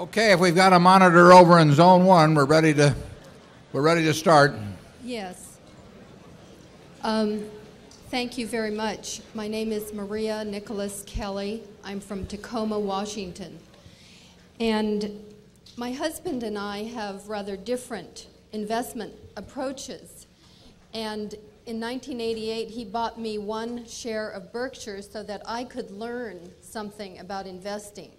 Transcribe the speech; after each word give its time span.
Okay, 0.00 0.32
if 0.32 0.40
we've 0.40 0.54
got 0.54 0.72
a 0.72 0.80
monitor 0.80 1.30
over 1.30 1.58
in 1.58 1.74
zone 1.74 2.06
1, 2.06 2.34
we're 2.34 2.46
ready 2.46 2.72
to 2.72 2.94
we're 3.70 3.82
ready 3.82 4.02
to 4.04 4.14
start. 4.14 4.54
Yes. 5.04 5.58
Um, 7.02 7.44
thank 8.08 8.38
you 8.38 8.46
very 8.46 8.70
much. 8.70 9.20
My 9.34 9.46
name 9.46 9.72
is 9.72 9.92
Maria 9.92 10.42
Nicholas 10.42 11.04
Kelly. 11.06 11.64
I'm 11.84 12.00
from 12.00 12.24
Tacoma, 12.24 12.78
Washington. 12.78 13.58
And 14.58 15.22
my 15.76 15.92
husband 15.92 16.44
and 16.44 16.56
I 16.56 16.84
have 16.84 17.28
rather 17.28 17.54
different 17.54 18.28
investment 18.52 19.12
approaches. 19.36 20.26
And 20.94 21.34
in 21.66 21.78
1988, 21.78 22.70
he 22.70 22.86
bought 22.86 23.20
me 23.20 23.36
one 23.36 23.86
share 23.86 24.30
of 24.30 24.50
Berkshire 24.50 25.02
so 25.02 25.22
that 25.24 25.42
I 25.44 25.64
could 25.64 25.90
learn 25.90 26.52
something 26.62 27.18
about 27.18 27.46
investing. 27.46 28.12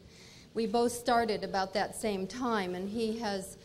We 0.54 0.68
both 0.68 0.92
started 0.92 1.46
about 1.46 1.74
that 1.76 1.96
same 1.96 2.28
time, 2.28 2.76
and 2.76 2.90
he 2.90 3.18
has 3.20 3.58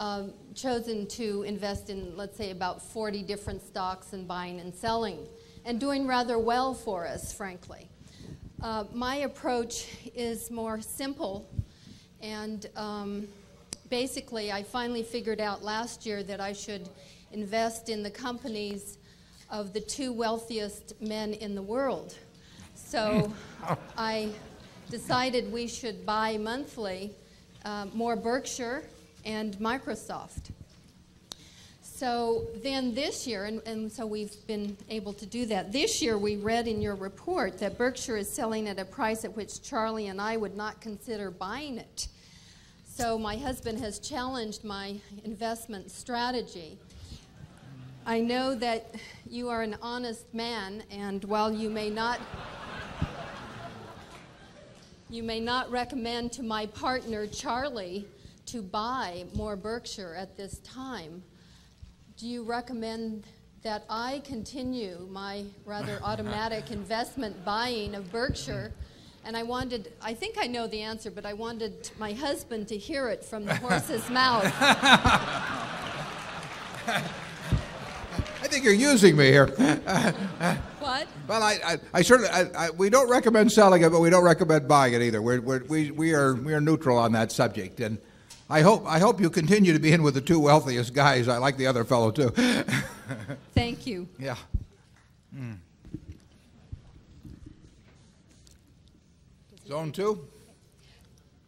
um, 0.00 0.32
chosen 0.56 1.06
to 1.06 1.44
invest 1.44 1.88
in, 1.88 2.16
let's 2.16 2.36
say, 2.36 2.50
about 2.50 2.82
40 2.82 3.22
different 3.22 3.62
stocks 3.62 4.12
and 4.12 4.26
buying 4.26 4.58
and 4.58 4.74
selling, 4.74 5.18
and 5.64 5.78
doing 5.78 6.04
rather 6.04 6.40
well 6.40 6.74
for 6.74 7.06
us, 7.06 7.32
frankly. 7.32 7.88
Uh, 8.60 8.84
my 8.92 9.16
approach 9.16 9.86
is 10.16 10.50
more 10.50 10.80
simple, 10.80 11.48
and 12.20 12.66
um, 12.74 13.28
basically, 13.88 14.50
I 14.50 14.64
finally 14.64 15.04
figured 15.04 15.40
out 15.40 15.62
last 15.62 16.04
year 16.04 16.24
that 16.24 16.40
I 16.40 16.52
should 16.52 16.88
invest 17.30 17.88
in 17.88 18.02
the 18.02 18.10
companies 18.10 18.98
of 19.48 19.72
the 19.72 19.80
two 19.80 20.12
wealthiest 20.12 21.00
men 21.00 21.34
in 21.34 21.54
the 21.54 21.62
world. 21.62 22.16
So 22.74 23.32
I 23.96 24.30
decided 24.92 25.50
we 25.50 25.66
should 25.66 26.04
buy 26.04 26.36
monthly 26.36 27.10
uh, 27.64 27.86
more 27.94 28.14
Berkshire 28.14 28.84
and 29.24 29.56
Microsoft. 29.56 30.50
So 31.80 32.46
then 32.62 32.94
this 32.94 33.26
year, 33.26 33.46
and, 33.46 33.62
and 33.64 33.90
so 33.90 34.04
we've 34.04 34.34
been 34.46 34.76
able 34.90 35.14
to 35.14 35.24
do 35.24 35.46
that. 35.46 35.72
This 35.72 36.02
year, 36.02 36.18
we 36.18 36.36
read 36.36 36.68
in 36.68 36.82
your 36.82 36.94
report 36.94 37.58
that 37.60 37.78
Berkshire 37.78 38.18
is 38.18 38.30
selling 38.30 38.68
at 38.68 38.78
a 38.78 38.84
price 38.84 39.24
at 39.24 39.34
which 39.34 39.62
Charlie 39.62 40.08
and 40.08 40.20
I 40.20 40.36
would 40.36 40.58
not 40.58 40.82
consider 40.82 41.30
buying 41.30 41.78
it. 41.78 42.08
So 42.86 43.18
my 43.18 43.36
husband 43.36 43.80
has 43.80 43.98
challenged 43.98 44.62
my 44.62 44.96
investment 45.24 45.90
strategy. 45.90 46.76
I 48.04 48.20
know 48.20 48.54
that 48.56 48.94
you 49.30 49.48
are 49.48 49.62
an 49.62 49.76
honest 49.80 50.34
man, 50.34 50.82
and 50.90 51.24
while 51.24 51.50
you 51.50 51.70
may 51.70 51.88
not 51.88 52.20
you 55.12 55.22
may 55.22 55.38
not 55.38 55.70
recommend 55.70 56.32
to 56.32 56.42
my 56.42 56.64
partner, 56.64 57.26
Charlie, 57.26 58.06
to 58.46 58.62
buy 58.62 59.26
more 59.34 59.56
Berkshire 59.56 60.14
at 60.18 60.38
this 60.38 60.58
time. 60.60 61.22
Do 62.16 62.26
you 62.26 62.42
recommend 62.42 63.26
that 63.62 63.84
I 63.90 64.22
continue 64.24 65.06
my 65.10 65.44
rather 65.66 66.00
automatic 66.02 66.70
investment 66.70 67.44
buying 67.44 67.94
of 67.94 68.10
Berkshire? 68.10 68.72
And 69.26 69.36
I 69.36 69.42
wanted, 69.42 69.92
I 70.00 70.14
think 70.14 70.36
I 70.40 70.46
know 70.46 70.66
the 70.66 70.80
answer, 70.80 71.10
but 71.10 71.26
I 71.26 71.34
wanted 71.34 71.90
my 71.98 72.14
husband 72.14 72.66
to 72.68 72.78
hear 72.78 73.08
it 73.08 73.22
from 73.22 73.44
the 73.44 73.54
horse's 73.56 74.08
mouth. 74.08 74.50
I 78.52 78.56
think 78.56 78.66
you're 78.66 78.74
using 78.74 79.16
me 79.16 79.28
here. 79.28 79.46
what? 80.78 81.08
Well, 81.26 81.42
I, 81.42 81.58
I, 81.64 81.78
I 81.94 82.02
certainly, 82.02 82.28
I, 82.28 82.66
I, 82.66 82.70
we 82.70 82.90
don't 82.90 83.08
recommend 83.08 83.50
selling 83.50 83.80
it, 83.80 83.88
but 83.88 84.00
we 84.00 84.10
don't 84.10 84.24
recommend 84.24 84.68
buying 84.68 84.92
it 84.92 85.00
either. 85.00 85.22
We're, 85.22 85.40
we're, 85.40 85.64
we, 85.64 85.90
we, 85.90 86.12
are, 86.12 86.34
we 86.34 86.52
are 86.52 86.60
neutral 86.60 86.98
on 86.98 87.12
that 87.12 87.32
subject. 87.32 87.80
And 87.80 87.96
I 88.50 88.60
hope, 88.60 88.84
I 88.86 88.98
hope 88.98 89.22
you 89.22 89.30
continue 89.30 89.72
to 89.72 89.78
be 89.78 89.92
in 89.92 90.02
with 90.02 90.12
the 90.12 90.20
two 90.20 90.38
wealthiest 90.38 90.92
guys. 90.92 91.28
I 91.28 91.38
like 91.38 91.56
the 91.56 91.66
other 91.66 91.82
fellow, 91.82 92.10
too. 92.10 92.28
Thank 93.54 93.86
you. 93.86 94.06
Yeah. 94.18 94.36
Mm. 95.34 95.56
Zone 99.66 99.92
two? 99.92 100.28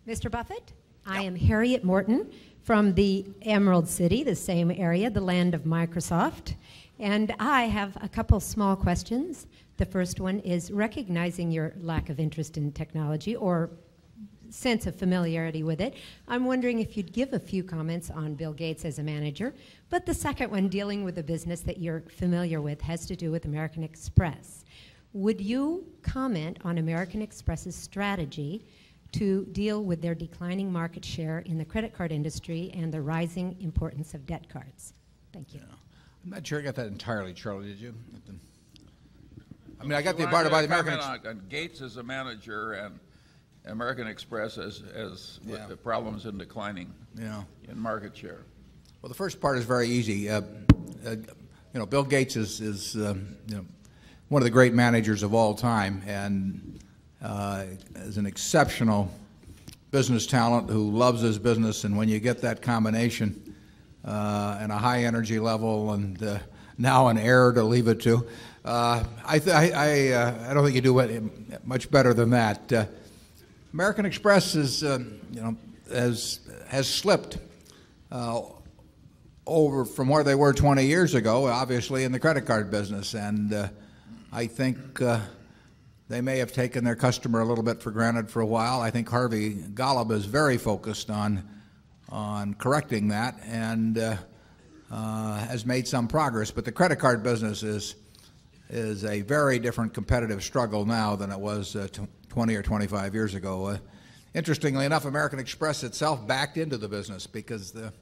Mr. 0.09 0.31
Buffett, 0.31 0.73
I 1.05 1.21
am 1.21 1.37
Harriet 1.37 1.85
Morton 1.85 2.31
from 2.63 2.95
the 2.95 3.27
Emerald 3.43 3.91
City, 3.91 4.23
the 4.23 4.35
same 4.35 4.71
area, 4.71 5.11
the 5.11 5.21
land 5.21 5.55
of 5.55 5.65
Microsoft. 5.65 6.55
And 6.99 7.35
I 7.41 7.63
have 7.65 7.97
a 8.01 8.09
couple 8.09 8.39
small 8.41 8.77
questions. 8.77 9.47
The 9.77 9.87
first 9.87 10.21
one 10.21 10.39
is 10.41 10.71
recognizing 10.71 11.51
your 11.51 11.75
lack 11.81 12.09
of 12.09 12.21
interest 12.21 12.57
in 12.57 12.71
technology 12.73 13.35
or 13.35 13.71
sense 14.51 14.87
of 14.87 14.95
familiarity 14.95 15.65
with 15.65 15.81
it. 15.81 15.95
I'm 16.29 16.45
wondering 16.45 16.79
if 16.79 16.97
you'd 16.97 17.13
give 17.13 17.33
a 17.33 17.41
few 17.41 17.65
comments 17.65 18.11
on 18.11 18.35
Bill 18.35 18.53
Gates 18.53 18.85
as 18.85 19.01
a 19.01 19.03
manager. 19.03 19.53
But 19.91 20.07
the 20.07 20.15
second 20.15 20.51
one, 20.51 20.69
dealing 20.69 21.03
with 21.03 21.19
a 21.19 21.23
business 21.23 21.61
that 21.63 21.79
you're 21.79 22.03
familiar 22.03 22.61
with, 22.61 22.81
has 22.83 23.07
to 23.07 23.17
do 23.17 23.33
with 23.33 23.47
American 23.47 23.83
Express. 23.83 24.65
Would 25.13 25.41
you 25.41 25.85
comment 26.03 26.59
on 26.65 26.79
American 26.79 27.21
Express's 27.21 27.75
strategy 27.75 28.65
to 29.13 29.45
deal 29.47 29.85
with 29.85 30.03
their 30.03 30.15
declining 30.15 30.73
market 30.73 31.05
share 31.05 31.41
in 31.41 31.59
the 31.59 31.65
credit 31.65 31.93
card 31.93 32.13
industry 32.13 32.71
and 32.75 32.93
the 32.93 33.01
rising 33.01 33.57
importance 33.61 34.15
of 34.15 34.27
debit 34.27 34.49
cards? 34.49 34.93
Thank 35.33 35.55
you. 35.55 35.61
Yeah. 35.61 35.84
I'm 36.25 36.31
not 36.31 36.47
sure 36.47 36.59
I 36.59 36.63
got 36.63 36.75
that 36.77 36.87
entirely, 36.87 37.35
Charlie. 37.35 37.69
Did 37.69 37.79
you? 37.79 37.95
I 39.79 39.85
mean, 39.85 39.93
I 39.93 40.01
got 40.01 40.17
the 40.17 40.27
part 40.27 40.47
about 40.47 40.61
the 40.61 40.67
American. 40.67 40.99
On, 40.99 41.27
on 41.27 41.43
Gates 41.51 41.83
as 41.83 41.99
a 41.99 42.03
manager 42.03 42.73
and 42.73 42.99
American 43.67 44.07
Express 44.07 44.57
as, 44.57 44.83
as 44.95 45.41
yeah. 45.45 45.67
the 45.67 45.77
problems 45.77 46.25
in 46.25 46.39
declining 46.39 46.93
yeah. 47.15 47.43
in 47.69 47.79
market 47.79 48.17
share. 48.17 48.41
Well, 49.03 49.09
the 49.09 49.15
first 49.15 49.41
part 49.41 49.59
is 49.59 49.65
very 49.65 49.89
easy. 49.89 50.31
Uh, 50.31 50.41
uh, 51.07 51.11
you 51.11 51.81
know, 51.81 51.85
Bill 51.85 52.05
Gates 52.05 52.37
is, 52.37 52.63
is 52.63 52.97
uh, 52.97 53.15
you 53.49 53.57
know, 53.57 53.67
one 54.29 54.41
of 54.41 54.45
the 54.45 54.51
great 54.51 54.73
managers 54.73 55.23
of 55.23 55.35
all 55.35 55.55
time, 55.55 56.03
and 56.07 56.79
uh, 57.23 57.65
is 57.97 58.17
an 58.17 58.25
exceptional 58.25 59.11
business 59.91 60.27
talent 60.27 60.71
who 60.71 60.91
loves 60.91 61.21
his 61.21 61.39
business. 61.39 61.85
And 61.85 61.97
when 61.97 62.09
you 62.09 62.21
get 62.21 62.41
that 62.41 62.63
combination 62.63 63.43
uh, 63.44 63.44
and 64.05 64.73
a 64.73 64.77
high 64.77 65.05
energy 65.05 65.39
level 65.39 65.93
and 65.93 66.23
uh, 66.23 66.39
now 66.77 67.09
an 67.09 67.19
heir 67.19 67.53
to 67.53 67.63
leave 67.63 67.89
it 67.89 68.01
to, 68.03 68.27
uh, 68.65 69.05
I, 69.25 69.41
I, 69.47 69.71
I, 69.71 70.09
uh, 70.13 70.55
don't 70.55 70.65
think 70.65 70.75
you 70.75 70.81
do 70.81 71.31
much 71.65 71.91
better 71.91 72.15
than 72.15 72.31
that. 72.31 72.73
Uh, 72.73 72.87
American 73.73 74.07
Express 74.07 74.55
is, 74.55 74.83
you 74.83 75.09
know, 75.33 75.57
has, 75.93 76.41
has 76.69 76.89
slipped 76.89 77.39
over 79.47 79.85
from 79.85 80.09
where 80.09 80.25
they 80.25 80.35
were 80.35 80.53
20 80.53 80.87
years 80.87 81.15
ago, 81.15 81.47
obviously 81.47 82.05
in 82.05 82.13
the 82.13 82.21
credit 82.21 82.47
card 82.47 82.71
business. 82.71 83.15
And 83.15 83.71
I 84.33 84.47
think 84.47 85.01
they 86.09 86.21
may 86.21 86.39
have 86.39 86.53
taken 86.53 86.85
their 86.85 86.97
customer 86.97 87.41
a 87.41 87.45
little 87.45 87.65
bit 87.65 87.83
for 87.83 87.91
granted 87.91 88.31
for 88.31 88.41
a 88.41 88.47
while. 88.47 88.81
I 88.81 88.91
think 88.91 89.09
Harvey 89.09 89.55
Golub 89.55 90.13
is 90.13 90.25
very 90.27 90.59
focused 90.59 91.11
on, 91.11 91.49
on 92.15 92.55
correcting 92.55 93.09
that 93.09 93.35
and 93.45 93.99
uh, 93.99 94.17
uh, 94.89 95.39
has 95.47 95.67
made 95.67 95.89
some 95.89 96.07
progress. 96.07 96.53
But 96.53 96.65
the 96.65 96.71
credit 96.71 97.01
card 97.01 97.25
business 97.25 97.65
is, 97.65 97.97
is 98.71 99.05
a 99.05 99.23
very 99.23 99.59
different 99.59 99.93
competitive 99.93 100.45
struggle 100.45 100.87
now 100.87 101.17
than 101.17 101.33
it 101.33 101.41
was 101.41 101.75
uh, 101.75 101.89
20 102.29 102.55
or 102.55 102.63
25 102.63 103.15
years 103.15 103.35
ago. 103.35 103.77
Interestingly 104.33 104.87
enough, 104.87 105.07
American 105.07 105.41
Express 105.41 105.83
itself 105.83 106.25
backed 106.25 106.57
into 106.57 106.79
the 106.79 106.89
business 106.89 107.27
because 107.27 107.73
the, 107.73 107.93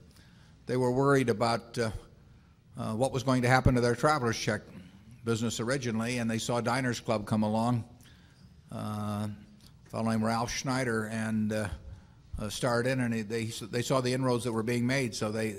they 0.66 0.76
were 0.76 0.92
worried 0.92 1.30
about 1.30 1.78
uh, 1.78 1.90
what 2.92 3.12
was 3.12 3.22
going 3.22 3.40
to 3.42 3.48
happen 3.48 3.74
to 3.74 3.80
their 3.80 3.94
traveler's 3.94 4.38
check 4.38 4.60
business 5.24 5.58
originally, 5.58 6.18
and 6.18 6.30
they 6.30 6.38
saw 6.38 6.60
Diners 6.60 7.00
Club 7.00 7.26
come 7.26 7.44
along 7.44 7.84
uh, 8.70 9.28
fellow 9.90 10.10
named 10.10 10.22
Ralph 10.22 10.50
Schneider 10.50 11.06
and 11.06 11.52
uh, 11.52 11.68
uh, 12.38 12.48
started 12.48 12.90
in, 12.90 13.00
and 13.00 13.28
they, 13.28 13.44
they 13.44 13.82
saw 13.82 14.00
the 14.00 14.12
inroads 14.12 14.44
that 14.44 14.52
were 14.52 14.62
being 14.62 14.86
made. 14.86 15.14
So 15.14 15.30
they, 15.30 15.56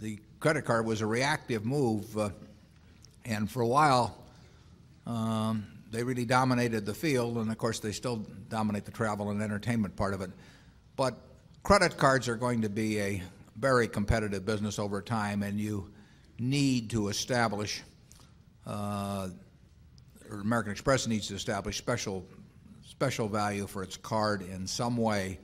the 0.00 0.18
credit 0.38 0.64
card 0.64 0.86
was 0.86 1.00
a 1.00 1.06
reactive 1.06 1.64
move, 1.64 2.16
uh, 2.16 2.30
and 3.24 3.50
for 3.50 3.60
a 3.60 3.66
while, 3.66 4.16
um, 5.06 5.66
they 5.90 6.02
really 6.02 6.24
dominated 6.24 6.86
the 6.86 6.94
field, 6.94 7.36
and 7.36 7.50
of 7.50 7.58
course, 7.58 7.80
they 7.80 7.92
still 7.92 8.16
dominate 8.48 8.84
the 8.84 8.92
travel 8.92 9.30
and 9.30 9.42
entertainment 9.42 9.96
part 9.96 10.14
of 10.14 10.20
it. 10.20 10.30
But 10.96 11.16
credit 11.62 11.96
cards 11.96 12.28
are 12.28 12.36
going 12.36 12.62
to 12.62 12.68
be 12.68 13.00
a 13.00 13.22
very 13.56 13.88
competitive 13.88 14.46
business 14.46 14.78
over 14.78 15.02
time, 15.02 15.42
and 15.42 15.60
you 15.60 15.90
need 16.38 16.90
to 16.90 17.08
establish, 17.08 17.82
uh, 18.66 19.28
or 20.30 20.40
American 20.40 20.72
Express 20.72 21.06
needs 21.06 21.28
to 21.28 21.34
establish 21.34 21.76
special 21.76 22.24
special 22.88 23.28
value 23.28 23.66
for 23.66 23.82
its 23.82 23.96
card 23.96 24.42
in 24.42 24.66
some 24.66 24.96
way, 24.96 25.38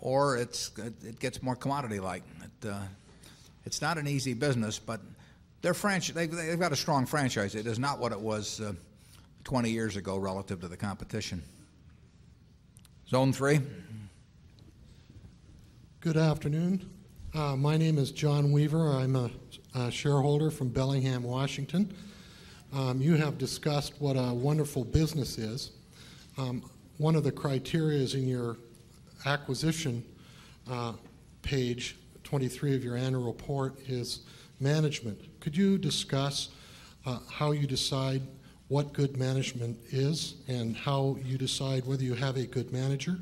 or 0.00 0.36
it's, 0.36 0.70
it 0.78 1.18
gets 1.18 1.42
more 1.42 1.56
commodity-like. 1.56 2.22
It, 2.62 2.68
uh, 2.68 2.80
it's 3.64 3.82
not 3.82 3.98
an 3.98 4.06
easy 4.06 4.34
business, 4.34 4.78
but 4.78 5.00
their 5.62 5.74
franchise, 5.74 6.14
they've, 6.14 6.30
they've 6.30 6.58
got 6.58 6.72
a 6.72 6.76
strong 6.76 7.06
franchise. 7.06 7.54
It 7.54 7.66
is 7.66 7.78
not 7.78 7.98
what 7.98 8.12
it 8.12 8.20
was 8.20 8.60
uh, 8.60 8.72
20 9.44 9.70
years 9.70 9.96
ago 9.96 10.16
relative 10.16 10.60
to 10.60 10.68
the 10.68 10.76
competition. 10.76 11.42
Zone 13.08 13.32
three. 13.32 13.60
Good 16.00 16.16
afternoon. 16.16 16.88
Uh, 17.34 17.56
my 17.56 17.76
name 17.76 17.98
is 17.98 18.12
John 18.12 18.52
Weaver. 18.52 18.92
I'm 18.92 19.16
a, 19.16 19.30
shareholder 19.90 20.50
from 20.50 20.68
Bellingham, 20.70 21.22
Washington. 21.22 21.94
Um, 22.74 23.00
you 23.00 23.14
have 23.14 23.38
discussed 23.38 23.94
what 24.00 24.14
a 24.14 24.34
wonderful 24.34 24.84
business 24.84 25.38
is. 25.38 25.70
One 26.98 27.14
of 27.14 27.22
the 27.22 27.30
criteria 27.30 28.00
is 28.00 28.14
in 28.14 28.26
your 28.26 28.56
acquisition 29.24 30.04
uh, 30.68 30.94
page 31.42 31.96
23 32.24 32.74
of 32.74 32.82
your 32.82 32.96
annual 32.96 33.22
report 33.22 33.78
is 33.88 34.22
management. 34.58 35.20
Could 35.38 35.56
you 35.56 35.78
discuss 35.78 36.48
uh, 37.06 37.20
how 37.30 37.52
you 37.52 37.68
decide 37.68 38.22
what 38.66 38.92
good 38.92 39.16
management 39.16 39.78
is 39.90 40.34
and 40.48 40.76
how 40.76 41.16
you 41.24 41.38
decide 41.38 41.86
whether 41.86 42.02
you 42.02 42.14
have 42.14 42.36
a 42.36 42.46
good 42.46 42.72
manager? 42.72 43.16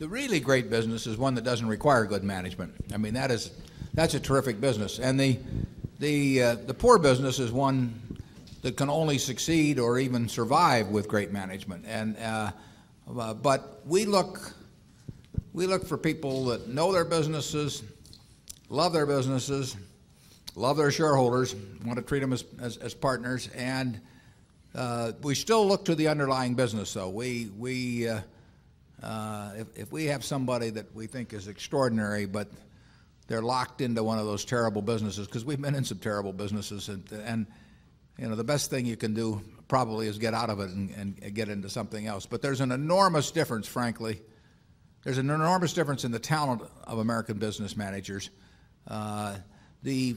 The 0.00 0.08
really 0.08 0.40
great 0.40 0.68
business 0.68 1.06
is 1.06 1.16
one 1.16 1.36
that 1.36 1.44
doesn't 1.44 1.68
require 1.68 2.04
good 2.06 2.24
management. 2.24 2.74
I 2.92 2.96
mean, 2.96 3.14
that 3.14 3.30
is, 3.30 3.52
that's 3.94 4.14
a 4.14 4.20
terrific 4.20 4.60
business. 4.60 4.98
And 4.98 5.18
the, 5.18 5.38
the, 6.00 6.42
uh, 6.42 6.54
the 6.66 6.74
poor 6.74 6.98
business 6.98 7.38
is 7.38 7.52
one 7.52 8.18
that 8.62 8.76
can 8.76 8.90
only 8.90 9.16
succeed 9.16 9.78
or 9.78 10.00
even 10.00 10.28
survive 10.28 10.88
with 10.88 11.06
great 11.06 11.30
management. 11.30 11.84
And, 11.86 12.16
uh, 12.18 12.50
uh, 13.18 13.34
but 13.34 13.82
we 13.86 14.04
look, 14.04 14.52
we 15.52 15.66
look 15.66 15.86
for 15.86 15.98
people 15.98 16.46
that 16.46 16.68
know 16.68 16.92
their 16.92 17.04
businesses, 17.04 17.82
love 18.68 18.92
their 18.92 19.06
businesses, 19.06 19.76
love 20.54 20.76
their 20.76 20.90
shareholders, 20.90 21.54
want 21.84 21.96
to 21.96 22.02
treat 22.02 22.20
them 22.20 22.32
as, 22.32 22.44
as, 22.60 22.76
as 22.76 22.94
partners, 22.94 23.48
and 23.54 24.00
uh, 24.74 25.12
we 25.22 25.34
still 25.34 25.66
look 25.66 25.84
to 25.86 25.94
the 25.94 26.08
underlying 26.08 26.54
business, 26.54 26.94
though. 26.94 27.08
We, 27.08 27.50
we, 27.58 28.08
uh, 28.08 28.20
uh, 29.02 29.52
if, 29.56 29.66
if 29.76 29.92
we 29.92 30.04
have 30.06 30.24
somebody 30.24 30.70
that 30.70 30.94
we 30.94 31.06
think 31.06 31.32
is 31.32 31.48
extraordinary, 31.48 32.26
but 32.26 32.48
they're 33.26 33.42
locked 33.42 33.80
into 33.80 34.04
one 34.04 34.18
of 34.18 34.26
those 34.26 34.44
terrible 34.44 34.82
businesses, 34.82 35.26
because 35.26 35.44
we've 35.44 35.60
been 35.60 35.74
in 35.74 35.84
some 35.84 35.98
terrible 35.98 36.32
businesses, 36.32 36.88
and, 36.88 37.04
and 37.24 37.46
you 38.18 38.28
know, 38.28 38.36
the 38.36 38.44
best 38.44 38.70
thing 38.70 38.86
you 38.86 38.96
can 38.96 39.14
do 39.14 39.42
probably 39.70 40.08
is 40.08 40.18
get 40.18 40.34
out 40.34 40.50
of 40.50 40.58
it 40.58 40.68
and, 40.68 41.16
and 41.22 41.32
get 41.32 41.48
into 41.48 41.70
something 41.70 42.08
else. 42.08 42.26
But 42.26 42.42
there's 42.42 42.60
an 42.60 42.72
enormous 42.72 43.30
difference, 43.30 43.68
frankly. 43.68 44.20
There's 45.04 45.16
an 45.16 45.30
enormous 45.30 45.72
difference 45.72 46.04
in 46.04 46.10
the 46.10 46.18
talent 46.18 46.62
of 46.88 46.98
American 46.98 47.38
business 47.38 47.76
managers. 47.76 48.30
Uh, 48.88 49.36
the 49.84 50.16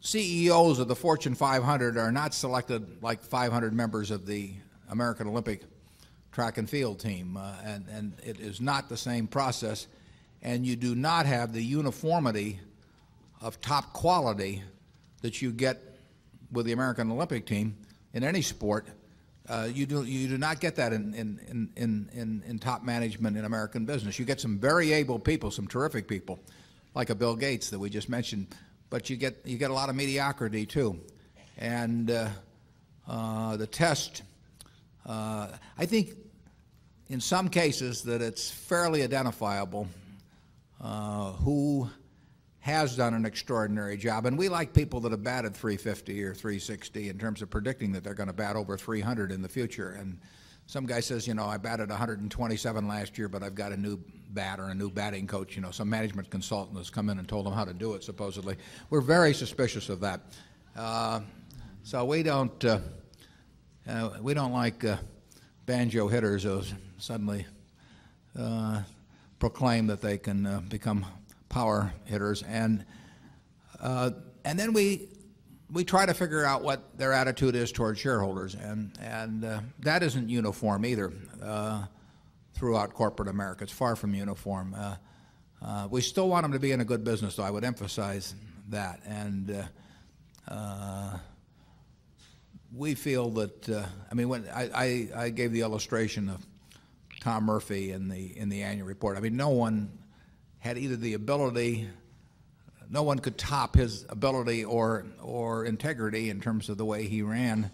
CEOs 0.00 0.78
of 0.78 0.88
the 0.88 0.96
Fortune 0.96 1.34
500 1.34 1.98
are 1.98 2.10
not 2.10 2.32
selected 2.32 3.02
like 3.02 3.22
500 3.22 3.74
members 3.74 4.10
of 4.10 4.24
the 4.24 4.54
American 4.88 5.28
Olympic 5.28 5.60
track 6.32 6.56
and 6.56 6.68
field 6.68 6.98
team, 6.98 7.36
uh, 7.36 7.56
and, 7.62 7.84
and 7.88 8.14
it 8.24 8.40
is 8.40 8.58
not 8.58 8.88
the 8.88 8.96
same 8.96 9.26
process, 9.26 9.86
and 10.40 10.64
you 10.64 10.76
do 10.76 10.94
not 10.94 11.26
have 11.26 11.52
the 11.52 11.62
uniformity 11.62 12.58
of 13.42 13.60
top 13.60 13.92
quality 13.92 14.62
that 15.20 15.42
you 15.42 15.52
get 15.52 15.78
with 16.50 16.64
the 16.64 16.72
American 16.72 17.10
Olympic 17.10 17.44
team 17.44 17.76
in 18.14 18.24
any 18.24 18.42
sport. 18.42 18.88
Uh, 19.48 19.68
you, 19.72 19.86
do, 19.86 20.04
you 20.04 20.28
do 20.28 20.36
not 20.36 20.60
get 20.60 20.76
that 20.76 20.92
in, 20.92 21.14
in, 21.14 21.70
in, 21.76 22.10
in, 22.12 22.42
in 22.46 22.58
top 22.58 22.82
management 22.82 23.36
in 23.36 23.44
American 23.46 23.86
business. 23.86 24.18
You 24.18 24.26
get 24.26 24.40
some 24.40 24.58
very 24.58 24.92
able 24.92 25.18
people, 25.18 25.50
some 25.50 25.66
terrific 25.66 26.06
people, 26.06 26.38
like 26.94 27.08
a 27.08 27.14
Bill 27.14 27.34
Gates 27.34 27.70
that 27.70 27.78
we 27.78 27.88
just 27.88 28.10
mentioned, 28.10 28.48
but 28.90 29.08
you 29.08 29.16
get, 29.16 29.38
you 29.44 29.56
get 29.56 29.70
a 29.70 29.74
lot 29.74 29.88
of 29.88 29.96
mediocrity 29.96 30.66
too. 30.66 31.00
And 31.56 32.10
uh, 32.10 32.28
uh, 33.08 33.56
the 33.56 33.66
test, 33.66 34.22
uh, 35.06 35.48
I 35.78 35.86
think 35.86 36.10
in 37.08 37.20
some 37.20 37.48
cases 37.48 38.02
that 38.02 38.20
it's 38.20 38.50
fairly 38.50 39.02
identifiable 39.02 39.88
uh, 40.80 41.32
who 41.32 41.88
has 42.60 42.96
done 42.96 43.14
an 43.14 43.24
extraordinary 43.24 43.96
job. 43.96 44.26
And 44.26 44.36
we 44.36 44.48
like 44.48 44.72
people 44.72 45.00
that 45.00 45.12
have 45.12 45.22
batted 45.22 45.54
350 45.54 46.22
or 46.24 46.34
360 46.34 47.08
in 47.08 47.18
terms 47.18 47.42
of 47.42 47.50
predicting 47.50 47.92
that 47.92 48.04
they're 48.04 48.14
going 48.14 48.28
to 48.28 48.32
bat 48.32 48.56
over 48.56 48.76
300 48.76 49.30
in 49.30 49.42
the 49.42 49.48
future. 49.48 49.90
And 49.92 50.18
some 50.66 50.84
guy 50.84 51.00
says, 51.00 51.26
you 51.26 51.34
know, 51.34 51.46
I 51.46 51.56
batted 51.56 51.88
127 51.88 52.88
last 52.88 53.16
year, 53.16 53.28
but 53.28 53.42
I've 53.42 53.54
got 53.54 53.72
a 53.72 53.76
new 53.76 53.98
bat 54.30 54.60
or 54.60 54.68
a 54.68 54.74
new 54.74 54.90
batting 54.90 55.26
coach. 55.26 55.56
You 55.56 55.62
know, 55.62 55.70
some 55.70 55.88
management 55.88 56.30
consultant 56.30 56.76
has 56.76 56.90
come 56.90 57.08
in 57.08 57.18
and 57.18 57.28
told 57.28 57.46
them 57.46 57.54
how 57.54 57.64
to 57.64 57.72
do 57.72 57.94
it, 57.94 58.04
supposedly. 58.04 58.56
We're 58.90 59.00
very 59.00 59.32
suspicious 59.32 59.88
of 59.88 60.00
that. 60.00 60.20
Uh, 60.76 61.20
so 61.84 62.04
we 62.04 62.22
don't, 62.22 62.64
uh, 62.64 62.80
uh, 63.88 64.10
we 64.20 64.34
don't 64.34 64.52
like 64.52 64.84
uh, 64.84 64.96
banjo 65.64 66.08
hitters 66.08 66.42
who 66.42 66.62
suddenly 66.98 67.46
uh, 68.38 68.82
proclaim 69.38 69.86
that 69.86 70.02
they 70.02 70.18
can 70.18 70.44
uh, 70.44 70.60
become 70.68 71.06
power 71.48 71.92
hitters. 72.04 72.42
And, 72.42 72.84
and 73.80 74.58
then 74.58 74.72
we 74.72 75.08
we 75.70 75.84
try 75.84 76.06
to 76.06 76.14
figure 76.14 76.44
out 76.44 76.62
what 76.62 76.96
their 76.96 77.12
attitude 77.12 77.54
is 77.54 77.72
toward 77.72 77.98
shareholders, 77.98 78.54
and 78.54 78.96
and 79.00 79.44
uh, 79.44 79.60
that 79.80 80.02
isn't 80.02 80.28
uniform 80.28 80.84
either 80.86 81.12
uh, 81.42 81.84
throughout 82.54 82.94
corporate 82.94 83.28
America. 83.28 83.64
It's 83.64 83.72
far 83.72 83.96
from 83.96 84.14
uniform. 84.14 84.74
Uh, 84.76 84.96
uh 85.60 85.88
we 85.90 86.00
still 86.00 86.28
want 86.28 86.44
them 86.44 86.52
to 86.52 86.58
be 86.58 86.72
in 86.72 86.80
a 86.80 86.84
good 86.84 87.04
business, 87.04 87.36
though. 87.36 87.42
I 87.42 87.50
would 87.50 87.64
emphasize 87.64 88.34
that, 88.68 89.00
and 89.04 89.66
uh, 90.48 90.52
uh, 90.52 91.18
we 92.74 92.94
feel 92.94 93.30
that. 93.30 93.86
I 94.10 94.14
mean, 94.14 94.28
when 94.28 94.48
I, 94.54 94.70
I, 94.74 95.08
I 95.24 95.30
gave 95.30 95.52
the 95.52 95.60
illustration 95.60 96.28
of 96.30 96.46
Tom 97.20 97.44
Murphy 97.44 97.92
in 97.92 98.08
the 98.08 98.38
in 98.38 98.48
the 98.48 98.62
annual 98.62 98.86
report. 98.86 99.18
I 99.18 99.20
mean, 99.20 99.36
no 99.36 99.50
one 99.50 99.97
had 100.68 100.76
either 100.76 100.96
the 100.96 101.14
ability 101.14 101.88
no 102.90 103.02
one 103.02 103.18
could 103.18 103.38
top 103.38 103.74
his 103.74 104.04
ability 104.10 104.66
or, 104.66 105.06
or 105.22 105.64
integrity 105.64 106.28
in 106.28 106.42
terms 106.42 106.68
of 106.68 106.76
the 106.76 106.84
way 106.84 107.06
he 107.06 107.22
ran 107.22 107.70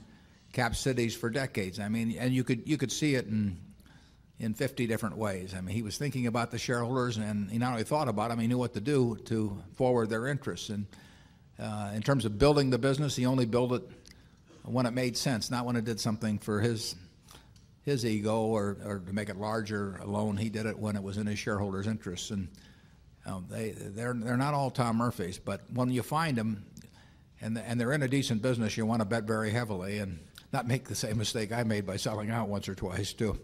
cap 0.53 0.77
cities 0.77 1.15
for 1.15 1.29
decades. 1.29 1.81
I 1.81 1.89
mean, 1.89 2.17
and 2.17 2.33
you 2.33 2.45
could, 2.45 2.69
you 2.69 2.77
could 2.77 2.93
see 2.93 3.17
it 3.17 3.27
in, 3.27 3.57
in 4.39 4.55
50 4.55 4.87
different 4.87 5.17
ways. 5.17 5.55
I 5.57 5.61
mean, 5.61 5.75
he 5.75 5.83
was 5.83 5.99
thinking 5.99 6.29
about 6.29 6.53
the 6.53 6.59
shareholders, 6.59 7.17
and 7.17 7.51
he 7.51 7.59
not 7.59 7.73
only 7.73 7.83
thought 7.83 8.07
about 8.07 8.31
them, 8.31 8.39
he 8.39 8.47
knew 8.47 8.59
what 8.59 8.75
to 8.75 8.81
do 8.81 9.17
to 9.25 9.61
forward 9.75 10.09
their 10.09 10.29
interests. 10.29 10.69
And 10.69 10.87
uh, 11.59 11.91
in 11.95 12.03
terms 12.03 12.25
of 12.25 12.39
building 12.39 12.71
the 12.71 12.79
business, 12.79 13.17
he 13.17 13.27
only 13.27 13.47
built 13.47 13.73
it 13.73 13.83
when 14.63 14.87
it 14.87 14.93
made 14.93 15.17
sense, 15.17 15.51
not 15.51 15.65
when 15.67 15.75
it 15.75 15.85
did 15.85 15.99
something 15.99 16.39
for 16.39 16.61
his 16.61 16.95
his 17.85 18.07
ego 18.07 18.45
or, 18.45 18.79
or 18.85 19.03
to 19.07 19.13
make 19.13 19.29
it 19.29 19.37
larger 19.37 19.97
alone. 19.97 20.37
He 20.37 20.49
did 20.49 20.67
it 20.67 20.79
when 20.79 20.97
it 20.97 21.03
was 21.03 21.19
in 21.19 21.27
his 21.27 21.39
shareholders' 21.39 21.87
interests. 21.87 22.31
And 22.31 22.49
um, 23.27 23.47
they, 23.49 23.71
they're, 23.71 24.15
they're 24.15 24.37
not 24.37 24.55
all 24.55 24.71
Tom 24.71 24.97
Murphys, 24.97 25.39
but 25.39 25.63
when 25.73 25.91
you 25.91 26.03
find 26.03 26.37
them 26.37 26.65
and, 27.41 27.59
and 27.59 27.81
they're 27.81 27.93
in 27.93 28.03
a 28.03 28.09
decent 28.09 28.43
business, 28.43 28.77
you 28.77 28.87
want 28.87 29.01
to 29.01 29.05
bet 29.05 29.25
very 29.25 29.51
heavily 29.51 29.99
and 29.99 30.19
not 30.53 30.67
make 30.67 30.85
the 30.89 30.95
same 30.95 31.19
mistake 31.19 31.53
I 31.53 31.63
made 31.63 31.87
by 31.87 31.97
selling 31.97 32.31
out 32.31 32.49
once 32.49 32.69
or 32.69 32.75
twice, 32.75 33.13
too. 33.13 33.39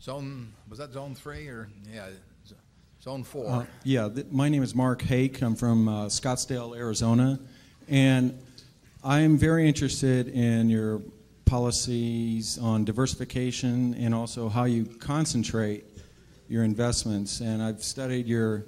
Zone, 0.00 0.52
was 0.68 0.78
that 0.78 0.92
zone 0.92 1.14
three 1.14 1.48
or, 1.48 1.68
yeah, 1.92 2.08
zone 3.02 3.24
four? 3.24 3.48
Uh, 3.48 3.66
yeah, 3.84 4.08
my 4.30 4.48
name 4.48 4.62
is 4.62 4.74
Mark 4.74 5.02
Hake. 5.02 5.42
I'm 5.42 5.56
from 5.56 5.88
uh, 5.88 6.06
Scottsdale, 6.06 6.76
Arizona. 6.76 7.40
And 7.88 8.38
I'm 9.02 9.36
very 9.38 9.66
interested 9.66 10.28
in 10.28 10.68
your 10.70 11.02
policies 11.44 12.58
on 12.58 12.84
diversification 12.84 13.94
and 13.94 14.14
also 14.14 14.48
how 14.48 14.64
you 14.64 14.84
concentrate 14.84 15.84
your 16.48 16.64
investments. 16.64 17.40
And 17.40 17.62
I've 17.62 17.82
studied 17.82 18.26
your 18.26 18.64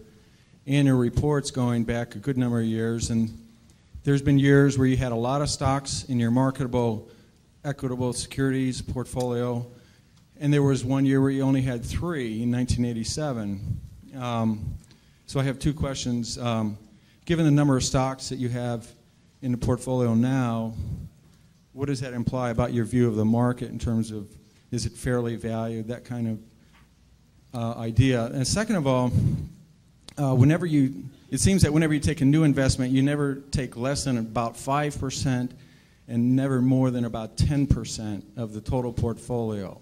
annual 0.67 0.99
reports 0.99 1.51
going 1.51 1.85
back 1.85 2.15
a 2.15 2.19
good 2.19 2.37
number 2.37 2.61
of 2.61 2.67
years. 2.67 3.11
And 3.11 3.31
there's 4.05 4.23
been 4.23 4.39
years 4.39 4.79
where 4.79 4.87
you 4.87 4.97
had 4.97 5.13
a 5.13 5.17
lot 5.17 5.43
of 5.43 5.49
stocks 5.49 6.05
in 6.05 6.21
your 6.21 6.31
marketable, 6.31 7.09
equitable 7.65 8.13
securities 8.13 8.83
portfolio. 8.83 9.67
And 10.39 10.53
there 10.53 10.63
was 10.63 10.85
one 10.85 11.05
year 11.07 11.21
where 11.21 11.31
you 11.31 11.43
only 11.43 11.63
had 11.63 11.85
three 11.85 12.43
in 12.43 12.53
1987. 12.53 13.81
Um, 14.19 14.75
so 15.27 15.41
I 15.41 15.45
have 15.45 15.59
two 15.59 15.73
questions. 15.73 16.39
Um, 16.39 16.77
given 17.25 17.45
the 17.45 17.51
number 17.51 17.77
of 17.77 17.85
stocks 17.85 18.29
that 18.29 18.37
you 18.37 18.49
have 18.51 18.87
in 19.43 19.53
the 19.53 19.59
portfolio 19.59 20.15
now, 20.15 20.75
what 21.73 21.87
does 21.87 22.01
that 22.01 22.13
imply 22.13 22.51
about 22.51 22.75
your 22.75 22.85
view 22.85 23.09
of 23.09 23.17
the 23.17 23.25
market 23.25 23.71
in 23.71 23.79
terms 23.79 24.11
of 24.11 24.29
is 24.71 24.87
it 24.87 24.93
fairly 24.93 25.37
valued, 25.37 25.89
that 25.89 26.05
kind 26.05 26.29
of 26.29 26.39
uh, 27.55 27.75
idea. 27.77 28.27
And 28.27 28.47
second 28.47 28.77
of 28.77 28.87
all, 28.87 29.13
uh, 30.17 30.35
whenever 30.35 30.67
you, 30.67 31.05
it 31.31 31.41
seems 31.41 31.63
that 31.63 31.73
whenever 31.73 31.95
you 31.95 32.01
take 32.01 32.21
a 32.21 32.25
new 32.25 32.45
investment, 32.45 32.93
you 32.93 33.03
never 33.03 33.37
take 33.51 33.77
less 33.77 34.05
than 34.05 34.19
about 34.19 34.55
5% 34.55 35.51
and 36.09 36.37
never 36.37 36.61
more 36.61 36.91
than 36.91 37.05
about 37.05 37.37
10% 37.37 38.23
of 38.37 38.53
the 38.53 38.61
total 38.61 38.93
portfolio 38.93 39.81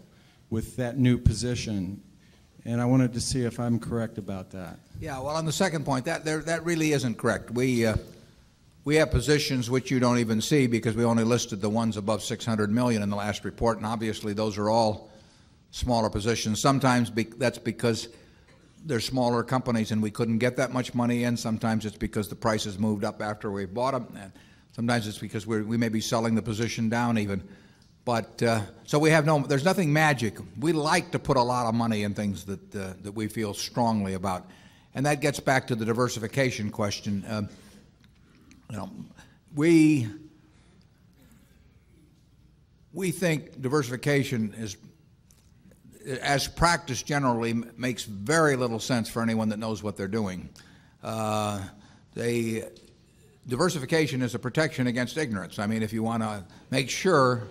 with 0.50 0.76
that 0.76 0.98
new 0.98 1.18
position. 1.18 2.02
And 2.64 2.80
I 2.80 2.84
wanted 2.84 3.14
to 3.14 3.20
see 3.20 3.42
if 3.44 3.58
I'm 3.58 3.78
correct 3.78 4.18
about 4.18 4.50
that. 4.50 4.78
Yeah, 5.00 5.18
well, 5.20 5.36
on 5.36 5.46
the 5.46 5.52
second 5.52 5.84
point, 5.84 6.04
that, 6.04 6.24
there, 6.24 6.40
that 6.40 6.64
really 6.64 6.92
isn't 6.92 7.16
correct. 7.16 7.50
We, 7.50 7.86
uh, 7.86 7.96
we 8.84 8.96
have 8.96 9.10
positions 9.10 9.70
which 9.70 9.90
you 9.90 10.00
don't 10.00 10.18
even 10.18 10.40
see 10.40 10.66
because 10.66 10.96
we 10.96 11.04
only 11.04 11.24
listed 11.24 11.60
the 11.60 11.68
ones 11.68 11.96
above 11.96 12.22
600 12.22 12.70
million 12.70 13.02
in 13.02 13.10
the 13.10 13.16
last 13.16 13.44
report, 13.44 13.78
and 13.78 13.86
obviously 13.86 14.32
those 14.32 14.58
are 14.58 14.68
all 14.68 15.10
smaller 15.70 16.10
positions. 16.10 16.60
Sometimes 16.60 17.10
be, 17.10 17.24
that's 17.24 17.58
because 17.58 18.08
they're 18.84 19.00
smaller 19.00 19.42
companies 19.42 19.90
and 19.90 20.02
we 20.02 20.10
couldn't 20.10 20.38
get 20.38 20.56
that 20.56 20.72
much 20.72 20.94
money 20.94 21.24
in. 21.24 21.36
Sometimes 21.36 21.84
it's 21.84 21.96
because 21.96 22.28
the 22.28 22.36
prices 22.36 22.78
moved 22.78 23.04
up 23.04 23.20
after 23.20 23.50
we 23.50 23.66
bought 23.66 23.92
them. 23.92 24.16
And 24.18 24.32
sometimes 24.72 25.06
it's 25.06 25.18
because 25.18 25.46
we 25.46 25.76
may 25.76 25.88
be 25.88 26.00
selling 26.00 26.34
the 26.34 26.42
position 26.42 26.88
down 26.88 27.18
even. 27.18 27.46
But 28.04 28.42
uh, 28.42 28.62
so 28.84 28.98
we 28.98 29.10
have 29.10 29.26
no, 29.26 29.40
there's 29.40 29.64
nothing 29.64 29.92
magic. 29.92 30.38
We 30.58 30.72
like 30.72 31.10
to 31.12 31.18
put 31.18 31.36
a 31.36 31.42
lot 31.42 31.66
of 31.66 31.74
money 31.74 32.04
in 32.04 32.14
things 32.14 32.46
that, 32.46 32.74
uh, 32.74 32.94
that 33.02 33.12
we 33.12 33.28
feel 33.28 33.52
strongly 33.52 34.14
about. 34.14 34.48
And 34.94 35.04
that 35.04 35.20
gets 35.20 35.40
back 35.40 35.66
to 35.66 35.74
the 35.74 35.84
diversification 35.84 36.70
question. 36.70 37.24
Uh, 37.28 37.42
you 38.70 38.76
know, 38.78 38.90
we, 39.54 40.08
we 42.94 43.10
think 43.10 43.60
diversification 43.60 44.54
is 44.56 44.76
as 46.20 46.48
practice 46.48 47.02
generally 47.02 47.54
makes 47.76 48.04
very 48.04 48.56
little 48.56 48.78
sense 48.78 49.08
for 49.08 49.22
anyone 49.22 49.48
that 49.50 49.58
knows 49.58 49.82
what 49.82 49.96
they're 49.96 50.08
doing. 50.08 50.48
Uh, 51.02 51.62
they, 52.14 52.64
diversification 53.46 54.22
is 54.22 54.34
a 54.34 54.38
protection 54.38 54.86
against 54.86 55.16
ignorance. 55.16 55.58
I 55.58 55.66
mean, 55.66 55.82
if 55.82 55.92
you 55.92 56.02
want 56.02 56.22
to 56.22 56.44
make 56.70 56.90
sure 56.90 57.48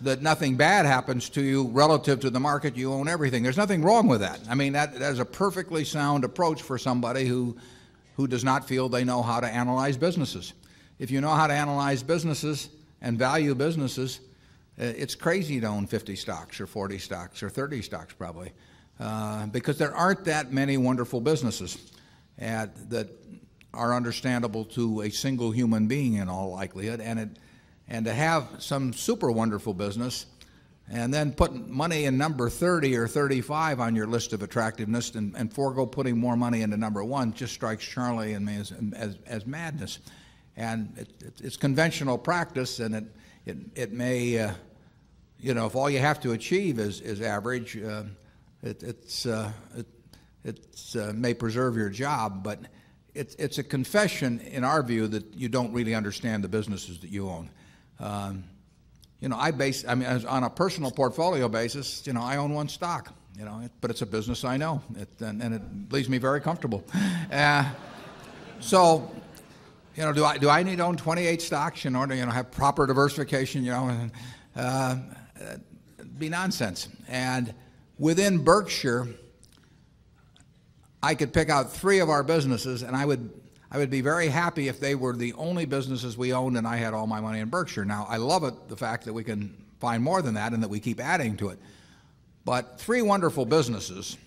that 0.00 0.20
nothing 0.20 0.56
bad 0.56 0.84
happens 0.84 1.28
to 1.30 1.42
you 1.42 1.68
relative 1.68 2.20
to 2.20 2.30
the 2.30 2.40
market, 2.40 2.76
you 2.76 2.92
own 2.92 3.08
everything. 3.08 3.42
There's 3.42 3.56
nothing 3.56 3.82
wrong 3.82 4.08
with 4.08 4.20
that. 4.20 4.40
I 4.48 4.54
mean, 4.54 4.72
that, 4.72 4.98
that 4.98 5.12
is 5.12 5.20
a 5.20 5.24
perfectly 5.24 5.84
sound 5.84 6.24
approach 6.24 6.62
for 6.62 6.76
somebody 6.76 7.24
who, 7.24 7.56
who 8.16 8.26
does 8.26 8.42
not 8.42 8.66
feel 8.66 8.88
they 8.88 9.04
know 9.04 9.22
how 9.22 9.40
to 9.40 9.46
analyze 9.46 9.96
businesses. 9.96 10.54
If 10.98 11.10
you 11.10 11.20
know 11.20 11.30
how 11.30 11.46
to 11.46 11.52
analyze 11.52 12.02
businesses 12.02 12.68
and 13.00 13.18
value 13.18 13.54
businesses, 13.54 14.20
it's 14.84 15.14
crazy 15.14 15.60
to 15.60 15.66
own 15.66 15.86
50 15.86 16.16
stocks 16.16 16.60
or 16.60 16.66
40 16.66 16.98
stocks 16.98 17.42
or 17.42 17.50
30 17.50 17.82
stocks 17.82 18.14
probably 18.14 18.52
uh, 19.00 19.46
because 19.46 19.78
there 19.78 19.94
aren't 19.94 20.24
that 20.24 20.52
many 20.52 20.76
wonderful 20.76 21.20
businesses 21.20 21.92
at, 22.38 22.90
that 22.90 23.08
are 23.74 23.94
understandable 23.94 24.64
to 24.64 25.02
a 25.02 25.10
single 25.10 25.50
human 25.50 25.86
being 25.86 26.14
in 26.14 26.28
all 26.28 26.50
likelihood 26.52 27.00
and 27.00 27.18
it, 27.18 27.28
and 27.88 28.04
to 28.06 28.12
have 28.12 28.46
some 28.58 28.92
super 28.92 29.30
wonderful 29.30 29.74
business 29.74 30.26
and 30.90 31.12
then 31.12 31.32
put 31.32 31.54
money 31.68 32.04
in 32.04 32.18
number 32.18 32.50
30 32.50 32.96
or 32.96 33.08
35 33.08 33.80
on 33.80 33.96
your 33.96 34.06
list 34.06 34.32
of 34.32 34.42
attractiveness 34.42 35.14
and, 35.14 35.34
and 35.36 35.52
forego 35.52 35.86
putting 35.86 36.18
more 36.18 36.36
money 36.36 36.62
into 36.62 36.76
number 36.76 37.02
one 37.02 37.32
just 37.32 37.54
strikes 37.54 37.84
Charlie 37.84 38.34
and 38.34 38.44
me 38.44 38.56
as, 38.56 38.72
as, 38.94 39.16
as 39.26 39.46
madness. 39.46 40.00
And 40.56 40.92
it, 40.98 41.08
it, 41.20 41.40
it's 41.42 41.56
conventional 41.56 42.18
practice 42.18 42.78
and 42.78 42.94
it, 42.94 43.04
it, 43.46 43.56
it 43.74 43.92
may, 43.92 44.38
uh, 44.38 44.52
you 45.42 45.54
know, 45.54 45.66
if 45.66 45.74
all 45.74 45.90
you 45.90 45.98
have 45.98 46.20
to 46.20 46.32
achieve 46.32 46.78
is, 46.78 47.00
is 47.00 47.20
average, 47.20 47.76
uh, 47.76 48.04
it, 48.62 48.82
it's, 48.82 49.26
uh, 49.26 49.50
it 49.76 49.86
it's, 50.44 50.96
uh, 50.96 51.12
may 51.14 51.34
preserve 51.34 51.76
your 51.76 51.90
job, 51.90 52.44
but 52.44 52.60
it's, 53.14 53.34
it's 53.34 53.58
a 53.58 53.62
confession, 53.64 54.40
in 54.40 54.64
our 54.64 54.82
view, 54.82 55.08
that 55.08 55.34
you 55.34 55.48
don't 55.48 55.72
really 55.72 55.94
understand 55.94 56.44
the 56.44 56.48
businesses 56.48 57.00
that 57.00 57.10
you 57.10 57.28
own. 57.28 57.50
Um, 57.98 58.44
you 59.20 59.28
know, 59.28 59.36
I 59.36 59.50
base, 59.50 59.84
I 59.86 59.94
mean, 59.94 60.08
on 60.26 60.44
a 60.44 60.50
personal 60.50 60.90
portfolio 60.90 61.48
basis, 61.48 62.06
you 62.06 62.12
know, 62.12 62.22
I 62.22 62.36
own 62.36 62.54
one 62.54 62.68
stock, 62.68 63.12
you 63.36 63.44
know, 63.44 63.60
it, 63.64 63.72
but 63.80 63.90
it's 63.90 64.02
a 64.02 64.06
business 64.06 64.44
I 64.44 64.56
know, 64.56 64.80
it, 64.96 65.08
and, 65.20 65.42
and, 65.42 65.54
it 65.54 65.62
leaves 65.92 66.08
me 66.08 66.18
very 66.18 66.40
comfortable. 66.40 66.84
Uh, 67.32 67.64
so, 68.60 69.10
you 69.96 70.02
know, 70.02 70.12
do 70.12 70.22
I, 70.22 70.36
do 70.36 70.50
I 70.50 70.62
need 70.62 70.76
to 70.76 70.84
own 70.84 70.98
28 70.98 71.40
stocks 71.40 71.86
in 71.86 71.96
order 71.96 72.12
to, 72.12 72.18
you 72.18 72.26
know, 72.26 72.30
have 72.30 72.50
proper 72.50 72.86
diversification, 72.86 73.64
you 73.64 73.70
know? 73.70 74.10
Uh, 74.54 74.96
it'd 74.96 75.21
be 76.18 76.28
nonsense. 76.28 76.88
And 77.08 77.54
within 77.98 78.38
Berkshire, 78.38 79.08
I 81.02 81.14
could 81.14 81.32
pick 81.32 81.50
out 81.50 81.72
three 81.72 81.98
of 81.98 82.08
our 82.08 82.22
businesses, 82.22 82.82
and 82.82 82.94
I 82.94 83.04
would 83.04 83.30
I 83.72 83.78
would 83.78 83.90
be 83.90 84.02
very 84.02 84.28
happy 84.28 84.68
if 84.68 84.78
they 84.80 84.94
were 84.94 85.16
the 85.16 85.32
only 85.32 85.64
businesses 85.64 86.16
we 86.18 86.34
owned 86.34 86.58
and 86.58 86.66
I 86.66 86.76
had 86.76 86.92
all 86.92 87.06
my 87.06 87.22
money 87.22 87.40
in 87.40 87.48
Berkshire. 87.48 87.86
Now, 87.86 88.06
I 88.06 88.18
love 88.18 88.44
it, 88.44 88.68
the 88.68 88.76
fact 88.76 89.06
that 89.06 89.14
we 89.14 89.24
can 89.24 89.56
find 89.80 90.02
more 90.02 90.20
than 90.20 90.34
that 90.34 90.52
and 90.52 90.62
that 90.62 90.68
we 90.68 90.78
keep 90.78 91.00
adding 91.00 91.38
to 91.38 91.48
it. 91.48 91.58
But 92.44 92.78
three 92.78 93.00
wonderful 93.00 93.46
businesses 93.46 94.18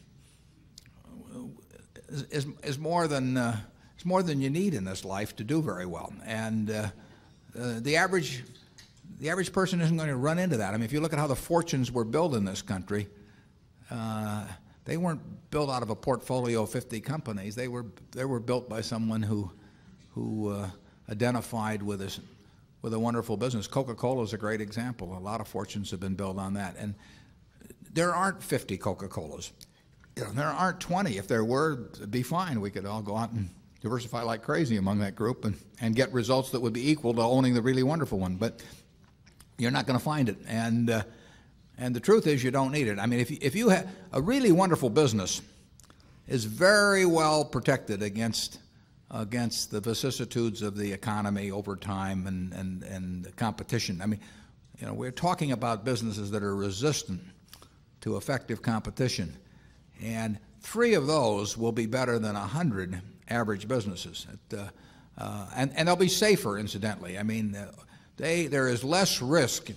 is, 2.10 2.24
is, 2.24 2.48
is 2.64 2.80
more 2.80 3.08
than 3.08 3.38
uh, 3.38 3.58
is 4.00 4.06
more 4.06 4.24
than 4.24 4.42
you 4.42 4.50
need 4.50 4.74
in 4.74 4.84
this 4.84 5.06
life 5.06 5.36
to 5.36 5.44
do 5.44 5.62
very 5.62 5.86
well. 5.86 6.12
And 6.26 6.72
uh, 6.72 6.88
uh, 7.58 7.80
the 7.82 7.98
average 7.98 8.44
the 9.20 9.30
average 9.30 9.52
person 9.54 9.82
isn't 9.82 9.96
going 9.96 10.10
to 10.10 10.16
run 10.16 10.40
into 10.40 10.58
that. 10.58 10.74
I 10.74 10.78
mean, 10.78 10.84
if 10.84 10.94
you 10.94 11.00
look 11.00 11.14
at 11.14 11.20
how 11.20 11.28
the 11.28 11.36
fortunes 11.36 11.92
were 11.92 12.04
built 12.04 12.34
in 12.34 12.46
this 12.46 12.62
country, 12.62 13.08
uh, 13.90 14.46
they 14.86 14.98
weren't 14.98 15.22
built 15.52 15.70
out 15.70 15.84
of 15.84 15.90
a 15.90 15.96
portfolio 15.96 16.64
of 16.64 16.70
50 16.70 17.00
companies. 17.02 17.56
They 17.56 17.68
were, 17.68 17.86
they 18.12 18.26
were 18.26 18.40
built 18.40 18.70
by 18.70 18.82
someone 18.82 19.22
who, 19.22 19.52
who 20.14 20.50
uh, 20.50 20.70
identified 21.10 21.82
with 21.82 22.02
a, 22.02 22.20
with 22.82 22.94
a 22.94 23.00
wonderful 23.00 23.38
business. 23.38 23.68
Coca-Cola 23.68 24.24
is 24.24 24.34
a 24.34 24.38
great 24.38 24.62
example. 24.62 25.18
A 25.18 25.20
lot 25.20 25.42
of 25.42 25.48
fortunes 25.48 25.92
have 25.92 26.00
been 26.00 26.16
built 26.16 26.38
on 26.38 26.54
that. 26.56 26.76
And 26.78 26.94
there 27.94 28.14
aren't 28.14 28.44
50 28.44 28.78
Coca-Colas. 28.78 29.52
You 30.18 30.24
know, 30.24 30.32
there 30.32 30.48
aren't 30.48 30.80
20. 30.80 31.18
If 31.18 31.28
there 31.28 31.44
were, 31.44 31.90
it'd 31.96 32.12
be 32.12 32.24
fine. 32.24 32.62
We 32.62 32.70
could 32.70 32.86
all 32.86 33.02
go 33.02 33.18
out 33.18 33.32
and 33.32 33.50
diversify 33.82 34.22
like 34.22 34.44
crazy 34.44 34.78
among 34.78 35.00
that 35.00 35.16
group 35.16 35.46
and, 35.46 35.56
and 35.80 35.96
get 35.96 36.12
results 36.14 36.52
that 36.52 36.62
would 36.62 36.74
be 36.74 36.90
equal 36.90 37.14
to 37.14 37.22
owning 37.22 37.54
the 37.54 37.62
really 37.62 37.84
wonderful 37.84 38.20
one. 38.20 38.36
But 38.36 38.62
you're 39.58 39.72
not 39.72 39.86
going 39.86 39.98
to 39.98 40.04
find 40.04 40.30
it. 40.30 40.38
And 40.48 40.90
uh, 40.90 41.04
and 41.78 41.96
the 41.96 42.00
truth 42.00 42.26
is, 42.28 42.44
you 42.44 42.52
don't 42.52 42.72
need 42.72 42.88
it. 42.88 43.00
I 43.00 43.06
mean, 43.06 43.20
if 43.20 43.32
you, 43.32 43.38
if 43.42 43.56
you 43.56 43.70
have 43.70 43.90
a 44.14 44.22
really 44.22 44.52
wonderful 44.52 44.90
business, 44.90 45.42
is 46.28 46.46
very 46.46 47.06
well 47.06 47.46
protected 47.46 48.02
against 48.02 48.60
against 49.12 49.72
the 49.72 49.80
vicissitudes 49.80 50.62
of 50.62 50.76
the 50.76 50.92
economy 50.92 51.52
over 51.52 51.76
time 51.76 52.28
and 52.28 52.54
and 52.54 52.84
and 52.84 53.36
competition. 53.36 54.02
I 54.02 54.06
mean, 54.06 54.20
you 54.80 54.88
know, 54.88 54.94
we're 54.94 55.12
talking 55.12 55.52
about 55.52 55.86
businesses 55.86 56.32
that 56.32 56.44
are 56.44 56.56
resistant 56.56 57.22
to 58.02 58.18
effective 58.18 58.62
competition, 58.62 59.36
and 60.02 60.40
three 60.62 60.94
of 60.94 61.08
those 61.08 61.58
will 61.58 61.72
be 61.72 61.86
better 61.86 62.20
than 62.20 62.36
hundred 62.36 63.02
average 63.30 63.68
businesses. 63.68 64.28
Uh, 64.54 64.68
uh, 65.18 65.48
and 65.56 65.72
and 65.76 65.88
they'll 65.88 65.96
be 65.96 66.08
safer, 66.08 66.58
incidentally. 66.58 67.18
I 67.18 67.24
mean, 67.24 67.56
uh, 67.56 67.72
they 68.18 68.48
there 68.48 68.68
is 68.68 68.84
less 68.84 69.22
risk 69.22 69.70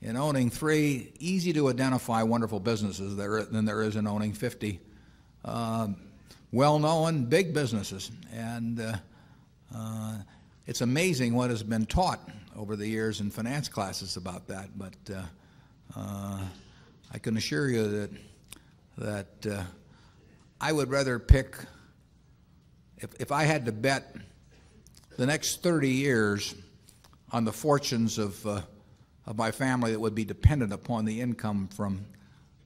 in 0.00 0.16
owning 0.16 0.50
three 0.50 1.12
easy 1.20 1.52
to 1.52 1.68
identify 1.68 2.22
wonderful 2.22 2.60
businesses 2.60 3.16
there, 3.16 3.44
than 3.44 3.64
there 3.64 3.82
is 3.82 3.96
in 3.96 4.06
owning 4.06 4.32
50 4.32 4.80
uh, 5.44 5.88
well 6.50 6.78
known 6.78 7.24
big 7.24 7.54
businesses. 7.54 8.10
And 8.32 8.80
uh, 8.80 8.96
uh, 9.74 10.18
it's 10.66 10.80
amazing 10.80 11.34
what 11.34 11.50
has 11.50 11.62
been 11.62 11.86
taught 11.86 12.20
over 12.56 12.76
the 12.76 12.86
years 12.86 13.20
in 13.20 13.30
finance 13.30 13.68
classes 13.68 14.16
about 14.16 14.46
that. 14.48 14.76
But 14.76 14.94
uh, 15.14 15.22
uh, 15.96 16.40
I 17.12 17.18
can 17.18 17.36
assure 17.36 17.68
you 17.68 17.88
that, 17.88 18.10
that 18.98 19.52
uh, 19.52 19.62
I 20.60 20.72
would 20.72 20.90
rather 20.90 21.18
pick, 21.18 21.56
if, 22.98 23.20
if 23.20 23.32
I 23.32 23.44
had 23.44 23.64
to 23.66 23.72
bet 23.72 24.16
the 25.16 25.26
next 25.26 25.62
30 25.62 25.88
years 25.88 26.54
on 27.32 27.44
the 27.44 27.52
fortunes 27.52 28.18
of 28.18 28.46
uh, 28.46 28.62
of 29.26 29.36
my 29.36 29.50
family 29.50 29.92
that 29.92 30.00
would 30.00 30.14
be 30.14 30.24
dependent 30.24 30.72
upon 30.72 31.04
the 31.04 31.20
income 31.20 31.68
from 31.68 32.04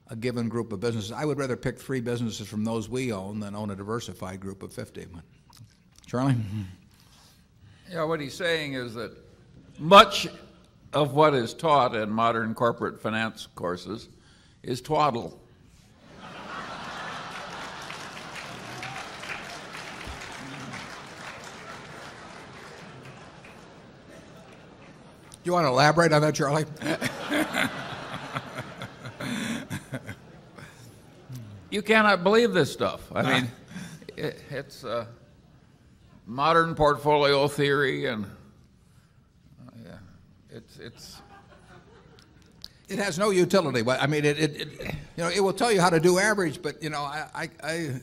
a 0.08 0.16
given 0.16 0.48
group 0.48 0.72
of 0.72 0.80
businesses. 0.80 1.12
I 1.12 1.24
would 1.24 1.38
rather 1.38 1.56
pick 1.56 1.78
three 1.78 2.00
businesses 2.00 2.46
from 2.48 2.64
those 2.64 2.88
we 2.88 3.12
own 3.12 3.40
than 3.40 3.54
own 3.54 3.70
a 3.70 3.76
diversified 3.76 4.40
group 4.40 4.62
of 4.62 4.72
50. 4.72 5.06
Charlie? 6.06 6.34
Mm-hmm. 6.34 6.62
Yeah, 7.90 8.04
what 8.04 8.20
he's 8.20 8.34
saying 8.34 8.74
is 8.74 8.94
that 8.94 9.12
much 9.78 10.28
of 10.92 11.14
what 11.14 11.34
is 11.34 11.52
taught 11.52 11.94
in 11.94 12.08
modern 12.10 12.54
corporate 12.54 13.00
finance 13.00 13.48
courses 13.54 14.08
is 14.62 14.80
twaddle. 14.80 15.40
You 25.46 25.52
want 25.52 25.64
to 25.64 25.68
elaborate 25.68 26.12
on 26.12 26.22
that, 26.22 26.34
Charlie? 26.34 26.64
you 31.70 31.82
cannot 31.82 32.24
believe 32.24 32.52
this 32.52 32.72
stuff. 32.72 33.02
I 33.14 33.22
mean, 33.22 33.52
it, 34.16 34.42
it's 34.50 34.82
uh, 34.82 35.06
modern 36.26 36.74
portfolio 36.74 37.46
theory, 37.46 38.06
and 38.06 38.24
uh, 38.24 38.28
yeah, 39.84 39.98
it's 40.50 40.78
it's. 40.78 41.22
It 42.88 42.98
has 42.98 43.16
no 43.16 43.30
utility. 43.30 43.88
I 43.88 44.08
mean, 44.08 44.24
it, 44.24 44.40
it, 44.40 44.60
it, 44.60 44.68
you 45.16 45.22
know, 45.22 45.28
it 45.28 45.38
will 45.38 45.52
tell 45.52 45.70
you 45.70 45.80
how 45.80 45.90
to 45.90 46.00
do 46.00 46.18
average, 46.18 46.60
but 46.60 46.82
you 46.82 46.90
know, 46.90 47.02
I, 47.02 47.48
I, 47.62 48.00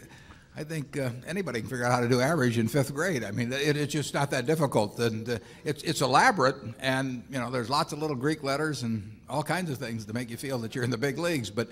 I 0.56 0.64
think 0.64 1.00
uh, 1.00 1.10
anybody 1.26 1.62
can 1.62 1.70
figure 1.70 1.84
out 1.84 1.92
how 1.92 2.00
to 2.00 2.08
do 2.08 2.22
average 2.22 2.60
in 2.60 2.68
fifth 2.68 2.94
grade. 2.94 3.24
I 3.24 3.32
mean, 3.32 3.52
it, 3.52 3.76
it's 3.76 3.92
just 3.92 4.14
not 4.14 4.30
that 4.32 4.46
difficult, 4.46 5.00
and 5.00 5.28
uh, 5.28 5.40
it's 5.66 5.82
it's 5.82 6.02
elaborate, 6.02 6.58
and 6.80 7.24
you 7.32 7.40
know, 7.40 7.50
there's 7.50 7.72
lots 7.72 7.92
of 7.92 7.98
little 8.00 8.16
Greek 8.16 8.44
letters 8.44 8.84
and 8.84 9.20
all 9.28 9.42
kinds 9.42 9.72
of 9.72 9.80
things 9.80 10.06
to 10.06 10.14
make 10.14 10.30
you 10.30 10.38
feel 10.38 10.60
that 10.60 10.76
you're 10.76 10.84
in 10.84 10.92
the 10.92 10.98
big 10.98 11.18
leagues. 11.18 11.50
But 11.50 11.70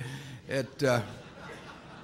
it, 0.49 0.83
uh, 0.83 1.01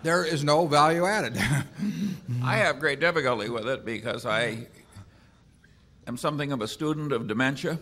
there 0.04 0.24
is 0.24 0.44
no 0.44 0.68
value 0.68 1.06
added. 1.06 1.36
I 2.44 2.58
have 2.58 2.80
great 2.80 3.00
difficulty 3.00 3.50
with 3.50 3.68
it 3.68 3.84
because 3.84 4.28
I 4.28 4.68
am 6.06 6.16
something 6.16 6.52
of 6.52 6.62
a 6.62 6.68
student 6.68 7.12
of 7.12 7.28
dementia, 7.28 7.80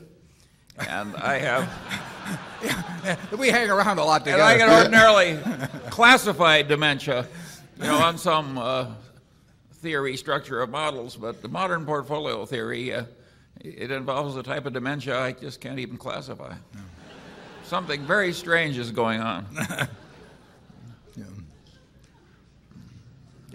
and 0.87 1.15
I 1.17 1.37
have, 1.39 3.29
we 3.37 3.49
hang 3.49 3.69
around 3.69 3.99
a 3.99 4.05
lot 4.05 4.23
together. 4.23 4.41
and. 4.41 4.51
I 4.51 4.57
can 4.57 4.69
ordinarily 4.69 5.89
classify 5.89 6.61
dementia, 6.61 7.27
you 7.77 7.83
know, 7.83 7.97
on 7.97 8.17
some 8.17 8.57
uh, 8.57 8.87
theory 9.73 10.17
structure 10.17 10.61
of 10.61 10.69
models, 10.69 11.15
but 11.15 11.41
the 11.41 11.47
modern 11.47 11.85
portfolio 11.85 12.45
theory, 12.45 12.93
uh, 12.93 13.05
it 13.61 13.91
involves 13.91 14.35
a 14.35 14.43
type 14.43 14.65
of 14.65 14.73
dementia 14.73 15.19
I 15.19 15.31
just 15.33 15.61
can't 15.61 15.79
even 15.79 15.97
classify. 15.97 16.53
Something 17.63 18.01
very 18.01 18.31
strange 18.33 18.77
is 18.77 18.91
going 18.91 19.21
on. 19.21 19.47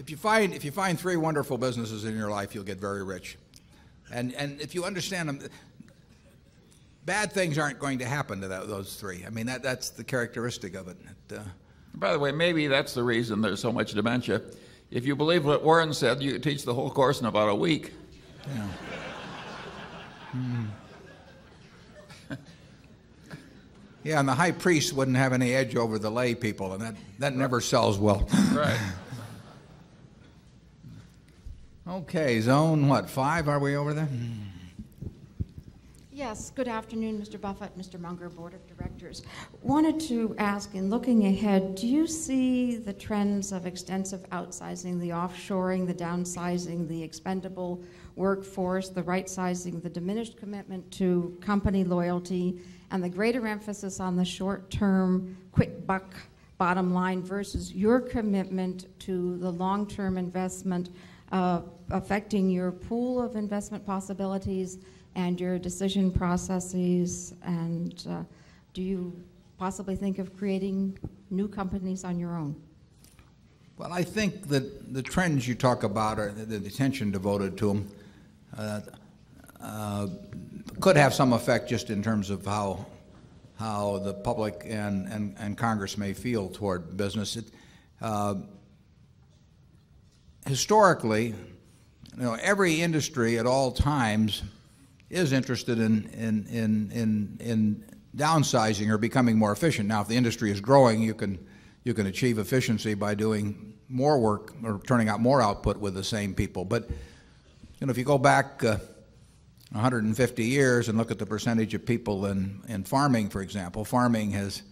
If 0.01 0.09
you 0.09 0.17
find 0.17 0.55
if 0.55 0.65
you 0.65 0.71
find 0.71 0.99
three 0.99 1.17
wonderful 1.17 1.59
businesses 1.59 2.07
in 2.07 2.17
your 2.17 2.31
life, 2.31 2.55
you'll 2.55 2.65
get 2.65 2.81
very 2.81 3.05
rich. 3.05 3.37
And 4.11 4.35
and 4.35 4.59
if 4.59 4.75
you 4.75 4.85
understand 4.87 5.29
them, 5.29 5.41
bad 7.05 7.33
things 7.33 7.59
aren't 7.59 7.79
going 7.79 7.99
to 7.99 8.07
happen 8.07 8.41
to 8.41 8.49
that, 8.49 8.67
those 8.67 8.97
three. 8.97 9.25
I 9.27 9.31
mean 9.31 9.45
that 9.47 9.63
that's 9.63 9.91
the 9.91 10.03
characteristic 10.03 10.75
of 10.75 10.89
it. 10.89 10.97
It, 11.29 11.37
uh, 11.37 11.43
By 11.95 12.13
the 12.13 12.19
way, 12.19 12.33
maybe 12.33 12.67
that's 12.67 12.95
the 12.95 13.03
reason 13.03 13.41
there's 13.41 13.61
so 13.61 13.73
much 13.73 13.93
dementia. 13.93 14.43
If 14.91 15.07
you 15.07 15.15
believe 15.15 15.45
what 15.45 15.63
Warren 15.63 15.93
said, 15.93 16.23
you 16.23 16.33
could 16.33 16.43
teach 16.43 16.65
the 16.65 16.75
whole 16.75 16.91
course 16.91 17.21
in 17.21 17.27
about 17.27 17.49
a 17.49 17.55
week. 17.55 17.93
yeah. 18.47 18.69
Hmm. 20.33 20.65
Yeah, 24.03 24.19
and 24.19 24.27
the 24.27 24.35
high 24.35 24.53
priest 24.53 24.95
wouldn't 24.95 25.19
have 25.19 25.35
any 25.35 25.53
edge 25.53 25.77
over 25.77 25.99
the 25.99 26.11
lay 26.11 26.35
people, 26.35 26.73
and 26.73 26.81
that, 26.81 26.95
that 27.19 27.37
never 27.37 27.61
sells 27.61 27.99
well. 27.99 28.29
Right. 28.53 28.79
Okay, 31.89 32.41
zone 32.41 32.87
what, 32.87 33.11
five? 33.11 33.49
Are 33.49 33.59
we 33.59 33.75
over 33.75 33.93
there? 33.93 34.09
Yes, 36.21 36.51
good 36.55 36.69
afternoon, 36.69 37.19
Mr. 37.19 37.41
Buffett, 37.41 37.79
Mr. 37.79 37.99
Munger, 37.99 38.29
Board 38.29 38.53
of 38.53 38.67
Directors. 38.67 39.23
Wanted 39.63 39.99
to 40.01 40.35
ask, 40.37 40.75
in 40.75 40.91
looking 40.91 41.25
ahead, 41.27 41.77
do 41.77 41.89
you 41.89 42.07
see 42.07 42.77
the 42.77 42.93
trends 42.93 43.53
of 43.53 43.65
extensive 43.65 44.29
outsizing, 44.29 45.01
the 45.01 45.09
offshoring, 45.09 45.87
the 45.87 45.95
downsizing, 45.95 46.87
the 46.89 47.03
expendable 47.03 47.83
workforce, 48.17 48.91
the 48.91 49.03
right 49.03 49.31
sizing, 49.31 49.81
the 49.81 49.89
diminished 49.89 50.37
commitment 50.37 50.91
to 50.91 51.39
company 51.41 51.85
loyalty, 51.85 52.61
and 52.91 53.03
the 53.03 53.09
greater 53.09 53.47
emphasis 53.47 53.99
on 53.99 54.15
the 54.15 54.25
short 54.25 54.71
term, 54.71 55.39
quick 55.53 55.87
buck 55.87 56.13
bottom 56.59 56.93
line 56.93 57.23
versus 57.23 57.73
your 57.73 57.99
commitment 57.99 58.85
to 59.01 59.39
the 59.39 59.51
long 59.51 59.87
term 59.87 60.19
investment 60.19 60.91
uh, 61.33 61.63
affecting 61.91 62.51
your 62.51 62.73
pool 62.73 63.23
of 63.23 63.37
investment 63.37 63.87
possibilities 63.87 64.81
and 65.15 65.41
your 65.41 65.59
decision 65.59 66.11
processes? 66.11 67.35
And 67.43 68.05
uh, 68.09 68.23
do 68.75 68.83
you 68.83 69.17
possibly 69.59 69.97
think 69.97 70.19
of 70.19 70.37
creating 70.37 70.99
new 71.31 71.49
companies 71.49 72.05
on 72.05 72.19
your 72.19 72.37
own? 72.37 72.57
Well, 73.77 73.93
I 73.93 74.03
think 74.03 74.49
that 74.49 74.93
the 74.93 75.03
trends 75.03 75.49
you 75.49 75.55
talk 75.55 75.85
about, 75.85 76.19
or 76.19 76.33
the, 76.33 76.45
the 76.45 76.69
attention 76.69 77.11
devoted 77.11 77.57
to 77.59 77.69
them, 77.69 77.91
uh, 78.57 78.81
uh, 79.61 80.07
could 80.81 80.97
have 80.97 81.15
some 81.15 81.33
effect 81.33 81.69
just 81.69 81.91
in 81.91 82.03
terms 82.03 82.31
of 82.31 82.45
how 82.45 82.87
how 83.61 83.99
the 83.99 84.15
public 84.15 84.63
and, 84.65 85.07
and, 85.09 85.37
and 85.39 85.57
Congress 85.57 85.99
may 85.99 86.15
feel 86.15 86.49
toward 86.49 86.97
business. 86.97 87.37
It, 87.37 87.45
uh, 88.01 88.37
historically, 90.47 91.35
you 92.17 92.23
know, 92.23 92.39
every 92.41 92.81
industry 92.81 93.39
at 93.39 93.45
all 93.45 93.71
times 93.71 94.43
is 95.11 95.33
interested 95.33 95.79
in, 95.79 96.09
in, 96.11 96.47
in, 96.47 96.91
in, 96.93 97.37
in 97.41 97.85
downsizing 98.17 98.89
or 98.89 98.97
becoming 98.97 99.37
more 99.37 99.53
efficient. 99.53 99.89
Now, 99.89 100.01
if 100.01 100.09
the 100.09 100.17
industry 100.17 100.51
is 100.51 100.61
growing, 100.61 101.03
you 101.03 101.15
can, 101.15 101.45
you 101.85 101.95
can 101.95 102.07
achieve 102.07 102.39
efficiency 102.39 102.95
by 102.95 103.15
doing 103.15 103.75
more 103.89 104.21
work 104.21 104.55
or 104.63 104.81
turning 104.87 105.09
out 105.09 105.21
more 105.21 105.43
output 105.43 105.79
with 105.79 105.95
the 105.95 106.05
same 106.05 106.33
people. 106.33 106.65
But 106.65 106.89
you 106.89 107.87
know, 107.87 107.91
if 107.91 107.99
you 107.99 108.05
go 108.05 108.19
back 108.19 108.63
uh, 108.63 108.77
150 109.73 110.45
years 110.45 110.89
and 110.89 110.97
look 110.97 111.11
at 111.11 111.19
the 111.19 111.27
percentage 111.27 111.75
of 111.75 111.85
people 111.85 112.27
in, 112.27 112.61
in 112.69 112.85
farming, 112.85 113.31
for 113.31 113.43
example, 113.43 113.85
farming 113.85 114.31
has 114.31 114.63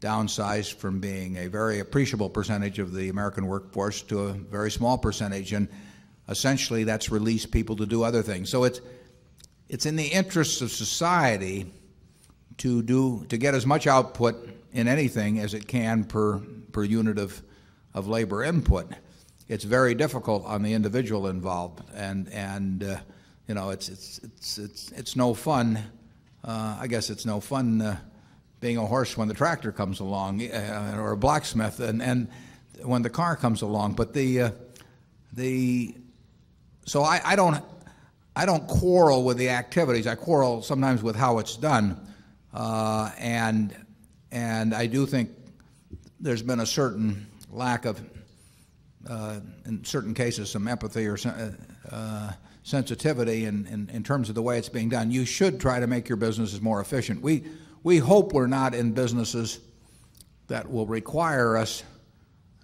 downsized 0.00 0.74
from 0.74 1.00
being 1.00 1.36
a 1.36 1.48
very 1.48 1.80
appreciable 1.80 2.30
percentage 2.30 2.78
of 2.78 2.94
the 2.94 3.08
American 3.08 3.46
workforce 3.46 4.02
to 4.02 4.20
a 4.20 4.32
very 4.32 4.70
small 4.70 4.96
percentage. 4.96 5.52
And 5.52 5.68
essentially, 6.28 6.84
that's 6.84 7.10
released 7.10 7.50
people 7.50 7.76
to 7.76 7.86
do 7.86 8.02
other 8.02 8.22
things. 8.22 8.48
So 8.48 8.64
it's, 8.64 8.80
it's 9.72 9.86
in 9.86 9.96
the 9.96 10.06
interests 10.06 10.60
of 10.60 10.70
society 10.70 11.64
to, 12.58 12.82
do, 12.82 13.24
to 13.30 13.38
get 13.38 13.54
as 13.54 13.64
much 13.64 13.86
output 13.86 14.46
in 14.74 14.86
anything 14.86 15.38
as 15.38 15.54
it 15.54 15.66
can 15.66 16.04
per, 16.04 16.40
per 16.72 16.84
unit 16.84 17.18
of, 17.18 17.42
of 17.94 18.06
labor 18.06 18.44
input. 18.44 18.92
It's 19.48 19.64
very 19.64 19.94
difficult 19.94 20.44
on 20.44 20.62
the 20.62 20.74
individual 20.74 21.26
involved, 21.26 21.82
and, 21.94 22.28
and 22.28 22.84
uh, 22.84 22.98
you 23.48 23.54
know, 23.54 23.70
it's, 23.70 23.88
it's, 23.88 24.18
it's, 24.22 24.58
it's, 24.58 24.92
it's 24.92 25.16
no 25.16 25.32
fun. 25.32 25.82
Uh, 26.44 26.76
I 26.78 26.86
guess 26.86 27.08
it's 27.08 27.24
no 27.24 27.40
fun 27.40 27.80
uh, 27.80 27.96
being 28.60 28.76
a 28.76 28.84
horse 28.84 29.16
when 29.16 29.26
the 29.26 29.34
tractor 29.34 29.72
comes 29.72 30.00
along, 30.00 30.42
uh, 30.42 30.96
or 30.98 31.12
a 31.12 31.16
blacksmith, 31.16 31.80
and, 31.80 32.02
and 32.02 32.28
when 32.82 33.00
the 33.00 33.10
car 33.10 33.36
comes 33.36 33.62
along. 33.62 33.94
But 33.94 34.12
the, 34.12 34.42
uh, 34.42 34.50
the 35.32 35.96
so 36.84 37.02
I, 37.04 37.22
I 37.24 37.36
don't 37.36 37.64
I 38.34 38.46
don't 38.46 38.66
quarrel 38.66 39.24
with 39.24 39.36
the 39.36 39.50
activities. 39.50 40.06
I 40.06 40.14
quarrel 40.14 40.62
sometimes 40.62 41.02
with 41.02 41.16
how 41.16 41.38
it's 41.38 41.56
done, 41.56 42.00
uh, 42.54 43.10
and 43.18 43.76
and 44.30 44.74
I 44.74 44.86
do 44.86 45.04
think 45.04 45.30
there's 46.18 46.42
been 46.42 46.60
a 46.60 46.66
certain 46.66 47.26
lack 47.50 47.84
of, 47.84 48.00
uh, 49.08 49.40
in 49.66 49.84
certain 49.84 50.14
cases, 50.14 50.50
some 50.50 50.66
empathy 50.66 51.06
or 51.06 51.18
uh, 51.90 52.32
sensitivity 52.62 53.44
in, 53.44 53.66
in, 53.66 53.90
in 53.90 54.02
terms 54.02 54.28
of 54.28 54.34
the 54.34 54.42
way 54.42 54.56
it's 54.56 54.68
being 54.68 54.88
done. 54.88 55.10
You 55.10 55.24
should 55.24 55.60
try 55.60 55.80
to 55.80 55.86
make 55.86 56.08
your 56.08 56.16
businesses 56.16 56.62
more 56.62 56.80
efficient. 56.80 57.20
We 57.20 57.44
we 57.82 57.98
hope 57.98 58.32
we're 58.32 58.46
not 58.46 58.74
in 58.74 58.92
businesses 58.92 59.58
that 60.46 60.70
will 60.70 60.86
require 60.86 61.56
us 61.56 61.82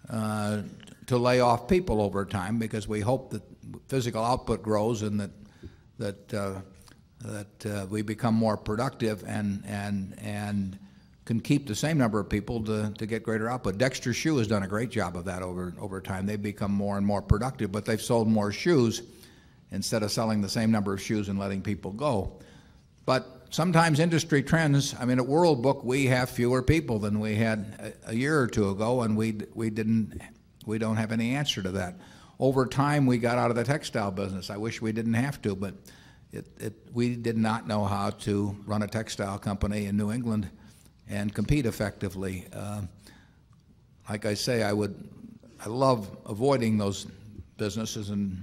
uh, 0.08 0.62
to 1.06 1.18
lay 1.18 1.40
off 1.40 1.68
people 1.68 2.00
over 2.00 2.24
time 2.24 2.58
because 2.58 2.86
we 2.86 3.00
hope 3.00 3.30
that 3.30 3.42
physical 3.88 4.24
output 4.24 4.62
grows 4.62 5.02
and 5.02 5.20
that 5.20 5.30
that 5.98 6.34
uh, 6.34 6.60
that 7.24 7.66
uh, 7.66 7.86
we 7.90 8.02
become 8.02 8.34
more 8.34 8.56
productive 8.56 9.24
and 9.26 9.62
and 9.66 10.14
and 10.18 10.78
can 11.24 11.40
keep 11.40 11.66
the 11.66 11.74
same 11.74 11.98
number 11.98 12.18
of 12.18 12.28
people 12.30 12.64
to, 12.64 12.90
to 12.96 13.04
get 13.04 13.22
greater 13.22 13.50
output. 13.50 13.76
Dexter 13.76 14.14
Shoe 14.14 14.38
has 14.38 14.46
done 14.46 14.62
a 14.62 14.66
great 14.66 14.90
job 14.90 15.14
of 15.14 15.26
that 15.26 15.42
over 15.42 15.74
over 15.78 16.00
time. 16.00 16.26
They've 16.26 16.40
become 16.40 16.72
more 16.72 16.96
and 16.96 17.06
more 17.06 17.20
productive, 17.20 17.70
but 17.70 17.84
they've 17.84 18.00
sold 18.00 18.28
more 18.28 18.52
shoes 18.52 19.02
instead 19.70 20.02
of 20.02 20.10
selling 20.10 20.40
the 20.40 20.48
same 20.48 20.70
number 20.70 20.94
of 20.94 21.02
shoes 21.02 21.28
and 21.28 21.38
letting 21.38 21.60
people 21.60 21.92
go. 21.92 22.38
But 23.04 23.38
sometimes 23.50 24.00
industry 24.00 24.42
trends. 24.42 24.94
I 24.98 25.04
mean, 25.04 25.18
at 25.18 25.26
World 25.26 25.62
Book, 25.62 25.84
we 25.84 26.06
have 26.06 26.30
fewer 26.30 26.62
people 26.62 26.98
than 26.98 27.20
we 27.20 27.34
had 27.34 27.94
a, 28.06 28.10
a 28.10 28.14
year 28.14 28.40
or 28.40 28.46
two 28.46 28.70
ago, 28.70 29.02
and 29.02 29.16
we 29.16 29.40
we 29.54 29.70
didn't 29.70 30.20
we 30.66 30.78
don't 30.78 30.96
have 30.96 31.12
any 31.12 31.34
answer 31.34 31.62
to 31.62 31.72
that. 31.72 31.96
Over 32.40 32.66
time, 32.66 33.06
we 33.06 33.18
got 33.18 33.36
out 33.36 33.50
of 33.50 33.56
the 33.56 33.64
textile 33.64 34.12
business. 34.12 34.48
I 34.48 34.56
wish 34.56 34.80
we 34.80 34.92
didn't 34.92 35.14
have 35.14 35.42
to, 35.42 35.56
but 35.56 35.74
it, 36.32 36.46
it, 36.58 36.72
we 36.92 37.16
did 37.16 37.36
not 37.36 37.66
know 37.66 37.84
how 37.84 38.10
to 38.10 38.56
run 38.64 38.82
a 38.82 38.86
textile 38.86 39.38
company 39.38 39.86
in 39.86 39.96
New 39.96 40.12
England 40.12 40.48
and 41.08 41.34
compete 41.34 41.66
effectively. 41.66 42.46
Uh, 42.52 42.82
like 44.08 44.24
I 44.24 44.34
say, 44.34 44.62
I 44.62 44.72
would, 44.72 44.94
I 45.64 45.68
love 45.68 46.08
avoiding 46.26 46.78
those 46.78 47.06
businesses, 47.56 48.10
and 48.10 48.42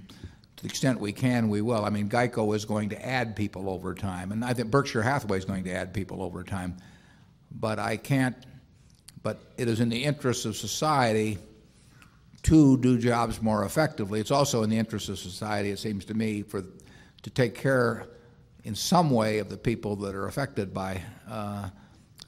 to 0.57 0.63
the 0.63 0.69
extent 0.69 0.99
we 0.99 1.13
can, 1.13 1.47
we 1.47 1.61
will. 1.61 1.85
I 1.85 1.89
mean, 1.89 2.09
Geico 2.09 2.53
is 2.53 2.65
going 2.65 2.89
to 2.89 3.05
add 3.05 3.35
people 3.35 3.69
over 3.69 3.95
time, 3.95 4.33
and 4.33 4.43
I 4.43 4.53
think 4.53 4.71
Berkshire 4.71 5.03
Hathaway 5.03 5.37
is 5.37 5.45
going 5.45 5.63
to 5.63 5.71
add 5.71 5.93
people 5.93 6.21
over 6.21 6.43
time. 6.43 6.75
But 7.49 7.79
I 7.79 7.95
can't. 7.95 8.35
But 9.23 9.39
it 9.57 9.67
is 9.67 9.79
in 9.79 9.89
the 9.89 10.03
interest 10.03 10.45
of 10.45 10.57
society 10.57 11.37
to 12.45 12.77
do 12.77 12.97
jobs 12.99 13.41
more 13.41 13.65
effectively. 13.65 14.19
It's 14.19 14.29
also 14.29 14.61
in 14.61 14.69
the 14.69 14.77
interest 14.77 15.09
of 15.09 15.17
society, 15.17 15.71
it 15.71 15.79
seems 15.79 16.05
to 16.05 16.13
me, 16.13 16.43
for 16.43 16.63
to 17.23 17.29
take 17.31 17.55
care 17.55 18.05
in 18.63 18.75
some 18.75 19.09
way 19.09 19.39
of 19.39 19.49
the 19.49 19.57
people 19.57 19.95
that 19.95 20.13
are 20.13 20.27
affected 20.27 20.71
by 20.71 21.01
uh, 21.27 21.69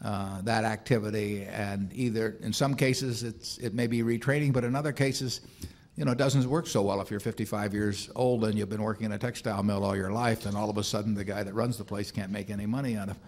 uh, 0.04 0.42
that 0.42 0.64
activity. 0.64 1.44
And 1.44 1.94
either 1.94 2.36
in 2.42 2.52
some 2.52 2.74
cases 2.74 3.22
it's 3.22 3.60
it 3.60 3.76
may 3.76 3.86
be 3.86 4.02
retraining, 4.02 4.54
but 4.54 4.64
in 4.64 4.76
other 4.76 4.92
cases, 4.92 5.42
you 5.96 6.04
know, 6.04 6.14
it 6.14 6.18
doesn't 6.18 6.48
work 6.50 6.66
so 6.66 6.82
well 6.82 7.00
if 7.00 7.12
you're 7.12 7.20
55 7.20 7.74
years 7.76 8.10
old 8.16 8.44
and 8.44 8.58
you've 8.58 8.70
been 8.70 8.82
working 8.82 9.06
in 9.06 9.12
a 9.12 9.20
textile 9.20 9.62
mill 9.62 9.84
all 9.84 9.96
your 9.96 10.12
life, 10.12 10.48
and 10.48 10.58
all 10.58 10.70
of 10.70 10.80
a 10.80 10.84
sudden 10.84 11.14
the 11.14 11.24
guy 11.24 11.44
that 11.44 11.54
runs 11.54 11.78
the 11.78 11.86
place 11.86 12.10
can't 12.12 12.32
make 12.32 12.50
any 12.50 12.66
money 12.66 12.98
out 12.98 13.10
of 13.10 13.20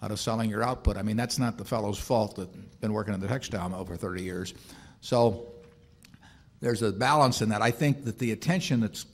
out 0.00 0.12
of 0.12 0.20
selling 0.20 0.48
your 0.48 0.62
output. 0.62 0.96
I 0.96 1.02
mean, 1.02 1.16
that's 1.16 1.40
not 1.40 1.58
the 1.58 1.64
fellow's 1.64 1.98
fault 1.98 2.36
that's 2.36 2.54
been 2.80 2.92
working 2.92 3.14
in 3.14 3.20
the 3.20 3.26
textile 3.26 3.68
mill 3.68 3.84
for 3.84 3.96
30 3.96 4.22
years. 4.22 4.54
So 5.00 5.55
there's 6.60 6.82
a 6.82 6.92
balance 6.92 7.42
in 7.42 7.50
that. 7.50 7.62
I 7.62 7.70
think 7.70 8.04
that 8.04 8.18
the 8.18 8.32
attention 8.32 8.80
that's 8.80 9.06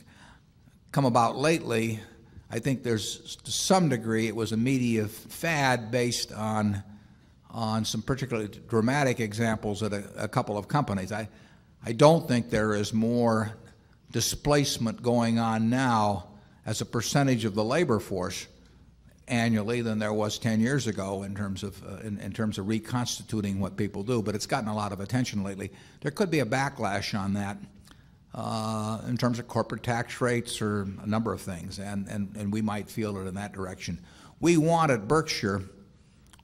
come 0.93 1.05
about 1.05 1.37
lately, 1.37 2.01
I 2.51 2.59
think 2.59 2.83
there's 2.83 3.37
to 3.37 3.51
some 3.51 3.89
degree 3.89 4.29
it 4.29 4.37
was 4.37 4.53
a 4.53 4.57
media 4.57 5.07
fad 5.07 5.91
based 5.91 6.33
on 6.33 6.83
on 7.51 7.85
some 7.85 8.01
particularly 8.01 8.49
dramatic 8.69 9.21
examples 9.21 9.83
at 9.83 9.93
a, 9.93 10.05
a 10.17 10.29
couple 10.29 10.57
of 10.57 10.69
companies. 10.69 11.13
I 11.13 11.29
I 11.85 11.93
don't 11.93 12.29
think 12.29 12.51
there 12.51 12.75
is 12.75 12.93
more 12.93 13.53
displacement 14.13 15.03
going 15.03 15.39
on 15.39 15.69
now 15.71 16.29
as 16.65 16.81
a 16.81 16.87
percentage 16.87 17.45
of 17.45 17.55
the 17.55 17.65
labor 17.65 17.99
force 17.99 18.47
annually 19.33 19.81
than 19.81 19.99
there 19.99 20.13
was 20.13 20.39
10 20.39 20.61
years 20.61 20.87
ago 20.87 21.23
in 21.23 21.35
terms 21.35 21.63
of 21.63 21.83
uh, 21.85 21.97
in, 22.07 22.19
in 22.21 22.33
terms 22.33 22.59
of 22.59 22.69
reconstituting 22.69 23.59
what 23.59 23.77
people 23.77 24.03
do 24.03 24.23
but 24.23 24.35
it's 24.35 24.47
gotten 24.47 24.69
a 24.69 24.75
lot 24.75 24.93
of 24.93 25.01
attention 25.01 25.43
lately. 25.43 25.73
There 26.03 26.11
could 26.11 26.31
be 26.31 26.41
a 26.41 26.47
backlash 26.47 27.19
on 27.19 27.33
that 27.35 27.57
uh, 28.35 29.01
in 29.09 29.17
terms 29.17 29.39
of 29.39 29.49
corporate 29.49 29.83
tax 29.83 30.21
rates 30.21 30.61
or 30.61 30.83
a 31.03 31.07
number 31.07 31.33
of 31.33 31.41
things 31.41 31.79
and, 31.79 32.07
and, 32.09 32.37
and 32.37 32.53
we 32.53 32.61
might 32.61 32.91
feel 32.91 33.17
it 33.17 33.27
in 33.27 33.35
that 33.35 33.53
direction. 33.53 33.99
We 34.39 34.59
want 34.59 34.91
at 34.91 35.09
Berkshire 35.09 35.63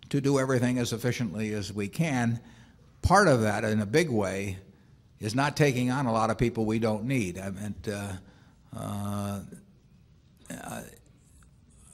to 0.09 0.21
do 0.21 0.39
everything 0.39 0.79
as 0.79 0.93
efficiently 0.93 1.53
as 1.53 1.73
we 1.73 1.89
can. 1.89 2.41
Part 3.03 3.29
of 3.29 3.43
that 3.43 3.65
in 3.65 3.81
a 3.81 3.87
big 3.87 4.09
way 4.11 4.59
is 5.21 5.35
not 5.35 5.57
taking 5.57 5.91
on 5.91 6.07
a 6.07 6.13
lot 6.13 6.31
of 6.31 6.39
people 6.39 6.65
we 6.65 6.79
don't 6.79 7.05
need. 7.05 7.39
I 7.39 7.51
meant 7.51 7.89
uh, 7.89 8.13
uh, 8.77 9.41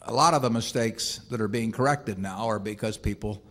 a 0.06 0.12
lot 0.12 0.34
of 0.34 0.42
the 0.42 0.50
mistakes 0.50 1.18
that 1.30 1.40
are 1.40 1.48
being 1.48 1.72
corrected 1.72 2.18
now 2.18 2.48
are 2.48 2.58
because 2.58 2.96
people 2.96 3.42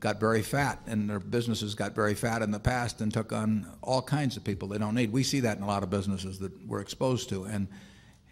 got 0.00 0.18
very 0.18 0.42
fat 0.42 0.80
and 0.86 1.08
their 1.08 1.20
businesses 1.20 1.74
got 1.74 1.94
very 1.94 2.14
fat 2.14 2.42
in 2.42 2.50
the 2.50 2.58
past 2.58 3.00
and 3.00 3.12
took 3.12 3.32
on 3.32 3.70
all 3.82 4.02
kinds 4.02 4.36
of 4.36 4.42
people 4.42 4.66
they 4.68 4.78
don't 4.78 4.94
need. 4.94 5.12
We 5.12 5.22
see 5.22 5.40
that 5.40 5.58
in 5.58 5.62
a 5.62 5.66
lot 5.66 5.82
of 5.82 5.90
businesses 5.90 6.38
that 6.40 6.52
we're 6.66 6.80
exposed 6.80 7.28
to. 7.28 7.44
And, 7.44 7.68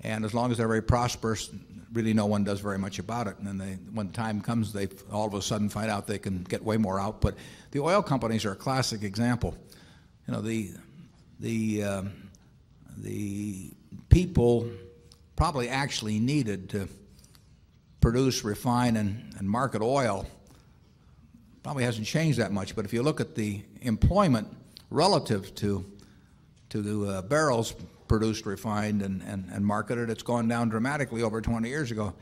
and 0.00 0.24
as 0.24 0.34
long 0.34 0.50
as 0.50 0.56
they're 0.58 0.66
very 0.66 0.82
prosperous, 0.82 1.48
really 1.92 2.12
no 2.12 2.26
one 2.26 2.42
does 2.42 2.60
very 2.60 2.78
much 2.78 2.98
about 2.98 3.28
it. 3.28 3.38
And 3.38 3.46
then 3.46 3.58
they, 3.58 3.74
when 3.92 4.10
time 4.10 4.40
comes, 4.40 4.72
they 4.72 4.88
all 5.12 5.26
of 5.26 5.34
a 5.34 5.42
sudden 5.42 5.68
find 5.68 5.90
out 5.90 6.06
they 6.06 6.18
can 6.18 6.42
get 6.42 6.64
way 6.64 6.76
more 6.76 6.98
output. 6.98 7.36
The 7.70 7.80
oil 7.80 8.02
companies 8.02 8.44
are 8.44 8.52
a 8.52 8.56
classic 8.56 9.02
example. 9.04 9.56
You 10.26 10.34
know, 10.34 10.40
the, 10.40 10.70
the, 11.38 11.84
um, 11.84 12.30
the 12.96 13.70
people 14.08 14.68
probably 15.36 15.68
actually 15.68 16.18
needed 16.18 16.68
to 16.70 16.88
produce, 18.00 18.44
refine, 18.44 18.96
and, 18.96 19.34
and 19.38 19.48
market 19.48 19.82
oil 19.82 20.26
probably 21.62 21.84
hasn't 21.84 22.06
changed 22.06 22.38
that 22.38 22.52
much. 22.52 22.74
But 22.74 22.84
if 22.84 22.92
you 22.92 23.02
look 23.02 23.20
at 23.20 23.34
the 23.34 23.62
employment 23.82 24.48
relative 24.90 25.54
to, 25.56 25.84
to 26.70 26.82
the 26.82 27.12
uh, 27.12 27.22
barrels 27.22 27.74
produced, 28.08 28.46
refined, 28.46 29.02
and, 29.02 29.22
and, 29.22 29.48
and 29.52 29.64
marketed, 29.64 30.10
it's 30.10 30.22
gone 30.22 30.48
down 30.48 30.68
dramatically 30.68 31.22
over 31.22 31.40
20 31.40 31.68
years 31.68 31.90
ago. 31.90 32.14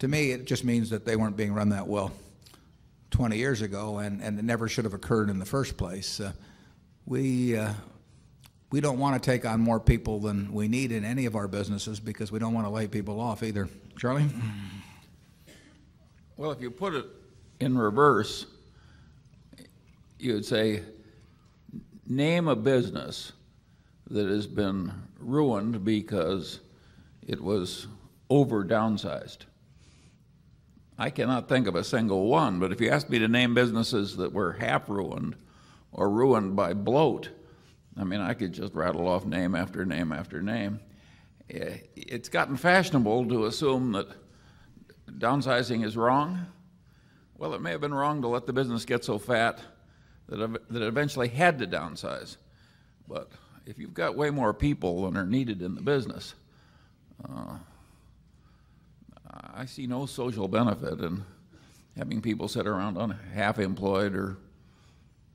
To 0.00 0.08
me, 0.08 0.32
it 0.32 0.46
just 0.46 0.64
means 0.64 0.90
that 0.90 1.04
they 1.04 1.16
weren't 1.16 1.36
being 1.36 1.54
run 1.54 1.70
that 1.70 1.86
well 1.86 2.12
20 3.10 3.36
years 3.36 3.62
ago, 3.62 3.98
and, 3.98 4.22
and 4.22 4.38
it 4.38 4.44
never 4.44 4.68
should 4.68 4.84
have 4.84 4.94
occurred 4.94 5.30
in 5.30 5.38
the 5.38 5.46
first 5.46 5.76
place. 5.76 6.20
Uh, 6.20 6.32
we, 7.06 7.56
uh, 7.56 7.72
we 8.72 8.80
don't 8.80 8.98
want 8.98 9.22
to 9.22 9.30
take 9.30 9.46
on 9.46 9.60
more 9.60 9.78
people 9.78 10.18
than 10.18 10.52
we 10.52 10.68
need 10.68 10.90
in 10.90 11.04
any 11.04 11.26
of 11.26 11.36
our 11.36 11.46
businesses 11.46 12.00
because 12.00 12.32
we 12.32 12.38
don't 12.38 12.52
want 12.52 12.66
to 12.66 12.70
lay 12.70 12.88
people 12.88 13.20
off 13.20 13.42
either. 13.42 13.68
Charlie? 13.96 14.26
Well, 16.38 16.50
if 16.50 16.60
you 16.60 16.70
put 16.70 16.94
it 16.94 17.06
in 17.60 17.78
reverse, 17.78 18.44
you 20.18 20.34
would 20.34 20.44
say, 20.44 20.82
name 22.06 22.46
a 22.46 22.54
business 22.54 23.32
that 24.10 24.28
has 24.28 24.46
been 24.46 24.92
ruined 25.18 25.82
because 25.82 26.60
it 27.26 27.42
was 27.42 27.86
over 28.28 28.64
downsized. 28.66 29.46
I 30.98 31.08
cannot 31.08 31.48
think 31.48 31.66
of 31.66 31.74
a 31.74 31.82
single 31.82 32.26
one, 32.26 32.60
but 32.60 32.70
if 32.70 32.82
you 32.82 32.90
ask 32.90 33.08
me 33.08 33.18
to 33.18 33.28
name 33.28 33.54
businesses 33.54 34.16
that 34.16 34.34
were 34.34 34.52
half 34.52 34.90
ruined 34.90 35.36
or 35.90 36.10
ruined 36.10 36.54
by 36.54 36.74
bloat, 36.74 37.30
I 37.96 38.04
mean, 38.04 38.20
I 38.20 38.34
could 38.34 38.52
just 38.52 38.74
rattle 38.74 39.08
off 39.08 39.24
name 39.24 39.54
after 39.54 39.86
name 39.86 40.12
after 40.12 40.42
name. 40.42 40.80
Eh, 41.48 41.78
it's 41.96 42.28
gotten 42.28 42.58
fashionable 42.58 43.26
to 43.28 43.46
assume 43.46 43.92
that 43.92 44.08
downsizing 45.18 45.84
is 45.84 45.96
wrong? 45.96 46.46
Well, 47.38 47.54
it 47.54 47.60
may 47.60 47.70
have 47.70 47.80
been 47.80 47.94
wrong 47.94 48.22
to 48.22 48.28
let 48.28 48.46
the 48.46 48.52
business 48.52 48.84
get 48.84 49.04
so 49.04 49.18
fat 49.18 49.60
that, 50.28 50.36
that 50.70 50.82
it 50.82 50.86
eventually 50.86 51.28
had 51.28 51.58
to 51.58 51.66
downsize. 51.66 52.36
But 53.08 53.30
if 53.66 53.78
you've 53.78 53.94
got 53.94 54.16
way 54.16 54.30
more 54.30 54.54
people 54.54 55.04
than 55.04 55.16
are 55.16 55.26
needed 55.26 55.62
in 55.62 55.74
the 55.74 55.82
business, 55.82 56.34
uh, 57.28 57.56
I 59.54 59.66
see 59.66 59.86
no 59.86 60.06
social 60.06 60.48
benefit 60.48 61.00
in 61.00 61.24
having 61.96 62.20
people 62.20 62.48
sit 62.48 62.66
around 62.66 62.98
un- 62.98 63.18
half 63.34 63.58
employed 63.58 64.14
or, 64.14 64.36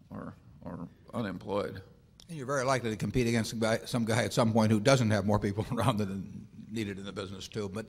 or, 0.10 0.34
or 0.64 0.88
unemployed. 1.14 1.82
And 2.30 2.38
you're 2.38 2.48
very 2.48 2.64
likely 2.64 2.92
to 2.92 2.96
compete 2.96 3.28
against 3.28 3.50
some 3.50 3.60
guy, 3.60 3.80
some 3.86 4.06
guy 4.06 4.24
at 4.24 4.34
some 4.34 4.54
point 4.54 4.72
who 4.72 4.80
doesn't 4.80 5.12
have 5.12 5.26
more 5.26 5.40
people 5.40 5.66
around 5.72 5.98
than 5.98 6.48
needed 6.72 6.98
in 6.98 7.06
the 7.06 7.12
business, 7.12 7.48
too. 7.48 7.70
But 7.70 7.88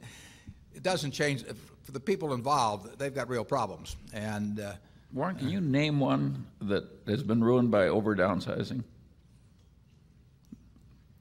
it 0.75 0.83
doesn't 0.83 1.13
change 1.13 1.45
for 1.93 1.99
the 1.99 2.01
people 2.01 2.33
involved. 2.33 2.99
They've 2.99 3.15
got 3.15 3.29
real 3.29 3.45
problems. 3.45 3.97
And 4.13 4.61
uh, 4.61 4.73
Warren, 5.13 5.37
can 5.37 5.49
you 5.49 5.61
name 5.61 6.01
one 6.01 6.47
that 6.63 6.85
has 7.07 7.23
been 7.23 7.45
ruined 7.45 7.71
by 7.71 7.89
over 7.89 8.17
downsizing? 8.17 8.83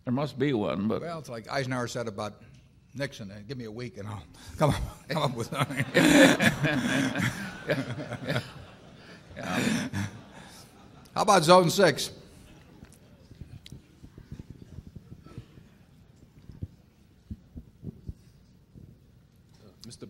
There 0.05 0.13
must 0.13 0.39
be 0.39 0.53
one, 0.53 0.87
but 0.87 1.01
well, 1.01 1.19
it's 1.19 1.29
like 1.29 1.49
Eisenhower 1.51 1.87
said 1.87 2.07
about 2.07 2.41
Nixon. 2.95 3.31
Give 3.47 3.57
me 3.57 3.65
a 3.65 3.71
week 3.71 3.97
and 3.97 4.07
I'll 4.07 4.23
come 4.57 4.71
up, 4.71 5.09
come 5.09 5.23
up 5.23 5.35
with 5.35 5.47
something. 5.51 5.85
yeah. 5.93 6.49
How 11.15 11.23
about 11.23 11.43
Zone 11.43 11.69
Six? 11.69 12.11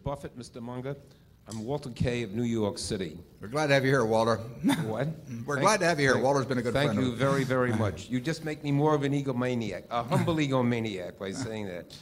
Mr. 0.01 0.03
Buffett, 0.03 0.37
Mr. 0.37 0.61
Munger. 0.61 0.95
I'm 1.47 1.63
Walter 1.63 1.89
Kaye 1.89 2.23
of 2.23 2.31
New 2.31 2.43
York 2.43 2.77
City. 2.77 3.17
We're 3.39 3.49
glad 3.49 3.67
to 3.67 3.73
have 3.75 3.83
you 3.83 3.91
here, 3.91 4.05
Walter. 4.05 4.37
What? 4.85 5.07
We're 5.45 5.55
Thank- 5.55 5.65
glad 5.67 5.79
to 5.81 5.85
have 5.85 5.99
you 5.99 6.05
here. 6.07 6.13
thank- 6.13 6.23
Walter's 6.23 6.45
been 6.45 6.57
a 6.57 6.61
good 6.61 6.73
Thank 6.73 6.93
friend. 6.93 6.99
Thank 7.05 7.11
you 7.11 7.15
very, 7.17 7.43
very 7.43 7.73
much. 7.73 8.09
You 8.09 8.19
just 8.19 8.43
make 8.43 8.63
me 8.63 8.71
more 8.71 8.95
of 8.95 9.03
an 9.03 9.13
egomaniac, 9.13 9.83
a 9.91 10.03
humble 10.03 10.35
egomaniac 10.37 11.19
by 11.19 11.31
saying 11.31 11.67
that. 11.67 11.95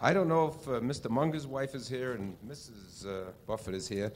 I 0.00 0.12
don't 0.12 0.28
know 0.28 0.48
if 0.48 0.68
uh, 0.68 0.80
Mr. 0.80 1.08
Munger's 1.10 1.46
wife 1.46 1.74
is 1.74 1.88
here 1.88 2.12
and 2.12 2.36
Mrs. 2.46 3.06
Uh, 3.06 3.30
Buffett 3.46 3.74
is 3.74 3.88
here, 3.88 4.12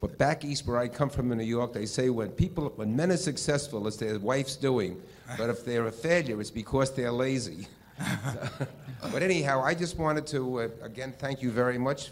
but 0.00 0.16
back 0.16 0.44
east 0.44 0.66
where 0.66 0.78
I 0.78 0.88
come 0.88 1.10
from 1.10 1.32
in 1.32 1.38
New 1.38 1.44
York, 1.44 1.72
they 1.72 1.86
say 1.86 2.10
when 2.10 2.30
people, 2.30 2.72
when 2.76 2.94
men 2.94 3.10
are 3.10 3.16
successful, 3.16 3.86
it's 3.88 3.96
their 3.96 4.18
wife's 4.18 4.56
doing. 4.56 5.00
But 5.36 5.50
if 5.50 5.64
they're 5.64 5.86
a 5.86 5.92
failure, 5.92 6.40
it's 6.40 6.50
because 6.52 6.94
they're 6.94 7.12
lazy. 7.12 7.66
but 9.12 9.22
anyhow, 9.22 9.62
I 9.62 9.74
just 9.74 9.98
wanted 9.98 10.26
to, 10.28 10.60
uh, 10.60 10.68
again, 10.82 11.14
thank 11.18 11.42
you 11.42 11.50
very 11.50 11.78
much 11.78 12.10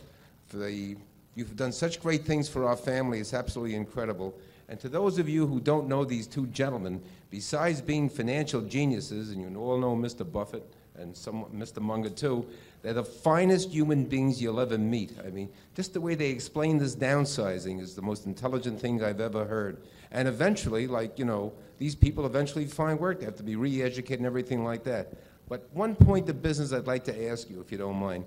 the 0.58 0.96
You've 1.34 1.56
done 1.56 1.72
such 1.72 2.00
great 2.00 2.24
things 2.24 2.48
for 2.48 2.64
our 2.66 2.76
family. 2.76 3.18
It's 3.18 3.34
absolutely 3.34 3.74
incredible. 3.74 4.34
And 4.68 4.78
to 4.80 4.88
those 4.88 5.18
of 5.18 5.28
you 5.28 5.46
who 5.46 5.60
don't 5.60 5.88
know 5.88 6.04
these 6.04 6.26
two 6.26 6.46
gentlemen, 6.48 7.02
besides 7.30 7.80
being 7.80 8.08
financial 8.08 8.60
geniuses, 8.60 9.30
and 9.30 9.40
you 9.40 9.60
all 9.60 9.78
know 9.78 9.96
Mr. 9.96 10.30
Buffett 10.30 10.64
and 10.96 11.14
some, 11.14 11.44
Mr. 11.46 11.82
Munger 11.82 12.08
too, 12.08 12.46
they're 12.82 12.94
the 12.94 13.04
finest 13.04 13.70
human 13.70 14.04
beings 14.04 14.40
you'll 14.40 14.60
ever 14.60 14.78
meet. 14.78 15.12
I 15.26 15.30
mean, 15.30 15.48
just 15.74 15.92
the 15.92 16.00
way 16.00 16.14
they 16.14 16.30
explain 16.30 16.78
this 16.78 16.94
downsizing 16.94 17.80
is 17.80 17.94
the 17.94 18.02
most 18.02 18.26
intelligent 18.26 18.80
thing 18.80 19.02
I've 19.02 19.20
ever 19.20 19.44
heard. 19.44 19.78
And 20.12 20.28
eventually, 20.28 20.86
like, 20.86 21.18
you 21.18 21.24
know, 21.24 21.52
these 21.78 21.96
people 21.96 22.26
eventually 22.26 22.66
find 22.66 23.00
work. 23.00 23.18
They 23.18 23.24
have 23.24 23.36
to 23.36 23.42
be 23.42 23.56
re 23.56 23.82
educated 23.82 24.20
and 24.20 24.26
everything 24.26 24.62
like 24.64 24.84
that. 24.84 25.14
But 25.48 25.68
one 25.72 25.96
point 25.96 26.28
of 26.28 26.40
business 26.40 26.72
I'd 26.72 26.86
like 26.86 27.04
to 27.04 27.28
ask 27.28 27.50
you, 27.50 27.60
if 27.60 27.72
you 27.72 27.78
don't 27.78 27.96
mind. 27.96 28.24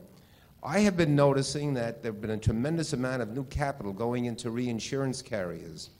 I 0.67 0.79
have 0.79 0.97
been 0.97 1.15
noticing 1.15 1.73
that 1.75 2.03
there 2.03 2.11
have 2.11 2.19
been 2.19 2.31
a 2.31 2.37
tremendous 2.37 2.91
amount 2.91 3.21
of 3.21 3.29
new 3.29 3.45
capital 3.45 3.93
going 3.93 4.25
into 4.25 4.51
reinsurance 4.51 5.21
carriers. 5.21 5.91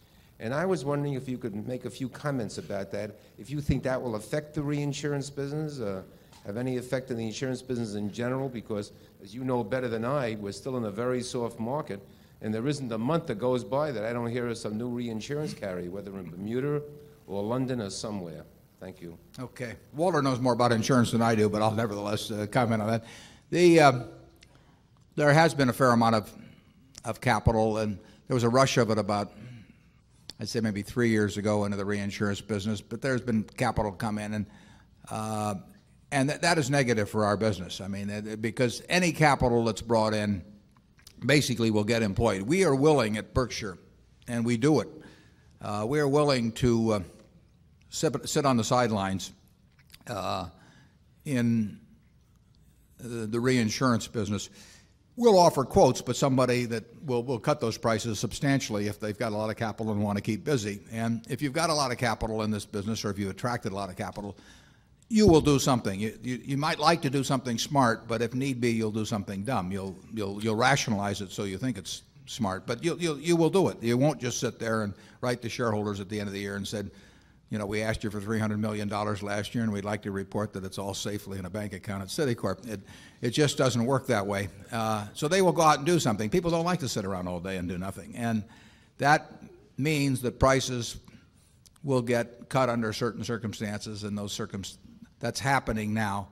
And 0.41 0.53
I 0.53 0.65
was 0.65 0.83
wondering 0.83 1.13
if 1.13 1.29
you 1.29 1.37
could 1.37 1.65
make 1.65 1.85
a 1.85 1.89
few 1.89 2.09
comments 2.09 2.57
about 2.57 2.91
that, 2.91 3.11
if 3.37 3.49
you 3.49 3.61
think 3.61 3.81
that 3.83 4.01
will 4.01 4.15
affect 4.15 4.55
the 4.55 4.61
reinsurance 4.61 5.29
business, 5.29 5.79
uh, 5.79 6.03
have 6.45 6.57
any 6.57 6.75
effect 6.75 7.09
on 7.11 7.15
the 7.15 7.25
insurance 7.25 7.61
business 7.61 7.95
in 7.95 8.11
general, 8.11 8.49
because 8.49 8.91
as 9.23 9.33
you 9.33 9.45
know 9.45 9.63
better 9.63 9.87
than 9.87 10.03
I, 10.03 10.35
we're 10.35 10.51
still 10.51 10.75
in 10.75 10.83
a 10.83 10.91
very 10.91 11.23
soft 11.23 11.61
market, 11.61 12.05
and 12.41 12.53
there 12.53 12.67
isn't 12.67 12.91
a 12.91 12.97
month 12.97 13.27
that 13.27 13.35
goes 13.35 13.63
by 13.63 13.93
that 13.93 14.03
I 14.03 14.11
don't 14.11 14.29
hear 14.29 14.49
of 14.49 14.57
some 14.57 14.77
new 14.77 14.89
reinsurance 14.89 15.53
carrier, 15.53 15.89
whether 15.89 16.11
in 16.19 16.29
Bermuda 16.29 16.81
or 17.25 17.41
London 17.41 17.79
or 17.79 17.89
somewhere. 17.89 18.43
Thank 18.81 19.01
you. 19.01 19.17
Okay. 19.39 19.75
Walter 19.93 20.21
knows 20.21 20.41
more 20.41 20.51
about 20.51 20.73
insurance 20.73 21.11
than 21.11 21.21
I 21.21 21.35
do, 21.35 21.47
but 21.47 21.61
I'll 21.61 21.71
nevertheless 21.71 22.29
uh, 22.29 22.47
comment 22.51 22.81
on 22.81 22.89
that. 22.89 23.05
The, 23.49 23.79
uh, 23.79 24.03
there 25.17 25.33
has 25.33 25.53
been 25.53 25.67
a 25.67 25.73
fair 25.73 25.91
amount 25.91 26.15
of, 26.15 26.31
of 27.03 27.19
capital, 27.19 27.79
and 27.79 27.97
there 28.27 28.35
was 28.35 28.43
a 28.43 28.49
rush 28.49 28.77
of 28.77 28.89
it 28.91 28.97
about, 28.97 29.33
I'd 30.39 30.47
say 30.47 30.61
maybe 30.61 30.83
three 30.83 31.09
years 31.09 31.35
ago 31.35 31.65
into 31.65 31.75
the 31.75 31.83
reinsurance 31.83 32.39
business, 32.39 32.79
but 32.79 33.01
there's 33.01 33.21
been 33.21 33.43
capital 33.43 33.91
come 33.91 34.19
in. 34.19 34.33
And 34.33 34.45
uh, 35.09 35.55
and 36.11 36.29
that, 36.29 36.57
is 36.57 36.69
negative 36.69 37.09
for 37.09 37.25
our 37.25 37.35
business. 37.35 37.81
I 37.81 37.87
mean, 37.87 38.37
because 38.39 38.81
any 38.87 39.11
capital 39.11 39.65
that's 39.65 39.81
brought 39.81 40.13
in 40.13 40.41
basically 41.25 41.69
will 41.69 41.83
get 41.83 42.01
employed. 42.01 42.43
We 42.43 42.63
are 42.63 42.75
willing 42.75 43.17
at 43.17 43.33
Berkshire, 43.33 43.77
and 44.27 44.45
we 44.45 44.55
do 44.55 44.79
it. 44.79 44.87
Uh, 45.61 45.85
we 45.87 45.99
are 45.99 46.07
willing 46.07 46.53
to 46.53 46.91
uh, 46.91 46.99
sit, 47.89 48.29
sit 48.29 48.45
on 48.45 48.55
the 48.55 48.63
sidelines 48.63 49.33
uh, 50.07 50.47
in 51.25 51.79
the, 52.99 53.27
the 53.27 53.39
reinsurance 53.39 54.07
business. 54.07 54.49
We'll 55.17 55.39
offer 55.39 55.63
quotes, 55.63 55.99
but 55.99 56.15
somebody 56.15 56.65
that 56.65 56.83
will, 57.03 57.23
will 57.23 57.39
cut 57.39 57.59
those 57.59 57.75
prices 57.75 58.19
substantially 58.19 58.85
if 58.85 58.99
they've 58.99 59.17
got 59.17 59.31
a 59.31 59.35
lot 59.35 59.49
of 59.49 59.55
capital 59.55 59.91
and 59.91 60.03
want 60.03 60.17
to 60.17 60.21
keep 60.21 60.43
busy. 60.43 60.79
And 60.91 61.25
if 61.27 61.41
you've 61.41 61.53
got 61.53 61.71
a 61.71 61.73
lot 61.73 61.91
of 61.91 61.97
capital 61.97 62.43
in 62.43 62.51
this 62.51 62.65
business, 62.65 63.03
or 63.03 63.09
if 63.09 63.17
you 63.17 63.31
attracted 63.31 63.71
a 63.71 63.75
lot 63.75 63.89
of 63.89 63.95
capital, 63.95 64.37
you 65.09 65.27
will 65.27 65.41
do 65.41 65.57
something. 65.57 65.99
You, 65.99 66.19
you, 66.21 66.39
you, 66.43 66.57
might 66.57 66.77
like 66.77 67.01
to 67.01 67.09
do 67.09 67.23
something 67.23 67.57
smart, 67.57 68.07
but 68.07 68.21
if 68.21 68.35
need 68.35 68.61
be, 68.61 68.71
you'll 68.71 68.91
do 68.91 69.05
something 69.05 69.43
dumb. 69.43 69.71
You'll, 69.71 69.97
you'll, 70.13 70.43
you'll 70.43 70.55
rationalize 70.55 71.21
it 71.21 71.31
so 71.31 71.45
you 71.45 71.57
think 71.57 71.79
it's 71.79 72.03
smart, 72.27 72.67
but 72.67 72.83
you'll, 72.83 73.01
you'll, 73.01 73.19
you 73.19 73.35
will 73.35 73.49
do 73.49 73.69
it. 73.69 73.81
You 73.81 73.97
won't 73.97 74.21
just 74.21 74.39
sit 74.39 74.59
there 74.59 74.83
and 74.83 74.93
write 75.21 75.41
to 75.41 75.49
shareholders 75.49 75.99
at 75.99 76.09
the 76.09 76.19
end 76.19 76.27
of 76.27 76.33
the 76.33 76.39
year 76.39 76.57
and 76.57 76.67
said, 76.67 76.91
you 77.49 77.57
know, 77.57 77.65
we 77.65 77.81
asked 77.81 78.03
you 78.03 78.09
for 78.09 78.19
$300 78.19 78.59
million 78.59 78.89
last 78.89 79.55
year, 79.55 79.63
and 79.63 79.71
we'd 79.71 79.85
like 79.85 80.01
to 80.01 80.11
report 80.11 80.53
that 80.53 80.65
it's 80.65 80.77
all 80.77 80.93
safely 80.93 81.39
in 81.39 81.45
a 81.45 81.49
bank 81.49 81.73
account 81.73 82.01
at 82.01 82.09
Citicorp. 82.09 82.67
It, 82.67 82.81
it 83.21 83.29
just 83.29 83.57
doesn't 83.57 83.85
work 83.85 84.07
that 84.07 84.27
way. 84.27 84.49
Uh, 84.71 85.07
so 85.13 85.27
they 85.27 85.41
will 85.41 85.53
go 85.53 85.61
out 85.61 85.77
and 85.77 85.85
do 85.85 85.99
something. 85.99 86.29
People 86.29 86.51
don't 86.51 86.65
like 86.65 86.79
to 86.79 86.89
sit 86.89 87.05
around 87.05 87.27
all 87.27 87.39
day 87.39 87.57
and 87.57 87.69
do 87.69 87.77
nothing. 87.77 88.15
And 88.17 88.43
that 88.97 89.31
means 89.77 90.21
that 90.23 90.39
prices 90.39 90.97
will 91.83 92.01
get 92.01 92.49
cut 92.49 92.69
under 92.69 92.91
certain 92.91 93.23
circumstances, 93.23 94.03
and 94.03 94.17
those 94.17 94.33
circumstances 94.33 94.83
that's 95.19 95.39
happening 95.39 95.93
now. 95.93 96.27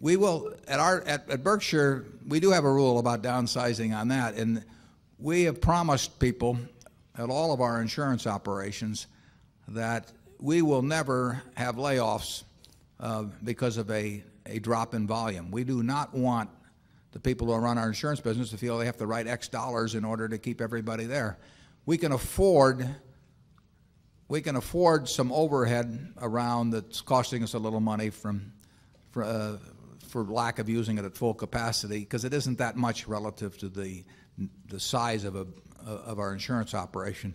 We 0.00 0.16
will 0.16 0.54
at 0.66 0.80
our 0.80 1.02
at, 1.02 1.30
at 1.30 1.44
Berkshire 1.44 2.04
we 2.26 2.40
do 2.40 2.50
have 2.50 2.64
a 2.64 2.72
rule 2.72 2.98
about 2.98 3.22
downsizing 3.22 3.96
on 3.96 4.08
that, 4.08 4.34
and 4.34 4.64
we 5.18 5.44
have 5.44 5.60
promised 5.60 6.18
people 6.18 6.58
at 7.16 7.30
all 7.30 7.52
of 7.52 7.60
our 7.60 7.80
insurance 7.80 8.26
operations 8.26 9.06
that 9.68 10.12
we 10.42 10.60
will 10.60 10.82
never 10.82 11.40
have 11.54 11.76
layoffs 11.76 12.42
uh, 12.98 13.22
because 13.44 13.76
of 13.76 13.88
a, 13.90 14.24
a 14.44 14.58
drop 14.58 14.92
in 14.92 15.06
volume. 15.06 15.52
We 15.52 15.62
do 15.62 15.84
not 15.84 16.12
want 16.12 16.50
the 17.12 17.20
people 17.20 17.46
who 17.46 17.54
run 17.54 17.78
our 17.78 17.86
insurance 17.86 18.20
business 18.20 18.50
to 18.50 18.56
feel 18.56 18.76
they 18.76 18.86
have 18.86 18.96
to 18.96 19.06
write 19.06 19.28
X 19.28 19.46
dollars 19.46 19.94
in 19.94 20.04
order 20.04 20.28
to 20.28 20.38
keep 20.38 20.60
everybody 20.60 21.04
there. 21.04 21.38
We 21.86 21.96
can 21.96 22.10
afford 22.10 22.88
we 24.28 24.40
can 24.40 24.56
afford 24.56 25.08
some 25.08 25.30
overhead 25.30 26.14
around 26.20 26.70
that's 26.70 27.02
costing 27.02 27.42
us 27.42 27.52
a 27.52 27.58
little 27.58 27.80
money 27.80 28.08
from, 28.08 28.50
for, 29.10 29.24
uh, 29.24 29.58
for 30.08 30.24
lack 30.24 30.58
of 30.58 30.70
using 30.70 30.96
it 30.96 31.04
at 31.04 31.14
full 31.14 31.34
capacity 31.34 31.98
because 31.98 32.24
it 32.24 32.32
isn't 32.32 32.56
that 32.56 32.74
much 32.74 33.06
relative 33.06 33.58
to 33.58 33.68
the, 33.68 34.02
the 34.68 34.80
size 34.80 35.24
of, 35.24 35.36
a, 35.36 35.46
of 35.86 36.18
our 36.18 36.32
insurance 36.32 36.72
operation. 36.72 37.34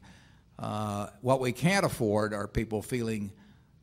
Uh, 0.59 1.07
what 1.21 1.39
we 1.39 1.51
can't 1.51 1.85
afford 1.85 2.33
are 2.33 2.47
people 2.47 2.81
feeling 2.81 3.31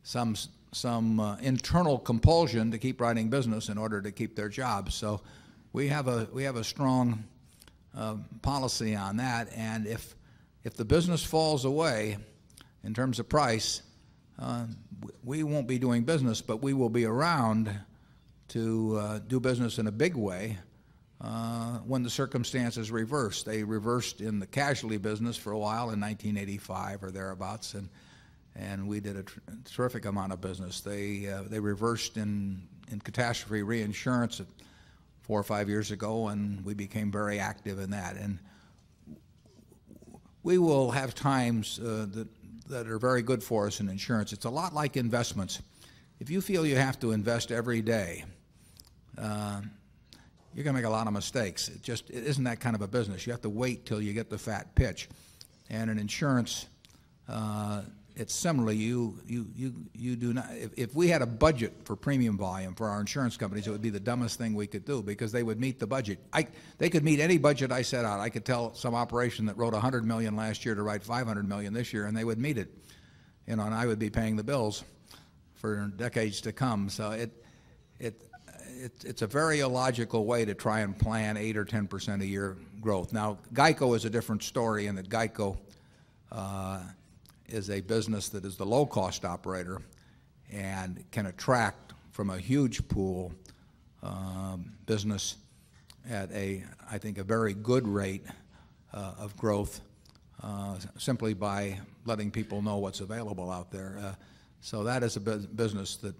some, 0.03 0.35
some 0.71 1.19
uh, 1.19 1.37
internal 1.37 1.97
compulsion 1.97 2.71
to 2.71 2.77
keep 2.77 2.99
writing 2.99 3.29
business 3.29 3.69
in 3.69 3.77
order 3.77 4.01
to 4.01 4.11
keep 4.11 4.35
their 4.35 4.49
jobs. 4.49 4.93
So 4.95 5.21
we 5.73 5.87
have 5.87 6.07
a, 6.07 6.27
we 6.33 6.43
have 6.43 6.57
a 6.57 6.63
strong 6.63 7.23
uh, 7.97 8.15
policy 8.41 8.95
on 8.95 9.17
that. 9.17 9.49
And 9.55 9.87
if, 9.87 10.15
if 10.63 10.75
the 10.75 10.85
business 10.85 11.23
falls 11.23 11.65
away, 11.65 12.17
in 12.85 12.93
terms 12.93 13.19
of 13.19 13.27
price, 13.27 13.81
uh, 14.39 14.65
we 15.23 15.43
won't 15.43 15.67
be 15.67 15.79
doing 15.79 16.03
business, 16.03 16.41
but 16.41 16.61
we 16.61 16.73
will 16.73 16.89
be 16.89 17.05
around 17.05 17.73
to 18.49 18.97
uh, 18.97 19.19
do 19.27 19.39
business 19.39 19.79
in 19.79 19.87
a 19.87 19.91
big 19.91 20.15
way 20.15 20.59
uh, 21.25 21.79
when 21.79 22.03
the 22.03 22.09
circumstances 22.09 22.91
reversed. 22.91 23.45
They 23.45 23.63
reversed 23.63 24.21
in 24.21 24.39
the 24.39 24.45
casualty 24.45 24.97
business 24.97 25.35
for 25.35 25.51
a 25.51 25.57
while 25.57 25.89
in 25.89 25.99
1985 25.99 27.03
or 27.03 27.11
thereabouts, 27.11 27.73
and 27.73 27.89
and 28.55 28.87
we 28.87 28.99
did 28.99 29.17
a 29.17 29.23
tr 29.23 29.39
terrific 29.65 30.05
amount 30.05 30.33
of 30.33 30.41
business. 30.41 30.81
They 30.81 31.27
uh, 31.27 31.43
they 31.49 31.59
reversed 31.59 32.17
in 32.17 32.67
in 32.91 32.99
catastrophe 32.99 33.63
reinsurance 33.63 34.39
four 35.21 35.39
or 35.39 35.43
five 35.43 35.67
years 35.67 35.89
ago, 35.89 36.27
and 36.27 36.63
we 36.63 36.75
became 36.75 37.11
very 37.11 37.39
active 37.39 37.79
in 37.79 37.89
that. 37.89 38.17
And 38.17 38.37
we 40.43 40.59
will 40.59 40.91
have 40.91 41.15
times 41.15 41.79
uh, 41.79 42.05
that 42.11 42.27
that 42.69 42.87
are 42.87 42.99
very 42.99 43.23
good 43.23 43.43
for 43.43 43.65
us 43.65 43.79
in 43.79 43.89
insurance. 43.89 44.31
It's 44.31 44.45
a 44.45 44.49
lot 44.49 44.75
like 44.75 44.95
investments. 44.95 45.59
If 46.19 46.29
you 46.29 46.39
feel 46.39 46.67
you 46.67 46.75
have 46.75 46.99
to 46.99 47.13
invest 47.13 47.51
every 47.51 47.81
day, 47.81 48.25
uh, 49.17 49.61
you're 50.55 50.63
going 50.63 50.73
to 50.73 50.81
make 50.81 50.87
a 50.87 50.91
lot 50.91 51.05
of 51.05 51.13
mistakes. 51.13 51.67
It 51.67 51.83
just 51.83 52.09
it 52.09 52.23
isn't 52.23 52.45
that 52.45 52.61
kind 52.61 52.75
of 52.75 52.81
a 52.81 52.87
business. 52.87 53.27
You 53.27 53.33
have 53.33 53.41
to 53.41 53.49
wait 53.49 53.85
till 53.85 54.01
you 54.01 54.13
get 54.13 54.29
the 54.29 54.37
fat 54.37 54.73
pitch. 54.73 55.09
And 55.69 55.89
in 55.89 55.99
insurance, 55.99 56.67
uh, 57.27 57.81
it's 58.15 58.33
similarly, 58.33 58.77
you, 58.77 59.19
you, 59.27 59.47
you, 59.53 59.73
you 59.93 60.15
do 60.15 60.33
not, 60.33 60.45
if, 60.51 60.71
if 60.77 60.95
we 60.95 61.09
had 61.09 61.21
a 61.21 61.25
budget 61.25 61.73
for 61.83 61.97
premium 61.97 62.37
volume 62.37 62.73
for 62.73 62.87
our 62.87 63.01
insurance 63.01 63.35
companies, 63.35 63.67
it 63.67 63.71
would 63.71 63.81
be 63.81 63.89
the 63.89 63.99
dumbest 63.99 64.37
thing 64.37 64.53
we 64.53 64.67
could 64.67 64.85
do 64.85 65.03
because 65.03 65.33
they 65.33 65.43
would 65.43 65.59
meet 65.59 65.79
the 65.79 65.87
budget. 65.87 66.19
I, 66.31 66.47
they 66.77 66.89
could 66.89 67.03
meet 67.03 67.19
any 67.19 67.37
budget 67.37 67.73
I 67.73 67.81
set 67.81 68.05
out. 68.05 68.21
I 68.21 68.29
could 68.29 68.45
tell 68.45 68.73
some 68.73 68.95
operation 68.95 69.47
that 69.47 69.57
wrote 69.57 69.73
100 69.73 70.05
million 70.05 70.37
last 70.37 70.63
year 70.63 70.75
to 70.75 70.83
write 70.83 71.03
500 71.03 71.47
million 71.47 71.73
this 71.73 71.91
year, 71.91 72.05
and 72.05 72.15
they 72.15 72.23
would 72.23 72.39
meet 72.39 72.57
it. 72.57 72.69
You 73.45 73.57
know, 73.57 73.63
and 73.63 73.75
I 73.75 73.85
would 73.85 73.99
be 73.99 74.09
paying 74.09 74.37
the 74.37 74.43
bills 74.43 74.85
for 75.55 75.91
decades 75.97 76.39
to 76.41 76.53
come. 76.53 76.89
So 76.89 77.11
it, 77.11 77.31
it, 77.99 78.21
it, 78.21 78.21
it's 79.03 79.21
a 79.21 79.27
very 79.27 79.61
illogical 79.61 80.25
way 80.25 80.45
to 80.45 80.53
try 80.53 80.81
and 80.81 80.97
plan 80.97 81.37
8 81.37 81.57
or 81.57 81.65
10% 81.65 82.21
a 82.21 82.25
year 82.25 82.57
growth. 82.81 83.13
Now, 83.13 83.39
Geico 83.53 83.95
is 83.95 84.05
a 84.05 84.09
different 84.09 84.43
story 84.43 84.87
in 84.87 84.95
that 84.95 85.09
Geico, 85.09 85.57
uh, 86.31 86.81
is 87.47 87.69
a 87.69 87.81
business 87.81 88.29
that 88.29 88.45
is 88.45 88.57
the 88.57 88.65
low 88.65 88.85
cost 88.85 89.25
operator 89.25 89.81
and 90.51 91.03
can 91.11 91.27
attract 91.27 91.93
from 92.11 92.29
a 92.29 92.37
huge 92.37 92.87
pool 92.87 93.31
um, 94.03 94.73
business 94.85 95.37
at 96.09 96.31
a, 96.31 96.63
I 96.91 96.97
think, 96.97 97.17
a 97.17 97.23
very 97.23 97.53
good 97.53 97.87
rate 97.87 98.25
uh, 98.93 99.13
of 99.17 99.35
growth 99.37 99.81
uh, 100.43 100.77
simply 100.97 101.33
by 101.33 101.79
letting 102.05 102.29
people 102.29 102.61
know 102.61 102.77
what's 102.77 102.99
available 102.99 103.51
out 103.51 103.71
there. 103.71 103.97
Uh, 103.99 104.13
so 104.61 104.83
that 104.83 105.03
is 105.03 105.15
a 105.15 105.19
bu 105.19 105.37
business 105.37 105.97
that 105.97 106.15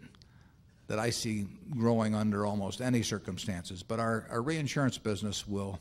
that 0.87 0.99
I 0.99 1.09
see 1.09 1.47
growing 1.77 2.13
under 2.13 2.45
almost 2.45 2.81
any 2.81 3.01
circumstances. 3.01 3.83
But 3.83 3.99
our, 3.99 4.27
reinsurance 4.41 4.97
business 4.97 5.47
will 5.47 5.79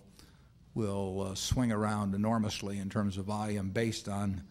will 0.75 1.29
uh, 1.31 1.35
swing 1.37 1.71
around 1.71 2.15
enormously 2.17 2.79
in 2.79 2.91
terms 2.91 3.17
of 3.17 3.27
volume 3.27 3.71
based 3.71 4.09
on 4.09 4.43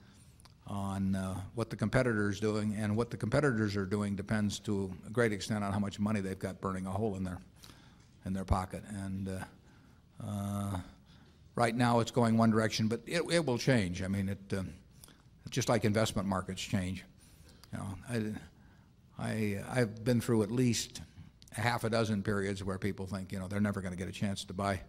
on 0.66 1.14
uh, 1.14 1.36
what 1.56 1.70
the 1.70 1.76
competitor 1.76 2.30
is 2.30 2.40
doing, 2.40 2.74
and 2.76 2.96
what 2.96 3.12
the 3.12 3.18
competitors 3.18 3.76
are 3.76 3.86
doing 3.86 4.16
depends 4.16 4.60
to 4.60 4.94
a 5.06 5.10
great 5.10 5.34
extent 5.34 5.62
on 5.62 5.74
how 5.74 5.80
much 5.80 6.00
money 6.00 6.22
they've 6.22 6.40
got 6.40 6.62
burning 6.62 6.86
a 6.86 6.92
hole 6.92 7.16
in 7.16 7.24
their 7.24 7.38
in 8.26 8.32
their 8.34 8.46
pocket. 8.46 8.82
And 8.88 9.30
uh, 10.26 10.78
right 11.56 11.76
now, 11.76 12.00
it's 12.00 12.12
going 12.12 12.38
one 12.38 12.52
direction, 12.52 12.88
but 12.88 13.02
it, 13.06 13.24
it 13.30 13.46
will 13.46 13.58
change. 13.58 14.02
I 14.02 14.08
mean, 14.08 14.30
it 14.30 14.54
just 15.50 15.68
like 15.68 15.86
investment 15.86 16.28
markets 16.28 16.62
change. 16.62 17.04
You 17.72 17.80
know, 17.80 18.34
I 19.24 19.64
I've 19.72 20.04
been 20.04 20.20
through 20.20 20.44
at 20.44 20.52
least 20.52 21.02
a 21.58 21.62
half 21.62 21.84
a 21.84 21.90
dozen 21.90 22.24
periods 22.24 22.64
where 22.64 22.78
people 22.78 23.06
think 23.06 23.32
you 23.32 23.40
know 23.40 23.48
they're 23.48 23.62
never 23.62 23.82
going 23.82 23.94
to 23.94 23.98
get 23.98 24.10
a 24.10 24.12
chance 24.12 24.44
to 24.46 24.54
buy 24.54 24.82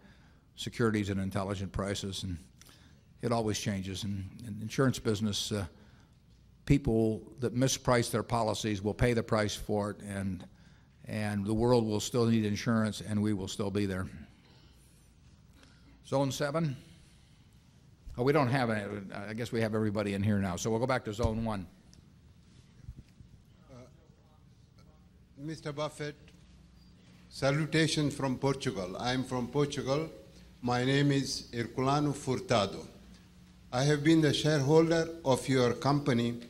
securities 0.56 1.10
at 1.10 1.18
intelligent 1.18 1.72
prices 1.72 2.22
and 2.22 2.38
it 3.24 3.32
always 3.32 3.58
changes. 3.58 4.04
And 4.04 4.28
in 4.46 4.58
insurance 4.60 4.98
business, 4.98 5.50
uh, 5.50 5.64
people 6.66 7.22
that 7.40 7.54
misprice 7.54 8.10
their 8.10 8.22
policies 8.22 8.82
will 8.82 8.92
pay 8.92 9.14
the 9.14 9.22
price 9.22 9.56
for 9.56 9.90
it, 9.90 10.00
and 10.00 10.44
and 11.06 11.46
the 11.46 11.54
world 11.54 11.86
will 11.86 12.00
still 12.00 12.26
need 12.26 12.44
insurance, 12.44 13.00
and 13.00 13.22
we 13.22 13.32
will 13.32 13.48
still 13.48 13.70
be 13.70 13.86
there. 13.86 14.06
Zone 16.06 16.30
seven. 16.30 16.76
Oh, 18.18 18.22
we 18.22 18.32
don't 18.32 18.48
have 18.48 18.68
any. 18.68 18.84
I 19.14 19.32
guess 19.32 19.52
we 19.52 19.60
have 19.62 19.74
everybody 19.74 20.12
in 20.12 20.22
here 20.22 20.38
now. 20.38 20.56
So 20.56 20.70
we'll 20.70 20.80
go 20.80 20.86
back 20.86 21.04
to 21.06 21.12
zone 21.12 21.44
one. 21.44 21.66
Mr. 25.44 25.74
Buffett, 25.74 26.16
salutations 27.28 28.14
from 28.14 28.38
Portugal. 28.38 28.96
I'm 28.98 29.24
from 29.24 29.48
Portugal. 29.48 30.08
My 30.62 30.86
name 30.86 31.12
is 31.12 31.48
Herculano 31.52 32.14
Furtado. 32.14 32.86
I 33.70 33.82
have 33.82 34.02
been 34.02 34.22
the 34.22 34.32
shareholder 34.32 35.06
of 35.22 35.46
your 35.46 35.74
company 35.74 36.40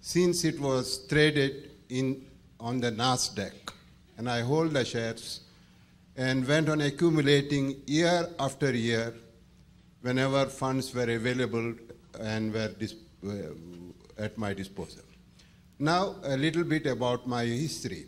since 0.00 0.44
it 0.44 0.60
was 0.60 1.04
traded 1.08 1.70
in, 1.88 2.24
on 2.60 2.78
the 2.78 2.92
NASDAQ. 2.92 3.54
And 4.18 4.30
I 4.30 4.42
hold 4.42 4.70
the 4.70 4.84
shares 4.84 5.40
and 6.16 6.46
went 6.46 6.68
on 6.68 6.80
accumulating 6.80 7.82
year 7.86 8.28
after 8.38 8.72
year 8.72 9.14
whenever 10.02 10.46
funds 10.46 10.94
were 10.94 11.10
available 11.10 11.74
and 12.20 12.54
were 12.54 12.70
uh, 13.26 13.32
at 14.22 14.38
my 14.38 14.54
disposal. 14.54 15.02
Now, 15.80 16.14
a 16.22 16.36
little 16.36 16.62
bit 16.62 16.86
about 16.86 17.26
my 17.26 17.44
history. 17.44 18.06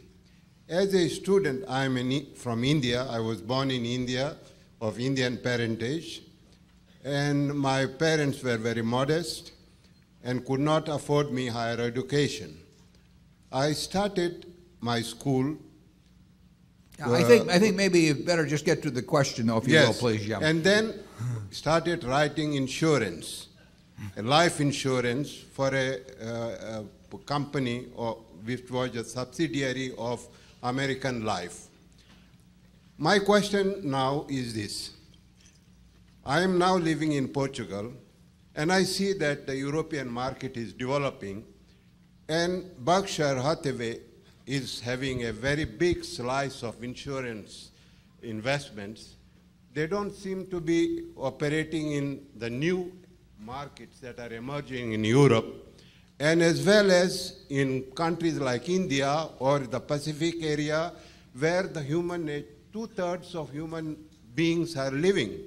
As 0.69 0.93
a 0.95 1.09
student, 1.09 1.65
I'm 1.69 1.97
in, 1.97 2.27
from 2.35 2.65
India. 2.65 3.07
I 3.09 3.21
was 3.21 3.41
born 3.41 3.71
in 3.71 3.87
India 3.87 4.37
of 4.81 4.99
Indian 4.99 5.39
parentage. 5.39 6.23
And 7.05 7.57
my 7.57 7.87
parents 7.87 8.43
were 8.43 8.57
very 8.57 8.83
modest 8.83 9.53
and 10.25 10.45
could 10.45 10.59
not 10.59 10.89
afford 10.89 11.33
me 11.33 11.47
higher 11.47 11.81
education. 11.81 12.59
I 13.53 13.73
started 13.73 14.47
my 14.81 15.03
school. 15.03 15.57
I 17.01 17.23
think, 17.23 17.49
I 17.49 17.61
think 17.61 17.77
maybe 17.77 18.01
you 18.01 18.15
better 18.15 18.45
just 18.45 18.65
get 18.65 18.83
to 18.83 18.91
the 18.91 19.03
question, 19.03 19.47
though, 19.47 19.59
if 19.59 19.69
you 19.69 19.75
yes, 19.75 19.87
will, 19.87 19.95
please, 19.95 20.27
Jim. 20.27 20.43
And 20.43 20.65
then 20.65 20.95
started 21.53 22.03
writing 22.03 22.55
insurance, 22.55 23.49
a 24.17 24.23
life 24.23 24.61
insurance 24.61 25.33
for 25.33 25.69
a, 25.73 26.01
uh, 26.21 26.83
a 27.15 27.19
company 27.19 27.87
or, 27.95 28.15
which 28.45 28.69
was 28.69 28.97
a 28.97 29.05
subsidiary 29.05 29.93
of 29.97 30.27
American 30.63 31.25
Life. 31.25 31.67
My 32.99 33.19
question 33.19 33.91
now 33.91 34.27
is 34.29 34.55
this. 34.55 34.93
I 36.25 36.41
am 36.41 36.59
now 36.59 36.77
living 36.77 37.13
in 37.13 37.29
Portugal, 37.29 37.93
and 38.55 38.73
I 38.73 38.85
see 38.85 39.13
that 39.15 39.47
the 39.47 39.57
European 39.57 40.11
market 40.11 40.57
is 40.57 40.73
developing, 40.73 41.45
and 42.29 42.65
Berkshire 42.79 43.41
Hathaway 43.41 44.01
is 44.47 44.81
having 44.81 45.25
a 45.27 45.33
very 45.33 45.65
big 45.65 46.05
slice 46.05 46.63
of 46.63 46.83
insurance 46.83 47.71
investments. 48.23 49.17
They 49.75 49.87
don't 49.87 50.15
seem 50.15 50.47
to 50.47 50.61
be 50.61 51.05
operating 51.17 51.93
in 51.93 52.27
the 52.37 52.49
new 52.49 52.93
markets 53.39 54.01
that 54.01 54.19
are 54.19 54.33
emerging 54.33 54.93
in 54.93 55.05
Europe, 55.05 55.76
and 56.19 56.43
as 56.43 56.65
well 56.65 56.91
as 56.91 57.45
in 57.49 57.83
countries 57.95 58.39
like 58.39 58.69
India 58.69 59.29
or 59.39 59.61
the 59.61 59.81
Pacific 59.81 60.43
area, 60.43 60.93
where 61.39 61.65
the 61.65 61.83
human 61.83 62.45
two-thirds 62.73 63.35
of 63.35 63.51
human 63.51 63.97
beings 64.35 64.77
are 64.77 64.91
living. 64.91 65.39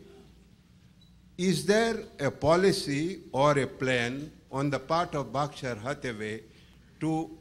Is 1.38 1.66
there 1.66 2.04
a 2.20 2.30
policy 2.30 3.22
or 3.32 3.58
a 3.58 3.66
plan 3.66 4.32
on 4.52 4.70
the 4.70 4.80
part 4.80 5.16
of 5.16 5.32
Berkshire 5.32 5.76
Hathaway 5.76 6.42
to 7.00 7.38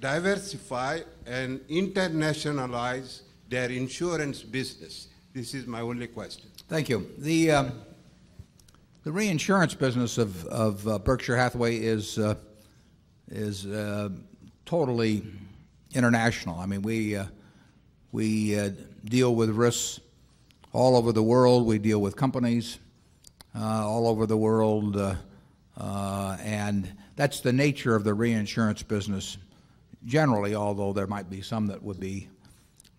diversify 0.00 1.00
and 1.26 1.60
internationalize 1.68 3.20
their 3.48 3.70
insurance 3.70 4.42
business? 4.42 5.08
This 5.32 5.54
is 5.54 5.66
my 5.66 5.80
only 5.80 6.08
question. 6.08 6.50
Thank 6.68 6.88
you. 6.88 7.10
The, 7.18 7.50
um, 7.52 7.72
the 9.06 9.12
reinsurance 9.12 9.72
business 9.72 10.18
of, 10.18 10.44
of 10.46 10.88
uh, 10.88 10.98
Berkshire 10.98 11.36
Hathaway 11.36 11.76
is, 11.76 12.18
uh, 12.18 12.34
is 13.28 13.64
uh, 13.64 14.08
totally 14.64 15.22
international. 15.94 16.58
I 16.58 16.66
mean, 16.66 16.82
we, 16.82 17.14
uh, 17.14 17.26
we 18.10 18.58
uh, 18.58 18.70
deal 19.04 19.32
with 19.36 19.50
risks 19.50 20.00
all 20.72 20.96
over 20.96 21.12
the 21.12 21.22
world. 21.22 21.68
We 21.68 21.78
deal 21.78 22.00
with 22.00 22.16
companies 22.16 22.80
uh, 23.54 23.88
all 23.88 24.08
over 24.08 24.26
the 24.26 24.36
world. 24.36 24.96
and 25.76 26.92
that's 27.14 27.38
the 27.42 27.52
nature 27.52 27.94
of 27.94 28.02
the 28.02 28.12
reinsurance 28.12 28.82
business 28.82 29.36
generally, 30.04 30.56
although 30.56 30.92
there 30.92 31.06
might 31.06 31.30
be 31.30 31.42
some 31.42 31.68
that 31.68 31.80
would 31.80 32.00
be 32.00 32.28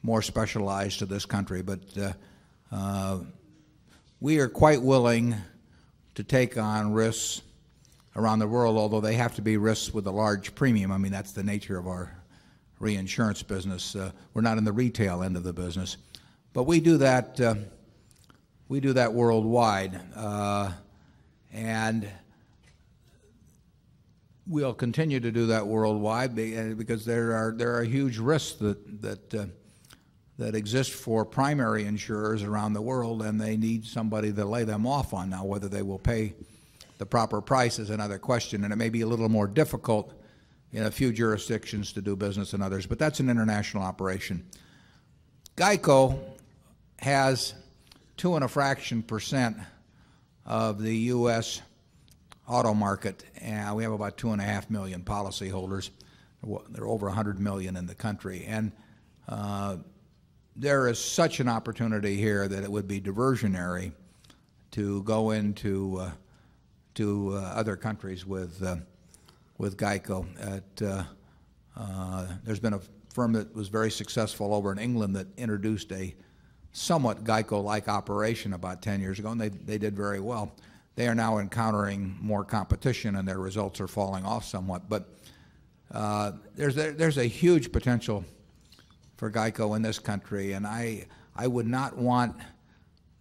more 0.03 0.21
specialized 0.21 0.99
to 0.99 1.05
this 1.05 1.25
country. 1.25 1.61
But 1.61 1.81
we 4.21 4.39
are 4.39 4.47
quite 4.47 4.81
willing 4.81 5.35
to 6.17 6.23
take 6.23 6.57
on 6.57 6.93
risks 6.93 7.43
around 8.15 8.39
the 8.39 8.47
world, 8.47 8.75
although 8.75 8.99
they 8.99 9.13
have 9.13 9.35
to 9.35 9.41
be 9.43 9.55
risks 9.55 9.93
with 9.93 10.07
a 10.07 10.11
large 10.11 10.55
premium. 10.55 10.91
I 10.91 10.97
mean, 10.97 11.11
that's 11.11 11.31
the 11.31 11.43
nature 11.43 11.77
of 11.77 11.85
our 11.85 12.11
reinsurance 12.79 13.43
business. 13.43 13.95
Uh, 13.95 14.11
we're 14.33 14.41
not 14.41 14.57
in 14.57 14.63
the 14.63 14.71
retail 14.71 15.21
end 15.21 15.37
of 15.37 15.43
the 15.43 15.53
business, 15.53 15.97
but 16.53 16.63
we 16.63 16.79
do 16.79 16.97
that. 16.97 17.39
Uh, 17.39 17.53
we 18.67 18.79
do 18.79 18.93
that 18.93 19.13
worldwide, 19.13 20.01
uh, 20.15 20.71
and 21.53 22.09
we'll 24.47 24.73
continue 24.73 25.19
to 25.19 25.31
do 25.31 25.45
that 25.45 25.67
worldwide 25.67 26.33
because 26.33 27.05
there 27.05 27.35
are 27.35 27.53
there 27.55 27.77
are 27.77 27.83
huge 27.83 28.17
risks 28.17 28.53
that 28.53 29.03
that 29.03 29.51
that 30.37 30.55
exist 30.55 30.91
for 30.91 31.25
primary 31.25 31.85
insurers 31.85 32.43
around 32.43 32.73
the 32.73 32.81
world, 32.81 33.23
and 33.23 33.41
they 33.41 33.57
need 33.57 33.85
somebody 33.85 34.31
to 34.31 34.45
lay 34.45 34.63
them 34.63 34.85
off 34.85 35.13
on. 35.13 35.29
Now, 35.29 35.45
whether 35.45 35.67
they 35.67 35.81
will 35.81 35.97
pay 35.97 36.33
the 36.97 37.05
proper 37.05 37.41
price 37.41 37.79
is 37.79 37.89
another 37.89 38.19
question, 38.19 38.63
and 38.63 38.73
it 38.73 38.75
may 38.75 38.89
be 38.89 39.01
a 39.01 39.07
little 39.07 39.29
more 39.29 39.47
difficult 39.47 40.13
in 40.71 40.83
a 40.83 40.91
few 40.91 41.11
jurisdictions 41.11 41.93
to 41.93 42.01
do 42.01 42.15
business 42.15 42.51
than 42.51 42.61
others, 42.61 42.85
but 42.85 42.99
that's 42.99 43.19
an 43.19 43.29
international 43.29 43.83
operation. 43.83 44.45
GEICO 45.55 46.19
has 46.99 47.53
two 48.15 48.35
and 48.35 48.43
a 48.43 48.47
fraction 48.47 49.01
percent 49.01 49.57
of 50.45 50.81
the 50.81 50.95
U.S. 50.95 51.61
auto 52.47 52.73
market, 52.73 53.23
and 53.41 53.75
we 53.75 53.83
have 53.83 53.91
about 53.91 54.17
two 54.17 54.31
and 54.31 54.41
a 54.41 54.45
half 54.45 54.69
million 54.69 55.01
policyholders. 55.01 55.89
There 56.43 56.83
are 56.83 56.87
over 56.87 57.07
100 57.07 57.39
million 57.39 57.75
in 57.75 57.87
the 57.87 57.95
country, 57.95 58.45
and 58.47 58.71
uh, 59.27 59.77
there 60.57 60.87
is 60.87 60.97
such 60.97 61.39
an 61.39 61.47
opportunity 61.47 62.15
here 62.15 62.47
that 62.47 62.63
it 62.63 62.71
would 62.71 62.87
be 62.87 62.99
diversionary 62.99 63.91
to 64.71 65.03
go 65.03 65.31
into 65.31 65.97
uh, 65.99 66.11
to 66.95 67.33
uh, 67.35 67.53
other 67.55 67.75
countries 67.75 68.25
with 68.25 68.61
uh, 68.63 68.77
with 69.59 69.77
Geico. 69.77 70.25
At, 70.39 70.81
uh, 70.81 71.03
uh, 71.75 72.27
there's 72.43 72.59
been 72.59 72.73
a 72.73 72.81
firm 73.13 73.33
that 73.33 73.53
was 73.55 73.67
very 73.67 73.91
successful 73.91 74.53
over 74.53 74.71
in 74.71 74.79
England 74.79 75.15
that 75.15 75.27
introduced 75.37 75.91
a 75.91 76.15
somewhat 76.71 77.23
Geico-like 77.23 77.87
operation 77.87 78.53
about 78.53 78.81
10 78.81 78.99
years 78.99 79.17
ago, 79.17 79.31
and 79.31 79.41
they, 79.41 79.49
they 79.49 79.79
did 79.79 79.95
very 79.95 80.19
well. 80.19 80.55
They 80.95 81.07
are 81.07 81.15
now 81.15 81.39
encountering 81.39 82.17
more 82.19 82.43
competition, 82.43 83.15
and 83.15 83.27
their 83.27 83.39
results 83.39 83.79
are 83.79 83.87
falling 83.87 84.25
off 84.25 84.45
somewhat. 84.45 84.89
But 84.89 85.09
uh, 85.91 86.33
there's 86.55 86.75
there's 86.75 87.17
a 87.17 87.25
huge 87.25 87.71
potential 87.71 88.25
for 89.17 89.31
Geico 89.31 89.75
in 89.75 89.81
this 89.81 89.99
country, 89.99 90.53
and 90.53 90.65
I 90.65 91.07
I 91.35 91.47
would 91.47 91.67
not 91.67 91.97
want 91.97 92.35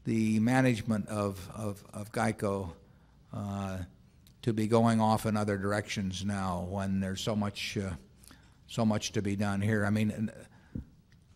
the 0.05 0.39
management 0.41 1.09
of 1.09 1.51
of, 1.55 1.85
of 1.93 2.13
Geico 2.13 2.71
uh, 3.33 3.79
to 4.43 4.53
be 4.53 4.67
going 4.67 5.01
off 5.01 5.27
in 5.27 5.37
other 5.37 5.59
directions 5.59 6.25
now 6.25 6.67
when 6.71 7.01
there's 7.01 7.21
so 7.21 7.35
much 7.35 7.77
uh, 7.77 7.91
so 8.67 8.85
much 8.85 9.13
to 9.13 9.23
be 9.23 9.37
done 9.37 9.61
here. 9.61 9.85
I 9.85 9.91
mean, 9.91 10.31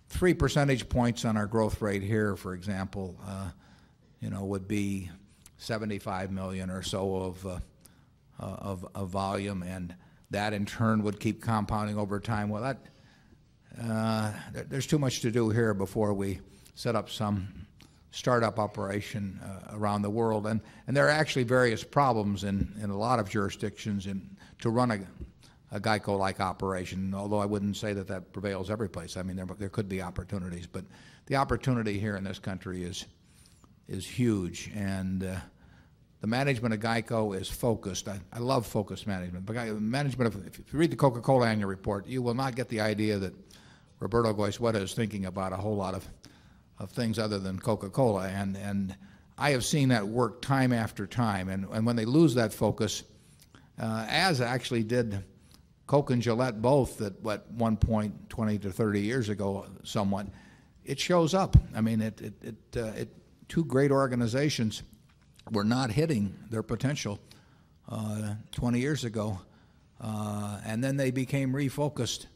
three 0.08 0.34
percentage 0.34 0.88
points 0.88 1.24
on 1.24 1.36
our 1.36 1.46
growth 1.46 1.80
rate 1.80 2.02
here, 2.02 2.36
for 2.36 2.54
example, 2.54 3.16
uh, 3.26 3.50
you 4.20 4.30
know, 4.30 4.44
would 4.44 4.68
be 4.68 5.10
75 5.58 6.30
million 6.30 6.70
or 6.70 6.82
so 6.82 7.16
of, 7.16 7.46
uh, 7.46 7.58
of, 8.38 8.86
of 8.94 9.08
volume, 9.08 9.62
and 9.62 9.94
that 10.30 10.52
in 10.52 10.66
turn 10.66 11.02
would 11.02 11.20
keep 11.20 11.42
compounding 11.42 11.96
over 11.96 12.18
time. 12.18 12.48
Well, 12.48 12.62
that 12.62 12.78
there's 14.68 14.86
too 14.86 14.98
much 14.98 15.20
to 15.20 15.30
do 15.30 15.50
here 15.50 15.74
before 15.74 16.12
we 16.14 16.40
set 16.74 16.96
up 16.96 17.10
some 17.10 17.48
startup 18.10 18.58
operation 18.58 19.38
uh, 19.44 19.76
around 19.76 20.02
the 20.02 20.10
world. 20.10 20.46
And, 20.46 20.60
and 20.86 20.96
there 20.96 21.06
are 21.06 21.10
actually 21.10 21.44
various 21.44 21.84
problems 21.84 22.44
in, 22.44 22.74
a 22.82 22.86
lot 22.86 23.18
of 23.18 23.28
jurisdictions 23.28 24.06
in, 24.06 24.28
to 24.60 24.70
run 24.70 24.90
a, 24.90 25.00
Geico-like 25.78 26.40
operation, 26.40 27.14
although 27.14 27.38
I 27.38 27.46
wouldn't 27.46 27.76
say 27.76 27.92
that 27.92 28.08
that 28.08 28.32
prevails 28.32 28.70
every 28.70 28.88
place. 28.88 29.16
I 29.16 29.22
mean, 29.22 29.36
there, 29.36 29.46
there 29.56 29.68
could 29.68 29.88
be 29.88 30.02
opportunities, 30.02 30.66
but 30.66 30.84
the 31.26 31.36
opportunity 31.36 32.00
here 32.00 32.16
in 32.16 32.24
this 32.24 32.40
country 32.40 32.82
is, 32.82 33.06
is 33.86 34.04
huge. 34.04 34.72
And 34.74 35.22
uh, 35.22 35.36
the 36.20 36.26
management 36.26 36.74
of 36.74 36.80
Geico 36.80 37.40
is 37.40 37.48
focused. 37.48 38.08
I, 38.08 38.38
love 38.40 38.66
focused 38.66 39.06
management. 39.06 39.46
But 39.46 39.54
management 39.80 40.34
of, 40.34 40.44
if 40.44 40.58
you 40.58 40.78
read 40.78 40.90
the 40.90 40.96
Coca-Cola 40.96 41.46
annual 41.46 41.68
report, 41.68 42.04
you 42.08 42.20
will 42.20 42.34
not 42.34 42.56
get 42.56 42.68
the 42.68 42.80
idea 42.80 43.18
that 43.18 43.32
Roberto 44.00 44.32
Goizueta 44.32 44.82
is 44.82 44.94
thinking 44.94 45.26
about 45.26 45.52
a 45.52 45.56
whole 45.56 45.76
lot 45.76 45.94
of, 45.94 46.08
of 46.78 46.90
things 46.90 47.18
other 47.18 47.38
than 47.38 47.58
Coca-Cola. 47.58 48.28
And, 48.28 48.56
and 48.56 48.96
I 49.38 49.50
have 49.50 49.64
seen 49.64 49.90
that 49.90 50.06
work 50.08 50.42
time 50.42 50.72
after 50.72 51.06
time. 51.06 51.48
And, 51.50 51.66
and 51.70 51.86
when 51.86 51.96
they 51.96 52.06
lose 52.06 52.34
that 52.34 52.52
focus, 52.52 53.04
uh, 53.78 54.06
as 54.08 54.40
actually 54.40 54.82
did 54.82 55.22
Coke 55.86 56.10
and 56.10 56.22
Gillette 56.22 56.62
both 56.62 57.00
at 57.02 57.20
what 57.20 57.50
one 57.52 57.76
point 57.76 58.30
20 58.30 58.58
to 58.60 58.72
30 58.72 59.00
years 59.00 59.28
ago 59.28 59.66
somewhat, 59.84 60.26
it 60.84 60.98
shows 60.98 61.34
up. 61.34 61.56
I 61.74 61.80
mean, 61.82 62.00
it, 62.00 62.20
it, 62.20 62.34
it, 62.42 62.56
uh, 62.76 62.92
it 62.96 63.08
two 63.48 63.64
great 63.64 63.90
organizations 63.90 64.82
were 65.50 65.64
not 65.64 65.90
hitting 65.90 66.34
their 66.48 66.62
potential 66.62 67.20
uh, 67.88 68.34
20 68.52 68.78
years 68.78 69.04
ago. 69.04 69.40
Uh, 70.00 70.60
and 70.64 70.82
then 70.82 70.96
they 70.96 71.10
became 71.10 71.52
refocused 71.52 72.26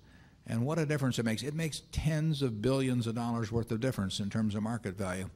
and 0.47 0.64
what 0.64 0.78
a 0.78 0.86
difference 0.86 1.18
it 1.18 1.24
makes. 1.24 1.42
It 1.42 1.55
makes 1.55 1.82
tens 1.92 2.42
of 2.42 2.61
billions 2.61 3.07
of 3.07 3.14
dollars 3.14 3.51
worth 3.51 3.70
of 3.70 3.80
difference 3.80 4.20
in 4.20 4.28
terms 4.28 4.55
of 4.55 4.62
market 4.62 4.97
value. 4.97 5.30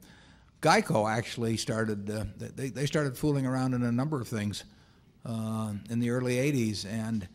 Geico 0.60 1.10
actually 1.10 1.56
started, 1.56 2.10
uh, 2.10 2.24
they, 2.36 2.68
they 2.68 2.86
started 2.86 3.16
fooling 3.16 3.46
around 3.46 3.74
in 3.74 3.82
a 3.84 3.92
number 3.92 4.20
of 4.20 4.28
things 4.28 4.64
uh, 5.24 5.72
in 5.88 6.00
the 6.00 6.10
early 6.10 6.34
80s. 6.34 6.84
And 6.84 7.28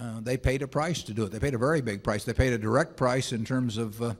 uh, 0.00 0.20
they 0.20 0.36
paid 0.36 0.62
a 0.62 0.68
price 0.68 1.02
to 1.04 1.12
do 1.12 1.24
it. 1.24 1.32
They 1.32 1.38
paid 1.38 1.54
a 1.54 1.58
very 1.58 1.80
big 1.80 2.02
price. 2.02 2.24
They 2.24 2.32
paid 2.32 2.52
a 2.52 2.58
direct 2.58 2.96
price 2.96 3.32
in 3.32 3.44
terms 3.44 3.76
of, 3.76 4.00
uh, 4.00 4.14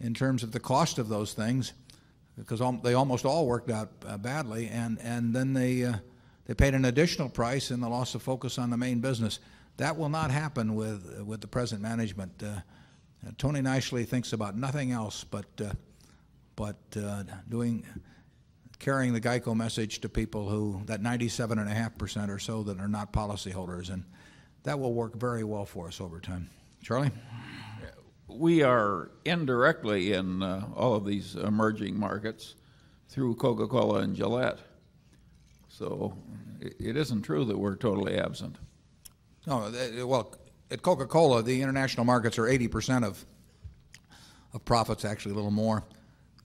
in 0.00 0.14
terms 0.14 0.42
of 0.42 0.52
the 0.52 0.60
cost 0.60 0.98
of 0.98 1.08
those 1.08 1.32
things, 1.32 1.72
because 2.36 2.60
al- 2.60 2.80
they 2.82 2.94
almost 2.94 3.24
all 3.24 3.46
worked 3.46 3.70
out 3.70 3.90
uh, 4.06 4.18
badly, 4.18 4.68
and, 4.68 4.98
and 5.00 5.34
then 5.34 5.54
they, 5.54 5.84
uh, 5.84 5.94
they 6.44 6.54
paid 6.54 6.74
an 6.74 6.84
additional 6.84 7.28
price 7.28 7.70
in 7.70 7.80
the 7.80 7.88
loss 7.88 8.14
of 8.14 8.22
focus 8.22 8.58
on 8.58 8.68
the 8.70 8.76
main 8.76 9.00
business. 9.00 9.38
That 9.78 9.96
will 9.96 10.08
not 10.08 10.30
happen 10.30 10.74
with, 10.74 11.22
with 11.22 11.40
the 11.40 11.46
present 11.46 11.80
management. 11.80 12.42
Uh, 12.42 12.60
uh, 13.26 13.30
Tony 13.38 13.62
Nicely 13.62 14.04
thinks 14.04 14.32
about 14.32 14.56
nothing 14.56 14.92
else 14.92 15.24
but, 15.24 15.46
uh, 15.60 15.72
but 16.56 16.76
uh, 16.96 17.24
doing, 17.48 17.86
carrying 18.78 19.12
the 19.12 19.20
Geico 19.20 19.56
message 19.56 20.00
to 20.00 20.08
people 20.08 20.48
who, 20.48 20.82
that 20.86 21.00
97.5% 21.00 22.28
or 22.28 22.38
so 22.38 22.62
that 22.64 22.78
are 22.78 22.88
not 22.88 23.12
policyholders, 23.12 23.90
and 23.90 24.04
that 24.64 24.78
will 24.78 24.92
work 24.92 25.16
very 25.16 25.44
well 25.44 25.64
for 25.64 25.86
us 25.88 26.00
over 26.00 26.20
time. 26.20 26.50
Charlie? 26.82 27.10
We 28.28 28.62
are 28.62 29.10
indirectly 29.24 30.12
in 30.12 30.42
uh, 30.42 30.66
all 30.74 30.94
of 30.94 31.04
these 31.04 31.36
emerging 31.36 31.98
markets 31.98 32.54
through 33.08 33.36
Coca-Cola 33.36 34.00
and 34.00 34.16
Gillette. 34.16 34.58
So 35.68 36.16
it 36.60 36.96
isn't 36.96 37.22
true 37.22 37.44
that 37.44 37.58
we're 37.58 37.76
totally 37.76 38.16
absent. 38.18 38.56
No, 39.46 39.70
th- 39.70 40.04
well, 40.04 40.34
at 40.70 40.82
Coca-Cola, 40.82 41.42
the 41.42 41.62
international 41.62 42.04
markets 42.04 42.38
are 42.38 42.44
80% 42.44 43.04
of, 43.04 43.24
of 44.54 44.64
profits, 44.64 45.04
actually 45.04 45.32
a 45.32 45.34
little 45.34 45.50
more. 45.50 45.82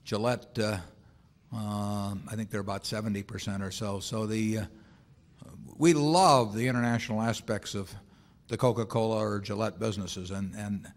Gillette, 0.04 0.58
uh, 0.58 0.78
um, 1.54 2.24
I 2.30 2.34
think 2.34 2.50
they're 2.50 2.60
about 2.60 2.82
70% 2.82 3.62
or 3.62 3.70
so. 3.70 4.00
So 4.00 4.26
the, 4.26 4.58
uh, 4.58 4.64
we 5.76 5.94
love 5.94 6.54
the 6.54 6.66
international 6.66 7.22
aspects 7.22 7.74
of 7.74 7.94
the 8.48 8.56
Coca-Cola 8.56 9.16
or 9.16 9.40
Gillette 9.40 9.78
businesses, 9.78 10.32
and, 10.32 10.54
and 10.56 10.90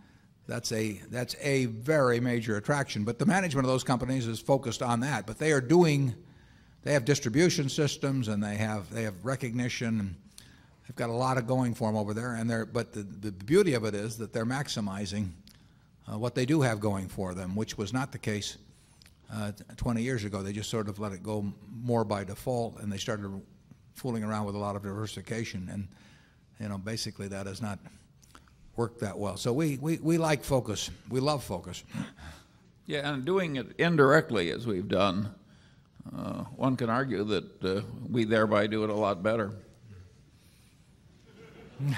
that's 0.47 0.72
a, 0.72 0.99
that's 1.12 1.36
a 1.39 1.66
very 1.66 2.20
major 2.20 2.58
attraction. 2.58 3.04
But 3.04 3.20
the 3.20 3.28
management 3.28 3.66
of 3.66 3.72
those 3.72 3.84
companies 3.84 4.26
is 4.26 4.39
focused 4.39 4.82
on 4.82 5.02
that. 5.02 5.28
But 5.28 5.38
they 5.38 5.52
are 5.52 5.62
doing, 5.62 6.16
they 6.82 6.93
have 6.93 7.06
distribution 7.06 7.70
systems 7.70 8.28
and 8.28 8.43
they 8.43 8.56
have, 8.56 8.91
they 8.91 9.04
have 9.04 9.24
recognition 9.24 10.18
they've 10.88 10.96
got 10.96 11.10
a 11.10 11.14
lot 11.14 11.38
of 11.38 11.48
going 11.48 11.74
for 11.74 11.88
them 11.88 11.96
over 11.96 12.14
there. 12.14 12.36
And 12.36 12.50
they're, 12.50 12.66
but 12.66 12.94
the, 12.94 13.04
the 13.04 13.32
beauty 13.32 13.74
of 13.74 13.86
it 13.86 13.96
is 13.96 14.18
that 14.18 14.34
they're 14.34 14.46
maximizing 14.46 15.30
uh, 16.12 16.18
what 16.18 16.36
they 16.36 16.46
do 16.46 16.62
have 16.62 16.80
going 16.80 17.08
for 17.08 17.34
them, 17.34 17.56
which 17.56 17.78
was 17.78 17.94
not 17.94 18.12
the 18.12 18.18
case 18.18 18.58
uh, 19.34 19.52
20 19.78 20.02
years 20.02 20.24
ago. 20.24 20.42
They 20.42 20.54
just 20.54 20.70
sort 20.70 20.90
of 20.90 21.00
let 21.00 21.12
it 21.12 21.24
go 21.24 21.54
more 21.84 22.04
by 22.04 22.24
default, 22.24 22.80
and 22.80 22.92
they 22.92 22.98
started 22.98 23.42
fooling 23.94 24.24
around 24.24 24.46
with 24.46 24.56
a 24.56 24.60
lot 24.60 24.76
of 24.76 24.84
diversification. 24.84 25.70
And 25.72 25.88
you 26.60 26.70
know, 26.70 26.78
basically, 26.78 27.28
that 27.30 27.48
has 27.48 27.62
not 27.62 27.80
worked 28.76 29.00
that 29.00 29.18
well. 29.18 29.38
So 29.38 29.54
we, 29.54 29.78
we, 29.78 29.98
we 29.98 30.18
like 30.18 30.44
focus. 30.44 30.90
We 31.10 31.20
love 31.20 31.44
focus. 31.44 31.84
Yeah, 32.88 33.14
and 33.14 33.24
doing 33.24 33.56
it 33.56 33.68
indirectly 33.78 34.52
as 34.52 34.66
we've 34.68 34.88
done, 34.88 35.34
uh, 36.16 36.44
one 36.56 36.76
can 36.76 36.90
argue 36.90 37.24
that 37.24 37.64
uh, 37.64 37.82
we 38.10 38.26
thereby 38.26 38.68
do 38.68 38.84
it 38.84 38.90
a 38.90 38.96
lot 38.96 39.24
better. 39.24 39.52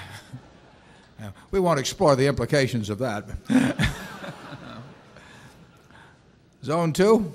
We 1.52 1.60
won't 1.60 1.80
explore 1.80 2.18
the 2.18 2.28
implications 2.28 2.90
of 2.90 3.00
that. 3.00 3.26
Zone 6.64 6.92
two. 6.92 7.32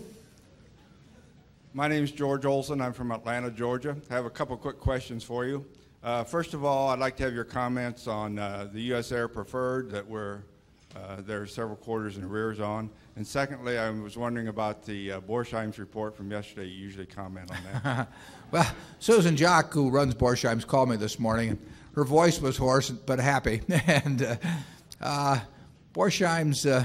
My 1.72 1.88
name 1.88 2.04
is 2.04 2.10
George 2.10 2.44
Olson. 2.44 2.82
I'm 2.82 2.92
from 2.92 3.12
Atlanta, 3.12 3.50
Georgia. 3.50 3.96
I 4.10 4.14
have 4.14 4.26
a 4.26 4.30
couple 4.30 4.56
quick 4.58 4.78
questions 4.78 5.24
for 5.24 5.46
you. 5.46 5.64
Uh, 6.02 6.24
first 6.24 6.52
of 6.52 6.64
all, 6.64 6.88
I'd 6.88 6.98
like 6.98 7.16
to 7.18 7.22
have 7.22 7.32
your 7.32 7.44
comments 7.44 8.06
on 8.06 8.38
uh, 8.38 8.68
the 8.70 8.80
U.S. 8.82 9.10
Air 9.10 9.26
Preferred 9.26 9.90
that 9.92 10.06
we're 10.06 10.42
uh, 10.96 11.20
there 11.20 11.40
are 11.40 11.46
several 11.46 11.76
quarters 11.76 12.16
in 12.16 12.24
arrears 12.24 12.60
on. 12.60 12.90
And 13.16 13.26
secondly, 13.26 13.78
I 13.78 13.90
was 13.90 14.16
wondering 14.16 14.48
about 14.48 14.84
the 14.84 15.12
uh, 15.12 15.20
Borsheim's 15.20 15.78
report 15.78 16.16
from 16.16 16.30
yesterday. 16.30 16.66
You 16.66 16.76
usually 16.76 17.06
comment 17.06 17.50
on 17.50 17.82
that. 17.82 18.08
Well, 18.50 18.66
Susan 18.98 19.36
Jacques, 19.36 19.74
who 19.74 19.90
runs 19.90 20.14
Borsheim's, 20.14 20.64
called 20.64 20.88
me 20.88 20.96
this 20.96 21.18
morning. 21.18 21.58
Her 21.98 22.04
voice 22.04 22.40
was 22.40 22.56
hoarse 22.56 22.90
but 22.90 23.18
happy. 23.18 23.60
and 23.88 24.22
uh, 24.22 24.36
uh, 25.00 25.40
Borsheim's, 25.92 26.64
uh, 26.64 26.84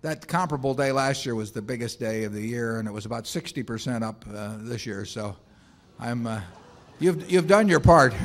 that 0.00 0.26
comparable 0.26 0.72
day 0.72 0.90
last 0.90 1.26
year 1.26 1.34
was 1.34 1.52
the 1.52 1.60
biggest 1.60 2.00
day 2.00 2.24
of 2.24 2.32
the 2.32 2.40
year, 2.40 2.78
and 2.78 2.88
it 2.88 2.92
was 2.92 3.04
about 3.04 3.24
60% 3.24 4.02
up 4.02 4.24
uh, 4.34 4.56
this 4.60 4.86
year. 4.86 5.04
So 5.04 5.36
I'm, 5.98 6.26
uh, 6.26 6.40
you've, 6.98 7.30
you've 7.30 7.46
done 7.46 7.68
your 7.68 7.80
part. 7.80 8.14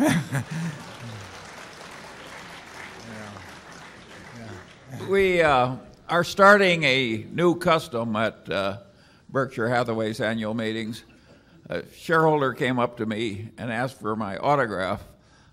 We 5.09 5.41
uh, 5.41 5.75
are 6.07 6.23
starting 6.23 6.83
a 6.83 7.27
new 7.29 7.55
custom 7.55 8.15
at 8.15 8.45
Berkshire 9.27 9.67
Hathaway's 9.67 10.21
annual 10.21 10.53
meetings. 10.53 11.03
A 11.69 11.83
shareholder 11.93 12.53
came 12.53 12.79
up 12.79 12.95
to 12.97 13.05
me 13.05 13.49
and 13.57 13.73
asked 13.73 13.99
for 13.99 14.15
my 14.15 14.37
autograph 14.37 15.03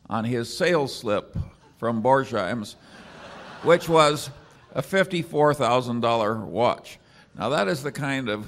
on 0.08 0.24
his 0.24 0.54
sales 0.54 0.94
slip 0.94 1.36
from 1.78 2.02
Borsheim's, 2.02 2.76
which 3.62 3.88
was 3.88 4.30
a 4.74 4.82
$54,000 4.82 6.44
watch. 6.44 6.98
Now, 7.38 7.48
that 7.50 7.68
is 7.68 7.82
the 7.82 7.92
kind 7.92 8.28
of 8.28 8.46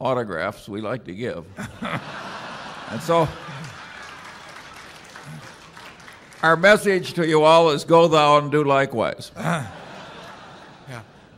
autographs 0.00 0.68
we 0.68 0.80
like 0.80 1.04
to 1.04 1.12
give. 1.12 1.44
and 2.90 3.02
so, 3.02 3.28
our 6.42 6.56
message 6.56 7.14
to 7.14 7.26
you 7.26 7.42
all 7.42 7.70
is 7.70 7.84
go 7.84 8.08
thou 8.08 8.38
and 8.38 8.50
do 8.50 8.64
likewise. 8.64 9.30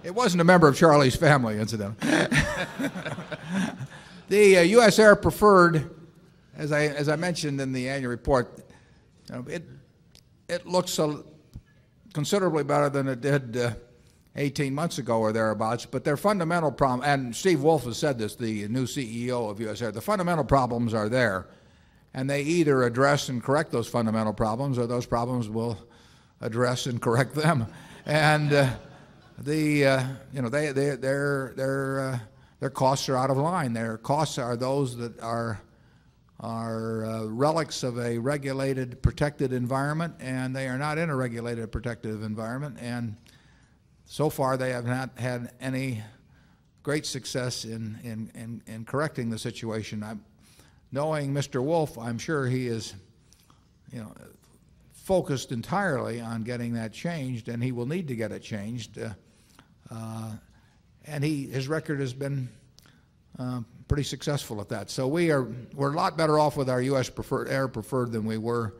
It 0.04 0.14
wasn't 0.14 0.42
a 0.42 0.44
member 0.44 0.68
of 0.68 0.76
Charlie's 0.76 1.16
family, 1.16 1.58
incidentally. 1.58 1.96
the 4.28 4.58
uh, 4.58 4.60
U.S. 4.60 4.98
Air 4.98 5.16
Preferred, 5.16 5.90
as 6.58 6.72
I, 6.72 6.88
as 6.88 7.08
I 7.08 7.16
mentioned 7.16 7.58
in 7.58 7.72
the 7.72 7.88
annual 7.88 8.10
report, 8.10 8.63
you 9.28 9.34
know, 9.34 9.44
it, 9.48 9.64
it 10.48 10.66
looks 10.66 10.98
a, 10.98 11.22
considerably 12.12 12.64
better 12.64 12.88
than 12.88 13.08
it 13.08 13.20
did 13.20 13.56
uh, 13.56 13.72
18 14.36 14.74
months 14.74 14.98
ago 14.98 15.20
or 15.20 15.32
thereabouts. 15.32 15.86
But 15.86 16.04
their 16.04 16.16
fundamental 16.16 16.72
problem, 16.72 17.08
and 17.08 17.34
Steve 17.34 17.62
Wolf 17.62 17.84
has 17.84 17.96
said 17.96 18.18
this, 18.18 18.34
the 18.36 18.68
new 18.68 18.86
CEO 18.86 19.50
of 19.50 19.60
U.S. 19.60 19.80
Air, 19.82 19.92
the 19.92 20.00
fundamental 20.00 20.44
problems 20.44 20.94
are 20.94 21.08
there. 21.08 21.46
And 22.12 22.30
they 22.30 22.42
either 22.42 22.84
address 22.84 23.28
and 23.28 23.42
correct 23.42 23.72
those 23.72 23.88
fundamental 23.88 24.32
problems 24.32 24.78
or 24.78 24.86
those 24.86 25.06
problems 25.06 25.48
will 25.48 25.76
address 26.40 26.86
and 26.86 27.02
correct 27.02 27.34
them. 27.34 27.66
And 28.06 28.52
uh, 28.52 28.70
the 29.38 29.86
uh, 29.86 30.04
you 30.32 30.42
know 30.42 30.48
they 30.48 30.70
they 30.70 30.94
their 30.96 31.52
their 31.56 32.00
uh, 32.00 32.18
their 32.60 32.70
costs 32.70 33.08
are 33.08 33.16
out 33.16 33.30
of 33.30 33.36
line. 33.36 33.72
Their 33.72 33.98
costs 33.98 34.38
are 34.38 34.56
those 34.56 34.96
that 34.96 35.18
are 35.20 35.60
are 36.40 37.04
uh, 37.04 37.24
relics 37.26 37.82
of 37.82 37.98
a 37.98 38.18
regulated, 38.18 39.00
protected 39.02 39.52
environment, 39.52 40.14
and 40.20 40.54
they 40.54 40.66
are 40.68 40.78
not 40.78 40.98
in 40.98 41.10
a 41.10 41.16
regulated, 41.16 41.70
protected 41.70 42.22
environment. 42.22 42.76
And 42.80 43.16
so 44.04 44.28
far, 44.28 44.56
they 44.56 44.70
have 44.70 44.86
not 44.86 45.18
had 45.18 45.52
any 45.60 46.02
great 46.82 47.06
success 47.06 47.64
in 47.64 47.98
in 48.02 48.30
in, 48.34 48.62
in 48.66 48.84
correcting 48.84 49.30
the 49.30 49.38
situation. 49.38 50.02
I'm, 50.02 50.24
knowing 50.94 51.34
Mr. 51.34 51.62
Wolf, 51.62 51.98
I'm 51.98 52.18
sure 52.18 52.46
he 52.46 52.68
is, 52.68 52.94
you 53.92 54.00
know, 54.00 54.12
focused 54.92 55.50
entirely 55.50 56.20
on 56.20 56.44
getting 56.44 56.72
that 56.74 56.92
changed, 56.92 57.48
and 57.48 57.62
he 57.62 57.72
will 57.72 57.86
need 57.86 58.06
to 58.08 58.16
get 58.16 58.30
it 58.30 58.42
changed. 58.42 58.98
Uh, 58.98 59.10
uh, 59.90 60.30
and 61.06 61.22
he, 61.22 61.46
his 61.46 61.68
record 61.68 62.00
has 62.00 62.14
been 62.14 62.48
uh, 63.38 63.60
pretty 63.88 64.02
successful 64.02 64.60
at 64.60 64.68
that. 64.70 64.90
So 64.90 65.06
we 65.06 65.30
are 65.30 65.48
we're 65.74 65.92
a 65.92 65.96
lot 65.96 66.16
better 66.16 66.38
off 66.38 66.56
with 66.56 66.70
our 66.70 66.82
U.S. 66.82 67.08
preferred 67.10 67.48
air 67.48 67.68
preferred 67.68 68.12
than 68.12 68.24
we 68.24 68.38
were 68.38 68.74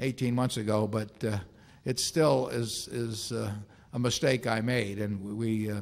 18 0.00 0.34
months 0.34 0.56
ago, 0.56 0.86
but 0.86 1.10
uh, 1.24 1.38
it 1.84 1.98
still 1.98 2.48
is 2.48 2.88
is 2.88 3.32
uh, 3.32 3.52
a 3.92 3.98
mistake 3.98 4.46
I 4.46 4.60
made, 4.60 4.98
and 4.98 5.36
we 5.36 5.70
uh, 5.70 5.80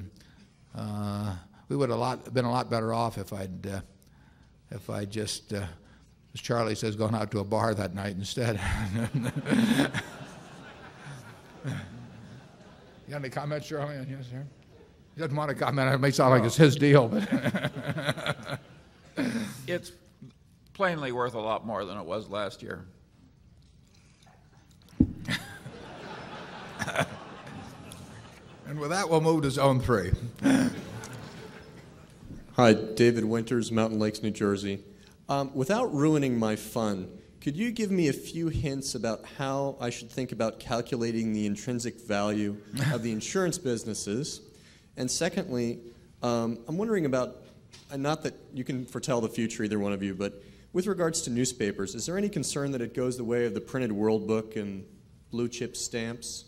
uh, 0.74 1.34
we 1.68 1.76
would 1.76 1.90
have 1.90 1.98
lot, 1.98 2.32
been 2.32 2.44
a 2.44 2.50
lot 2.50 2.70
better 2.70 2.92
off 2.92 3.18
if 3.18 3.32
I'd 3.32 3.66
uh, 3.66 3.80
if 4.70 4.90
I 4.90 5.04
just, 5.04 5.52
uh, 5.52 5.64
as 6.34 6.40
Charlie 6.40 6.74
says, 6.74 6.96
gone 6.96 7.14
out 7.14 7.30
to 7.30 7.38
a 7.38 7.44
bar 7.44 7.74
that 7.74 7.94
night 7.94 8.16
instead. 8.16 8.60
you 11.64 11.70
got 13.08 13.16
any 13.16 13.28
comments, 13.28 13.68
Charlie? 13.68 13.94
Yes, 14.08 14.26
sir. 14.30 14.44
He 15.14 15.20
doesn't 15.20 15.36
want 15.36 15.48
to 15.50 15.54
comment. 15.54 15.94
It 15.94 15.98
may 15.98 16.10
sound 16.10 16.32
like 16.32 16.44
it's 16.44 16.56
his 16.56 16.76
deal, 16.76 17.08
but 17.08 17.26
it's 19.66 19.92
plainly 20.74 21.12
worth 21.12 21.34
a 21.34 21.40
lot 21.40 21.66
more 21.66 21.84
than 21.84 21.96
it 21.98 22.04
was 22.04 22.28
last 22.28 22.62
year. 22.62 22.84
and 28.66 28.78
with 28.78 28.90
that, 28.90 29.08
we'll 29.08 29.20
move 29.20 29.42
to 29.42 29.50
zone 29.50 29.80
three. 29.80 30.12
Hi, 32.54 32.72
David 32.72 33.24
Winters, 33.24 33.70
Mountain 33.72 33.98
Lakes, 33.98 34.22
New 34.22 34.30
Jersey. 34.30 34.80
Um, 35.28 35.50
without 35.54 35.92
ruining 35.94 36.38
my 36.38 36.56
fun, 36.56 37.08
Could 37.46 37.56
you 37.56 37.70
give 37.70 37.92
me 37.92 38.08
a 38.08 38.12
few 38.12 38.48
hints 38.48 38.96
about 38.96 39.24
how 39.38 39.76
I 39.78 39.90
should 39.90 40.10
think 40.10 40.32
about 40.32 40.58
calculating 40.58 41.32
the 41.32 41.46
intrinsic 41.46 42.00
value 42.00 42.56
of 42.92 43.04
the 43.04 43.12
insurance 43.18 43.56
businesses? 43.56 44.40
And 44.96 45.08
secondly, 45.08 45.78
um, 46.24 46.58
I'm 46.66 46.76
wondering 46.76 47.06
about, 47.06 47.45
and 47.90 48.02
not 48.02 48.22
that 48.22 48.34
you 48.52 48.64
can 48.64 48.86
foretell 48.86 49.20
the 49.20 49.28
future, 49.28 49.64
either 49.64 49.78
one 49.78 49.92
of 49.92 50.02
you, 50.02 50.14
but 50.14 50.42
with 50.72 50.86
regards 50.86 51.22
to 51.22 51.30
newspapers, 51.30 51.94
is 51.94 52.06
there 52.06 52.18
any 52.18 52.28
concern 52.28 52.72
that 52.72 52.82
it 52.82 52.94
goes 52.94 53.16
the 53.16 53.24
way 53.24 53.46
of 53.46 53.54
the 53.54 53.60
printed 53.60 53.92
World 53.92 54.26
Book 54.26 54.56
and 54.56 54.84
blue 55.30 55.48
chip 55.48 55.76
stamps? 55.76 56.44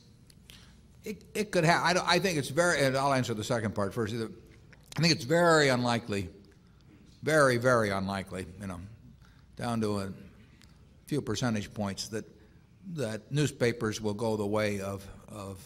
It, 1.04 1.24
it 1.34 1.50
could 1.50 1.64
have. 1.64 1.96
I, 1.96 2.14
I 2.14 2.18
think 2.18 2.38
it's 2.38 2.50
very, 2.50 2.84
and 2.84 2.96
I'll 2.96 3.14
answer 3.14 3.32
the 3.32 3.44
second 3.44 3.74
part 3.74 3.94
first. 3.94 4.14
I 4.14 5.00
think 5.00 5.14
it's 5.14 5.24
very 5.24 5.68
unlikely, 5.68 6.28
very, 7.22 7.56
very 7.56 7.90
unlikely, 7.90 8.46
you 8.60 8.66
know, 8.66 8.80
down 9.56 9.80
to 9.80 10.00
a 10.00 10.12
few 11.06 11.22
percentage 11.22 11.72
points 11.72 12.08
that, 12.08 12.24
that 12.94 13.32
newspapers 13.32 14.00
will 14.00 14.14
go 14.14 14.36
the 14.36 14.46
way 14.46 14.80
of, 14.80 15.06
of 15.28 15.58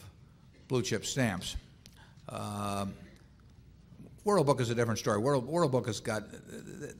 blue 0.69 0.83
chip 0.83 1.05
stamps. 1.05 1.57
Um, 2.29 2.95
World 4.25 4.47
Book 4.47 4.61
is 4.61 4.71
a 4.71 4.75
different 4.75 5.01
story. 5.01 5.19
World, 5.19 5.47
World 5.47 5.73
Book 5.73 5.87
has 5.87 5.99
got, 5.99 6.23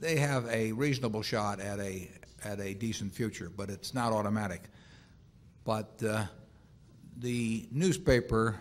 they 0.01 0.17
have 0.17 0.45
a 0.47 0.73
reasonable 0.73 1.21
shot 1.21 1.61
at 1.61 1.79
a, 1.79 2.11
at 2.43 2.59
a 2.59 2.73
decent 2.73 3.13
future, 3.13 3.49
but 3.55 3.69
it's 3.69 3.93
not 3.93 4.11
automatic. 4.11 4.63
But 5.63 6.03
uh, 6.05 6.25
the 7.17 7.65
newspaper, 7.71 8.59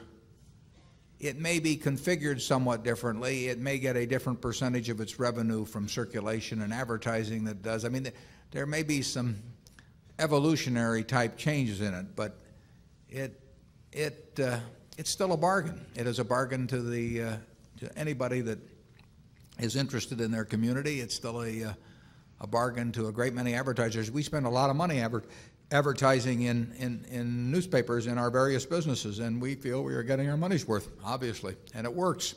it 1.18 1.40
may 1.40 1.58
be 1.58 1.76
configured 1.76 2.40
somewhat 2.40 2.84
differently. 2.84 3.48
It 3.48 3.58
may 3.58 3.78
get 3.78 3.96
a 3.96 4.06
different 4.06 4.40
percentage 4.40 4.88
of 4.90 5.00
its 5.00 5.18
revenue 5.18 5.64
from 5.64 5.88
circulation 5.88 6.62
and 6.62 6.72
advertising 6.72 7.42
that 7.44 7.62
does. 7.62 7.84
I 7.84 7.88
mean, 7.88 8.12
there 8.52 8.66
may 8.66 8.84
be 8.84 9.02
some 9.02 9.42
evolutionary 10.20 11.02
type 11.02 11.36
changes 11.36 11.80
in 11.80 11.94
it, 11.94 12.14
but 12.14 12.38
it, 13.08 13.40
it, 13.90 14.38
uh, 14.40 14.60
it's 14.96 15.10
still 15.10 15.32
a 15.32 15.36
bargain. 15.36 15.84
It 15.96 16.06
is 16.06 16.20
a 16.20 16.24
bargain 16.24 16.68
to, 16.68 16.80
the, 16.80 17.22
uh, 17.22 17.36
to 17.82 17.98
anybody 17.98 18.40
that 18.40 18.58
is 19.58 19.74
interested 19.74 20.20
in 20.20 20.30
their 20.30 20.44
community. 20.44 21.00
It's 21.00 21.14
still 21.14 21.42
a, 21.42 21.64
uh, 21.64 21.72
a 22.40 22.46
bargain 22.46 22.92
to 22.92 23.08
a 23.08 23.12
great 23.12 23.34
many 23.34 23.54
advertisers. 23.54 24.08
We 24.08 24.22
spend 24.22 24.46
a 24.46 24.50
lot 24.50 24.70
of 24.70 24.76
money 24.76 25.00
adver- 25.00 25.24
advertising 25.72 26.42
in, 26.42 26.72
in, 26.78 27.04
in 27.10 27.50
newspapers 27.50 28.06
in 28.06 28.18
our 28.18 28.30
various 28.30 28.64
businesses, 28.64 29.18
and 29.18 29.42
we 29.42 29.56
feel 29.56 29.82
we 29.82 29.94
are 29.94 30.04
getting 30.04 30.30
our 30.30 30.36
money's 30.36 30.66
worth, 30.66 30.88
obviously, 31.04 31.56
and 31.74 31.84
it 31.84 31.92
works. 31.92 32.36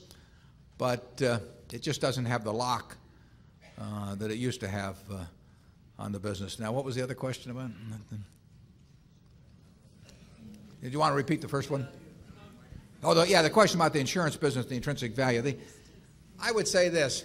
But 0.79 1.21
uh, 1.21 1.39
it 1.71 1.83
just 1.83 2.01
doesn't 2.01 2.25
have 2.25 2.43
the 2.43 2.53
lock 2.53 2.97
uh, 3.79 4.15
that 4.15 4.31
it 4.31 4.37
used 4.37 4.61
to 4.61 4.67
have 4.67 4.97
uh, 5.11 5.25
on 5.99 6.11
the 6.11 6.19
business. 6.19 6.59
Now, 6.59 6.71
what 6.71 6.85
was 6.85 6.95
the 6.95 7.03
other 7.03 7.15
question 7.15 7.51
about? 7.51 7.69
Did 10.81 10.91
you 10.91 10.97
want 10.99 11.11
to 11.11 11.15
repeat 11.15 11.41
the 11.41 11.47
first 11.47 11.69
one? 11.69 11.87
The, 13.01 13.25
yeah, 13.27 13.41
the 13.41 13.49
question 13.49 13.79
about 13.79 13.93
the 13.93 13.99
insurance 13.99 14.35
business, 14.35 14.65
the 14.65 14.75
intrinsic 14.75 15.15
value. 15.15 15.41
The, 15.41 15.57
I 16.39 16.51
would 16.51 16.67
say 16.67 16.89
this. 16.89 17.23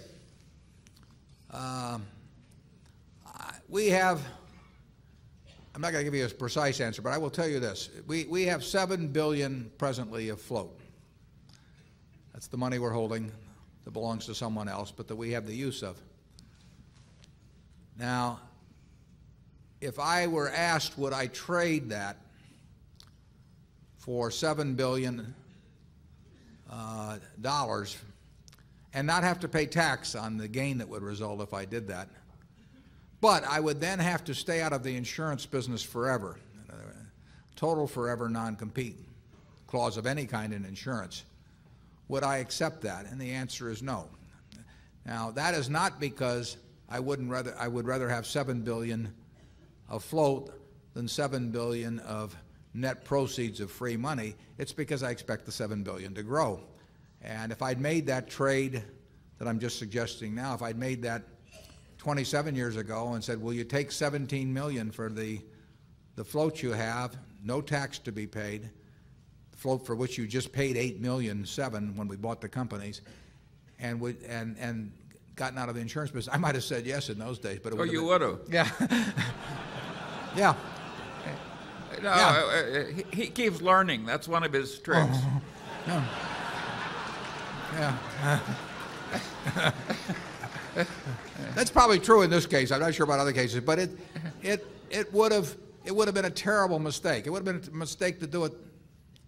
Um, 1.51 2.05
we 3.67 3.87
have, 3.87 4.21
I'm 5.73 5.81
not 5.81 5.91
going 5.91 6.05
to 6.05 6.11
give 6.11 6.17
you 6.17 6.25
a 6.25 6.29
precise 6.29 6.81
answer, 6.81 7.01
but 7.01 7.13
I 7.13 7.17
will 7.17 7.29
tell 7.29 7.47
you 7.47 7.59
this. 7.59 7.89
We, 8.05 8.25
we 8.25 8.43
have 8.43 8.63
7 8.63 9.07
billion 9.07 9.71
presently 9.77 10.29
afloat. 10.29 10.77
That's 12.33 12.47
the 12.47 12.57
money 12.57 12.79
we're 12.79 12.91
holding 12.91 13.31
that 13.85 13.91
belongs 13.91 14.25
to 14.25 14.35
someone 14.35 14.67
else, 14.67 14.91
but 14.91 15.07
that 15.07 15.15
we 15.15 15.31
have 15.31 15.47
the 15.47 15.55
use 15.55 15.83
of. 15.83 15.97
Now, 17.97 18.39
if 19.79 19.99
I 19.99 20.27
were 20.27 20.49
asked, 20.49 20.97
would 20.97 21.13
I 21.13 21.27
trade 21.27 21.89
that 21.89 22.17
for 23.97 24.29
$7 24.29 24.75
billion 24.75 25.33
uh, 26.71 27.17
dollars 27.41 27.97
and 28.93 29.05
not 29.05 29.23
have 29.23 29.39
to 29.41 29.47
pay 29.47 29.65
tax 29.65 30.15
on 30.15 30.37
the 30.37 30.47
gain 30.47 30.77
that 30.79 30.89
would 30.89 31.03
result 31.03 31.41
if 31.41 31.53
I 31.53 31.65
did 31.65 31.87
that. 31.87 32.09
But 33.19 33.43
I 33.43 33.59
would 33.59 33.79
then 33.79 33.99
have 33.99 34.23
to 34.25 34.33
stay 34.33 34.61
out 34.61 34.73
of 34.73 34.83
the 34.83 34.95
insurance 34.95 35.45
business 35.45 35.83
forever. 35.83 36.37
Total 37.55 37.85
forever 37.85 38.27
non-compete 38.27 38.97
clause 39.67 39.95
of 39.95 40.07
any 40.07 40.25
kind 40.25 40.51
in 40.53 40.65
insurance. 40.65 41.23
Would 42.07 42.23
I 42.23 42.37
accept 42.37 42.81
that? 42.81 43.05
And 43.05 43.21
the 43.21 43.31
answer 43.31 43.69
is 43.69 43.83
no. 43.83 44.07
Now, 45.05 45.31
that 45.31 45.53
is 45.53 45.69
not 45.69 45.99
because 45.99 46.57
I 46.89 46.99
wouldn't 46.99 47.29
rather 47.29 47.55
I 47.57 47.67
would 47.67 47.85
rather 47.85 48.09
have 48.09 48.25
7 48.25 48.61
billion 48.61 49.13
afloat 49.89 50.51
than 50.93 51.07
7 51.07 51.51
billion 51.51 51.99
of 51.99 52.35
net 52.73 53.03
proceeds 53.03 53.59
of 53.59 53.71
free 53.71 53.97
money. 53.97 54.35
It's 54.57 54.71
because 54.73 55.03
I 55.03 55.11
expect 55.11 55.45
the 55.45 55.51
7 55.51 55.83
billion 55.83 56.13
to 56.15 56.23
grow. 56.23 56.61
And 57.21 57.51
if 57.51 57.61
I'd 57.61 57.79
made 57.79 58.07
that 58.07 58.29
trade 58.29 58.83
that 59.37 59.47
I'm 59.47 59.59
just 59.59 59.77
suggesting 59.77 60.33
now, 60.33 60.53
if 60.53 60.61
I'd 60.61 60.77
made 60.77 61.01
that 61.03 61.23
27 61.97 62.55
years 62.55 62.77
ago 62.77 63.13
and 63.13 63.23
said, 63.23 63.39
"Will 63.41 63.53
you 63.53 63.63
take 63.63 63.91
17 63.91 64.51
million 64.51 64.91
for 64.91 65.09
the 65.09 65.39
the 66.15 66.23
float 66.23 66.61
you 66.61 66.71
have, 66.71 67.15
no 67.43 67.61
tax 67.61 67.99
to 67.99 68.11
be 68.11 68.27
paid, 68.27 68.69
the 69.51 69.57
float 69.57 69.85
for 69.85 69.95
which 69.95 70.17
you 70.17 70.27
just 70.27 70.51
paid 70.51 70.77
8 70.77 70.99
million 70.99 71.45
7 71.45 71.95
when 71.95 72.07
we 72.07 72.15
bought 72.15 72.41
the 72.41 72.49
companies, 72.49 73.01
and 73.79 73.99
would 74.01 74.17
and 74.23 74.57
and 74.57 74.91
gotten 75.35 75.59
out 75.59 75.69
of 75.69 75.75
the 75.75 75.81
insurance 75.81 76.09
business," 76.11 76.33
I 76.33 76.39
might 76.39 76.55
have 76.55 76.63
said 76.63 76.87
yes 76.87 77.09
in 77.09 77.19
those 77.19 77.37
days. 77.37 77.59
But 77.61 77.73
it 77.73 77.79
Oh, 77.79 77.83
you 77.83 78.03
would 78.05 78.21
have. 78.21 78.39
Yeah. 78.49 78.67
yeah. 80.35 80.55
No, 82.01 82.09
Yeah. 82.09 82.27
uh, 82.27 82.79
uh, 82.79 82.83
he, 83.11 83.23
he 83.23 83.27
keeps 83.27 83.61
learning. 83.61 84.05
That's 84.05 84.27
one 84.27 84.43
of 84.43 84.53
his 84.53 84.79
tricks. 84.79 85.17
Yeah. 85.87 86.05
That's 91.55 91.69
probably 91.69 91.99
true 91.99 92.21
in 92.21 92.29
this 92.29 92.45
case. 92.45 92.71
I'm 92.71 92.79
not 92.79 92.93
sure 92.93 93.03
about 93.03 93.19
other 93.19 93.33
cases, 93.33 93.61
but 93.61 93.77
it, 93.79 93.91
it, 94.41 94.65
it 94.89 95.13
would 95.13 95.31
have, 95.31 95.55
it 95.85 95.95
would 95.95 96.07
have 96.07 96.15
been 96.15 96.25
a 96.25 96.29
terrible 96.29 96.79
mistake. 96.79 97.27
It 97.27 97.29
would 97.29 97.45
have 97.45 97.61
been 97.63 97.73
a 97.73 97.77
mistake 97.77 98.19
to 98.21 98.27
do 98.27 98.45
it 98.45 98.53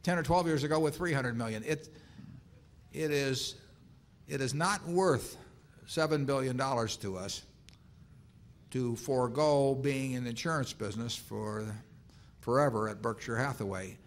10 0.03 0.17
or 0.17 0.23
12 0.23 0.47
years 0.47 0.63
ago 0.63 0.79
with 0.79 0.95
300 0.95 1.37
million. 1.37 1.63
It, 1.63 1.89
it 2.93 3.11
is, 3.11 3.55
it 4.27 4.41
is 4.41 4.53
not 4.53 4.85
worth 4.87 5.37
$7 5.87 6.25
billion 6.25 6.57
to 6.57 7.17
us 7.17 7.43
to 8.71 8.95
forego 8.95 9.75
being 9.75 10.13
in 10.13 10.23
the 10.23 10.29
insurance 10.31 10.73
business 10.73 11.15
for 11.15 11.65
forever 12.43 12.89
at 12.89 13.01
Berkshire 13.01 13.37
Hathaway, 13.37 13.97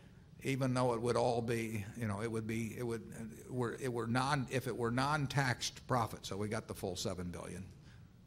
even 0.43 0.75
though 0.75 0.93
it 0.93 1.01
would 1.01 1.17
all 1.17 1.41
be, 1.41 1.87
you 1.97 2.07
know, 2.07 2.23
it 2.23 2.31
would 2.31 2.47
be, 2.47 2.75
it 2.79 2.83
would, 2.83 3.03
were, 3.49 3.79
it 3.81 3.91
were 3.91 4.07
non, 4.07 4.47
if 4.51 4.67
it 4.67 4.77
were 4.77 4.91
non-taxed 4.91 5.87
profit, 5.87 6.27
so 6.27 6.37
we 6.37 6.47
got 6.47 6.69
the 6.69 6.75
full 6.75 6.97
7 6.97 7.31
billion, 7.31 7.65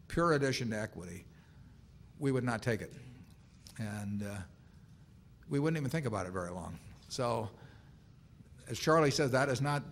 pure 0.08 0.34
addition 0.34 0.72
to 0.72 0.80
equity, 0.80 1.26
we 2.18 2.32
would 2.32 2.44
not 2.44 2.64
take 2.64 2.82
it, 2.82 2.92
and 3.78 4.24
uh, 4.24 4.36
we 5.48 5.60
wouldn't 5.60 5.78
even 5.78 5.92
think 5.92 6.08
about 6.08 6.26
it 6.26 6.34
very 6.34 6.50
long. 6.50 6.80
So, 7.08 7.48
as 8.68 8.80
Charlie 8.80 9.12
says, 9.12 9.30
that 9.30 9.48
is 9.48 9.62
not, 9.62 9.84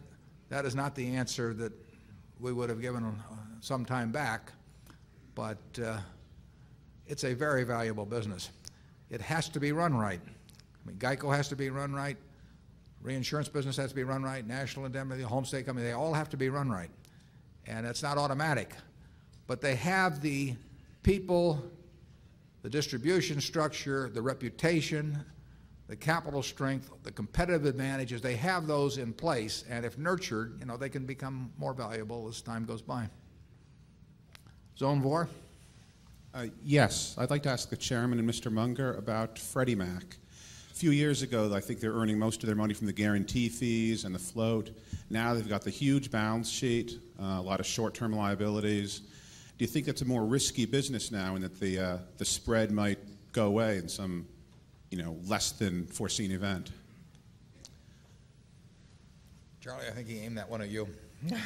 that 0.49 0.65
is 0.65 0.74
not 0.74 0.95
the 0.95 1.15
answer 1.15 1.53
that 1.53 1.72
we 2.39 2.51
would 2.51 2.70
have 2.70 2.82
given 2.82 3.03
uh, 3.03 3.36
some 3.61 3.86
time 3.86 4.11
back, 4.11 4.51
but. 5.36 5.59
Uh, 5.82 5.99
it's 7.09 7.24
a 7.24 7.34
very 7.34 7.63
valuable 7.63 8.05
business. 8.05 8.49
It 9.10 9.22
has 9.22 9.49
to 9.49 9.60
be 9.60 9.72
run 9.72 9.95
right. 9.95 10.22
I 10.24 10.88
mean, 10.88 10.97
Geico 10.97 11.36
has 11.36 11.47
to 11.49 11.55
be 11.55 11.70
run 11.70 11.93
right. 11.93 12.18
Reinsurance 13.01 13.47
business 13.47 13.78
has 13.78 13.89
to 13.89 13.95
be 13.95 14.03
run 14.03 14.24
right. 14.24 14.45
National 14.45 14.86
Indemnity, 14.86 15.24
Home 15.24 15.45
State 15.45 15.66
Company, 15.66 15.88
they 15.88 15.93
all 15.93 16.14
have 16.14 16.30
to 16.30 16.38
be 16.38 16.49
run 16.49 16.70
right. 16.70 16.89
And 17.66 17.86
it's 17.86 18.03
not 18.03 18.18
automatic. 18.18 18.74
But 19.45 19.62
they 19.62 19.76
have 19.76 20.22
the 20.22 20.55
people, 21.03 21.64
the 22.64 22.70
distribution 22.70 23.39
structure, 23.39 24.10
the 24.10 24.22
reputation, 24.22 25.24
the 25.88 25.95
capital 25.95 26.43
strength, 26.43 26.91
the 27.03 27.12
competitive 27.12 27.66
advantages. 27.66 28.22
They 28.22 28.36
have 28.36 28.68
those 28.68 28.97
in 28.97 29.14
place. 29.14 29.64
And 29.70 29.86
if 29.86 29.97
nurtured, 29.97 30.58
you 30.60 30.66
know, 30.66 30.76
they 30.76 30.89
can 30.89 31.05
become 31.05 31.51
more 31.58 31.74
valuable 31.74 32.28
as 32.28 32.41
time 32.41 32.66
goes 32.66 32.82
by. 32.82 33.10
Zone 34.78 35.01
Vor? 35.01 35.30
Uh, 36.38 36.46
yes, 36.64 37.16
I'd 37.18 37.32
like 37.32 37.42
to 37.44 37.50
ask 37.50 37.68
the 37.68 37.76
chairman 37.76 38.20
and 38.20 38.30
Mr. 38.30 38.52
Munger 38.52 38.94
about 38.94 39.40
Freddie 39.40 39.74
Mac. 39.74 40.18
A 40.72 40.76
few 40.76 40.92
years 40.92 41.24
ago, 41.24 41.52
I 41.52 41.60
think 41.60 41.80
they're 41.80 41.96
earning 41.96 42.20
most 42.20 42.44
of 42.44 42.48
their 42.48 42.56
money 42.56 42.76
from 42.76 42.86
the 42.86 42.94
guarantee 42.94 43.50
fees 43.50 44.06
and 44.06 44.14
the 44.14 44.20
float. 44.20 44.70
Now 45.10 45.34
they've 45.34 45.50
got 45.50 45.64
the 45.64 45.72
huge 45.72 46.12
balance 46.12 46.48
sheet, 46.48 47.00
uh, 47.20 47.38
a 47.40 47.42
lot 47.42 47.60
of 47.60 47.66
short-term 47.66 48.16
liabilities. 48.16 49.00
Do 49.00 49.66
you 49.66 49.68
think 49.68 49.88
that's 49.88 50.04
a 50.04 50.06
more 50.06 50.26
risky 50.26 50.68
business 50.68 51.12
now, 51.12 51.34
and 51.34 51.44
that 51.44 51.60
the 51.60 51.80
uh, 51.80 51.98
the 52.20 52.26
spread 52.26 52.70
might 52.70 53.00
go 53.34 53.48
away 53.48 53.80
in 53.80 53.90
some, 53.90 54.28
you 54.92 55.02
know, 55.02 55.18
less 55.26 55.54
than 55.54 55.88
foreseen 55.88 56.32
event? 56.32 56.70
Charlie, 59.60 59.88
I 59.88 59.92
think 59.92 60.08
he 60.08 60.20
aimed 60.20 60.38
that 60.38 60.48
one 60.48 60.62
at 60.62 60.70
you. 60.70 60.88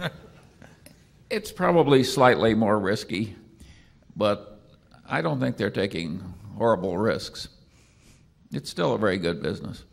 It's 1.30 1.52
probably 1.52 2.04
slightly 2.04 2.54
more 2.54 2.78
risky, 2.78 3.36
but 4.18 4.60
I 5.08 5.22
don't 5.22 5.40
think 5.40 5.56
they're 5.56 5.70
taking 5.70 6.18
horrible 6.58 6.98
risks. 6.98 7.48
It's 8.52 8.68
still 8.68 8.94
a 8.94 8.98
very 8.98 9.16
good 9.16 9.40
business. 9.40 9.84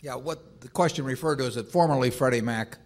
Yeah, 0.00 0.16
what 0.16 0.60
the 0.60 0.68
question 0.68 1.04
referred 1.04 1.36
to 1.36 1.44
is 1.44 1.54
that 1.54 1.70
formerly 1.70 2.10
Freddie 2.10 2.40
Mac 2.40 2.78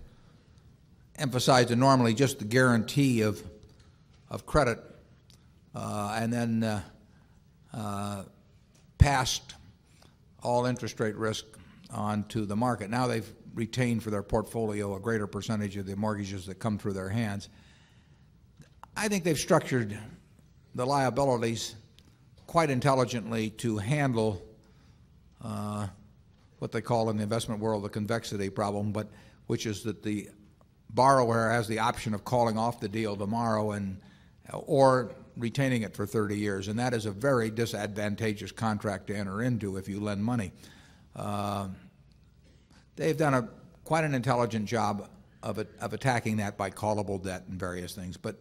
emphasized 1.16 1.76
normally 1.76 2.14
just 2.14 2.38
the 2.38 2.44
guarantee 2.44 3.22
of, 3.22 3.42
of 4.30 4.46
credit 4.46 4.78
uh, 5.74 6.16
and 6.20 6.32
then 6.32 6.62
uh, 6.64 6.82
uh, 7.72 8.22
passed 8.98 9.54
all 10.42 10.66
interest 10.66 10.98
rate 11.00 11.16
risk 11.16 11.44
onto 11.90 12.44
the 12.46 12.56
market. 12.56 12.90
Now 12.90 13.06
they've 13.06 13.28
retained 13.54 14.02
for 14.02 14.10
their 14.10 14.22
portfolio 14.22 14.94
a 14.94 15.00
greater 15.00 15.26
percentage 15.26 15.76
of 15.76 15.86
the 15.86 15.96
mortgages 15.96 16.46
that 16.46 16.56
come 16.56 16.78
through 16.78 16.92
their 16.92 17.08
hands. 17.08 17.48
I 19.00 19.06
think 19.06 19.22
they've 19.22 19.38
structured 19.38 19.96
the 20.74 20.84
liabilities 20.84 21.76
quite 22.48 22.68
intelligently 22.68 23.50
to 23.50 23.78
handle 23.78 24.42
uh, 25.40 25.86
what 26.58 26.72
they 26.72 26.80
call 26.80 27.08
in 27.08 27.16
the 27.16 27.22
investment 27.22 27.60
world 27.60 27.84
the 27.84 27.90
convexity 27.90 28.50
problem, 28.50 28.90
but 28.90 29.08
which 29.46 29.66
is 29.66 29.84
that 29.84 30.02
the 30.02 30.28
borrower 30.90 31.48
has 31.48 31.68
the 31.68 31.78
option 31.78 32.12
of 32.12 32.24
calling 32.24 32.58
off 32.58 32.80
the 32.80 32.88
deal 32.88 33.16
tomorrow 33.16 33.70
and 33.70 34.00
or 34.52 35.12
retaining 35.36 35.82
it 35.82 35.94
for 35.94 36.04
30 36.04 36.36
years, 36.36 36.66
and 36.66 36.76
that 36.80 36.92
is 36.92 37.06
a 37.06 37.12
very 37.12 37.50
disadvantageous 37.50 38.50
contract 38.50 39.06
to 39.06 39.16
enter 39.16 39.42
into 39.42 39.76
if 39.76 39.88
you 39.88 40.00
lend 40.00 40.24
money. 40.24 40.50
Uh, 41.14 41.68
they've 42.96 43.16
done 43.16 43.34
a 43.34 43.48
quite 43.84 44.02
an 44.02 44.12
intelligent 44.12 44.66
job 44.66 45.08
of, 45.44 45.58
it, 45.58 45.68
of 45.80 45.92
attacking 45.92 46.38
that 46.38 46.56
by 46.56 46.68
callable 46.68 47.22
debt 47.22 47.44
and 47.48 47.60
various 47.60 47.94
things, 47.94 48.16
but 48.16 48.34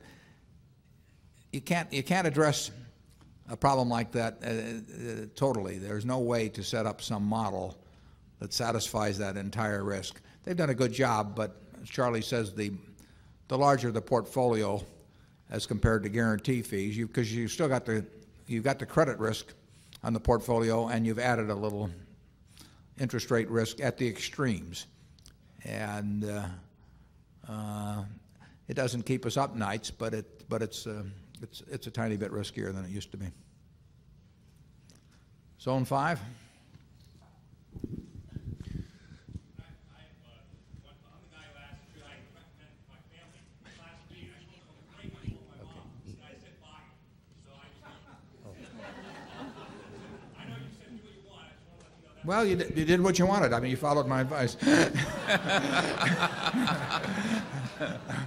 you 1.52 1.62
can't 1.62 1.92
you 1.92 2.04
can't 2.04 2.28
address 2.28 2.72
a 3.50 3.58
problem 3.58 3.90
like 3.90 4.12
that 4.12 4.38
uh, 4.44 4.48
uh, 4.48 5.26
totally. 5.36 5.78
There's 5.78 6.06
no 6.06 6.20
way 6.20 6.50
to 6.50 6.64
set 6.64 6.86
up 6.86 7.02
some 7.02 7.24
model 7.24 7.78
that 8.40 8.54
satisfies 8.54 9.18
that 9.18 9.38
entire 9.38 9.84
risk. 9.84 10.22
They've 10.44 10.58
done 10.58 10.70
a 10.70 10.76
good 10.76 10.92
job, 10.92 11.36
but 11.36 11.56
as 11.82 11.90
Charlie 11.90 12.22
says, 12.22 12.54
the 12.54 12.72
the 13.48 13.58
larger 13.58 13.92
the 13.92 14.02
portfolio, 14.02 14.82
as 15.50 15.66
compared 15.66 16.04
to 16.04 16.10
guarantee 16.10 16.62
fees, 16.62 16.98
because 16.98 17.34
you, 17.34 17.44
have 17.44 17.52
still 17.52 17.70
got 17.70 17.86
the 17.86 18.06
you've 18.48 18.64
got 18.64 18.80
the 18.80 18.86
credit 18.86 19.18
risk 19.20 19.54
on 20.04 20.14
the 20.14 20.20
portfolio, 20.20 20.88
and 20.88 21.06
you've 21.06 21.20
added 21.20 21.50
a 21.50 21.56
little 21.56 21.90
interest 23.00 23.32
rate 23.32 23.50
risk 23.50 23.80
at 23.80 23.98
the 23.98 24.08
extremes, 24.08 24.88
and 25.64 26.26
uh, 26.26 26.44
uh, 27.48 28.04
it 28.68 28.74
doesn't 28.74 29.04
keep 29.04 29.26
us 29.26 29.38
up 29.38 29.56
nights, 29.56 29.90
but 29.90 30.14
it 30.14 30.50
but 30.50 30.62
it's 30.62 30.88
uh, 30.88 31.04
it's 31.42 31.64
it's 31.70 31.88
a 31.88 31.92
tiny 31.92 32.18
bit 32.18 32.32
riskier 32.32 32.74
than 32.74 32.86
it 32.86 32.92
used 32.92 33.12
to 33.12 33.18
be. 33.18 33.28
Zone 35.60 35.86
five. 35.86 36.20
Well, 52.28 52.46
you 52.46 52.58
you 52.76 52.84
did 52.84 53.00
what 53.02 53.18
you 53.18 53.26
wanted. 53.26 53.54
I 53.54 53.62
mean, 53.62 53.72
you 53.72 53.78
followed 53.78 54.06
my 54.06 54.20
advice. 54.20 54.58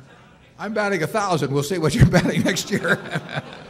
I'm 0.60 0.74
batting 0.74 1.02
a 1.02 1.06
thousand. 1.06 1.52
We'll 1.54 1.62
see 1.62 1.78
what 1.78 1.94
you're 1.94 2.04
batting 2.18 2.42
next 2.42 2.70
year. 2.70 3.00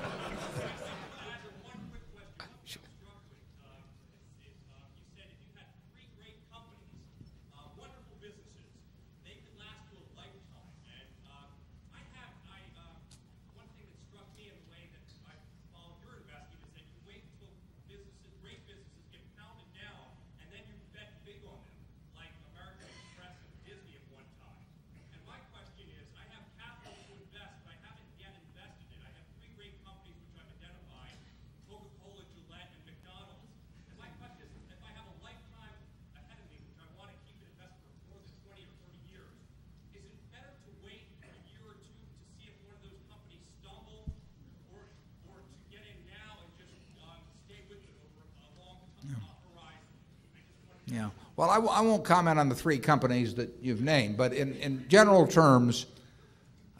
Well, 51.40 51.48
I 51.48 51.54
w- 51.54 51.72
I 51.72 51.80
won't 51.80 52.04
comment 52.04 52.38
on 52.38 52.50
the 52.50 52.54
three 52.54 52.78
companies 52.78 53.34
that 53.36 53.48
you've 53.62 53.80
named, 53.80 54.18
but 54.18 54.34
in, 54.34 54.52
in 54.56 54.86
general 54.88 55.26
terms, 55.26 55.86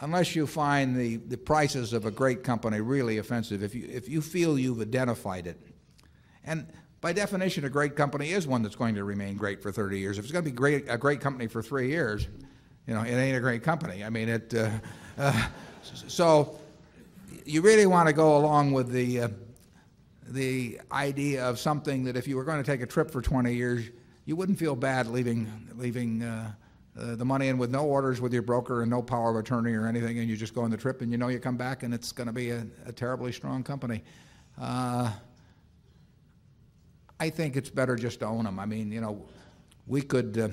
unless 0.00 0.36
you 0.36 0.46
find 0.46 0.94
the, 0.94 1.16
the 1.16 1.38
prices 1.38 1.94
of 1.94 2.04
a 2.04 2.11
great 2.11 2.44
company 2.44 2.82
really 2.82 3.16
offensive, 3.16 3.62
if 3.62 3.74
you, 3.74 3.88
if 3.90 4.06
you 4.06 4.20
feel 4.20 4.58
you've 4.58 4.82
identified 4.82 5.46
it, 5.46 5.58
and 6.44 6.66
by 7.00 7.14
definition, 7.14 7.64
a 7.64 7.70
great 7.70 7.96
company 7.96 8.32
is 8.32 8.46
one 8.46 8.62
that's 8.62 8.76
going 8.76 8.96
to 8.96 9.04
remain 9.04 9.34
great 9.38 9.62
for 9.62 9.72
30 9.72 9.98
years. 9.98 10.18
If 10.18 10.26
it's 10.26 10.32
going 10.32 10.44
to 10.44 10.50
be 10.50 10.54
great, 10.54 10.84
a 10.90 10.98
great 10.98 11.22
company 11.22 11.46
for 11.46 11.62
three 11.62 11.88
years, 11.88 12.28
you 12.86 12.92
know, 12.92 13.00
it 13.00 13.14
ain't 13.14 13.38
a 13.38 13.40
great 13.40 13.62
company. 13.62 14.04
I 14.04 14.11
mean, 14.11 14.28
it. 14.28 14.52
Uh, 14.52 14.72
uh, 15.16 15.48
so 16.06 16.58
you 17.46 17.62
really 17.62 17.86
want 17.86 18.08
to 18.08 18.12
go 18.12 18.36
along 18.36 18.72
with 18.72 18.90
the 18.90 19.20
uh, 19.22 19.28
the 20.28 20.82
idea 20.92 21.48
of 21.48 21.58
something 21.58 22.04
that 22.04 22.14
if 22.14 22.28
you 22.28 22.36
were 22.36 22.44
going 22.44 22.62
to 22.62 22.70
take 22.70 22.82
a 22.82 22.86
trip 22.86 23.11
for 23.11 23.22
20 23.22 23.54
years, 23.54 23.88
you 24.31 24.37
wouldn't 24.37 24.61
feel 24.61 24.76
bad 24.76 25.09
leaving, 25.09 25.51
leaving 25.74 26.22
uh, 26.22 26.53
uh, 26.97 27.16
the 27.16 27.24
money 27.24 27.49
in 27.49 27.59
with 27.59 27.68
no 27.68 27.85
orders 27.85 28.20
with 28.20 28.33
your 28.33 28.43
broker 28.43 28.83
and 28.83 28.89
no 28.89 29.03
power 29.03 29.31
of 29.31 29.37
attorney 29.37 29.72
or 29.72 29.89
anything, 29.89 30.20
and 30.20 30.28
you 30.28 30.37
just 30.37 30.55
go 30.55 30.61
on 30.61 30.70
the 30.70 30.76
trip 30.76 31.03
and 31.03 31.11
you 31.11 31.18
know 31.18 31.26
you 31.26 31.41
come 31.41 31.57
back 31.57 31.83
and 31.83 31.93
it's 31.93 32.12
going 32.12 32.28
to 32.28 32.33
be 32.33 32.51
a, 32.51 32.64
a, 32.87 32.93
terribly 32.93 33.33
strong 33.33 33.64
company. 33.64 34.05
Uh, 34.57 35.11
I 37.18 37.28
think 37.28 37.57
it's 37.57 37.70
better 37.70 37.97
just 37.97 38.20
to 38.20 38.26
own 38.26 38.45
them. 38.45 38.61
I 38.61 38.66
mean, 38.66 38.93
you 38.93 39.01
know, 39.01 39.20
we 39.89 40.01
could 40.01 40.39
uh, 40.39 40.49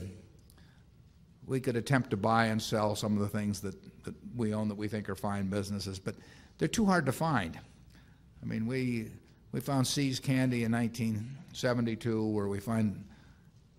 we 1.46 1.60
could 1.60 1.76
attempt 1.76 2.10
to 2.10 2.18
buy 2.18 2.48
and 2.48 2.60
sell 2.60 2.96
some 2.96 3.14
of 3.14 3.20
the 3.20 3.30
things 3.30 3.62
that, 3.62 3.76
that 4.06 4.16
we 4.36 4.56
own 4.56 4.70
that 4.70 4.76
we 4.76 4.88
think 4.88 5.08
are 5.08 5.14
fine 5.14 5.50
businesses, 5.50 6.00
but 6.00 6.16
they're 6.58 6.68
too 6.68 6.86
hard 6.88 7.06
to 7.06 7.12
find. 7.12 7.60
I 8.42 8.46
mean, 8.48 8.66
we 8.66 9.12
we 9.52 9.60
found 9.60 9.86
See's 9.86 10.20
Candy 10.20 10.64
in 10.64 10.72
1972, 10.72 12.26
where 12.26 12.48
we 12.48 12.60
find 12.60 13.04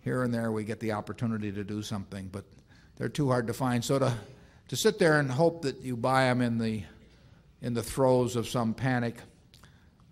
here 0.08 0.22
and 0.22 0.32
there 0.32 0.50
we 0.50 0.64
get 0.64 0.80
the 0.80 0.92
opportunity 0.92 1.52
to 1.52 1.62
do 1.62 1.82
something, 1.82 2.30
but 2.32 2.42
they're 2.96 3.10
too 3.10 3.28
hard 3.28 3.46
to 3.46 3.52
find. 3.52 3.84
So 3.84 3.98
to, 3.98 4.14
to 4.68 4.74
sit 4.74 4.98
there 4.98 5.20
and 5.20 5.30
hope 5.30 5.60
that 5.62 5.82
you 5.82 5.98
buy 5.98 6.22
them 6.24 6.40
in 6.40 6.56
the, 6.56 6.82
in 7.60 7.74
the 7.74 7.82
throes 7.82 8.34
of 8.34 8.48
some 8.48 8.72
panic, 8.72 9.16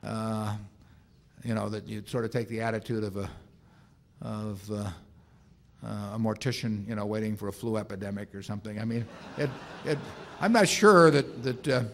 uh, 0.04 0.54
you 1.42 1.54
know, 1.54 1.70
that 1.70 1.88
you 1.88 2.02
sort 2.04 2.26
of 2.26 2.30
take 2.30 2.46
the 2.48 2.60
attitude 2.60 3.04
of 3.04 3.16
a, 3.16 3.30
of 4.20 4.70
uh, 4.70 4.90
uh, 5.82 5.88
a 6.12 6.18
mortician, 6.18 6.86
you 6.86 6.94
know, 6.94 7.06
waiting 7.06 7.34
for 7.34 7.48
a 7.48 7.52
flu 7.52 7.78
epidemic 7.78 8.34
or 8.34 8.42
something. 8.42 8.78
I 8.78 8.84
mean, 8.84 9.06
it, 9.38 9.48
it, 9.86 9.96
I'm 10.42 10.52
not 10.52 10.68
sure 10.68 11.10
that, 11.10 11.42
that 11.42 11.68
uh, 11.68 11.84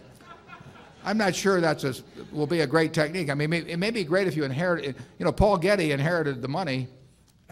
I'm 1.05 1.19
not 1.19 1.37
sure 1.37 1.61
that's 1.61 1.85
a, 1.85 1.95
will 2.33 2.49
be 2.49 2.63
a 2.63 2.67
great 2.67 2.93
technique. 2.93 3.31
I 3.31 3.35
mean, 3.35 3.53
it 3.53 3.79
may 3.79 3.93
be 3.93 4.03
great 4.03 4.27
if 4.27 4.35
you 4.35 4.43
inherit, 4.43 4.87
you 4.87 5.25
know, 5.25 5.31
Paul 5.31 5.57
Getty 5.57 5.93
inherited 5.93 6.43
the 6.43 6.49
money 6.49 6.89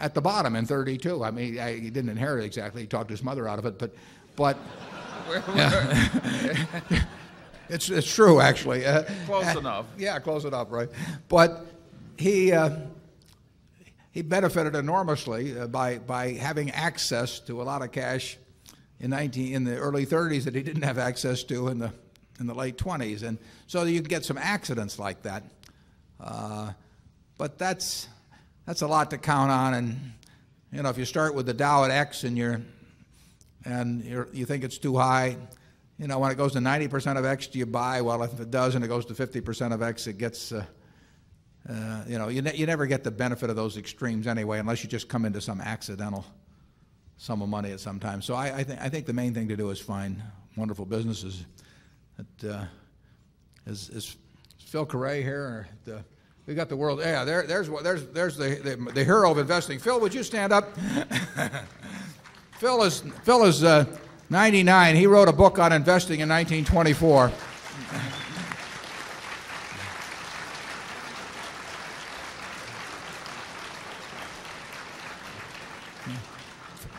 at 0.01 0.15
the 0.15 0.21
bottom 0.21 0.55
in 0.55 0.65
32. 0.65 1.23
I 1.23 1.31
mean, 1.31 1.59
I, 1.59 1.75
he 1.75 1.89
didn't 1.91 2.09
inherit 2.09 2.43
it 2.43 2.47
exactly. 2.47 2.81
He 2.81 2.87
talked 2.87 3.09
his 3.09 3.23
mother 3.23 3.47
out 3.47 3.59
of 3.59 3.65
it, 3.65 3.77
but, 3.77 3.93
but 4.35 4.57
it's, 7.69 7.89
it's 7.89 8.13
true 8.13 8.41
actually. 8.41 8.85
Uh, 8.85 9.03
close 9.25 9.55
uh, 9.55 9.59
enough. 9.59 9.85
Yeah, 9.97 10.19
close 10.19 10.43
enough, 10.43 10.71
right? 10.71 10.89
But 11.29 11.67
he, 12.17 12.51
uh, 12.51 12.77
he 14.11 14.23
benefited 14.23 14.75
enormously 14.75 15.57
uh, 15.57 15.67
by, 15.67 15.99
by 15.99 16.31
having 16.31 16.71
access 16.71 17.39
to 17.41 17.61
a 17.61 17.63
lot 17.63 17.83
of 17.83 17.91
cash 17.91 18.37
in, 18.99 19.11
19, 19.11 19.53
in 19.53 19.63
the 19.63 19.77
early 19.77 20.07
30s 20.07 20.45
that 20.45 20.55
he 20.55 20.63
didn't 20.63 20.81
have 20.81 20.97
access 20.97 21.43
to 21.43 21.67
in 21.67 21.77
the, 21.77 21.93
in 22.39 22.47
the 22.47 22.55
late 22.55 22.77
20s. 22.77 23.21
And 23.21 23.37
so 23.67 23.83
you 23.83 24.01
get 24.01 24.25
some 24.25 24.39
accidents 24.39 24.97
like 24.97 25.21
that. 25.21 25.43
Uh, 26.19 26.71
but 27.37 27.59
that's, 27.59 28.07
that's 28.65 28.81
a 28.81 28.87
lot 28.87 29.09
to 29.11 29.17
count 29.17 29.51
on. 29.51 29.73
And 29.73 30.13
you 30.71 30.83
know, 30.83 30.89
if 30.89 30.97
you 30.97 31.05
start 31.05 31.35
with 31.35 31.45
the 31.45 31.53
Dow 31.53 31.83
at 31.83 31.91
X 31.91 32.23
and 32.23 32.37
you're 32.37 32.61
and 33.65 34.03
you're, 34.03 34.27
you 34.33 34.45
think 34.45 34.63
it's 34.63 34.77
too 34.77 34.97
high, 34.97 35.37
you 36.01 36.07
know, 36.07 36.17
when 36.17 36.31
it 36.31 36.35
goes 36.35 36.53
to 36.53 36.59
90% 36.59 37.17
of 37.17 37.25
X, 37.25 37.45
do 37.45 37.59
you 37.59 37.67
buy? 37.67 38.01
Well, 38.01 38.23
if 38.23 38.39
it 38.39 38.49
does 38.49 38.73
and 38.73 38.83
it 38.83 38.87
goes 38.87 39.05
to 39.05 39.13
50% 39.13 39.71
of 39.71 39.83
X, 39.83 40.07
it 40.07 40.17
gets, 40.17 40.51
uh, 40.51 40.65
uh, 41.69 42.03
you 42.07 42.17
know, 42.17 42.27
you, 42.27 42.41
ne- 42.41 42.55
you 42.55 42.65
never 42.65 42.87
get 42.87 43.03
the 43.03 43.11
benefit 43.11 43.51
of 43.51 43.55
those 43.55 43.77
extremes 43.77 44.25
anyway, 44.25 44.57
unless 44.57 44.83
you 44.83 44.89
just 44.89 45.07
come 45.07 45.25
into 45.25 45.39
some 45.39 45.61
accidental 45.61 46.25
sum 47.17 47.43
of 47.43 47.49
money 47.49 47.71
at 47.71 47.79
some 47.79 47.99
time. 47.99 48.19
So 48.23 48.33
I, 48.33 48.57
I, 48.57 48.63
think 48.63 48.81
I 48.81 48.89
think 48.89 49.05
the 49.05 49.13
main 49.13 49.31
thing 49.35 49.47
to 49.49 49.55
do 49.55 49.69
is 49.69 49.79
find 49.79 50.19
wonderful 50.55 50.85
businesses. 50.85 51.45
That, 52.17 52.51
uh, 52.51 52.65
is, 53.67 53.91
is 53.91 54.15
Phil 54.57 54.87
Carret 54.87 55.21
here? 55.21 55.41
Or 55.41 55.67
the, 55.85 56.03
we 56.47 56.55
got 56.55 56.69
the 56.69 56.75
world. 56.75 56.99
Yeah, 56.99 57.23
there, 57.23 57.43
there's, 57.43 57.69
there's, 57.83 58.05
there's 58.07 58.35
the, 58.35 58.55
the, 58.55 58.91
the 58.93 59.03
hero 59.03 59.31
of 59.31 59.37
investing. 59.37 59.77
Phil, 59.79 59.99
would 59.99 60.13
you 60.13 60.23
stand 60.23 60.51
up? 60.51 60.75
Phil 62.59 62.83
is, 62.83 63.03
Phil 63.23 63.45
is 63.45 63.63
uh, 63.63 63.85
99. 64.29 64.95
He 64.95 65.07
wrote 65.07 65.27
a 65.27 65.33
book 65.33 65.59
on 65.59 65.71
investing 65.71 66.21
in 66.21 66.29
1924. 66.29 67.29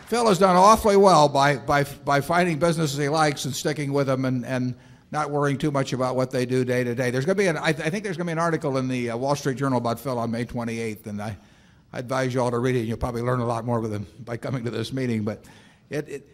Phil 0.07 0.27
has 0.27 0.39
done 0.39 0.55
awfully 0.55 0.95
well 0.95 1.27
by, 1.27 1.57
by, 1.57 1.83
by 1.83 2.21
finding 2.21 2.59
businesses 2.59 2.97
he 2.97 3.09
likes 3.09 3.43
and 3.45 3.53
sticking 3.53 3.91
with 3.91 4.07
them 4.07 4.23
and, 4.23 4.45
and 4.45 4.75
not 5.13 5.29
worrying 5.29 5.59
too 5.59 5.69
much 5.69 5.93
about 5.93 6.15
what 6.15 6.31
they 6.31 6.43
do 6.43 6.65
day 6.65 6.83
to 6.83 6.95
day. 6.95 7.11
There's 7.11 7.23
going 7.23 7.37
to 7.37 7.41
be 7.43 7.47
an, 7.47 7.55
I, 7.55 7.67
I 7.67 7.73
think 7.73 8.03
there's 8.03 8.17
going 8.17 8.25
to 8.25 8.31
be 8.31 8.33
an 8.33 8.39
article 8.39 8.79
in 8.79 8.87
the 8.87 9.11
uh, 9.11 9.17
Wall 9.17 9.35
Street 9.35 9.57
Journal 9.57 9.77
about 9.77 9.99
Phil 9.99 10.17
on 10.17 10.31
May 10.31 10.43
28th, 10.43 11.05
and 11.05 11.21
I, 11.21 11.37
I 11.93 11.99
advise 11.99 12.33
you 12.33 12.41
all 12.41 12.49
to 12.49 12.57
read 12.57 12.75
it. 12.75 12.79
You'll 12.79 12.97
probably 12.97 13.21
learn 13.21 13.39
a 13.39 13.45
lot 13.45 13.63
more 13.63 13.79
with 13.79 13.93
him 13.93 14.07
by 14.25 14.37
coming 14.37 14.63
to 14.63 14.71
this 14.71 14.91
meeting. 14.91 15.23
But 15.23 15.45
it, 15.91 16.09
it, 16.09 16.29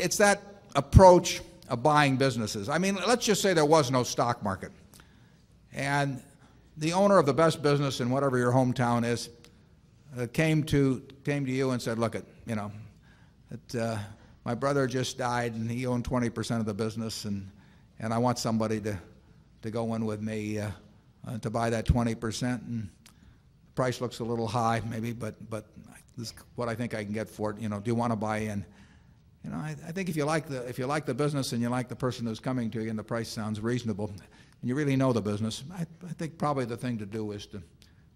it's 0.00 0.16
that 0.16 0.42
approach 0.74 1.42
of 1.68 1.84
buying 1.84 2.16
businesses. 2.16 2.68
I 2.68 2.78
mean, 2.78 2.98
let's 3.06 3.24
just 3.24 3.40
say 3.40 3.54
there 3.54 3.64
was 3.64 3.92
no 3.92 4.02
stock 4.02 4.42
market. 4.42 4.72
And 5.72 6.20
the 6.76 6.92
owner 6.92 7.18
of 7.18 7.26
the 7.26 7.34
best 7.34 7.62
business 7.62 8.00
in 8.00 8.10
whatever 8.10 8.36
your 8.36 8.50
hometown 8.50 9.06
is 9.06 9.30
uh, 10.18 10.26
came, 10.32 10.64
to, 10.64 11.04
came 11.24 11.46
to 11.46 11.52
you 11.52 11.70
and 11.70 11.80
said, 11.80 12.00
look, 12.00 12.16
it, 12.16 12.24
you 12.46 12.56
know, 12.56 12.72
uh, 13.80 13.96
my 14.44 14.56
brother 14.56 14.88
just 14.88 15.18
died 15.18 15.54
and 15.54 15.70
he 15.70 15.86
owned 15.86 16.02
20% 16.02 16.58
of 16.58 16.66
the 16.66 16.74
business 16.74 17.26
and, 17.26 17.48
and 17.98 18.12
I 18.12 18.18
want 18.18 18.38
somebody 18.38 18.80
to, 18.80 18.98
to 19.62 19.70
go 19.70 19.94
in 19.94 20.04
with 20.04 20.20
me 20.20 20.58
uh, 20.58 20.70
uh, 21.26 21.38
to 21.38 21.50
buy 21.50 21.70
that 21.70 21.86
20% 21.86 22.42
and 22.66 22.88
the 23.64 23.72
price 23.74 24.00
looks 24.00 24.18
a 24.18 24.24
little 24.24 24.46
high 24.46 24.82
maybe, 24.88 25.12
but, 25.12 25.34
but 25.50 25.66
this 26.16 26.28
is 26.28 26.34
what 26.54 26.68
I 26.68 26.74
think 26.74 26.94
I 26.94 27.04
can 27.04 27.12
get 27.12 27.28
for 27.28 27.50
it. 27.50 27.58
You 27.58 27.68
know, 27.68 27.80
do 27.80 27.90
you 27.90 27.94
want 27.94 28.12
to 28.12 28.16
buy 28.16 28.38
in? 28.38 28.64
You 29.44 29.50
know, 29.50 29.56
I, 29.56 29.76
I 29.86 29.92
think 29.92 30.08
if 30.08 30.16
you 30.16 30.24
like 30.24 30.46
the 30.46 30.66
if 30.66 30.78
you 30.78 30.86
like 30.86 31.04
the 31.04 31.14
business 31.14 31.52
and 31.52 31.60
you 31.60 31.68
like 31.68 31.88
the 31.88 31.96
person 31.96 32.26
who's 32.26 32.40
coming 32.40 32.70
to 32.70 32.82
you 32.82 32.88
and 32.88 32.98
the 32.98 33.04
price 33.04 33.28
sounds 33.28 33.60
reasonable, 33.60 34.06
and 34.06 34.22
you 34.62 34.74
really 34.74 34.96
know 34.96 35.12
the 35.12 35.20
business, 35.20 35.64
I, 35.76 35.82
I 35.82 36.12
think 36.14 36.38
probably 36.38 36.64
the 36.64 36.78
thing 36.78 36.96
to 36.98 37.06
do 37.06 37.32
is 37.32 37.46
to 37.48 37.62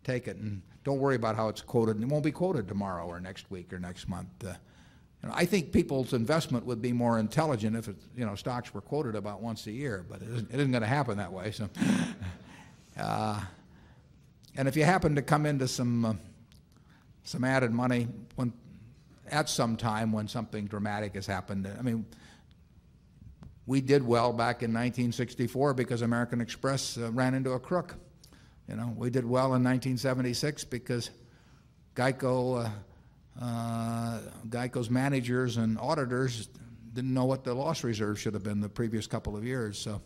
take 0.05 0.27
it 0.27 0.37
and 0.39 0.63
don't 0.85 0.99
worry 0.99 1.17
about 1.17 1.37
how 1.37 1.49
it's 1.49 1.61
quoted. 1.61 2.01
It 2.01 2.09
won't 2.09 2.25
be 2.25 2.33
quoted 2.33 2.67
tomorrow 2.67 3.07
or 3.07 3.21
next 3.21 3.51
week 3.51 3.75
or 3.75 3.79
next 3.79 4.09
month. 4.09 4.29
Uh, 4.43 4.55
you 5.23 5.29
know, 5.29 5.35
I 5.37 5.45
think 5.45 5.73
people's 5.73 6.13
investment 6.13 6.65
would 6.67 6.81
be 6.81 6.93
more 6.93 7.19
intelligent 7.19 7.77
if 7.77 7.89
it, 7.89 7.97
you 8.17 8.25
know 8.25 8.35
stocks 8.35 8.73
were 8.73 8.81
quoted 8.81 9.15
about 9.15 9.43
once 9.43 9.67
a 9.67 9.73
year, 9.73 10.05
but 10.09 10.23
it 10.23 10.29
isn't, 10.29 10.51
isn't 10.53 10.71
going 10.71 10.83
to 10.83 10.89
happen 10.89 11.19
that 11.19 11.33
way. 11.33 11.51
So, 11.51 11.69
uh, 12.99 13.41
and 14.57 14.69
if 14.69 14.77
you 14.77 14.85
happen 14.85 15.15
to 15.17 15.23
come 15.23 15.47
into 15.47 15.67
some 15.67 16.05
uh, 16.05 16.15
some 17.25 17.45
added 17.45 17.73
money 17.73 18.09
when 18.37 18.53
at 19.31 19.49
some 19.49 19.77
time 19.77 20.13
when 20.13 20.29
something 20.29 20.67
dramatic 20.67 21.15
has 21.15 21.27
happened. 21.27 21.71
I 21.79 21.83
mean, 21.83 22.07
we 23.67 23.81
did 23.83 24.03
well 24.03 24.33
back 24.33 24.63
in 24.63 24.73
1964 24.73 25.75
because 25.75 26.03
American 26.03 26.41
Express 26.41 26.97
uh, 26.97 27.13
ran 27.13 27.35
into 27.35 27.53
a 27.53 27.61
crook. 27.61 27.97
You 28.67 28.77
know, 28.77 28.95
we 28.97 29.11
did 29.11 29.25
well 29.25 29.55
in 29.55 29.65
1976 29.65 30.65
because 30.65 31.11
Geico, 31.95 32.71
uh, 33.41 34.19
Geico's 34.49 34.91
managers 34.91 35.57
and 35.57 35.79
auditors 35.79 36.49
didn't 36.93 37.15
know 37.15 37.25
what 37.25 37.45
the 37.45 37.55
loss 37.55 37.85
reserve 37.85 38.19
should 38.19 38.35
have 38.35 38.43
been 38.43 38.61
the 38.61 38.69
previous 38.69 39.07
couple 39.07 39.37
of 39.37 39.45
years. 39.45 39.79
So, 39.79 40.01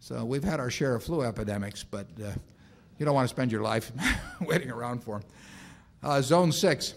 so 0.00 0.24
we've 0.24 0.44
had 0.44 0.60
our 0.60 0.70
share 0.70 0.94
of 0.94 1.02
flu 1.02 1.22
epidemics, 1.22 1.84
but 1.84 2.06
uh, 2.22 2.30
you 2.98 3.04
don't 3.04 3.14
want 3.14 3.28
to 3.28 3.34
spend 3.34 3.52
your 3.52 3.62
life 3.62 3.92
waiting 4.40 4.70
around 4.70 5.02
for 5.02 5.18
them. 5.18 5.28
Uh, 6.02 6.22
zone 6.22 6.52
six. 6.52 6.94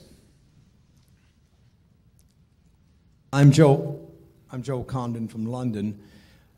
I'm 3.33 3.51
Joe. 3.51 4.09
I'm 4.51 4.61
Joe 4.61 4.83
Condon 4.83 5.27
from 5.27 5.45
London. 5.45 5.99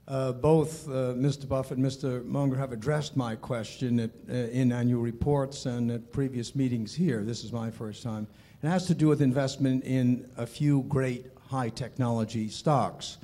Uh, 0.07 0.33
both 0.33 0.87
uh, 0.89 1.13
Mr. 1.13 1.47
Buffett 1.47 1.77
and 1.77 1.85
Mr. 1.85 2.25
Munger 2.25 2.57
have 2.57 2.73
addressed 2.73 3.15
my 3.15 3.35
question 3.35 3.99
at, 3.99 4.09
uh, 4.29 4.33
in 4.33 4.71
annual 4.71 5.01
reports 5.01 5.65
and 5.65 5.89
at 5.91 6.11
previous 6.11 6.55
meetings 6.55 6.93
here. 6.93 7.23
This 7.23 7.43
is 7.43 7.53
my 7.53 7.71
first 7.71 8.03
time. 8.03 8.27
It 8.63 8.69
has 8.69 8.85
to 8.85 8.95
do 8.95 9.09
with 9.09 9.21
investment 9.21 9.83
in 9.83 10.25
a 10.37 10.47
few 10.47 10.83
great 10.83 11.25
high 11.49 11.67
technology 11.67 12.47
stocks. 12.47 13.17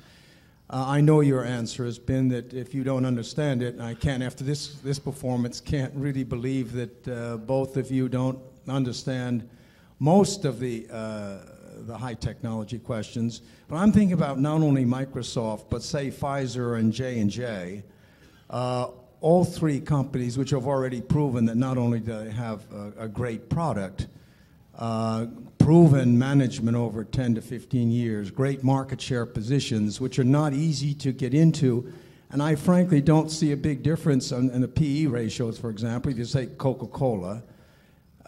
Uh, 0.68 0.84
I 0.86 1.00
know 1.00 1.22
your 1.22 1.46
answer 1.46 1.86
has 1.86 1.98
been 1.98 2.28
that 2.28 2.52
if 2.52 2.74
you 2.74 2.84
don't 2.84 3.06
understand 3.06 3.62
it, 3.62 3.72
and 3.72 3.82
I 3.82 3.94
can't, 3.94 4.22
after 4.22 4.44
this, 4.44 4.74
this 4.84 4.98
performance, 4.98 5.58
can't 5.58 5.94
really 5.94 6.24
believe 6.24 6.72
that 6.72 7.08
uh, 7.08 7.38
both 7.38 7.78
of 7.78 7.90
you 7.90 8.06
don't 8.06 8.38
understand 8.68 9.48
most 9.98 10.44
of 10.44 10.60
the 10.60 10.86
uh, 10.92 11.38
the 11.86 11.96
high 11.96 12.12
technology 12.12 12.78
questions. 12.78 13.40
But 13.66 13.76
I'm 13.76 13.92
thinking 13.92 14.12
about 14.12 14.38
not 14.38 14.60
only 14.60 14.84
Microsoft, 14.84 15.70
but 15.70 15.82
say 15.82 16.10
Pfizer 16.10 16.78
and 16.78 16.92
J 16.92 17.18
and 17.18 17.30
J, 17.30 17.82
uh, 18.50 18.88
all 19.22 19.46
three 19.46 19.80
companies 19.80 20.36
which 20.36 20.50
have 20.50 20.66
already 20.66 21.00
proven 21.00 21.46
that 21.46 21.56
not 21.56 21.78
only 21.78 21.98
do 21.98 22.24
they 22.24 22.30
have 22.30 22.70
a, 22.70 23.04
a 23.04 23.08
great 23.08 23.48
product, 23.48 24.08
uh, 24.80 25.26
proven 25.58 26.18
management 26.18 26.76
over 26.76 27.04
10 27.04 27.36
to 27.36 27.42
15 27.42 27.90
years, 27.90 28.30
great 28.30 28.64
market 28.64 29.00
share 29.00 29.26
positions, 29.26 30.00
which 30.00 30.18
are 30.18 30.24
not 30.24 30.52
easy 30.52 30.94
to 30.94 31.12
get 31.12 31.34
into. 31.34 31.92
And 32.30 32.42
I 32.42 32.54
frankly 32.54 33.00
don't 33.00 33.30
see 33.30 33.52
a 33.52 33.56
big 33.56 33.82
difference 33.82 34.32
in, 34.32 34.50
in 34.50 34.62
the 34.62 34.68
PE 34.68 35.06
ratios, 35.06 35.58
for 35.58 35.70
example, 35.70 36.10
if 36.10 36.18
you 36.18 36.24
say 36.24 36.46
Coca-Cola 36.46 37.42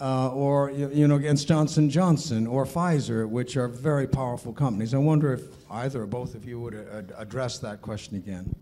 uh, 0.00 0.30
or 0.32 0.70
you 0.70 1.06
know 1.06 1.16
against 1.16 1.46
Johnson 1.46 1.88
Johnson 1.88 2.46
or 2.46 2.64
Pfizer, 2.64 3.28
which 3.28 3.56
are 3.56 3.68
very 3.68 4.06
powerful 4.06 4.52
companies. 4.52 4.94
I 4.94 4.98
wonder 4.98 5.32
if 5.32 5.42
either 5.70 6.02
or 6.02 6.06
both 6.06 6.34
of 6.34 6.44
you 6.44 6.58
would 6.60 6.74
uh, 6.74 7.02
address 7.16 7.58
that 7.58 7.82
question 7.82 8.16
again. 8.16 8.54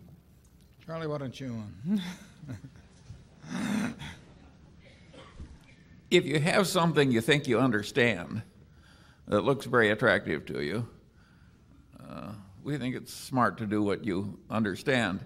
Charlie, 0.85 1.07
why 1.07 1.19
don't 1.19 1.41
you? 1.41 1.63
if 6.11 6.27
you 6.27 6.41
have 6.41 6.67
something 6.67 7.11
you 7.11 7.21
think 7.21 7.47
you 7.47 7.59
understand 7.59 8.43
that 9.29 9.43
looks 9.43 9.67
very 9.67 9.91
attractive 9.91 10.47
to 10.47 10.63
you, 10.63 10.89
uh, 12.01 12.33
we 12.63 12.77
think 12.79 12.95
it's 12.97 13.13
smart 13.13 13.59
to 13.59 13.67
do 13.67 13.83
what 13.83 14.05
you 14.05 14.39
understand. 14.51 15.21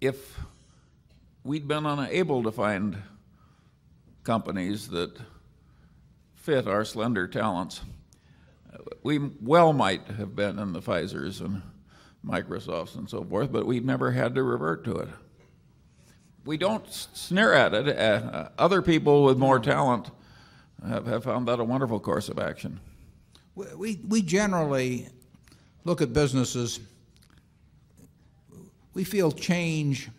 If 0.00 0.38
we'd 1.42 1.68
been 1.68 1.86
unable 1.86 2.42
to 2.44 2.52
find 2.52 2.96
companies 4.24 4.88
that 4.88 5.16
fit 6.34 6.66
our 6.66 6.84
slender 6.84 7.28
talents. 7.28 7.82
We 9.02 9.18
well 9.18 9.72
might 9.72 10.06
have 10.08 10.34
been 10.34 10.58
in 10.58 10.72
the 10.72 10.80
Pfizers 10.80 11.40
and 11.40 11.62
Microsofts 12.24 12.96
and 12.96 13.08
so 13.08 13.22
forth, 13.22 13.52
but 13.52 13.66
we've 13.66 13.84
never 13.84 14.10
had 14.10 14.34
to 14.34 14.42
revert 14.42 14.84
to 14.84 14.96
it. 14.96 15.08
We 16.44 16.56
don't 16.56 16.90
sneer 16.92 17.52
at 17.52 17.72
it. 17.74 17.98
Uh, 17.98 18.48
other 18.58 18.82
people 18.82 19.24
with 19.24 19.38
more 19.38 19.58
talent 19.58 20.10
have, 20.86 21.06
have 21.06 21.24
found 21.24 21.48
that 21.48 21.58
a 21.58 21.64
wonderful 21.64 21.98
course 22.00 22.28
of 22.28 22.38
action. 22.38 22.80
We, 23.54 24.00
we 24.06 24.20
generally 24.20 25.08
look 25.84 26.02
at 26.02 26.12
businesses, 26.12 26.80
we 28.94 29.04
feel 29.04 29.30
change 29.30 30.10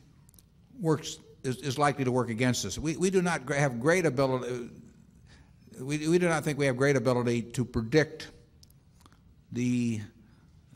works 0.79 1.19
is, 1.43 1.57
is 1.57 1.77
likely 1.77 2.05
to 2.05 2.11
work 2.11 2.29
against 2.29 2.65
us. 2.65 2.77
We, 2.77 2.97
we 2.97 3.09
do 3.09 3.21
not 3.21 3.49
have 3.49 3.79
great 3.79 4.05
ability, 4.05 4.69
we, 5.79 6.07
we 6.07 6.17
do 6.17 6.27
not 6.27 6.43
think 6.43 6.57
we 6.57 6.65
have 6.65 6.77
great 6.77 6.95
ability 6.95 7.41
to 7.41 7.65
predict 7.65 8.29
the, 9.51 10.01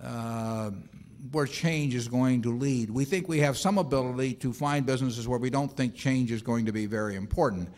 uh, 0.03 0.71
where 1.31 1.45
change 1.45 1.95
is 1.95 2.07
going 2.07 2.41
to 2.43 2.55
lead. 2.55 2.89
We 2.89 3.05
think 3.05 3.27
we 3.27 3.39
have 3.39 3.57
some 3.57 3.77
ability 3.77 4.33
to 4.35 4.53
find 4.53 4.85
businesses 4.85 5.27
where 5.27 5.39
we 5.39 5.49
don't 5.49 5.75
think 5.75 5.95
change 5.95 6.31
is 6.31 6.41
going 6.41 6.65
to 6.65 6.71
be 6.71 6.85
very 6.85 7.15
important. 7.15 7.69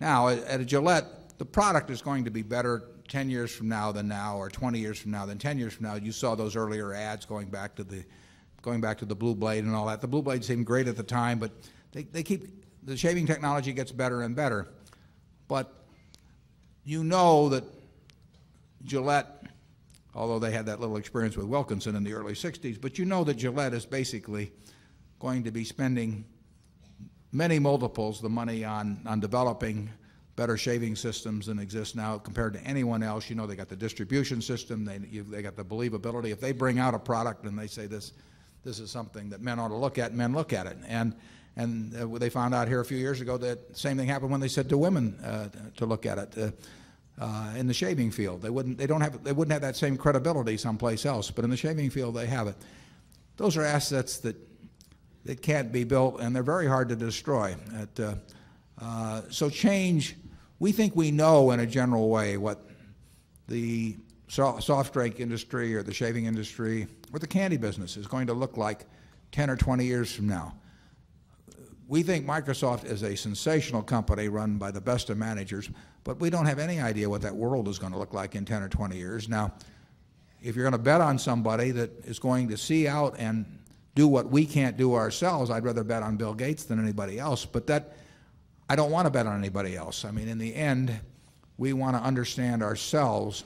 Now, 0.00 0.28
at, 0.28 0.64
Gillette, 0.66 1.38
the 1.38 1.44
product 1.44 1.90
is 1.90 2.00
going 2.00 2.24
to 2.24 2.30
be 2.30 2.42
better 2.42 2.84
10 3.08 3.28
years 3.28 3.54
from 3.54 3.68
now 3.68 3.92
than 3.92 4.08
now, 4.08 4.36
or 4.36 4.48
20 4.48 4.78
years 4.78 4.98
from 4.98 5.10
now 5.10 5.26
than 5.26 5.38
10 5.38 5.58
years 5.58 5.74
from 5.74 5.86
now. 5.86 5.94
You 5.94 6.12
saw 6.12 6.34
those 6.34 6.54
earlier 6.54 6.92
ads 6.94 7.24
going 7.24 7.48
back 7.48 7.74
to 7.76 7.84
the, 7.84 8.04
going 8.62 8.80
back 8.80 8.98
to 8.98 9.04
the 9.04 9.14
Blue 9.14 9.34
Blade 9.34 9.64
and 9.64 9.74
all 9.74 9.86
that. 9.86 10.00
The 10.00 10.08
Blue 10.08 10.22
Blade 10.22 10.44
seemed 10.44 10.66
great 10.66 10.86
at 10.86 10.96
the 10.96 11.02
time, 11.02 11.38
but 11.38 11.50
they, 11.92 12.04
they 12.04 12.22
keep, 12.22 12.64
the 12.84 12.96
shaving 12.96 13.26
technology 13.26 13.72
gets 13.72 13.90
better 13.90 14.22
and 14.22 14.36
better. 14.36 14.68
But 15.48 15.72
you 16.84 17.02
know 17.02 17.48
that 17.48 17.64
Gillette 18.84 19.35
although 20.16 20.38
they 20.38 20.50
had 20.50 20.66
that 20.66 20.80
little 20.80 20.96
experience 20.96 21.36
with 21.36 21.46
Wilkinson 21.46 21.94
in 21.94 22.02
the 22.02 22.14
early 22.14 22.32
60s. 22.32 22.80
But 22.80 22.98
you 22.98 23.04
know 23.04 23.22
that 23.24 23.34
Gillette 23.34 23.74
is 23.74 23.84
basically 23.84 24.50
going 25.20 25.44
to 25.44 25.50
be 25.50 25.62
spending 25.62 26.24
many 27.32 27.58
multiples 27.58 28.20
the 28.20 28.30
money 28.30 28.64
on, 28.64 28.98
on 29.06 29.20
developing 29.20 29.90
better 30.34 30.56
shaving 30.56 30.96
systems 30.96 31.46
than 31.46 31.58
exist 31.58 31.96
now 31.96 32.18
compared 32.18 32.54
to 32.54 32.60
anyone 32.60 33.02
else. 33.02 33.28
You 33.28 33.36
know, 33.36 33.46
they 33.46 33.56
got 33.56 33.68
the 33.68 33.76
distribution 33.76 34.40
system, 34.40 34.84
they, 34.84 35.00
you, 35.10 35.22
they 35.22 35.42
got 35.42 35.54
the 35.54 35.64
believability. 35.64 36.30
If 36.30 36.40
they 36.40 36.52
bring 36.52 36.78
out 36.78 36.94
a 36.94 36.98
product 36.98 37.44
and 37.44 37.58
they 37.58 37.66
say 37.66 37.86
this, 37.86 38.12
this 38.64 38.80
is 38.80 38.90
something 38.90 39.28
that 39.30 39.42
men 39.42 39.58
ought 39.58 39.68
to 39.68 39.76
look 39.76 39.98
at, 39.98 40.14
men 40.14 40.32
look 40.32 40.52
at 40.52 40.66
it. 40.66 40.78
And, 40.88 41.14
and 41.56 41.94
uh, 41.94 42.18
they 42.18 42.30
found 42.30 42.54
out 42.54 42.68
here 42.68 42.80
a 42.80 42.84
few 42.84 42.98
years 42.98 43.20
ago 43.20 43.36
that 43.38 43.72
the 43.74 43.78
same 43.78 43.96
thing 43.98 44.08
happened 44.08 44.30
when 44.30 44.40
they 44.40 44.48
said 44.48 44.68
to 44.70 44.78
women 44.78 45.18
uh, 45.20 45.48
to 45.76 45.86
look 45.86 46.06
at 46.06 46.18
it. 46.18 46.38
Uh, 46.38 46.50
uh, 47.18 47.52
in 47.56 47.66
the 47.66 47.74
shaving 47.74 48.10
field, 48.10 48.42
they 48.42 48.50
wouldn't. 48.50 48.78
They 48.78 48.86
don't 48.86 49.00
have. 49.00 49.24
They 49.24 49.32
wouldn't 49.32 49.52
have 49.52 49.62
that 49.62 49.76
same 49.76 49.96
credibility 49.96 50.56
someplace 50.56 51.06
else. 51.06 51.30
But 51.30 51.44
in 51.44 51.50
the 51.50 51.56
shaving 51.56 51.90
field, 51.90 52.14
they 52.14 52.26
have 52.26 52.46
it. 52.46 52.56
Those 53.36 53.56
are 53.56 53.62
assets 53.62 54.18
that 54.18 54.36
that 55.24 55.42
can't 55.42 55.72
be 55.72 55.84
built, 55.84 56.20
and 56.20 56.34
they're 56.34 56.42
very 56.42 56.66
hard 56.66 56.88
to 56.90 56.96
destroy. 56.96 57.56
At, 57.74 58.00
uh, 58.00 58.14
uh, 58.80 59.22
so 59.30 59.48
change. 59.50 60.16
We 60.58 60.72
think 60.72 60.96
we 60.96 61.10
know 61.10 61.50
in 61.50 61.60
a 61.60 61.66
general 61.66 62.08
way 62.08 62.36
what 62.36 62.66
the 63.48 63.96
so, 64.28 64.58
soft 64.58 64.92
drink 64.92 65.20
industry 65.20 65.74
or 65.74 65.82
the 65.82 65.94
shaving 65.94 66.26
industry 66.26 66.86
or 67.12 67.18
the 67.18 67.26
candy 67.26 67.56
business 67.56 67.96
is 67.96 68.06
going 68.06 68.26
to 68.26 68.34
look 68.34 68.56
like 68.56 68.86
10 69.32 69.50
or 69.50 69.56
20 69.56 69.84
years 69.84 70.12
from 70.12 70.26
now. 70.26 70.54
We 71.88 72.02
think 72.02 72.26
Microsoft 72.26 72.84
is 72.84 73.02
a 73.02 73.16
sensational 73.16 73.82
company 73.82 74.28
run 74.28 74.58
by 74.58 74.72
the 74.72 74.80
best 74.80 75.08
of 75.08 75.18
managers, 75.18 75.70
but 76.02 76.18
we 76.18 76.30
don't 76.30 76.46
have 76.46 76.58
any 76.58 76.80
idea 76.80 77.08
what 77.08 77.22
that 77.22 77.34
world 77.34 77.68
is 77.68 77.78
going 77.78 77.92
to 77.92 77.98
look 77.98 78.12
like 78.12 78.34
in 78.34 78.44
10 78.44 78.62
or 78.62 78.68
20 78.68 78.96
years. 78.96 79.28
Now, 79.28 79.52
if 80.42 80.56
you're 80.56 80.64
going 80.64 80.72
to 80.72 80.78
bet 80.78 81.00
on 81.00 81.18
somebody 81.18 81.70
that 81.72 82.04
is 82.04 82.18
going 82.18 82.48
to 82.48 82.56
see 82.56 82.88
out 82.88 83.14
and 83.18 83.46
do 83.94 84.08
what 84.08 84.30
we 84.30 84.44
can't 84.46 84.76
do 84.76 84.94
ourselves, 84.94 85.50
I'd 85.50 85.64
rather 85.64 85.84
bet 85.84 86.02
on 86.02 86.16
Bill 86.16 86.34
Gates 86.34 86.64
than 86.64 86.78
anybody 86.78 87.18
else. 87.18 87.44
But 87.46 87.66
that, 87.68 87.96
I 88.68 88.76
don't 88.76 88.90
want 88.90 89.06
to 89.06 89.10
bet 89.10 89.26
on 89.26 89.38
anybody 89.38 89.76
else. 89.76 90.04
I 90.04 90.10
mean, 90.10 90.28
in 90.28 90.38
the 90.38 90.54
end, 90.54 90.98
we 91.56 91.72
want 91.72 91.96
to 91.96 92.02
understand 92.02 92.62
ourselves 92.62 93.44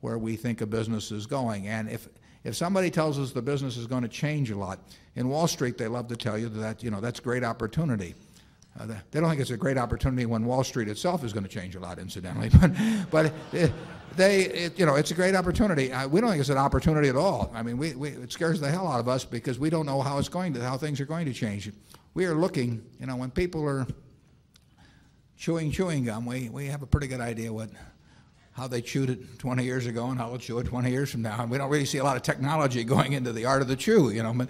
where 0.00 0.18
we 0.18 0.36
think 0.36 0.60
a 0.60 0.66
business 0.66 1.10
is 1.10 1.26
going. 1.26 1.68
And 1.68 1.88
if, 1.88 2.08
if 2.44 2.54
somebody 2.54 2.90
tells 2.90 3.18
us 3.18 3.32
the 3.32 3.42
business 3.42 3.76
is 3.76 3.86
going 3.86 4.02
to 4.02 4.08
change 4.08 4.50
a 4.50 4.56
lot, 4.56 4.78
in 5.14 5.28
Wall 5.28 5.46
Street 5.46 5.78
they 5.78 5.88
love 5.88 6.08
to 6.08 6.16
tell 6.16 6.38
you 6.38 6.48
that 6.48 6.82
you 6.82 6.90
know 6.90 7.00
that's 7.00 7.20
great 7.20 7.44
opportunity. 7.44 8.14
Uh, 8.78 8.86
they 9.10 9.20
don't 9.20 9.28
think 9.28 9.40
it's 9.40 9.50
a 9.50 9.56
great 9.56 9.76
opportunity 9.76 10.24
when 10.24 10.46
Wall 10.46 10.64
Street 10.64 10.88
itself 10.88 11.24
is 11.24 11.32
going 11.32 11.44
to 11.44 11.48
change 11.48 11.76
a 11.76 11.80
lot, 11.80 11.98
incidentally. 11.98 12.50
But, 12.58 12.72
but 13.10 13.32
it, 13.52 13.70
they, 14.16 14.44
it, 14.44 14.78
you 14.78 14.86
know, 14.86 14.94
it's 14.94 15.10
a 15.10 15.14
great 15.14 15.34
opportunity. 15.34 15.92
Uh, 15.92 16.08
we 16.08 16.20
don't 16.20 16.30
think 16.30 16.40
it's 16.40 16.48
an 16.48 16.58
opportunity 16.58 17.08
at 17.08 17.16
all. 17.16 17.50
I 17.54 17.62
mean, 17.62 17.76
we, 17.76 17.94
we, 17.94 18.10
it 18.10 18.32
scares 18.32 18.60
the 18.60 18.70
hell 18.70 18.88
out 18.88 19.00
of 19.00 19.08
us 19.08 19.24
because 19.24 19.58
we 19.58 19.68
don't 19.68 19.86
know 19.86 20.00
how 20.00 20.18
it's 20.18 20.28
going 20.28 20.54
to, 20.54 20.62
how 20.62 20.78
things 20.78 21.00
are 21.00 21.04
going 21.04 21.26
to 21.26 21.34
change. 21.34 21.70
We 22.14 22.24
are 22.26 22.34
looking, 22.34 22.82
you 22.98 23.06
know, 23.06 23.16
when 23.16 23.30
people 23.30 23.66
are 23.68 23.86
chewing 25.36 25.70
chewing 25.70 26.04
gum, 26.04 26.24
we, 26.24 26.48
we 26.48 26.66
have 26.66 26.82
a 26.82 26.86
pretty 26.86 27.08
good 27.08 27.20
idea 27.20 27.52
what, 27.52 27.70
how 28.52 28.68
they 28.68 28.80
chewed 28.82 29.10
it 29.10 29.38
20 29.38 29.64
years 29.64 29.86
ago 29.86 30.06
and 30.06 30.18
how 30.18 30.28
they'll 30.28 30.38
chew 30.38 30.58
it 30.58 30.64
20 30.64 30.90
years 30.90 31.10
from 31.10 31.22
now. 31.22 31.40
And 31.40 31.50
we 31.50 31.58
don't 31.58 31.70
really 31.70 31.86
see 31.86 31.98
a 31.98 32.04
lot 32.04 32.16
of 32.16 32.22
technology 32.22 32.84
going 32.84 33.12
into 33.12 33.32
the 33.32 33.46
art 33.46 33.62
of 33.62 33.68
the 33.68 33.76
chew, 33.76 34.10
you 34.10 34.22
know. 34.22 34.32
But, 34.34 34.48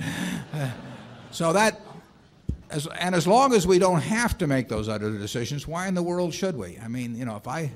uh, 0.52 0.70
so 1.30 1.52
that, 1.52 1.80
as, 2.70 2.86
and 2.98 3.14
as 3.14 3.26
long 3.26 3.54
as 3.54 3.66
we 3.66 3.78
don't 3.78 4.00
have 4.00 4.36
to 4.38 4.46
make 4.46 4.68
those 4.68 4.88
other 4.88 5.10
decisions, 5.12 5.66
why 5.66 5.86
in 5.86 5.94
the 5.94 6.02
world 6.02 6.34
should 6.34 6.56
we? 6.56 6.78
I 6.82 6.88
mean, 6.88 7.16
you 7.16 7.24
know, 7.24 7.36
if 7.36 7.46
I, 7.46 7.70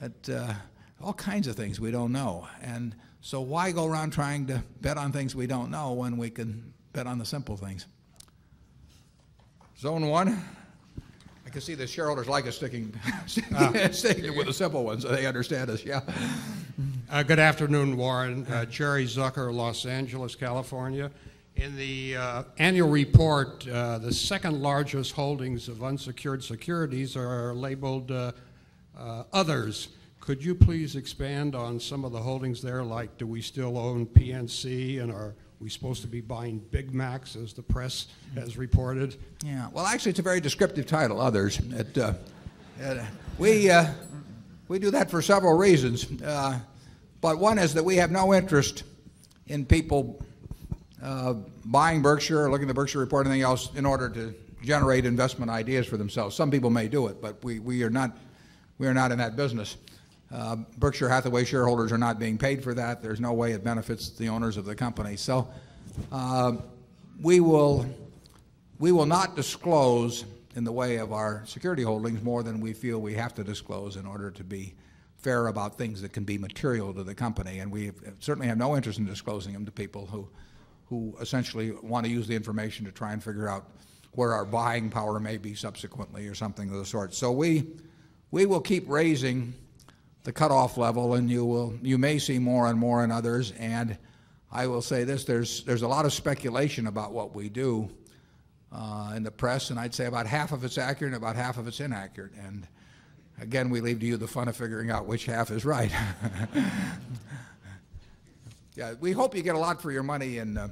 at, 0.00 0.28
uh, 0.28 0.54
all 1.02 1.12
kinds 1.12 1.46
of 1.46 1.56
things 1.56 1.80
we 1.80 1.90
don't 1.90 2.12
know. 2.12 2.48
And 2.62 2.94
so 3.20 3.40
why 3.40 3.72
go 3.72 3.86
around 3.86 4.12
trying 4.12 4.46
to 4.46 4.62
bet 4.80 4.96
on 4.96 5.12
things 5.12 5.34
we 5.34 5.46
don't 5.46 5.70
know 5.70 5.92
when 5.92 6.16
we 6.16 6.30
can 6.30 6.72
bet 6.92 7.06
on 7.06 7.18
the 7.18 7.24
simple 7.24 7.56
things? 7.56 7.86
Zone 9.78 10.06
one. 10.08 10.42
Can 11.56 11.62
see 11.62 11.74
the 11.74 11.86
shareholders 11.86 12.28
like 12.28 12.46
us 12.46 12.56
sticking, 12.56 12.92
sticking, 13.26 13.56
sticking 13.92 14.36
with 14.36 14.46
the 14.46 14.52
simple 14.52 14.84
ones 14.84 15.04
so 15.04 15.08
they 15.08 15.24
understand 15.24 15.70
us. 15.70 15.82
Yeah. 15.82 16.02
Uh, 17.08 17.22
good 17.22 17.38
afternoon, 17.38 17.96
Warren. 17.96 18.44
Uh, 18.44 18.66
Jerry 18.66 19.06
Zucker, 19.06 19.50
Los 19.54 19.86
Angeles, 19.86 20.34
California. 20.34 21.10
In 21.56 21.74
the 21.74 22.14
uh, 22.14 22.42
annual 22.58 22.90
report, 22.90 23.66
uh, 23.68 23.96
the 23.96 24.12
second 24.12 24.60
largest 24.60 25.12
holdings 25.12 25.68
of 25.68 25.82
unsecured 25.82 26.44
securities 26.44 27.16
are 27.16 27.54
labeled 27.54 28.10
uh, 28.10 28.32
uh, 28.94 29.22
others. 29.32 29.88
Could 30.20 30.44
you 30.44 30.54
please 30.54 30.94
expand 30.94 31.54
on 31.54 31.80
some 31.80 32.04
of 32.04 32.12
the 32.12 32.20
holdings 32.20 32.60
there? 32.60 32.82
Like, 32.82 33.16
do 33.16 33.26
we 33.26 33.40
still 33.40 33.78
own 33.78 34.04
PNC 34.04 35.00
and 35.00 35.10
are 35.10 35.34
we 35.60 35.70
supposed 35.70 36.02
to 36.02 36.08
be 36.08 36.20
buying 36.20 36.58
Big 36.70 36.92
Macs 36.92 37.36
as 37.36 37.52
the 37.52 37.62
press 37.62 38.08
has 38.34 38.56
reported? 38.56 39.16
Yeah, 39.44 39.68
well, 39.72 39.86
actually, 39.86 40.10
it's 40.10 40.18
a 40.18 40.22
very 40.22 40.40
descriptive 40.40 40.86
title, 40.86 41.20
Others. 41.20 41.60
It, 41.72 41.98
uh, 41.98 42.14
it, 42.78 43.02
we, 43.38 43.70
uh, 43.70 43.86
we 44.68 44.78
do 44.78 44.90
that 44.90 45.10
for 45.10 45.22
several 45.22 45.56
reasons. 45.56 46.20
Uh, 46.22 46.58
but 47.20 47.38
one 47.38 47.58
is 47.58 47.74
that 47.74 47.84
we 47.84 47.96
have 47.96 48.10
no 48.10 48.34
interest 48.34 48.84
in 49.46 49.64
people 49.64 50.22
uh, 51.02 51.34
buying 51.64 52.02
Berkshire 52.02 52.44
or 52.44 52.50
looking 52.50 52.64
at 52.64 52.68
the 52.68 52.74
Berkshire 52.74 52.98
report 52.98 53.26
or 53.26 53.30
anything 53.30 53.42
else 53.42 53.74
in 53.74 53.86
order 53.86 54.08
to 54.10 54.34
generate 54.62 55.06
investment 55.06 55.50
ideas 55.50 55.86
for 55.86 55.96
themselves. 55.96 56.36
Some 56.36 56.50
people 56.50 56.70
may 56.70 56.88
do 56.88 57.06
it, 57.06 57.22
but 57.22 57.42
we, 57.42 57.60
we, 57.60 57.82
are, 57.82 57.90
not, 57.90 58.16
we 58.78 58.86
are 58.86 58.94
not 58.94 59.12
in 59.12 59.18
that 59.18 59.36
business. 59.36 59.76
Uh, 60.32 60.56
Berkshire 60.78 61.08
Hathaway 61.08 61.44
shareholders 61.44 61.92
are 61.92 61.98
not 61.98 62.18
being 62.18 62.36
paid 62.36 62.62
for 62.62 62.74
that. 62.74 63.02
There's 63.02 63.20
no 63.20 63.32
way 63.32 63.52
it 63.52 63.62
benefits 63.62 64.10
the 64.10 64.28
owners 64.28 64.56
of 64.56 64.64
the 64.64 64.74
company. 64.74 65.16
So 65.16 65.48
uh, 66.10 66.56
we, 67.20 67.40
will, 67.40 67.86
we 68.78 68.92
will 68.92 69.06
not 69.06 69.36
disclose 69.36 70.24
in 70.56 70.64
the 70.64 70.72
way 70.72 70.96
of 70.96 71.12
our 71.12 71.42
security 71.46 71.82
holdings 71.82 72.22
more 72.22 72.42
than 72.42 72.60
we 72.60 72.72
feel 72.72 72.98
we 73.00 73.14
have 73.14 73.34
to 73.34 73.44
disclose 73.44 73.96
in 73.96 74.06
order 74.06 74.30
to 74.30 74.42
be 74.42 74.74
fair 75.18 75.46
about 75.46 75.78
things 75.78 76.02
that 76.02 76.12
can 76.12 76.24
be 76.24 76.38
material 76.38 76.92
to 76.94 77.04
the 77.04 77.14
company. 77.14 77.60
And 77.60 77.70
we 77.70 77.92
certainly 78.20 78.48
have 78.48 78.58
no 78.58 78.76
interest 78.76 78.98
in 78.98 79.06
disclosing 79.06 79.52
them 79.52 79.64
to 79.64 79.72
people 79.72 80.06
who, 80.06 80.28
who 80.86 81.16
essentially 81.20 81.72
want 81.82 82.04
to 82.06 82.10
use 82.10 82.26
the 82.26 82.34
information 82.34 82.84
to 82.86 82.92
try 82.92 83.12
and 83.12 83.22
figure 83.22 83.48
out 83.48 83.66
where 84.12 84.32
our 84.32 84.44
buying 84.44 84.88
power 84.88 85.20
may 85.20 85.36
be 85.36 85.54
subsequently 85.54 86.26
or 86.26 86.34
something 86.34 86.70
of 86.70 86.76
the 86.76 86.84
sort. 86.84 87.14
So 87.14 87.30
we, 87.32 87.66
we 88.30 88.46
will 88.46 88.60
keep 88.60 88.88
raising 88.88 89.52
the 90.26 90.32
cutoff 90.32 90.76
level, 90.76 91.14
and 91.14 91.30
you 91.30 91.44
will 91.44 91.78
you 91.82 91.98
may 91.98 92.18
see 92.18 92.40
more 92.40 92.66
and 92.66 92.76
more 92.76 93.04
in 93.04 93.12
others. 93.12 93.52
And 93.52 93.96
I 94.50 94.66
will 94.66 94.82
say 94.82 95.04
this: 95.04 95.24
there's 95.24 95.62
there's 95.62 95.82
a 95.82 95.88
lot 95.88 96.04
of 96.04 96.12
speculation 96.12 96.88
about 96.88 97.12
what 97.12 97.32
we 97.32 97.48
do 97.48 97.88
uh, 98.72 99.12
in 99.14 99.22
the 99.22 99.30
press, 99.30 99.70
and 99.70 99.78
I'd 99.78 99.94
say 99.94 100.06
about 100.06 100.26
half 100.26 100.50
of 100.50 100.64
it's 100.64 100.78
accurate 100.78 101.14
and 101.14 101.22
about 101.22 101.36
half 101.36 101.58
of 101.58 101.68
it's 101.68 101.78
inaccurate. 101.78 102.32
And 102.44 102.66
again, 103.40 103.70
we 103.70 103.80
leave 103.80 104.00
to 104.00 104.06
you 104.06 104.16
the 104.16 104.26
fun 104.26 104.48
of 104.48 104.56
figuring 104.56 104.90
out 104.90 105.06
which 105.06 105.26
half 105.26 105.52
is 105.52 105.64
right. 105.64 105.92
yeah, 108.74 108.94
we 108.98 109.12
hope 109.12 109.36
you 109.36 109.42
get 109.42 109.54
a 109.54 109.60
lot 109.60 109.80
for 109.80 109.92
your 109.92 110.02
money 110.02 110.38
in 110.38 110.58
uh, 110.58 110.70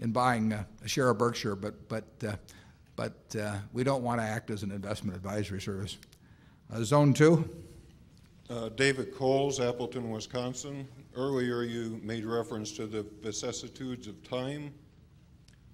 in 0.00 0.10
buying 0.10 0.52
uh, 0.52 0.64
a 0.84 0.88
share 0.88 1.10
of 1.10 1.18
Berkshire, 1.18 1.54
but 1.54 1.88
but 1.88 2.06
uh, 2.26 2.34
but 2.96 3.36
uh, 3.40 3.58
we 3.72 3.84
don't 3.84 4.02
want 4.02 4.20
to 4.20 4.26
act 4.26 4.50
as 4.50 4.64
an 4.64 4.72
investment 4.72 5.16
advisory 5.16 5.60
service. 5.60 5.96
Uh, 6.74 6.82
zone 6.82 7.14
two. 7.14 7.48
Uh, 8.48 8.68
David 8.68 9.12
Coles, 9.12 9.58
Appleton, 9.58 10.08
Wisconsin. 10.08 10.86
Earlier 11.16 11.64
you 11.64 12.00
made 12.04 12.24
reference 12.24 12.70
to 12.72 12.86
the 12.86 13.04
vicissitudes 13.20 14.06
of 14.06 14.22
time. 14.22 14.72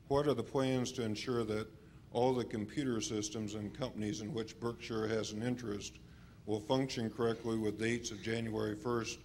What 0.08 0.26
are 0.26 0.32
the 0.32 0.42
plans 0.42 0.90
to 0.92 1.02
ensure 1.02 1.44
that 1.44 1.66
all 2.12 2.32
the 2.32 2.44
computer 2.44 3.02
systems 3.02 3.54
and 3.56 3.78
companies 3.78 4.22
in 4.22 4.32
which 4.32 4.58
Berkshire 4.58 5.06
has 5.06 5.32
an 5.32 5.42
interest 5.42 5.98
will 6.46 6.60
function 6.60 7.10
correctly 7.10 7.58
with 7.58 7.78
dates 7.78 8.10
of 8.10 8.22
January 8.22 8.74
1st, 8.74 9.18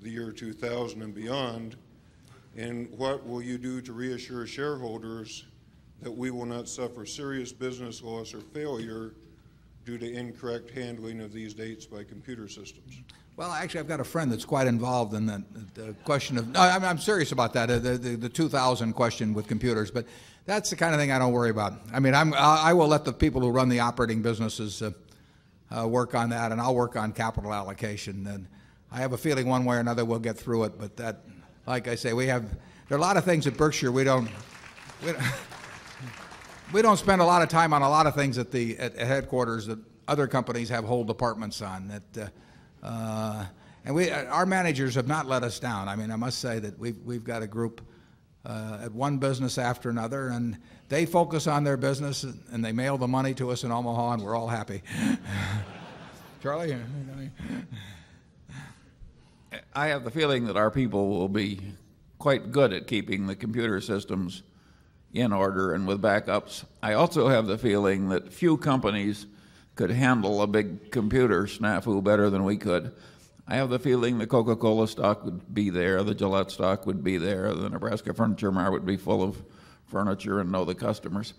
the 0.00 0.10
year 0.10 0.30
2000 0.30 1.02
and 1.02 1.12
beyond? 1.12 1.74
And 2.56 2.88
what 2.96 3.26
will 3.26 3.42
you 3.42 3.58
do 3.58 3.80
to 3.80 3.92
reassure 3.92 4.46
shareholders 4.46 5.46
that 6.00 6.12
we 6.12 6.30
will 6.30 6.46
not 6.46 6.68
suffer 6.68 7.04
serious 7.06 7.52
business 7.52 8.04
loss 8.04 8.34
or 8.34 8.40
failure 8.40 9.14
due 9.84 9.98
to 9.98 10.12
incorrect 10.12 10.70
handling 10.70 11.20
of 11.20 11.32
these 11.32 11.54
dates 11.54 11.86
by 11.86 12.04
computer 12.04 12.48
systems? 12.48 13.02
Well, 13.36 13.50
actually, 13.50 13.80
I've 13.80 13.88
got 13.88 14.00
a 14.00 14.04
friend 14.04 14.30
that's 14.30 14.44
quite 14.44 14.66
involved 14.66 15.12
in 15.12 15.26
that 15.26 15.42
the 15.74 15.94
question 16.04 16.38
of. 16.38 16.48
No, 16.48 16.60
I'm, 16.60 16.84
I'm 16.84 16.98
serious 16.98 17.32
about 17.32 17.52
that. 17.54 17.66
The, 17.66 17.98
the, 17.98 18.16
the 18.16 18.28
2000 18.28 18.92
question 18.92 19.34
with 19.34 19.48
computers, 19.48 19.90
but 19.90 20.06
that's 20.46 20.70
the 20.70 20.76
kind 20.76 20.94
of 20.94 21.00
thing 21.00 21.10
I 21.10 21.18
don't 21.18 21.32
worry 21.32 21.50
about. 21.50 21.74
I 21.92 21.98
mean, 21.98 22.14
I'm, 22.14 22.32
I 22.34 22.72
will 22.72 22.86
let 22.86 23.04
the 23.04 23.12
people 23.12 23.40
who 23.40 23.50
run 23.50 23.68
the 23.68 23.80
operating 23.80 24.22
businesses 24.22 24.82
uh, 24.82 24.92
uh, 25.76 25.88
work 25.88 26.14
on 26.14 26.30
that, 26.30 26.52
and 26.52 26.60
I'll 26.60 26.76
work 26.76 26.96
on 26.96 27.12
capital 27.12 27.52
allocation. 27.52 28.26
And 28.26 28.46
I 28.92 28.98
have 28.98 29.12
a 29.12 29.18
feeling 29.18 29.48
one 29.48 29.64
way 29.64 29.76
or 29.76 29.80
another 29.80 30.04
we'll 30.04 30.20
get 30.20 30.38
through 30.38 30.64
it. 30.64 30.78
But 30.78 30.96
that, 30.98 31.22
like 31.66 31.88
I 31.88 31.96
say, 31.96 32.12
we 32.12 32.28
have 32.28 32.44
there 32.88 32.96
are 32.96 33.00
a 33.00 33.02
lot 33.02 33.16
of 33.16 33.24
things 33.24 33.46
at 33.46 33.56
Berkshire 33.56 33.90
we 33.90 34.04
don't. 34.04 34.28
We 35.04 35.12
don't 35.12 35.22
we 36.72 36.82
don't 36.82 36.96
spend 36.96 37.20
a 37.20 37.24
lot 37.24 37.42
of 37.42 37.48
time 37.48 37.72
on 37.72 37.82
a 37.82 37.88
lot 37.88 38.06
of 38.06 38.14
things 38.14 38.38
at 38.38 38.50
the 38.50 38.78
at, 38.78 38.96
headquarters 38.96 39.66
that 39.66 39.78
other 40.08 40.26
companies 40.26 40.68
have 40.68 40.84
whole 40.84 41.04
departments 41.04 41.62
on. 41.62 41.88
That, 41.88 42.32
uh, 42.82 42.86
uh, 42.86 43.46
and 43.84 43.94
we, 43.94 44.10
our 44.10 44.46
managers 44.46 44.94
have 44.94 45.06
not 45.06 45.26
let 45.26 45.42
us 45.42 45.58
down. 45.58 45.88
I 45.88 45.96
mean, 45.96 46.10
I 46.10 46.16
must 46.16 46.38
say 46.38 46.58
that 46.58 46.78
we've, 46.78 46.98
we've 47.04 47.24
got 47.24 47.42
a 47.42 47.46
group 47.46 47.80
uh, 48.44 48.80
at 48.82 48.92
one 48.92 49.18
business 49.18 49.58
after 49.58 49.90
another, 49.90 50.28
and 50.28 50.58
they 50.88 51.06
focus 51.06 51.46
on 51.46 51.64
their 51.64 51.76
business 51.76 52.24
and 52.24 52.64
they 52.64 52.72
mail 52.72 52.98
the 52.98 53.08
money 53.08 53.34
to 53.34 53.50
us 53.50 53.64
in 53.64 53.72
Omaha, 53.72 54.12
and 54.12 54.22
we're 54.22 54.34
all 54.34 54.48
happy. 54.48 54.82
Charlie? 56.42 56.76
I 59.74 59.86
have 59.88 60.04
the 60.04 60.10
feeling 60.10 60.46
that 60.46 60.56
our 60.56 60.70
people 60.70 61.08
will 61.08 61.28
be 61.28 61.60
quite 62.18 62.52
good 62.52 62.72
at 62.72 62.86
keeping 62.86 63.26
the 63.26 63.36
computer 63.36 63.80
systems 63.80 64.42
in 65.14 65.32
order 65.32 65.72
and 65.72 65.86
with 65.86 66.02
backups. 66.02 66.64
I 66.82 66.92
also 66.94 67.28
have 67.28 67.46
the 67.46 67.56
feeling 67.56 68.08
that 68.08 68.32
few 68.32 68.56
companies 68.56 69.26
could 69.76 69.90
handle 69.90 70.42
a 70.42 70.46
big 70.46 70.90
computer 70.90 71.44
snafu 71.44 72.02
better 72.02 72.28
than 72.28 72.44
we 72.44 72.56
could. 72.56 72.92
I 73.46 73.56
have 73.56 73.70
the 73.70 73.78
feeling 73.78 74.18
the 74.18 74.26
Coca 74.26 74.56
Cola 74.56 74.88
stock 74.88 75.24
would 75.24 75.54
be 75.54 75.70
there, 75.70 76.02
the 76.02 76.14
Gillette 76.14 76.50
stock 76.50 76.86
would 76.86 77.04
be 77.04 77.16
there, 77.16 77.54
the 77.54 77.68
Nebraska 77.68 78.12
Furniture 78.12 78.50
Mart 78.50 78.72
would 78.72 78.86
be 78.86 78.96
full 78.96 79.22
of 79.22 79.42
furniture 79.86 80.40
and 80.40 80.50
know 80.50 80.64
the 80.64 80.74
customers. 80.74 81.34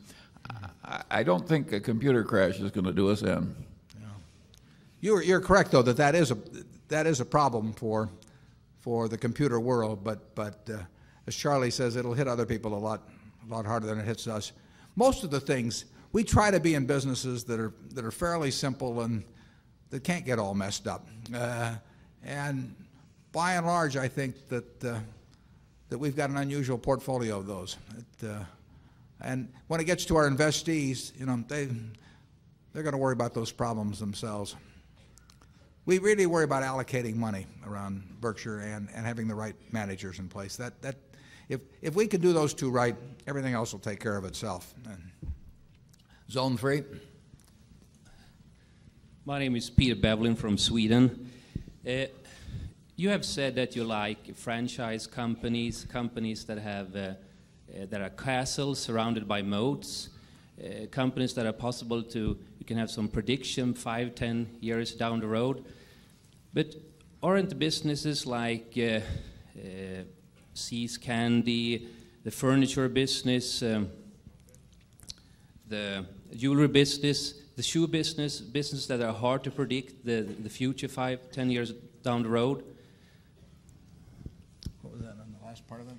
I, 1.09 1.23
don't 1.23 1.47
think 1.47 1.71
a 1.71 1.79
computer 1.79 2.23
crash 2.23 2.59
is 2.59 2.69
going 2.69 2.85
to 2.85 2.93
do 2.93 3.09
us 3.09 3.23
in. 3.23 3.55
You're, 5.01 5.23
you're 5.23 5.41
correct, 5.41 5.71
though, 5.71 5.81
that 5.81 5.97
that 5.97 6.13
is 6.13 6.29
a, 6.29 6.37
that 6.89 7.07
is 7.07 7.19
a 7.19 7.25
problem 7.25 7.73
for, 7.73 8.09
for 8.81 9.07
the 9.07 9.17
computer 9.17 9.59
world, 9.59 10.03
but, 10.03 10.35
but 10.35 10.69
uh, 10.71 10.77
as 11.25 11.35
Charlie 11.35 11.71
says, 11.71 11.95
it'll 11.95 12.13
hit 12.13 12.27
other 12.27 12.45
people 12.45 12.75
a 12.75 12.77
lot, 12.77 13.09
a 13.47 13.53
lot 13.53 13.65
harder 13.65 13.87
than 13.87 13.99
it 13.99 14.05
hits 14.05 14.27
us. 14.27 14.51
Most 14.95 15.23
of 15.23 15.31
the 15.31 15.39
things, 15.39 15.85
we 16.11 16.23
try 16.23 16.51
to 16.51 16.59
be 16.59 16.75
in 16.75 16.85
businesses 16.85 17.43
that 17.45 17.59
are, 17.59 17.73
that 17.93 18.05
are 18.05 18.11
fairly 18.11 18.51
simple 18.51 19.01
and 19.01 19.23
that 19.89 20.03
can't 20.03 20.25
get 20.25 20.39
all 20.39 20.53
messed 20.53 20.87
up. 20.87 21.07
Uh, 21.33 21.75
and 22.23 22.75
by 23.31 23.53
and 23.53 23.65
large, 23.65 23.97
I 23.97 24.07
think 24.07 24.47
that, 24.49 24.83
uh, 24.83 24.99
that 25.89 25.97
we've 25.97 26.15
got 26.15 26.29
an 26.29 26.37
unusual 26.37 26.77
portfolio 26.77 27.37
of 27.37 27.47
those. 27.47 27.77
It, 27.97 28.27
uh, 28.29 28.43
and 29.21 29.51
when 29.67 29.79
it 29.79 29.85
gets 29.85 30.05
to 30.05 30.15
our 30.15 30.29
investees, 30.29 31.17
you 31.19 31.25
know, 31.25 31.43
they, 31.47 31.67
they're 32.73 32.83
going 32.83 32.93
to 32.93 32.97
worry 32.97 33.13
about 33.13 33.33
those 33.33 33.51
problems 33.51 33.99
themselves. 33.99 34.55
We 35.85 35.99
really 35.99 36.25
worry 36.25 36.45
about 36.45 36.63
allocating 36.63 37.15
money 37.15 37.45
around 37.65 38.03
Berkshire 38.19 38.59
and, 38.59 38.89
and 38.93 39.05
having 39.05 39.27
the 39.27 39.35
right 39.35 39.55
managers 39.71 40.19
in 40.19 40.27
place. 40.27 40.55
That, 40.55 40.81
that, 40.81 40.95
if, 41.49 41.61
if 41.81 41.95
we 41.95 42.07
can 42.07 42.21
do 42.21 42.33
those 42.33 42.53
two 42.53 42.69
right, 42.69 42.95
everything 43.27 43.53
else 43.53 43.71
will 43.73 43.79
take 43.79 43.99
care 43.99 44.17
of 44.17 44.25
itself. 44.25 44.73
Zone 46.29 46.57
three. 46.57 46.83
My 49.25 49.39
name 49.39 49.55
is 49.55 49.69
Peter 49.69 49.95
Bevelin 49.95 50.35
from 50.37 50.57
Sweden. 50.57 51.31
Uh, 51.87 52.05
you 52.95 53.09
have 53.09 53.25
said 53.25 53.55
that 53.55 53.75
you 53.75 53.83
like 53.83 54.35
franchise 54.35 55.07
companies, 55.07 55.85
companies 55.91 56.45
that 56.45 56.57
have 56.57 56.95
uh, 56.95 56.99
uh, 56.99 57.85
that 57.89 58.01
are 58.01 58.09
castles 58.09 58.79
surrounded 58.79 59.27
by 59.27 59.41
moats, 59.41 60.09
uh, 60.63 60.85
companies 60.91 61.33
that 61.33 61.45
are 61.45 61.53
possible 61.53 62.01
to 62.03 62.37
you 62.59 62.65
can 62.65 62.77
have 62.77 62.89
some 62.89 63.07
prediction 63.07 63.73
five, 63.73 64.15
ten 64.15 64.47
years 64.61 64.93
down 64.93 65.19
the 65.19 65.27
road. 65.27 65.65
But 66.53 66.75
aren't 67.21 67.59
businesses 67.59 68.25
like 68.25 68.73
uh, 68.77 69.01
uh, 69.59 70.03
See's 70.59 70.97
Candy, 70.97 71.87
the 72.23 72.31
furniture 72.31 72.87
business, 72.89 73.61
um, 73.61 73.89
the 75.67 76.05
jewelry 76.35 76.67
business, 76.67 77.33
the 77.55 77.63
shoe 77.63 77.87
business, 77.87 78.39
business 78.39 78.87
that 78.87 79.01
are 79.01 79.13
hard 79.13 79.43
to 79.43 79.51
predict 79.51 80.05
the, 80.05 80.21
the 80.21 80.49
future 80.49 80.87
five, 80.87 81.19
ten 81.31 81.49
years 81.51 81.71
down 82.03 82.23
the 82.23 82.29
road? 82.29 82.63
What 84.81 84.93
was 84.93 85.01
that 85.01 85.09
on 85.21 85.35
the 85.39 85.45
last 85.45 85.67
part 85.67 85.81
of 85.81 85.87
it? 85.87 85.93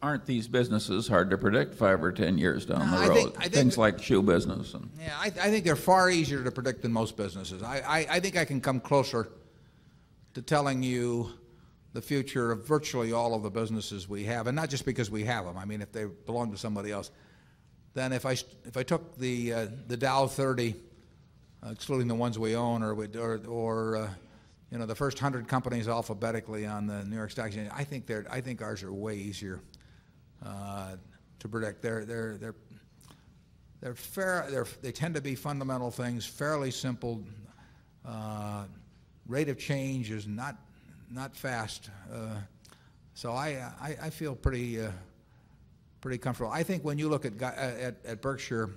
Aren't 0.00 0.26
these 0.26 0.46
businesses 0.48 1.08
hard 1.08 1.30
to 1.30 1.38
predict 1.38 1.74
five 1.74 2.02
or 2.02 2.12
ten 2.12 2.38
years 2.38 2.66
down 2.66 2.90
No, 2.90 2.98
the 2.98 3.04
I 3.04 3.08
road? 3.08 3.14
think- 3.16 3.36
I 3.38 3.40
think 3.42 3.54
Things 3.54 3.74
that- 3.74 3.80
like 3.80 4.02
shoe 4.02 4.22
business 4.22 4.74
and 4.74 4.88
Yeah, 5.00 5.14
I, 5.18 5.26
I 5.26 5.50
think 5.50 5.64
they're 5.64 5.76
far 5.76 6.10
easier 6.10 6.42
to 6.44 6.50
predict 6.52 6.82
than 6.82 6.92
most 6.92 7.16
businesses. 7.16 7.62
I, 7.62 7.78
I, 7.86 8.06
I 8.16 8.20
think 8.20 8.36
I 8.36 8.44
can 8.44 8.60
come 8.60 8.78
closer 8.80 9.28
to 10.34 10.42
telling 10.42 10.82
you 10.82 11.30
the 11.92 12.02
future 12.02 12.50
of 12.52 12.66
virtually 12.66 13.12
all 13.12 13.34
of 13.34 13.42
the 13.42 13.50
businesses 13.50 14.08
we 14.08 14.24
have, 14.24 14.46
and 14.46 14.56
not 14.56 14.70
just 14.70 14.86
because 14.86 15.10
we 15.10 15.24
have 15.24 15.44
them. 15.44 15.58
I 15.58 15.64
mean, 15.64 15.82
if 15.82 15.92
they 15.92 16.04
belong 16.04 16.50
to 16.52 16.58
somebody 16.58 16.90
else, 16.90 17.10
then 17.94 18.12
if 18.12 18.24
I 18.24 18.32
if 18.64 18.76
I 18.76 18.82
took 18.82 19.16
the 19.16 19.52
uh, 19.52 19.66
the 19.88 19.96
Dow 19.96 20.26
30, 20.26 20.74
uh, 21.64 21.70
excluding 21.70 22.08
the 22.08 22.14
ones 22.14 22.38
we 22.38 22.56
own, 22.56 22.82
or 22.82 22.94
we, 22.94 23.06
or, 23.16 23.40
or 23.46 23.96
uh, 23.96 24.08
you 24.70 24.78
know 24.78 24.86
the 24.86 24.94
first 24.94 25.18
hundred 25.18 25.48
companies 25.48 25.86
alphabetically 25.86 26.66
on 26.66 26.86
the 26.86 27.04
New 27.04 27.16
York 27.16 27.30
Stock 27.30 27.46
Exchange, 27.46 27.70
I 27.74 27.84
think 27.84 28.06
they're 28.06 28.26
I 28.30 28.40
think 28.40 28.62
ours 28.62 28.82
are 28.82 28.92
way 28.92 29.16
easier 29.16 29.60
uh, 30.44 30.96
to 31.40 31.48
predict. 31.48 31.82
They're 31.82 32.04
they're 32.06 32.38
they're 32.38 32.54
they're 33.82 33.94
fair. 33.94 34.46
They're, 34.48 34.66
they 34.80 34.92
tend 34.92 35.16
to 35.16 35.20
be 35.20 35.34
fundamental 35.34 35.90
things, 35.90 36.24
fairly 36.24 36.70
simple. 36.70 37.22
Uh, 38.06 38.64
rate 39.26 39.48
of 39.48 39.58
change 39.58 40.10
is 40.10 40.26
not 40.26 40.56
not 41.12 41.36
fast. 41.36 41.90
Uh, 42.12 42.36
so 43.14 43.32
I, 43.32 43.70
I 43.80 43.96
I 44.04 44.10
feel 44.10 44.34
pretty 44.34 44.80
uh, 44.80 44.90
pretty 46.00 46.18
comfortable. 46.18 46.50
I 46.50 46.62
think 46.62 46.84
when 46.84 46.98
you 46.98 47.08
look 47.08 47.24
at, 47.24 47.40
at 47.42 47.96
at 48.04 48.22
Berkshire 48.22 48.70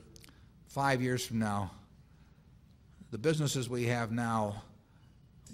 five 0.68 1.02
years 1.02 1.26
from 1.26 1.40
now, 1.40 1.72
the 3.12 3.18
businesses 3.18 3.70
we 3.70 3.86
have 3.86 4.12
now 4.12 4.62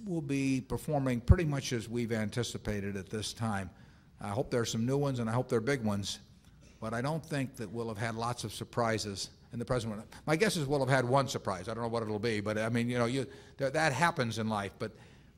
will 0.05 0.21
be 0.21 0.61
performing 0.61 1.21
pretty 1.21 1.45
much 1.45 1.73
as 1.73 1.87
we've 1.87 2.11
anticipated 2.11 2.97
at 2.97 3.09
this 3.09 3.33
time. 3.33 3.69
I 4.19 4.29
hope 4.29 4.49
there 4.49 4.61
are 4.61 4.65
some 4.65 4.85
new 4.85 4.97
ones, 4.97 5.19
and 5.19 5.29
I 5.29 5.33
hope 5.33 5.47
they're 5.47 5.61
big 5.61 5.83
ones. 5.83 6.19
But 6.79 6.95
I 6.95 7.01
don't 7.01 7.23
think 7.23 7.55
that 7.57 7.69
we'll 7.71 7.89
have 7.89 7.99
had 7.99 8.15
lots 8.15 8.43
of 8.43 8.51
surprises 8.51 9.29
in 9.53 9.59
the 9.59 9.65
present. 9.65 9.93
My 10.25 10.35
guess 10.35 10.57
is 10.57 10.65
we'll 10.65 10.79
have 10.79 10.89
had 10.89 11.05
one 11.05 11.27
surprise. 11.27 11.69
I 11.69 11.75
don't 11.75 11.83
know 11.83 11.89
what 11.89 12.01
it'll 12.01 12.17
be, 12.17 12.41
but 12.41 12.57
I 12.57 12.69
mean, 12.69 12.89
you 12.89 12.97
know, 12.97 13.05
you, 13.05 13.27
that, 13.57 13.73
that 13.73 13.93
happens 13.93 14.39
in 14.39 14.49
life. 14.49 14.71
But, 14.79 14.91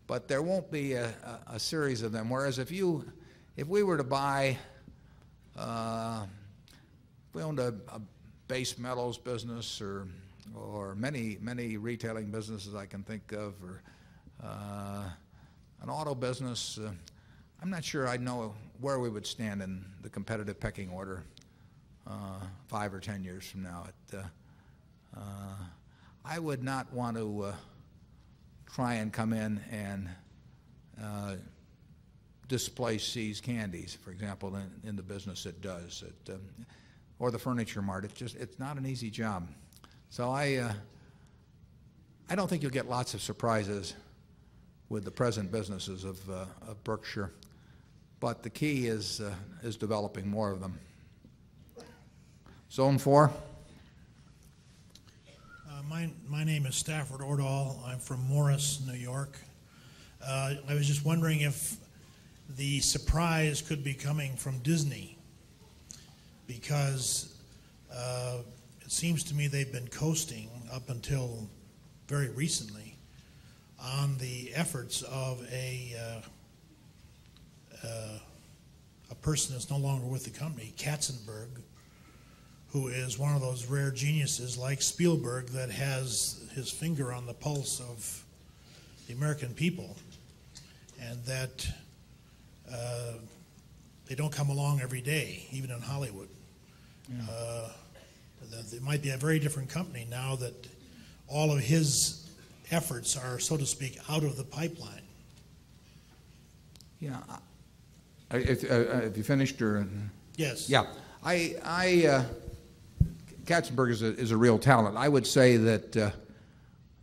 but 0.08 0.28
there 0.28 0.42
won't 0.42 0.70
be 0.72 0.94
a, 0.94 1.06
a, 1.06 1.54
a 1.56 1.60
series 1.60 2.02
of 2.02 2.12
them. 2.12 2.30
Whereas 2.30 2.60
if 2.60 2.72
you, 2.72 3.06
if 3.56 3.68
we 3.68 3.84
were 3.84 3.98
to 3.98 4.04
buy, 4.04 4.58
uh, 5.58 6.26
we 7.34 7.42
owned 7.42 7.60
a, 7.60 7.74
a 7.90 8.02
base 8.48 8.78
metals 8.78 9.18
business 9.18 9.82
or, 9.82 10.08
or 10.56 10.96
many, 10.96 11.38
many 11.42 11.78
retailing 11.78 12.32
businesses 12.32 12.76
I 12.76 12.86
can 12.86 13.04
think 13.04 13.32
of, 13.32 13.54
or 13.64 13.82
uh, 14.44 15.04
an 15.82 15.90
auto 15.90 16.14
business, 16.16 16.78
uh, 16.78 16.92
I'm 17.62 17.70
not 17.70 17.84
sure 17.84 18.08
I'd 18.08 18.22
know 18.22 18.54
where 18.82 19.00
we 19.00 19.10
would 19.10 19.26
stand 19.26 19.62
in 19.62 19.86
the 20.02 20.10
competitive 20.10 20.60
pecking 20.60 20.90
order 20.90 21.24
uh, 22.06 22.40
five 22.68 22.94
or 22.94 23.00
ten 23.00 23.24
years 23.24 23.46
from 23.46 23.64
now. 23.64 23.86
It, 23.88 24.18
uh, 24.18 24.24
uh, 25.18 25.56
I 26.26 26.40
would 26.40 26.64
not 26.64 26.92
want 26.92 27.16
to 27.18 27.54
try 28.74 28.96
and 28.96 29.14
come 29.14 29.34
in 29.34 29.62
and 29.72 30.10
uh, 31.02 31.36
displace 32.48 33.04
See's 33.04 33.40
Candies, 33.40 33.98
for 34.04 34.12
example, 34.12 34.56
in, 34.56 34.90
in 34.90 34.96
the 34.96 35.04
business 35.04 35.46
it 35.46 35.62
does, 35.62 36.04
it, 36.06 36.34
um, 36.34 36.42
or 37.20 37.30
the 37.30 37.38
Furniture 37.38 37.82
Mart. 37.82 38.04
It's 38.04 38.14
just 38.14 38.36
it's 38.36 38.58
not 38.58 38.78
an 38.78 38.86
easy 38.86 39.12
job. 39.12 39.48
So 40.10 40.32
I 40.32 40.56
uh, 40.56 40.74
I 42.30 42.36
don't 42.36 42.48
think 42.48 42.64
you'll 42.64 42.72
get 42.72 42.90
lots 42.90 43.14
of 43.14 43.22
surprises 43.22 43.94
with 44.90 45.06
the 45.06 45.12
present 45.12 45.52
businesses 45.52 46.04
of, 46.04 46.30
uh, 46.30 46.46
of 46.68 46.84
Berkshire, 46.84 47.32
but 48.20 48.44
the 48.44 48.50
key 48.50 48.88
is 48.88 49.22
uh, 49.22 49.34
is 49.62 49.78
developing 49.78 50.28
more 50.28 50.52
of 50.52 50.60
them. 50.60 50.80
Zone 52.72 52.98
four. 52.98 53.32
My, 55.90 56.10
my 56.30 56.44
name 56.44 56.66
is 56.66 56.76
Stafford 56.76 57.20
Ordahl. 57.20 57.86
I'm 57.86 58.00
from 58.00 58.22
Morris, 58.28 58.82
New 58.88 58.98
York. 58.98 59.38
Uh, 60.26 60.56
I 60.70 60.74
was 60.74 60.88
just 60.88 61.04
wondering 61.04 61.42
if 61.42 61.76
the 62.58 62.80
surprise 62.80 63.62
could 63.62 63.84
be 63.84 63.94
coming 63.94 64.36
from 64.36 64.60
Disney 64.60 65.18
because 66.48 67.36
uh, 67.94 68.38
it 68.82 68.92
seems 68.92 69.24
to 69.26 69.36
me 69.36 69.48
they've 69.48 69.72
been 69.72 69.88
coasting 69.88 70.50
up 70.72 70.90
until 70.90 71.50
very 72.08 72.30
recently 72.30 72.96
on 73.82 74.18
the 74.20 74.52
efforts 74.54 75.02
of 75.04 75.46
a, 75.52 75.96
uh, 76.00 77.88
uh, 77.88 78.20
a 79.12 79.16
person 79.16 79.54
that's 79.54 79.70
no 79.70 79.78
longer 79.78 80.06
with 80.06 80.24
the 80.24 80.32
company, 80.32 80.74
Katzenberg, 80.78 81.50
who 82.74 82.88
is 82.88 83.20
one 83.20 83.36
of 83.36 83.42
those 83.42 83.68
rare 83.68 83.92
geniuses 83.92 84.58
like 84.58 84.82
Spielberg 84.82 85.46
that 85.50 85.70
has 85.70 86.44
his 86.56 86.72
finger 86.72 87.14
on 87.14 87.28
the 87.28 87.34
pulse 87.34 87.80
of 87.80 88.24
the 89.08 89.14
American 89.14 89.54
people, 89.54 89.96
and 91.00 91.24
that 91.26 91.68
uh, 92.74 93.14
they 94.08 94.16
don't 94.16 94.32
come 94.34 94.50
along 94.50 94.82
every 94.82 95.02
day, 95.02 95.46
even 95.52 95.70
in 95.70 95.80
Hollywood. 95.80 96.28
Uh, 97.30 97.70
that 98.50 98.74
it 98.74 98.82
might 98.82 99.02
be 99.04 99.10
a 99.12 99.18
very 99.18 99.38
different 99.38 99.70
company 99.70 100.08
now 100.10 100.36
that 100.36 100.54
all 101.28 101.52
of 101.52 101.60
his 101.60 102.28
efforts 102.72 103.16
are, 103.16 103.38
so 103.40 103.56
to 103.56 103.66
speak, 103.66 104.00
out 104.10 104.24
of 104.24 104.36
the 104.36 104.44
pipeline. 104.44 105.02
Yeah. 107.00 107.18
I- 108.32 108.38
If, 108.38 108.64
uh, 108.64 108.74
uh, 108.74 109.02
if 109.06 109.18
you 109.18 109.24
finished 109.24 109.62
or? 109.62 109.86
Yes. 110.38 110.70
Yeah. 110.70 110.86
I, 111.24 111.56
I, 111.64 112.06
uh, 112.08 112.24
Katzenberg 113.46 113.92
is 113.92 114.02
a, 114.02 114.16
is 114.16 114.32
a 114.32 114.38
real 114.38 114.58
talent. 114.58 114.96
I 114.98 115.10
would 115.10 115.28
say 115.28 115.58
that, 115.58 115.98
uh, 115.98 116.12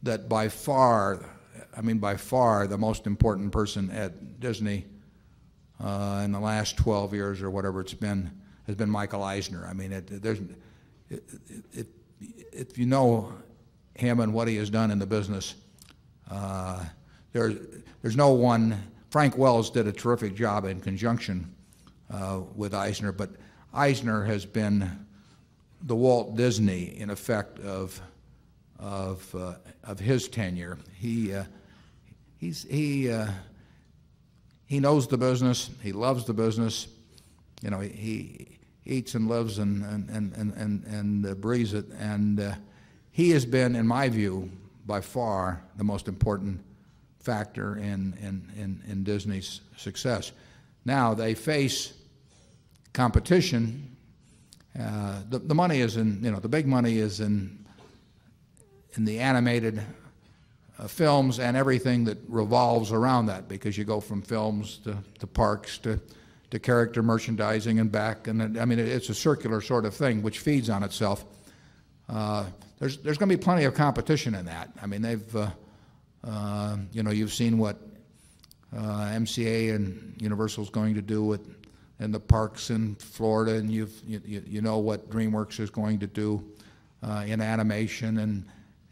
that 0.03 0.29
by 0.29 0.49
far, 0.49 1.25
I 1.77 1.83
mean, 1.83 1.99
by 1.99 2.17
far, 2.17 2.67
the 2.67 2.79
most 2.79 3.07
important 3.07 3.53
person 3.53 3.91
at 3.91 4.41
Disney 4.41 4.87
uh, 5.83 6.23
in 6.25 6.33
the 6.33 6.41
last 6.41 6.77
12 6.79 7.15
years 7.15 7.43
or 7.43 7.51
whatever 7.51 7.81
it's 7.81 7.95
been 7.95 8.31
has 8.67 8.77
been 8.77 8.91
Michael 8.91 9.23
Eisner. 9.23 9.67
I 9.67 9.73
mean, 9.73 9.93
it, 9.93 10.23
there's, 10.23 10.41
if 11.11 12.79
you 12.79 12.87
know 12.87 13.33
him 13.95 14.21
and 14.21 14.33
what 14.33 14.49
he 14.49 14.57
has 14.57 14.71
done 14.71 14.91
in 14.91 14.99
the 14.99 15.07
business, 15.07 15.57
uh, 16.31 16.85
there's, 17.33 17.57
there's 18.03 18.17
no 18.17 18.33
one. 18.33 18.81
Frank 19.11 19.37
Wells 19.37 19.71
did 19.71 19.87
a 19.87 19.93
terrific 19.93 20.35
job 20.35 20.65
in 20.65 20.81
conjunction 20.81 21.53
uh, 22.11 22.41
with 22.55 22.75
Eisner, 22.75 23.13
but 23.13 23.31
Eisner 23.75 24.25
has 24.25 24.47
been 24.47 25.07
the 25.83 25.97
Walt 25.97 26.37
Disney, 26.37 26.99
in 26.99 27.11
effect, 27.11 27.59
of, 27.61 28.01
of, 28.79 29.35
uh, 29.35 29.55
of 29.85 29.99
his 29.99 30.29
tenure. 30.29 30.79
He, 30.95 31.35
uh, 31.35 31.45
he's, 32.39 32.65
he, 32.65 33.11
uh, 33.11 33.29
he 34.67 34.81
knows 34.81 35.09
the 35.09 35.19
business. 35.19 35.71
He 35.83 35.93
loves 35.93 36.25
the 36.25 36.35
business. 36.35 36.87
You 37.63 37.71
know, 37.71 37.81
he, 37.81 37.89
he 37.89 38.59
eats 38.85 39.15
and 39.15 39.29
lives 39.29 39.59
and, 39.59 39.85
and, 39.85 40.11
and, 40.11 40.53
and, 40.55 40.85
and, 40.85 41.27
uh, 41.27 41.35
breathes 41.35 41.75
it. 41.75 41.87
And 41.99 42.41
uh, 42.41 42.55
he 43.11 43.31
has 43.31 43.45
been, 43.45 43.75
in 43.75 43.87
my 43.87 44.09
view, 44.09 44.51
by 44.87 45.01
far 45.01 45.63
the 45.77 45.85
most 45.85 46.09
important 46.09 46.61
factor 47.21 47.77
in, 47.77 48.17
in, 48.21 48.51
in, 48.57 48.83
in 48.89 49.05
Disney's 49.05 49.61
success. 49.77 50.33
Now, 50.85 51.15
they 51.15 51.35
face 51.35 51.93
competition. 52.93 53.97
Uh, 54.79 55.21
the, 55.29 55.39
the 55.39 55.55
money 55.55 55.81
is 55.81 55.97
in, 55.97 56.23
you 56.23 56.31
know, 56.31 56.39
the 56.39 56.49
big 56.49 56.67
money 56.67 56.99
is 56.99 57.21
in, 57.21 57.65
in 58.95 59.05
the 59.05 59.19
animated 59.19 59.83
uh, 60.79 60.87
films 60.87 61.39
and 61.39 61.57
everything 61.57 62.05
that 62.05 62.19
revolves 62.29 62.93
around 62.93 63.27
that 63.27 63.49
because 63.49 63.77
you 63.77 63.85
go 63.85 64.01
from 64.01 64.23
films 64.23 64.79
to, 64.79 64.97
to 65.19 65.27
parks 65.27 65.79
to, 65.79 66.01
to 66.51 66.59
character 66.59 67.03
merchandising 67.03 67.81
and 67.81 67.91
back. 67.91 68.29
And 68.29 68.59
I 68.59 68.65
mean, 68.65 68.79
it, 68.79 68.89
it's 68.89 69.09
a 69.09 69.15
circular 69.15 69.61
sort 69.61 69.85
of 69.85 69.95
thing 69.95 70.23
which 70.23 70.39
feeds 70.39 70.71
on 70.71 70.83
itself. 70.83 71.25
Uh, 72.09 72.47
there's 72.79 72.97
there's 72.99 73.19
going 73.19 73.29
to 73.29 73.37
be 73.37 73.43
plenty 73.43 73.65
of 73.65 73.75
competition 73.75 74.35
in 74.35 74.47
that. 74.47 74.71
I 74.81 74.87
mean, 74.87 75.03
they've, 75.03 75.37
uh, 75.37 75.51
uh, 76.25 76.77
you 76.93 77.03
know, 77.03 77.11
you've 77.11 77.33
seen 77.33 77.59
what 77.59 77.77
MCA 78.75 79.75
and 79.75 80.17
Universal's 80.21 80.71
going 80.71 80.95
to 80.95 81.03
do 81.03 81.23
with 81.23 81.60
in 82.01 82.11
the 82.11 82.21
parks 82.21 82.71
in 82.71 82.97
Florida, 82.97 83.55
and 83.55 83.71
you've, 83.71 83.93
you, 84.07 84.21
you 84.25 84.43
you 84.47 84.61
know 84.63 84.79
what 84.79 85.09
DreamWorks 85.11 85.61
is 85.61 85.71
going 85.71 85.99
to 86.01 86.07
do 86.07 86.43
uh, 87.03 87.25
in 87.27 87.41
animation, 87.41 88.19
and 88.19 88.45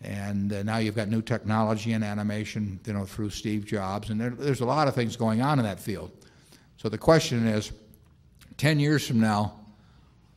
and 0.02 0.52
uh, 0.52 0.62
now 0.62 0.76
you've 0.76 0.94
got 0.94 1.08
new 1.08 1.22
technology 1.22 1.92
in 1.92 2.02
animation, 2.02 2.78
you 2.86 2.92
know, 2.92 3.04
through 3.04 3.30
Steve 3.30 3.64
Jobs, 3.64 4.10
and 4.10 4.20
there, 4.20 4.30
there's 4.30 4.60
a 4.60 4.66
lot 4.66 4.86
of 4.86 4.94
things 4.94 5.16
going 5.16 5.42
on 5.42 5.58
in 5.58 5.64
that 5.64 5.80
field. 5.80 6.12
So 6.76 6.88
the 6.88 6.98
question 6.98 7.48
is, 7.48 7.72
10 8.58 8.78
years 8.78 9.06
from 9.06 9.18
now, 9.18 9.58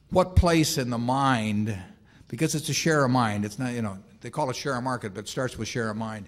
what 0.10 0.36
place 0.36 0.80
in 0.80 0.90
the 0.90 0.98
mind, 0.98 1.78
because 2.28 2.56
it's 2.56 2.70
a 2.70 2.74
share 2.74 3.06
of 3.06 3.12
mind, 3.12 3.46
it's 3.46 3.60
not, 3.60 3.74
you 3.74 3.84
know, 3.84 4.00
they 4.22 4.32
call 4.32 4.50
it 4.50 4.56
share 4.56 4.76
of 4.76 4.84
market, 4.84 5.14
but 5.14 5.22
it 5.22 5.28
starts 5.28 5.58
with 5.58 5.68
share 5.68 5.90
of 5.92 5.98
mind. 5.98 6.28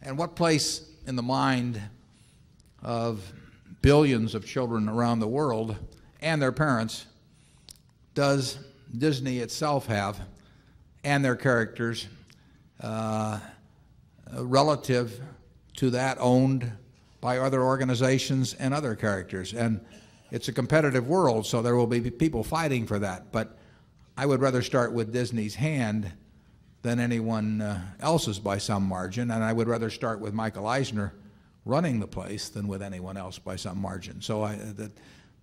And 0.00 0.16
what 0.16 0.34
place 0.34 0.88
in 1.06 1.16
the 1.16 1.22
mind 1.22 1.80
of 2.82 3.30
billions 3.84 4.34
of 4.34 4.46
children 4.46 4.88
around 4.88 5.20
the 5.20 5.28
world 5.28 5.76
and 6.22 6.40
their 6.40 6.52
parents 6.52 7.04
does 8.14 8.56
Disney 8.96 9.40
itself 9.40 9.88
have 9.88 10.18
and 11.04 11.22
their 11.22 11.36
characters 11.36 12.08
uh, 12.80 13.38
relative 14.32 15.20
to 15.76 15.90
that 15.90 16.16
owned 16.18 16.72
by 17.20 17.36
other 17.36 17.60
organizations 17.60 18.54
and 18.54 18.72
other 18.72 18.94
characters. 18.94 19.52
And 19.52 19.84
it's 20.30 20.48
a 20.48 20.52
competitive 20.52 21.06
world, 21.06 21.44
so 21.44 21.60
there 21.60 21.76
will 21.76 21.86
be 21.86 22.10
people 22.10 22.42
fighting 22.42 22.86
for 22.86 22.98
that. 23.00 23.32
But 23.32 23.58
I 24.16 24.24
would 24.24 24.40
rather 24.40 24.62
start 24.62 24.94
with 24.94 25.12
Disney's 25.12 25.56
hand 25.56 26.10
than 26.80 27.00
anyone 27.00 27.60
uh, 27.60 27.82
else's 28.00 28.38
by 28.38 28.56
some 28.56 28.84
margin, 28.84 29.30
and 29.30 29.44
I 29.44 29.52
would 29.52 29.68
rather 29.68 29.90
start 29.90 30.20
with 30.20 30.32
Michael 30.32 30.66
Eisner 30.66 31.12
running 31.64 32.00
the 32.00 32.06
place 32.06 32.48
than 32.48 32.68
with 32.68 32.82
anyone 32.82 33.16
else 33.16 33.38
by 33.38 33.56
some 33.56 33.78
margin. 33.78 34.20
So 34.20 34.42
I, 34.42 34.56
that, 34.56 34.92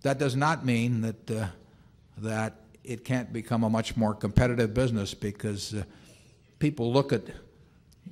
that 0.02 0.18
does 0.18 0.36
not 0.36 0.64
mean 0.64 1.00
that, 1.00 1.30
uh, 1.30 1.46
that 2.18 2.54
it 2.84 3.04
can't 3.04 3.32
become 3.32 3.64
a 3.64 3.70
much 3.70 3.96
more 3.96 4.14
competitive 4.14 4.74
business 4.74 5.14
because 5.14 5.74
uh, 5.74 5.82
people 6.58 6.92
look 6.92 7.12
at 7.12 7.22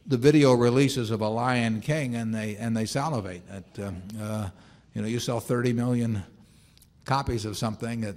the 0.06 0.16
video 0.16 0.54
releases 0.54 1.10
of 1.10 1.20
a 1.20 1.28
Lion 1.28 1.80
King 1.80 2.14
and 2.16 2.34
they 2.34 2.56
and 2.56 2.76
they 2.76 2.86
salivate. 2.86 3.42
At, 3.50 3.84
um, 3.84 4.02
uh, 4.20 4.48
you 4.94 5.02
know, 5.02 5.08
you 5.08 5.20
sell 5.20 5.40
30 5.40 5.72
million 5.72 6.22
copies 7.04 7.44
of 7.44 7.56
something 7.56 8.04
at 8.04 8.16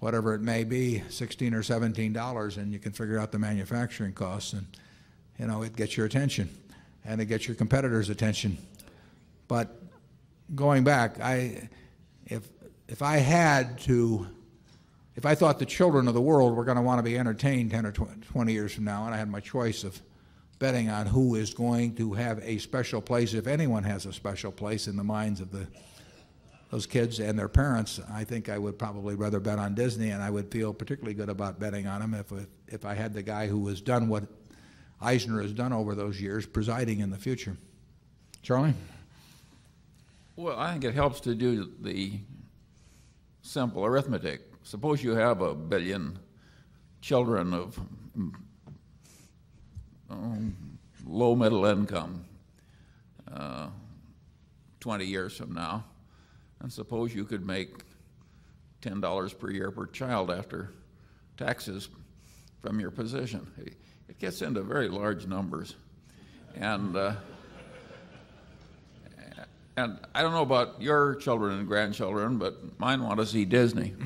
whatever 0.00 0.34
it 0.34 0.40
may 0.42 0.64
be, 0.64 1.02
16 1.08 1.54
or 1.54 1.62
17 1.62 2.12
dollars, 2.12 2.56
and 2.56 2.72
you 2.72 2.78
can 2.78 2.92
figure 2.92 3.18
out 3.18 3.32
the 3.32 3.38
manufacturing 3.38 4.12
costs, 4.12 4.52
and 4.52 4.66
you 5.38 5.46
know 5.46 5.62
it 5.62 5.76
gets 5.76 5.96
your 5.96 6.06
attention, 6.06 6.48
and 7.04 7.20
it 7.20 7.26
gets 7.26 7.48
your 7.48 7.54
competitors' 7.54 8.10
attention. 8.10 8.58
But 9.48 9.80
going 10.54 10.84
back, 10.84 11.20
I 11.20 11.68
if 12.26 12.48
if 12.88 13.02
I 13.02 13.18
had 13.18 13.78
to 13.80 14.26
if 15.16 15.24
I 15.24 15.34
thought 15.34 15.58
the 15.58 15.66
children 15.66 16.08
of 16.08 16.14
the 16.14 16.20
world 16.20 16.56
were 16.56 16.64
going 16.64 16.76
to 16.76 16.82
want 16.82 16.98
to 16.98 17.02
be 17.02 17.16
entertained 17.16 17.70
10 17.70 17.86
or 17.86 17.92
20 17.92 18.52
years 18.52 18.74
from 18.74 18.84
now, 18.84 19.06
and 19.06 19.14
I 19.14 19.18
had 19.18 19.30
my 19.30 19.40
choice 19.40 19.84
of 19.84 20.00
betting 20.58 20.88
on 20.88 21.06
who 21.06 21.34
is 21.36 21.54
going 21.54 21.94
to 21.96 22.14
have 22.14 22.40
a 22.42 22.58
special 22.58 23.00
place, 23.00 23.34
if 23.34 23.46
anyone 23.46 23.84
has 23.84 24.06
a 24.06 24.12
special 24.12 24.50
place 24.50 24.88
in 24.88 24.96
the 24.96 25.04
minds 25.04 25.40
of 25.40 25.52
the, 25.52 25.66
those 26.70 26.86
kids 26.86 27.20
and 27.20 27.38
their 27.38 27.48
parents, 27.48 28.00
I 28.10 28.24
think 28.24 28.48
I 28.48 28.58
would 28.58 28.78
probably 28.78 29.14
rather 29.14 29.38
bet 29.38 29.58
on 29.58 29.74
Disney, 29.74 30.10
and 30.10 30.22
I 30.22 30.30
would 30.30 30.50
feel 30.50 30.72
particularly 30.74 31.14
good 31.14 31.28
about 31.28 31.60
betting 31.60 31.86
on 31.86 32.02
him 32.02 32.14
if, 32.14 32.32
if 32.66 32.84
I 32.84 32.94
had 32.94 33.14
the 33.14 33.22
guy 33.22 33.46
who 33.46 33.68
has 33.68 33.80
done 33.80 34.08
what 34.08 34.24
Eisner 35.00 35.42
has 35.42 35.52
done 35.52 35.72
over 35.72 35.94
those 35.94 36.20
years 36.20 36.46
presiding 36.46 37.00
in 37.00 37.10
the 37.10 37.18
future. 37.18 37.56
Charlie? 38.42 38.74
Well, 40.36 40.58
I 40.58 40.72
think 40.72 40.84
it 40.84 40.94
helps 40.94 41.20
to 41.20 41.34
do 41.34 41.70
the 41.80 42.12
simple 43.42 43.84
arithmetic 43.84 44.40
suppose 44.64 45.02
you 45.04 45.12
have 45.14 45.42
a 45.42 45.54
billion 45.54 46.18
children 47.02 47.52
of 47.52 47.78
um, 50.10 50.78
low 51.06 51.36
middle 51.36 51.66
income 51.66 52.24
uh, 53.32 53.68
20 54.80 55.04
years 55.04 55.36
from 55.36 55.52
now, 55.52 55.84
and 56.60 56.72
suppose 56.72 57.14
you 57.14 57.24
could 57.24 57.46
make 57.46 57.68
$10 58.82 59.38
per 59.38 59.50
year 59.50 59.70
per 59.70 59.86
child 59.86 60.30
after 60.30 60.70
taxes 61.36 61.88
from 62.62 62.80
your 62.80 62.90
position. 62.90 63.46
It 64.08 64.18
gets 64.18 64.42
into 64.42 64.62
very 64.62 64.88
large 64.88 65.26
numbers. 65.26 65.74
And, 66.54 66.96
uh, 66.96 67.14
and 69.76 69.98
I 70.14 70.22
don't 70.22 70.32
know 70.32 70.42
about 70.42 70.80
your 70.80 71.16
children 71.16 71.58
and 71.58 71.66
grandchildren, 71.66 72.38
but 72.38 72.78
mine 72.78 73.02
want 73.02 73.18
to 73.18 73.26
see 73.26 73.44
Disney. 73.44 73.92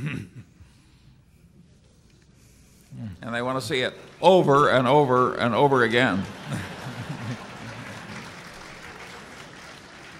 and 3.22 3.34
they 3.34 3.42
want 3.42 3.60
to 3.60 3.66
see 3.66 3.80
it 3.80 3.92
over 4.22 4.70
and 4.70 4.88
over 4.88 5.34
and 5.34 5.54
over 5.54 5.82
again. 5.82 6.22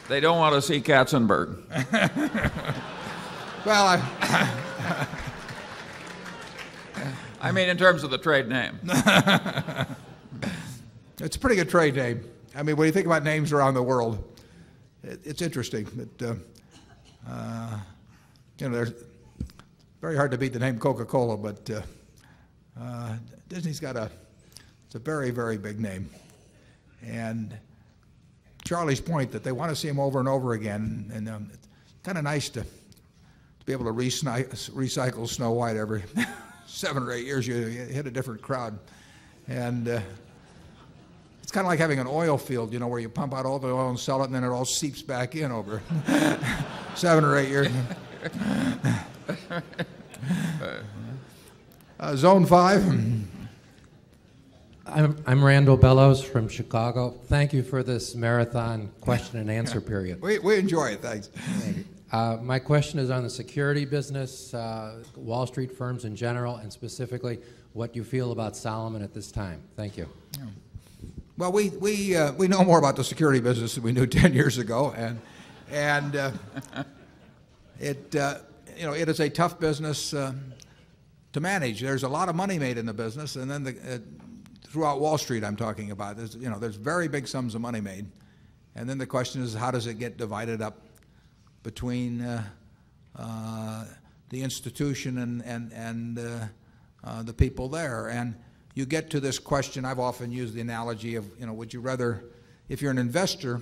they 0.08 0.20
don't 0.20 0.36
want 0.38 0.54
to 0.54 0.60
see 0.60 0.82
Katzenberg. 0.82 1.62
well, 3.64 3.86
I, 3.86 4.02
I 7.40 7.52
mean, 7.52 7.70
in 7.70 7.78
terms 7.78 8.04
of 8.04 8.10
the 8.10 8.18
trade 8.18 8.48
name. 8.48 8.78
it's 11.20 11.36
a 11.36 11.38
pretty 11.38 11.56
good 11.56 11.70
trade 11.70 11.96
name. 11.96 12.22
I 12.54 12.62
mean, 12.62 12.76
when 12.76 12.86
you 12.86 12.92
think 12.92 13.06
about 13.06 13.24
names 13.24 13.52
around 13.52 13.74
the 13.74 13.82
world, 13.82 14.22
it, 15.08 15.20
it's 15.24 15.42
interesting 15.42 15.86
that, 15.96 16.22
uh, 16.22 16.34
uh, 17.28 17.78
you 18.58 18.68
know, 18.68 18.74
there's 18.74 18.92
very 20.00 20.16
hard 20.16 20.30
to 20.30 20.38
beat 20.38 20.52
the 20.52 20.58
name 20.58 20.78
Coca 20.78 21.04
Cola, 21.04 21.36
but 21.36 21.70
uh, 21.70 21.80
uh, 22.80 23.14
Disney's 23.48 23.80
got 23.80 23.96
a, 23.96 24.10
it's 24.86 24.94
a 24.94 24.98
very, 24.98 25.30
very 25.30 25.56
big 25.56 25.80
name. 25.80 26.08
And 27.02 27.56
Charlie's 28.64 29.00
point 29.00 29.32
that 29.32 29.42
they 29.42 29.52
want 29.52 29.70
to 29.70 29.76
see 29.76 29.88
him 29.88 29.98
over 29.98 30.18
and 30.18 30.28
over 30.28 30.52
again, 30.52 31.10
and 31.14 31.28
um, 31.28 31.50
it's 31.52 31.66
kind 32.02 32.18
of 32.18 32.24
nice 32.24 32.48
to, 32.50 32.60
to 32.60 33.66
be 33.66 33.72
able 33.72 33.86
to 33.86 33.92
recycle 33.92 35.26
Snow 35.26 35.52
White 35.52 35.76
every 35.76 36.04
seven 36.66 37.02
or 37.02 37.12
eight 37.12 37.24
years. 37.24 37.46
You, 37.46 37.54
hit 37.54 38.06
a 38.06 38.10
different 38.10 38.42
crowd. 38.42 38.78
And 39.46 40.02
it's 41.48 41.52
kind 41.54 41.64
of 41.64 41.70
like 41.70 41.78
having 41.78 41.98
an 41.98 42.06
oil 42.06 42.36
field, 42.36 42.74
you 42.74 42.78
know, 42.78 42.88
where 42.88 43.00
you 43.00 43.08
pump 43.08 43.32
out 43.32 43.46
all 43.46 43.58
the 43.58 43.68
oil 43.68 43.88
and 43.88 43.98
sell 43.98 44.20
it, 44.20 44.26
and 44.26 44.34
then 44.34 44.44
it 44.44 44.48
all 44.48 44.66
seeps 44.66 45.00
back 45.00 45.34
in 45.34 45.50
over 45.50 45.80
seven 46.94 47.24
or 47.24 47.38
eight 47.38 47.48
years. 47.48 47.68
Uh, 52.00 52.14
zone 52.14 52.46
five. 52.46 52.84
I'm, 54.86 55.16
I'm 55.26 55.44
Randall 55.44 55.76
Bellows 55.76 56.22
from 56.22 56.48
Chicago. 56.48 57.10
Thank 57.26 57.52
you 57.52 57.64
for 57.64 57.82
this 57.82 58.14
marathon 58.14 58.92
question 59.00 59.40
and 59.40 59.50
answer 59.50 59.80
period. 59.80 60.22
We, 60.22 60.38
we 60.38 60.58
enjoy 60.58 60.90
it, 60.90 61.02
thanks. 61.02 61.30
Uh, 62.12 62.36
my 62.40 62.60
question 62.60 63.00
is 63.00 63.10
on 63.10 63.24
the 63.24 63.30
security 63.30 63.84
business, 63.84 64.54
uh, 64.54 65.02
Wall 65.16 65.44
Street 65.48 65.72
firms 65.72 66.04
in 66.04 66.14
general, 66.14 66.56
and 66.56 66.72
specifically 66.72 67.40
what 67.72 67.96
you 67.96 68.04
feel 68.04 68.30
about 68.30 68.56
Salomon 68.56 69.02
at 69.02 69.12
this 69.12 69.32
time. 69.32 69.60
Thank 69.76 69.96
you. 69.96 70.08
Well, 71.38 71.52
we, 71.52 71.68
we, 71.68 72.16
uh, 72.16 72.32
we 72.32 72.48
know 72.48 72.64
more 72.64 72.80
about 72.80 72.96
the 72.96 73.04
security 73.04 73.38
business 73.38 73.76
than 73.76 73.84
we 73.84 73.92
knew 73.92 74.06
10 74.08 74.34
years 74.34 74.58
ago, 74.58 74.92
and, 74.96 75.20
and 75.70 76.16
uh, 76.16 76.32
it, 77.78 78.16
uh, 78.16 78.38
you 78.76 78.84
know, 78.84 78.92
it 78.92 79.08
is 79.08 79.20
a 79.20 79.30
tough 79.30 79.60
business 79.60 80.12
uh, 80.12 80.32
to 81.32 81.40
manage. 81.40 81.80
There's 81.80 82.02
a 82.02 82.08
lot 82.08 82.28
of 82.28 82.34
money 82.34 82.58
made 82.58 82.76
in 82.76 82.86
the 82.86 82.92
business, 82.92 83.36
and 83.36 83.48
then 83.48 83.62
the, 83.62 83.70
uh, 83.70 83.98
throughout 84.66 84.98
Wall 84.98 85.16
Street, 85.16 85.44
I'm 85.44 85.54
talking 85.54 85.92
about, 85.92 86.16
there's, 86.16 86.34
you 86.34 86.50
know, 86.50 86.58
there's 86.58 86.74
very 86.74 87.06
big 87.06 87.28
sums 87.28 87.54
of 87.54 87.60
money 87.60 87.80
made. 87.80 88.06
And 88.74 88.90
then 88.90 88.98
the 88.98 89.06
question 89.06 89.40
is, 89.40 89.54
how 89.54 89.70
does 89.70 89.86
it 89.86 89.94
get 90.00 90.16
divided 90.16 90.60
up 90.60 90.82
between 91.62 92.20
uh, 92.20 92.42
uh, 93.14 93.84
the 94.30 94.42
institution 94.42 95.18
and, 95.18 95.44
and, 95.44 95.72
and 95.72 96.16
the 97.28 97.32
people 97.32 97.68
there? 97.68 98.08
And 98.08 98.34
you 98.78 98.86
get 98.86 99.10
to 99.10 99.18
this 99.18 99.40
question, 99.40 99.84
I've 99.84 99.98
often 99.98 100.30
used 100.30 100.54
the 100.54 100.60
analogy 100.60 101.16
of, 101.16 101.28
you 101.36 101.46
know, 101.46 101.52
would 101.52 101.74
you 101.74 101.80
rather, 101.80 102.22
if 102.68 102.80
you're 102.80 102.92
an 102.92 102.98
investor 102.98 103.60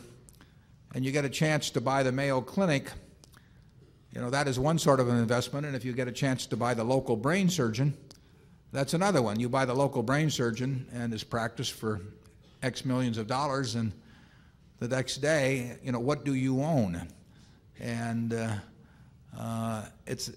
and 0.95 1.07
you 1.07 1.11
get 1.11 1.25
a 1.25 1.31
chance 1.31 1.71
to 1.71 1.81
buy 1.81 2.03
the 2.03 2.13
Mayo 2.13 2.43
Clinic, 2.43 2.93
you 4.13 4.21
know, 4.21 4.29
that 4.29 4.47
is 4.47 4.59
one 4.59 4.79
sort 4.79 5.01
of 5.01 5.09
an 5.09 5.17
investment. 5.17 5.65
And 5.65 5.75
if 5.75 5.87
you 5.87 5.95
get 5.95 6.07
a 6.07 6.13
chance 6.13 6.45
to 6.49 6.57
buy 6.59 6.75
the 6.75 6.85
local 6.85 7.17
brain 7.17 7.49
surgeon, 7.49 7.97
that's 8.73 8.93
another 8.93 9.23
one. 9.23 9.41
You 9.41 9.49
buy 9.49 9.65
the 9.65 9.73
local 9.73 10.03
brain 10.03 10.29
surgeon 10.29 10.87
and 10.93 11.11
his 11.11 11.25
practice 11.25 11.71
for 11.71 12.03
X 12.63 12.85
millions 12.85 13.17
of 13.17 13.27
dollars, 13.27 13.75
and 13.75 13.93
the 14.81 14.89
next 14.89 15.23
day, 15.23 15.79
you 15.83 15.93
know, 15.93 16.01
what 16.01 16.27
do 16.27 16.35
you 16.35 16.63
own? 16.63 17.09
And 17.81 18.35
uh, 18.35 18.53
uh, 19.39 19.87
it's 20.07 20.31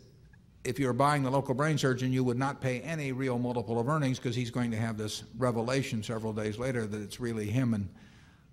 if 0.64 0.78
you're 0.78 0.94
buying 0.94 1.24
the 1.24 1.30
local 1.30 1.54
brain 1.54 1.78
surgeon, 1.78 2.12
you 2.12 2.24
would 2.24 2.38
not 2.38 2.62
pay 2.62 2.82
any 2.82 3.12
real 3.12 3.40
multiple 3.40 3.80
of 3.80 3.88
earnings 3.88 4.18
because 4.20 4.36
he's 4.36 4.52
going 4.52 4.72
to 4.72 4.78
have 4.78 4.98
this 4.98 5.24
revelation 5.38 6.04
several 6.04 6.34
days 6.34 6.58
later 6.58 6.86
that 6.86 7.02
it's 7.02 7.20
really 7.20 7.48
him 7.48 7.74
and 7.74 7.90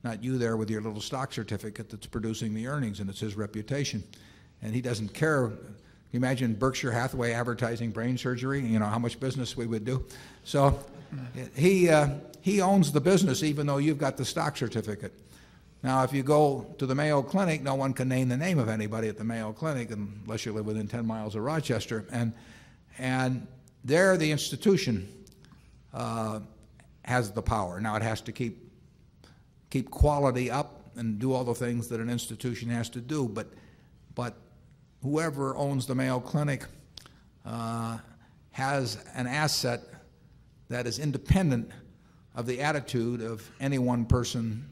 not 0.04 0.22
you 0.22 0.38
there 0.38 0.56
with 0.56 0.70
your 0.70 0.80
little 0.80 1.00
stock 1.00 1.32
certificate 1.32 1.90
that's 1.90 2.06
producing 2.06 2.54
the 2.54 2.68
earnings, 2.68 3.00
and 3.00 3.10
it's 3.10 3.20
his 3.20 3.36
reputation. 3.36 4.04
And 4.62 4.72
he 4.74 4.80
doesn't 4.80 5.12
care. 5.14 5.52
Imagine 6.12 6.54
Berkshire 6.54 6.92
Hathaway 6.92 7.32
advertising 7.32 7.90
brain 7.90 8.16
surgery? 8.16 8.60
You 8.60 8.78
know 8.78 8.86
how 8.86 9.00
much 9.00 9.18
business 9.18 9.56
we 9.56 9.66
would 9.66 9.84
do. 9.84 10.06
So 10.44 10.78
he 11.56 11.88
uh, 11.88 12.10
he 12.40 12.60
owns 12.60 12.92
the 12.92 13.00
business, 13.00 13.42
even 13.42 13.66
though 13.66 13.78
you've 13.78 13.98
got 13.98 14.16
the 14.16 14.24
stock 14.24 14.56
certificate. 14.56 15.12
Now, 15.86 16.02
if 16.02 16.12
you 16.12 16.24
go 16.24 16.66
to 16.78 16.86
the 16.86 16.96
Mayo 16.96 17.22
Clinic, 17.22 17.62
no 17.62 17.76
one 17.76 17.92
can 17.92 18.08
name 18.08 18.28
the 18.28 18.36
name 18.36 18.58
of 18.58 18.68
anybody 18.68 19.06
at 19.06 19.16
the 19.16 19.22
Mayo 19.22 19.52
Clinic 19.52 19.92
unless 19.92 20.44
you 20.44 20.52
live 20.52 20.66
within 20.66 20.88
10 20.88 21.06
miles 21.06 21.36
of 21.36 21.44
Rochester. 21.44 22.04
And, 22.10 22.32
and 22.98 23.46
there, 23.84 24.16
the 24.16 24.32
institution 24.32 25.08
uh, 25.94 26.40
has 27.04 27.30
the 27.30 27.40
power. 27.40 27.80
Now, 27.80 27.94
it 27.94 28.02
has 28.02 28.20
to 28.22 28.32
keep, 28.32 28.68
keep 29.70 29.88
quality 29.88 30.50
up 30.50 30.90
and 30.96 31.20
do 31.20 31.32
all 31.32 31.44
the 31.44 31.54
things 31.54 31.86
that 31.90 32.00
an 32.00 32.10
institution 32.10 32.68
has 32.68 32.88
to 32.88 33.00
do. 33.00 33.28
But, 33.28 33.46
but 34.16 34.34
whoever 35.04 35.56
owns 35.56 35.86
the 35.86 35.94
Mayo 35.94 36.18
Clinic 36.18 36.64
uh, 37.44 37.98
has 38.50 39.04
an 39.14 39.28
asset 39.28 39.82
that 40.68 40.88
is 40.88 40.98
independent 40.98 41.70
of 42.34 42.46
the 42.46 42.60
attitude 42.60 43.22
of 43.22 43.48
any 43.60 43.78
one 43.78 44.04
person 44.04 44.68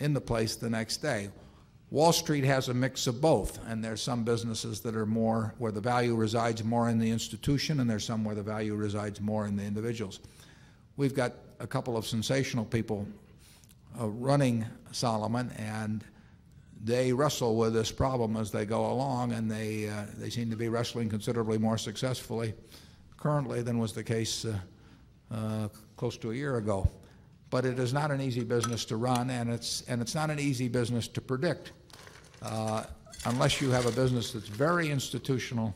in 0.00 0.12
the 0.12 0.20
place 0.20 0.56
the 0.56 0.70
next 0.70 0.98
day. 0.98 1.28
Wall 1.90 2.12
Street 2.12 2.44
has 2.44 2.68
a 2.68 2.74
mix 2.74 3.06
of 3.06 3.20
both, 3.20 3.60
and 3.68 3.84
there's 3.84 4.02
some 4.02 4.24
businesses 4.24 4.80
that 4.80 4.96
are 4.96 5.06
more 5.06 5.54
where 5.58 5.70
the 5.70 5.80
value 5.80 6.14
resides 6.16 6.64
more 6.64 6.88
in 6.88 6.98
the 6.98 7.10
institution, 7.10 7.78
and 7.78 7.88
there's 7.88 8.04
some 8.04 8.24
where 8.24 8.34
the 8.34 8.42
value 8.42 8.74
resides 8.74 9.20
more 9.20 9.46
in 9.46 9.56
the 9.56 9.62
individuals. 9.62 10.20
We've 10.96 11.14
got 11.14 11.34
a 11.60 11.66
couple 11.66 11.96
of 11.96 12.06
sensational 12.06 12.64
people 12.64 13.06
uh, 14.00 14.08
running 14.08 14.64
Salomon, 14.90 15.52
and 15.56 16.04
they 16.82 17.12
wrestle 17.12 17.56
with 17.56 17.74
this 17.74 17.92
problem 17.92 18.36
as 18.36 18.50
they 18.50 18.64
go 18.64 18.90
along, 18.90 19.32
and 19.32 19.48
they, 19.48 19.88
uh, 19.88 20.06
they 20.16 20.30
seem 20.30 20.50
to 20.50 20.56
be 20.56 20.68
wrestling 20.68 21.08
considerably 21.08 21.58
more 21.58 21.78
successfully 21.78 22.54
currently 23.16 23.62
than 23.62 23.78
was 23.78 23.94
the 23.94 24.04
case 24.04 24.44
uh, 24.44 24.54
uh 25.30 25.68
close 25.96 26.18
to 26.18 26.30
a 26.30 26.34
year 26.34 26.58
ago 26.58 26.86
but 27.54 27.64
it 27.64 27.78
is 27.78 27.92
not 27.92 28.10
an 28.10 28.20
easy 28.20 28.42
business 28.42 28.84
to 28.84 28.96
run, 28.96 29.30
and 29.30 29.48
it's, 29.48 29.84
and 29.86 30.02
it's 30.02 30.12
not 30.12 30.28
an 30.28 30.40
easy 30.40 30.66
business 30.66 31.06
to 31.06 31.20
predict 31.20 31.70
uh, 32.42 32.82
unless 33.26 33.60
you 33.60 33.70
have 33.70 33.86
a 33.86 33.92
business 33.92 34.32
that's 34.32 34.48
very 34.48 34.90
institutional 34.90 35.72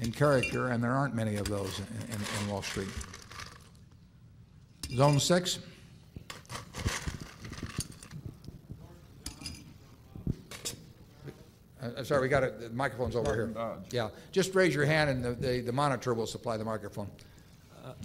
in 0.00 0.12
character, 0.12 0.68
and 0.68 0.84
there 0.84 0.92
aren't 0.92 1.14
many 1.14 1.36
of 1.36 1.48
those 1.48 1.78
in, 1.78 2.14
in, 2.14 2.20
in 2.42 2.50
Wall 2.50 2.60
Street. 2.60 2.90
Zone 4.90 5.18
6. 5.18 5.60
Uh, 11.80 12.04
sorry, 12.04 12.20
we 12.20 12.28
got 12.28 12.42
it. 12.42 12.60
The 12.60 12.68
microphone's 12.68 13.16
over 13.16 13.34
here. 13.34 13.54
Yeah, 13.92 14.10
just 14.30 14.54
raise 14.54 14.74
your 14.74 14.84
hand, 14.84 15.08
and 15.08 15.24
the, 15.24 15.32
the, 15.32 15.60
the 15.62 15.72
monitor 15.72 16.12
will 16.12 16.26
supply 16.26 16.58
the 16.58 16.66
microphone. 16.66 17.08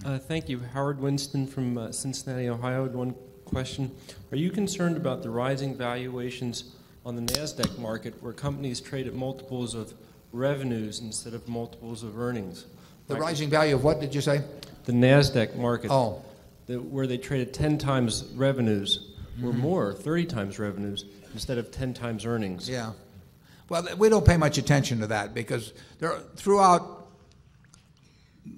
Uh, 0.04 0.18
thank 0.18 0.48
you. 0.48 0.60
Howard 0.72 1.00
Winston 1.00 1.46
from 1.46 1.78
uh, 1.78 1.92
Cincinnati, 1.92 2.48
Ohio. 2.48 2.84
One 2.86 3.14
question. 3.44 3.90
Are 4.32 4.36
you 4.36 4.50
concerned 4.50 4.96
about 4.96 5.22
the 5.22 5.30
rising 5.30 5.76
valuations 5.76 6.74
on 7.06 7.16
the 7.16 7.22
NASDAQ 7.22 7.78
market 7.78 8.14
where 8.22 8.32
companies 8.32 8.80
trade 8.80 9.06
at 9.06 9.14
multiples 9.14 9.74
of 9.74 9.94
revenues 10.32 11.00
instead 11.00 11.32
of 11.34 11.46
multiples 11.48 12.02
of 12.02 12.18
earnings? 12.18 12.66
The 13.06 13.16
rising 13.16 13.50
value 13.50 13.74
of 13.74 13.84
what 13.84 14.00
did 14.00 14.14
you 14.14 14.20
say? 14.20 14.42
The 14.84 14.92
NASDAQ 14.92 15.56
market. 15.56 15.90
Oh. 15.90 16.22
The, 16.66 16.80
where 16.80 17.06
they 17.06 17.18
traded 17.18 17.52
10 17.54 17.78
times 17.78 18.24
revenues 18.34 19.10
or 19.42 19.52
Mhm. 19.52 19.58
more, 19.58 19.92
30 19.92 20.24
times 20.26 20.58
revenues 20.58 21.04
instead 21.34 21.58
of 21.58 21.70
10 21.70 21.92
times 21.92 22.24
earnings. 22.24 22.68
Yeah. 22.68 22.92
Well, 23.68 23.86
we 23.98 24.08
don't 24.08 24.24
pay 24.26 24.36
much 24.36 24.56
attention 24.58 25.00
to 25.00 25.06
that 25.08 25.34
because 25.34 25.72
there, 25.98 26.18
throughout 26.36 27.03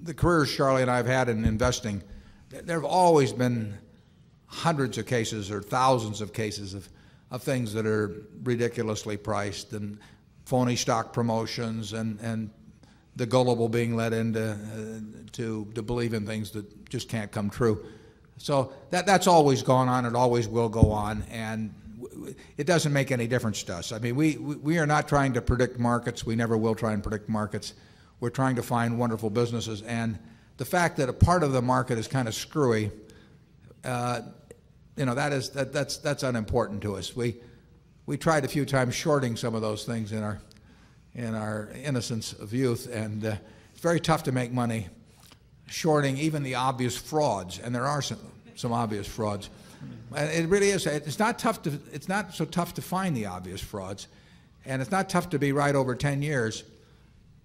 the 0.03 0.13
careers 0.13 0.53
Charlie 0.53 0.81
and 0.81 0.91
I 0.91 0.97
have 0.97 1.05
had 1.05 1.29
in 1.29 1.45
investing, 1.45 2.03
there 2.49 2.77
have 2.77 2.89
always 2.89 3.33
been 3.33 3.77
hundreds 4.45 4.97
of 4.97 5.05
cases 5.05 5.51
or 5.51 5.61
thousands 5.61 6.21
of 6.21 6.33
cases 6.33 6.73
of, 6.73 6.87
of 7.31 7.43
things 7.43 7.73
that 7.73 7.85
are 7.85 8.23
ridiculously 8.43 9.17
priced 9.17 9.73
and 9.73 9.99
phony 10.45 10.75
stock 10.75 11.11
promotions 11.11 11.93
and, 11.93 12.19
and 12.21 12.49
the 13.17 13.25
gullible 13.25 13.67
being 13.67 13.95
led 13.95 14.13
into 14.13 14.51
uh, 14.51 15.27
to, 15.33 15.67
to 15.75 15.81
believe 15.81 16.13
in 16.13 16.25
things 16.25 16.51
that 16.51 16.89
just 16.89 17.09
can't 17.09 17.31
come 17.31 17.49
true. 17.49 17.83
So 18.37 18.71
that, 18.91 19.05
that's 19.05 19.27
always 19.27 19.63
gone 19.63 19.89
on. 19.89 20.05
It 20.05 20.15
always 20.15 20.47
will 20.47 20.69
go 20.69 20.91
on. 20.91 21.23
And 21.31 21.73
it 22.55 22.67
doesn't 22.67 22.93
make 22.93 23.11
any 23.11 23.27
difference 23.27 23.63
to 23.63 23.75
us. 23.75 23.91
I 23.91 23.99
mean, 23.99 24.15
we, 24.15 24.37
we 24.37 24.77
are 24.77 24.85
not 24.85 25.07
trying 25.07 25.33
to 25.33 25.41
predict 25.41 25.79
markets. 25.79 26.25
We 26.25 26.35
never 26.35 26.55
will 26.55 26.75
try 26.75 26.93
and 26.93 27.01
predict 27.01 27.27
markets. 27.27 27.73
We're 28.19 28.29
trying 28.29 28.55
to 28.55 28.63
find 28.63 28.97
wonderful 28.97 29.29
businesses. 29.29 29.81
And 29.83 30.17
the 30.57 30.65
fact 30.65 30.97
that 30.97 31.09
a 31.09 31.13
part 31.13 31.43
of 31.43 31.51
the 31.51 31.61
market 31.61 31.97
is 31.97 32.07
kind 32.07 32.27
of 32.27 32.33
screwy, 32.33 32.91
uh, 33.85 34.21
you 34.95 35.05
know, 35.05 35.15
that 35.15 35.31
is, 35.33 35.51
that, 35.51 35.71
that's, 35.71 35.97
that's 35.97 36.23
unimportant 36.23 36.81
to 36.81 36.95
us. 36.95 37.15
We, 37.15 37.35
we 38.07 38.17
tried 38.17 38.45
a 38.45 38.47
few 38.47 38.65
times 38.65 38.95
shorting 38.95 39.35
some 39.35 39.53
of 39.53 39.61
those 39.61 39.85
things 39.85 40.11
in 40.11 40.23
our, 40.23 40.39
in 41.13 41.35
our 41.35 41.69
innocence 41.83 42.33
of 42.33 42.53
youth, 42.53 42.91
and 42.91 43.23
uh, 43.25 43.35
it's 43.71 43.81
very 43.81 43.99
tough 43.99 44.23
to 44.23 44.31
make 44.31 44.51
money 44.51 44.87
shorting 45.67 46.17
even 46.17 46.43
the 46.43 46.55
obvious 46.55 46.97
frauds, 46.97 47.59
and 47.59 47.75
there 47.75 47.85
are 47.85 48.01
some, 48.01 48.19
some 48.55 48.71
obvious 48.71 49.07
frauds. 49.07 49.49
And 50.15 50.31
it 50.31 50.49
really 50.49 50.69
is. 50.69 50.87
It's 50.87 51.19
not 51.19 51.37
tough 51.37 51.61
to. 51.63 51.79
It's 51.91 52.07
not 52.07 52.33
so 52.33 52.45
tough 52.45 52.73
to 52.75 52.81
find 52.81 53.15
the 53.15 53.25
obvious 53.25 53.61
frauds, 53.61 54.07
and 54.65 54.81
it's 54.81 54.89
not 54.89 55.09
tough 55.09 55.29
to 55.31 55.39
be 55.39 55.51
right 55.51 55.75
over 55.75 55.95
10 55.95 56.21
years. 56.21 56.63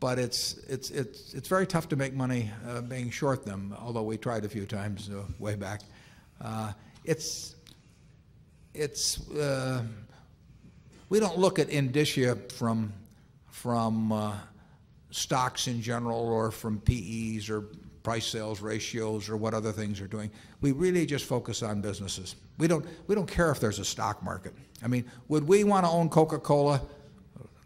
But 0.02 0.18
it's 0.18 0.54
it's 0.68 0.90
it's 0.90 1.32
it's 1.32 1.46
very 1.46 1.64
tough 1.64 1.88
to 1.90 1.96
make 1.96 2.12
money 2.12 2.50
uh, 2.68 2.80
being 2.80 3.08
short 3.08 3.46
them. 3.46 3.72
Although 3.80 4.02
we 4.02 4.16
tried 4.16 4.44
a 4.44 4.48
few 4.48 4.66
times 4.66 5.08
uh, 5.08 5.22
way 5.38 5.54
back, 5.54 5.82
uh, 6.40 6.72
it's 7.04 7.54
it's 8.74 9.30
uh, 9.30 9.84
we 11.08 11.20
don't 11.20 11.38
look 11.38 11.60
at 11.60 11.68
indicia 11.68 12.34
from 12.56 12.92
from 13.46 14.10
uh, 14.10 14.32
stocks 15.12 15.68
in 15.68 15.80
general 15.80 16.18
or 16.18 16.50
from 16.50 16.80
PEs 16.80 17.48
or 17.48 17.66
price 18.02 18.26
sales 18.26 18.60
ratios 18.60 19.28
or 19.28 19.36
what 19.36 19.54
other 19.54 19.70
things 19.70 20.00
are 20.00 20.08
doing. 20.08 20.32
We 20.62 20.72
really 20.72 21.06
just 21.06 21.26
focus 21.26 21.62
on 21.62 21.80
businesses. 21.80 22.34
We 22.58 22.66
don't, 22.66 22.84
we 23.06 23.14
don't 23.14 23.30
care 23.30 23.52
if 23.52 23.60
there's 23.60 23.78
a 23.78 23.84
stock 23.84 24.20
market. 24.24 24.52
I 24.82 24.88
mean, 24.88 25.04
would 25.28 25.46
we 25.46 25.62
want 25.62 25.86
to 25.86 25.90
own 25.92 26.08
Coca-Cola, 26.08 26.82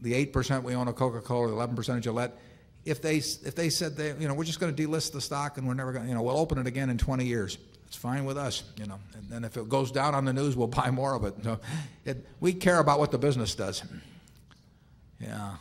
the 0.01 0.27
8% 0.27 0.62
we 0.62 0.74
own 0.74 0.89
of 0.89 0.97
Coca-Cola, 0.97 1.48
the 1.48 1.55
11% 1.55 1.97
of 1.97 2.01
Gillette, 2.01 2.39
if 2.85 3.02
they, 3.02 3.16
if 3.16 3.55
they 3.55 3.68
said, 3.68 3.97
they, 3.97 4.14
you 4.18 4.28
know, 4.28 4.35
we're 4.35 4.44
just 4.44 4.60
going 4.60 4.74
to 4.74 4.86
delist 4.86 5.12
the 5.12 5.20
stock 5.20 5.59
and 5.59 5.66
we're 5.66 5.74
never 5.74 5.93
going 5.93 6.05
to, 6.05 6.09
you 6.09 6.14
know, 6.14 6.23
we'll 6.23 6.39
open 6.39 6.59
it 6.59 6.66
again 6.66 6.89
in 6.89 6.98
20 6.98 7.24
years. 7.24 7.59
It's 7.86 7.97
fine 7.97 8.24
with 8.24 8.39
us, 8.39 8.62
you 8.77 8.86
know. 8.86 8.98
And 9.14 9.28
then 9.28 9.44
if 9.44 9.56
it 9.56 9.68
goes 9.68 9.90
down 9.90 10.14
on 10.14 10.24
the 10.24 10.32
news, 10.32 10.56
we'll 10.56 10.66
buy 10.68 10.90
more 10.90 11.14
of 11.14 11.24
it. 11.24 11.35
So 11.43 11.59
it, 12.05 12.24
we 12.40 12.52
care 12.52 12.78
about 12.78 12.98
what 12.98 13.10
the 13.10 13.18
business 13.18 13.55
does. 13.55 13.82
Yeah. 15.20 15.56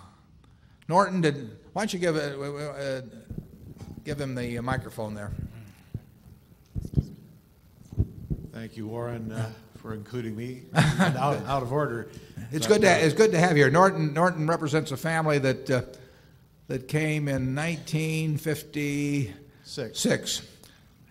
Norton, 0.88 1.22
did, 1.22 1.58
why 1.74 1.82
don't 1.82 1.94
you 1.94 2.00
give, 2.00 2.16
it, 2.16 2.38
uh, 2.38 3.02
give 4.04 4.22
him 4.22 4.36
the 4.36 4.60
microphone 4.60 5.16
there? 5.16 5.32
Thank 8.52 8.78
you, 8.78 8.88
Warren, 8.88 9.32
uh, 9.32 9.52
for 9.86 9.94
including 9.94 10.36
me. 10.36 10.64
out, 10.74 11.38
out 11.46 11.62
of 11.62 11.72
order. 11.72 12.08
It's 12.52 12.66
good, 12.66 12.82
to, 12.82 12.88
it's 12.88 13.14
good 13.14 13.32
to 13.34 13.38
have 13.38 13.52
you 13.52 13.66
here. 13.66 13.70
Norton, 13.70 14.16
Norton 14.16 14.48
represents 14.48 14.92
a 14.92 14.98
family 14.98 15.38
that, 15.38 15.70
uh, 15.70 15.84
that 16.70 16.88
came 16.88 17.28
in 17.28 17.54
1956. 17.54 20.00
Six. 20.00 20.42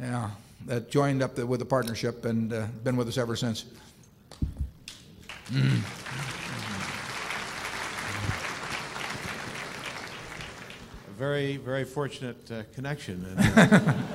Yeah, 0.00 0.30
that 0.66 0.90
joined 0.90 1.22
up 1.22 1.36
the, 1.36 1.46
with 1.46 1.60
the 1.60 1.66
partnership 1.66 2.24
and 2.24 2.52
uh, 2.52 2.66
been 2.82 2.96
with 2.96 3.06
us 3.06 3.16
ever 3.16 3.36
since. 3.36 3.64
Mm. 5.52 5.78
very, 11.16 11.58
very 11.58 11.84
fortunate 11.84 12.50
uh, 12.50 12.64
connection. 12.74 13.24
And, 13.24 13.38
uh, 13.56 13.62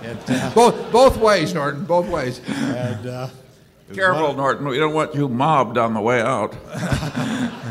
and, 0.03 0.19
uh, 0.27 0.51
both, 0.53 0.91
both 0.91 1.15
ways, 1.15 1.53
Norton, 1.53 1.85
both 1.85 2.09
ways. 2.09 2.41
And, 2.49 3.07
uh, 3.07 3.29
it 3.29 3.31
was 3.31 3.48
Careful, 3.93 4.27
one- 4.27 4.37
Norton. 4.37 4.67
We 4.67 4.77
don't 4.77 4.93
want 4.93 5.15
you 5.15 5.27
mobbed 5.27 5.77
on 5.77 5.93
the 5.93 6.01
way 6.01 6.21
out. 6.21 6.55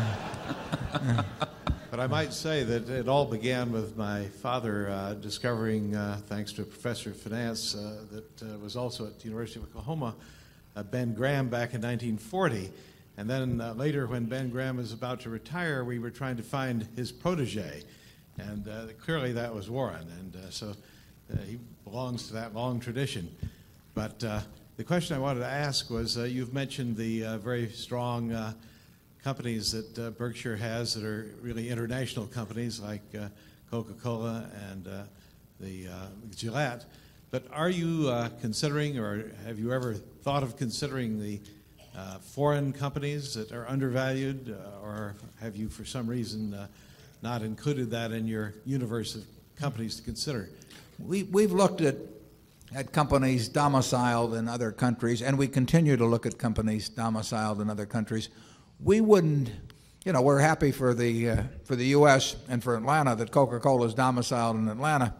But 1.99 2.05
I 2.05 2.07
might 2.07 2.31
say 2.31 2.63
that 2.63 2.87
it 2.87 3.09
all 3.09 3.25
began 3.25 3.73
with 3.73 3.97
my 3.97 4.23
father 4.23 4.89
uh, 4.89 5.15
discovering, 5.15 5.97
uh, 5.97 6.21
thanks 6.27 6.53
to 6.53 6.61
a 6.61 6.65
professor 6.65 7.09
of 7.09 7.17
finance 7.17 7.75
uh, 7.75 8.05
that 8.11 8.41
uh, 8.41 8.57
was 8.59 8.77
also 8.77 9.05
at 9.05 9.19
the 9.19 9.25
University 9.25 9.59
of 9.59 9.65
Oklahoma, 9.65 10.15
uh, 10.77 10.83
Ben 10.83 11.13
Graham 11.13 11.49
back 11.49 11.73
in 11.73 11.81
1940. 11.81 12.71
And 13.17 13.29
then 13.29 13.59
uh, 13.59 13.73
later, 13.73 14.07
when 14.07 14.27
Ben 14.27 14.49
Graham 14.49 14.77
was 14.77 14.93
about 14.93 15.19
to 15.21 15.29
retire, 15.29 15.83
we 15.83 15.99
were 15.99 16.09
trying 16.09 16.37
to 16.37 16.43
find 16.43 16.87
his 16.95 17.11
protege. 17.11 17.83
And 18.37 18.69
uh, 18.69 18.85
clearly 19.03 19.33
that 19.33 19.53
was 19.53 19.69
Warren. 19.69 20.07
And 20.19 20.35
uh, 20.37 20.51
so 20.51 20.73
uh, 21.33 21.37
he 21.45 21.59
belongs 21.83 22.27
to 22.27 22.33
that 22.35 22.55
long 22.55 22.79
tradition. 22.79 23.29
But 23.93 24.23
uh, 24.23 24.39
the 24.79 24.85
question 24.85 25.13
I 25.13 25.19
wanted 25.19 25.41
to 25.41 25.45
ask 25.45 25.89
was 25.89 26.17
uh, 26.17 26.23
you've 26.23 26.53
mentioned 26.53 26.95
the 26.95 27.25
uh, 27.25 27.37
very 27.39 27.67
strong 27.67 28.31
uh, 28.31 28.53
companies 29.21 29.73
that 29.73 29.99
uh, 29.99 30.09
Berkshire 30.11 30.55
has 30.55 30.93
that 30.93 31.03
are 31.03 31.35
really 31.41 31.67
international 31.67 32.25
companies 32.27 32.79
like 32.79 33.01
uh, 33.13 33.27
Coca 33.69 33.91
Cola 33.91 34.49
and 34.71 34.87
uh, 34.87 35.01
the 35.59 35.89
Gillette. 36.33 36.85
But 37.29 37.43
are 37.51 37.69
you 37.69 38.09
considering, 38.39 38.97
or 38.97 39.33
have 39.45 39.59
you 39.59 39.73
ever 39.73 39.95
thought 39.95 40.43
of 40.43 40.55
considering 40.55 41.19
the 41.19 41.41
foreign 42.21 42.71
companies 42.71 43.33
that 43.33 43.51
are 43.51 43.67
undervalued, 43.67 44.55
or 44.81 45.17
have 45.41 45.57
you, 45.57 45.67
for 45.67 45.83
some 45.83 46.07
reason, 46.07 46.57
not 47.21 47.41
included 47.41 47.91
that 47.91 48.13
in 48.13 48.27
your 48.27 48.53
universe 48.65 49.13
of 49.15 49.25
companies 49.57 49.97
to 49.97 50.03
consider? 50.03 50.49
We, 50.99 51.23
we've 51.23 51.51
looked 51.51 51.81
at, 51.81 51.97
at 52.73 52.91
companies 52.91 53.49
domiciled 53.49 54.35
in 54.35 54.47
other 54.47 54.71
countries, 54.71 55.21
and 55.21 55.37
we 55.37 55.47
continue 55.47 55.97
to 55.97 56.05
look 56.05 56.25
at 56.25 56.37
companies 56.37 56.89
domiciled 56.89 57.61
in 57.61 57.69
other 57.69 57.85
countries. 57.85 58.29
We 58.79 59.01
wouldn't, 59.01 59.51
you 60.05 60.13
know, 60.13 60.21
we're 60.21 60.39
happy 60.39 60.71
for 60.71 60.93
the, 60.93 61.29
uh, 61.29 61.43
for 61.63 61.75
the 61.75 61.87
U.S. 61.87 62.35
and 62.47 62.63
for 62.63 62.75
Atlanta 62.75 63.15
that 63.15 63.31
Coca-Cola 63.31 63.87
is 63.87 63.93
domiciled 63.93 64.55
in 64.57 64.67
Atlanta, 64.67 65.15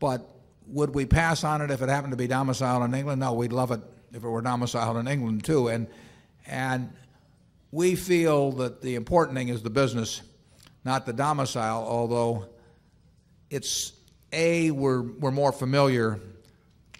but 0.00 0.28
would 0.66 0.94
we 0.94 1.06
pass 1.06 1.44
on 1.44 1.60
it 1.60 1.70
if 1.70 1.82
it 1.82 1.88
happened 1.88 2.12
to 2.12 2.16
be 2.16 2.26
domiciled 2.26 2.82
in 2.84 2.94
England? 2.94 3.20
No, 3.20 3.34
we'd 3.34 3.52
love 3.52 3.70
it 3.70 3.80
if 4.12 4.24
it 4.24 4.28
were 4.28 4.42
domiciled 4.42 4.96
in 4.96 5.06
England 5.06 5.44
too. 5.44 5.68
And, 5.68 5.86
and 6.46 6.92
we 7.70 7.94
feel 7.94 8.52
that 8.52 8.80
the 8.80 8.96
important 8.96 9.36
thing 9.36 9.48
is 9.48 9.62
the 9.62 9.70
business, 9.70 10.22
not 10.84 11.06
the 11.06 11.12
domicile, 11.12 11.84
although 11.86 12.46
it's 13.50 13.92
a 14.32 14.70
we're, 14.70 15.02
we're 15.02 15.30
more 15.30 15.52
familiar 15.52 16.18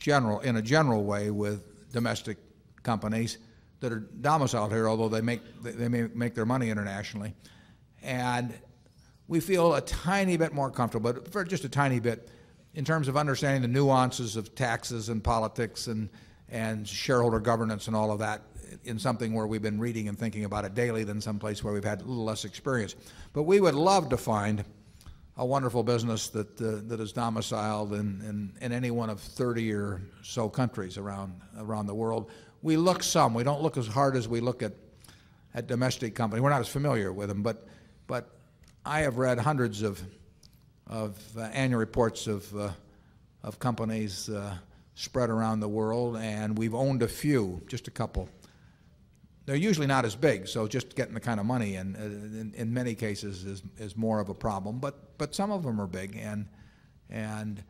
general 0.04 0.40
in 0.40 0.56
a 0.56 0.62
general 0.62 1.02
way 1.02 1.30
with 1.30 1.90
domestic 1.90 2.36
companies 2.82 3.38
that 3.80 3.90
are 3.90 4.00
domiciled 4.20 4.70
here, 4.70 4.86
although 4.86 5.08
they 5.08 5.22
make 5.22 5.40
they 5.62 5.88
may 5.88 6.02
make 6.14 6.34
their 6.34 6.44
money 6.44 6.68
internationally, 6.68 7.32
and 8.02 8.52
we 9.28 9.40
feel 9.40 9.74
a 9.74 9.80
tiny 9.80 10.36
bit 10.36 10.52
more 10.52 10.70
comfortable, 10.70 11.10
but 11.10 11.32
for 11.32 11.42
just 11.42 11.64
a 11.64 11.70
tiny 11.70 12.00
bit, 12.00 12.28
in 12.74 12.84
terms 12.84 13.08
of 13.08 13.16
understanding 13.16 13.62
the 13.62 13.68
nuances 13.68 14.36
of 14.36 14.54
taxes 14.54 15.08
and 15.08 15.24
politics 15.24 15.86
and 15.86 16.10
and 16.50 16.86
shareholder 16.86 17.40
governance 17.40 17.86
and 17.86 17.96
all 17.96 18.12
of 18.12 18.18
that 18.18 18.42
in 18.84 18.98
something 18.98 19.32
where 19.32 19.46
we've 19.46 19.62
been 19.62 19.80
reading 19.80 20.08
and 20.08 20.18
thinking 20.18 20.44
about 20.44 20.66
it 20.66 20.74
daily 20.74 21.02
than 21.02 21.18
someplace 21.18 21.64
where 21.64 21.72
we've 21.72 21.82
had 21.82 22.02
a 22.02 22.04
little 22.04 22.24
less 22.24 22.44
experience. 22.44 22.94
But 23.32 23.44
we 23.44 23.58
would 23.58 23.74
love 23.74 24.10
to 24.10 24.18
find 24.18 24.64
a 25.36 25.44
wonderful 25.44 25.82
business 25.82 26.28
that, 26.28 26.60
uh, 26.60 26.80
that 26.86 27.00
is 27.00 27.12
domiciled 27.12 27.92
in, 27.92 28.20
in, 28.22 28.52
in 28.60 28.72
any 28.72 28.90
one 28.90 29.10
of 29.10 29.20
30 29.20 29.72
or 29.72 30.00
so 30.22 30.48
countries 30.48 30.96
around, 30.96 31.40
around 31.58 31.86
the 31.86 31.94
world. 31.94 32.30
We 32.62 32.76
look 32.76 33.02
some. 33.02 33.34
We 33.34 33.42
don't 33.42 33.60
look 33.60 33.76
as 33.76 33.86
hard 33.86 34.16
as 34.16 34.28
we 34.28 34.40
look 34.40 34.62
at, 34.62 34.72
at 35.54 35.66
domestic 35.66 36.14
companies. 36.14 36.42
We're 36.42 36.50
not 36.50 36.60
as 36.60 36.68
familiar 36.68 37.12
with 37.12 37.28
them, 37.28 37.42
but, 37.42 37.66
but 38.06 38.30
I 38.86 39.00
have 39.00 39.18
read 39.18 39.38
hundreds 39.38 39.82
of, 39.82 40.00
of 40.86 41.18
uh, 41.36 41.42
annual 41.42 41.80
reports 41.80 42.28
of, 42.28 42.56
uh, 42.56 42.70
of 43.42 43.58
companies 43.58 44.28
uh, 44.28 44.56
spread 44.94 45.30
around 45.30 45.60
the 45.60 45.68
world, 45.68 46.16
and 46.16 46.56
we've 46.56 46.74
owned 46.74 47.02
a 47.02 47.08
few, 47.08 47.60
just 47.66 47.88
a 47.88 47.90
couple. 47.90 48.28
They're 49.46 49.56
usually 49.56 49.86
not 49.86 50.06
as 50.06 50.16
big, 50.16 50.48
so 50.48 50.66
just 50.66 50.94
getting 50.96 51.12
the 51.12 51.20
kind 51.20 51.38
of 51.38 51.44
money 51.44 51.76
in, 51.76 51.96
uh, 51.96 52.04
in, 52.04 52.54
in 52.56 52.72
many 52.72 52.94
cases 52.94 53.44
is, 53.44 53.62
is 53.76 53.96
more 53.96 54.20
of 54.20 54.30
a 54.30 54.34
problem. 54.34 54.78
But, 54.78 55.18
but 55.18 55.34
some 55.34 55.50
of 55.50 55.62
them 55.62 55.80
are 55.80 55.86
big, 55.86 56.16
and, 56.16 56.46
and 57.10 57.62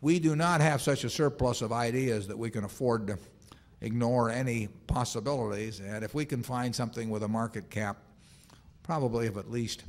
we 0.00 0.20
do 0.20 0.36
not 0.36 0.60
have 0.60 0.80
such 0.80 1.02
a 1.02 1.10
surplus 1.10 1.62
of 1.62 1.72
ideas 1.72 2.28
that 2.28 2.38
we 2.38 2.48
can 2.48 2.62
afford 2.62 3.08
to 3.08 3.18
ignore 3.80 4.30
any 4.30 4.68
possibilities. 4.86 5.80
And 5.80 6.04
if 6.04 6.14
we 6.14 6.24
can 6.24 6.42
find 6.44 6.74
something 6.74 7.10
with 7.10 7.24
a 7.24 7.28
market 7.28 7.70
cap, 7.70 7.98
probably 8.84 9.26
of 9.26 9.36
at 9.36 9.50
least 9.50 9.82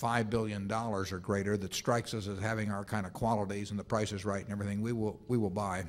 $5 0.00 0.30
billion 0.30 0.70
or 0.70 1.04
greater, 1.18 1.56
that 1.56 1.74
strikes 1.74 2.14
us 2.14 2.28
as 2.28 2.38
having 2.38 2.70
our 2.70 2.84
kind 2.84 3.06
of 3.06 3.12
qualities 3.12 3.70
and 3.70 3.78
the 3.78 3.84
price 3.84 4.12
is 4.12 4.24
right 4.24 4.44
and 4.44 4.52
everything, 4.52 4.82
we 4.82 4.92
will, 4.92 5.18
we 5.26 5.36
will 5.36 5.50
buy. 5.50 5.84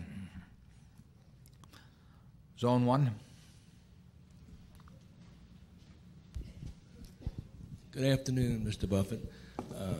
Zone 2.59 2.85
1. 2.85 3.11
Good 7.97 8.11
afternoon, 8.11 8.63
Mr. 8.63 8.87
Buffett. 8.87 9.27
Uh, 9.75 9.95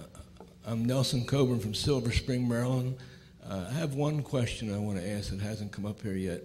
I'm 0.68 0.86
Nelson 0.86 1.26
Coburn 1.26 1.60
from 1.60 1.74
Silver 1.74 2.12
Spring, 2.12 2.48
Maryland. 2.48 2.96
Uh, 3.44 3.66
I 3.68 3.74
have 3.74 3.96
one 3.96 4.22
question 4.22 4.72
I 4.72 4.78
want 4.78 5.00
to 5.00 5.10
ask 5.10 5.32
that 5.32 5.42
hasn't 5.42 5.72
come 5.72 5.88
up 5.88 6.04
here 6.04 6.14
yet. 6.14 6.44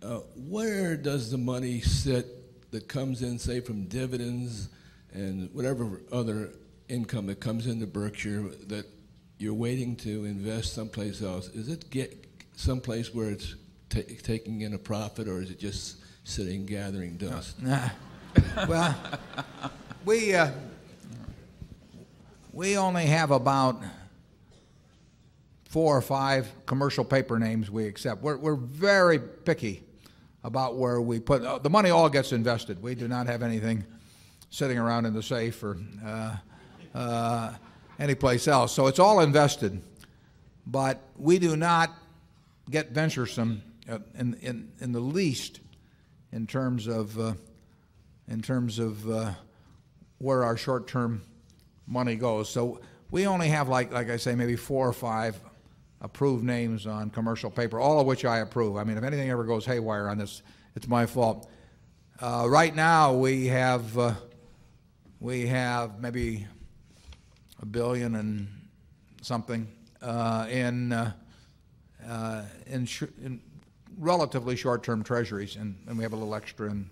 Uh, 0.00 0.20
where 0.48 0.96
does 0.96 1.32
the 1.32 1.38
money 1.38 1.80
sit 1.80 2.70
that 2.70 2.86
comes 2.86 3.22
in, 3.22 3.36
say, 3.36 3.58
from 3.58 3.86
dividends 3.86 4.68
and 5.12 5.52
whatever 5.52 6.02
other 6.12 6.52
income 6.88 7.26
that 7.26 7.40
comes 7.40 7.66
into 7.66 7.88
Berkshire 7.88 8.42
that 8.68 8.86
you're 9.38 9.54
waiting 9.54 9.96
to 9.96 10.24
invest 10.24 10.72
someplace 10.72 11.20
else? 11.20 11.48
Is 11.48 11.68
it 11.68 11.90
get 11.90 12.28
someplace 12.54 13.12
where 13.12 13.30
it's 13.30 13.56
ta 13.88 14.02
taking 14.22 14.60
in 14.60 14.74
a 14.74 14.78
profit, 14.78 15.26
or 15.26 15.42
is 15.42 15.50
it 15.50 15.58
just 15.58 15.96
sitting 16.22 16.64
gathering 16.64 17.16
dust? 17.16 17.56
Well, 18.68 18.96
we 20.04 20.34
uh, 20.34 20.50
we 22.52 22.76
only 22.76 23.06
have 23.06 23.30
about 23.30 23.82
four 25.64 25.96
or 25.96 26.02
five 26.02 26.50
commercial 26.66 27.04
paper 27.04 27.38
names 27.38 27.70
we 27.70 27.86
accept. 27.86 28.22
We're, 28.22 28.36
we're 28.36 28.54
very 28.54 29.18
picky 29.18 29.82
about 30.44 30.76
where 30.76 31.00
we 31.00 31.20
put 31.20 31.42
uh, 31.42 31.58
the 31.58 31.70
money. 31.70 31.90
All 31.90 32.08
gets 32.08 32.32
invested. 32.32 32.82
We 32.82 32.94
do 32.94 33.08
not 33.08 33.26
have 33.26 33.42
anything 33.42 33.84
sitting 34.50 34.78
around 34.78 35.06
in 35.06 35.14
the 35.14 35.22
safe 35.22 35.62
or 35.62 35.78
uh, 36.04 36.36
uh, 36.94 37.54
anyplace 37.98 38.46
else. 38.46 38.72
So 38.72 38.86
it's 38.86 38.98
all 38.98 39.20
invested, 39.20 39.80
but 40.66 41.00
we 41.16 41.38
do 41.38 41.56
not 41.56 41.90
get 42.70 42.90
venturesome 42.90 43.62
uh, 43.90 43.98
in, 44.18 44.34
in, 44.34 44.70
in 44.80 44.92
the 44.92 45.00
least 45.00 45.60
in 46.30 46.46
terms 46.46 46.86
of 46.86 47.18
uh, 47.18 47.34
in 48.28 48.40
terms 48.40 48.78
of 48.78 49.10
uh, 49.10 49.32
where 50.18 50.44
our 50.44 50.56
short-term 50.56 51.22
money 51.86 52.16
goes. 52.16 52.48
So 52.48 52.80
we 53.10 53.26
only 53.26 53.48
have 53.48 53.68
like 53.68 53.92
like 53.92 54.10
I 54.10 54.16
say 54.16 54.34
maybe 54.34 54.56
four 54.56 54.88
or 54.88 54.92
five 54.92 55.38
approved 56.00 56.44
names 56.44 56.86
on 56.86 57.10
commercial 57.10 57.50
paper, 57.50 57.80
all 57.80 58.00
of 58.00 58.06
which 58.06 58.24
I 58.24 58.38
approve. 58.38 58.76
I 58.76 58.84
mean, 58.84 58.98
if 58.98 59.04
anything 59.04 59.30
ever 59.30 59.44
goes 59.44 59.64
haywire 59.64 60.08
on 60.08 60.18
this, 60.18 60.42
it's 60.76 60.88
my 60.88 61.06
fault. 61.06 61.48
Uh, 62.20 62.46
right 62.48 62.74
now, 62.74 63.14
we 63.14 63.46
have 63.46 63.98
uh, 63.98 64.14
we 65.20 65.46
have 65.46 66.00
maybe 66.00 66.46
a 67.60 67.66
billion 67.66 68.14
and 68.16 68.48
something 69.22 69.66
uh, 70.02 70.46
in 70.50 70.92
uh, 70.92 71.12
uh, 72.06 72.42
in, 72.66 72.84
sh- 72.84 73.04
in 73.22 73.40
relatively 73.98 74.56
short-term 74.56 75.02
treasuries, 75.02 75.56
and, 75.56 75.76
and 75.86 75.96
we 75.96 76.02
have 76.04 76.12
a 76.12 76.16
little 76.16 76.34
extra 76.34 76.70
in 76.70 76.90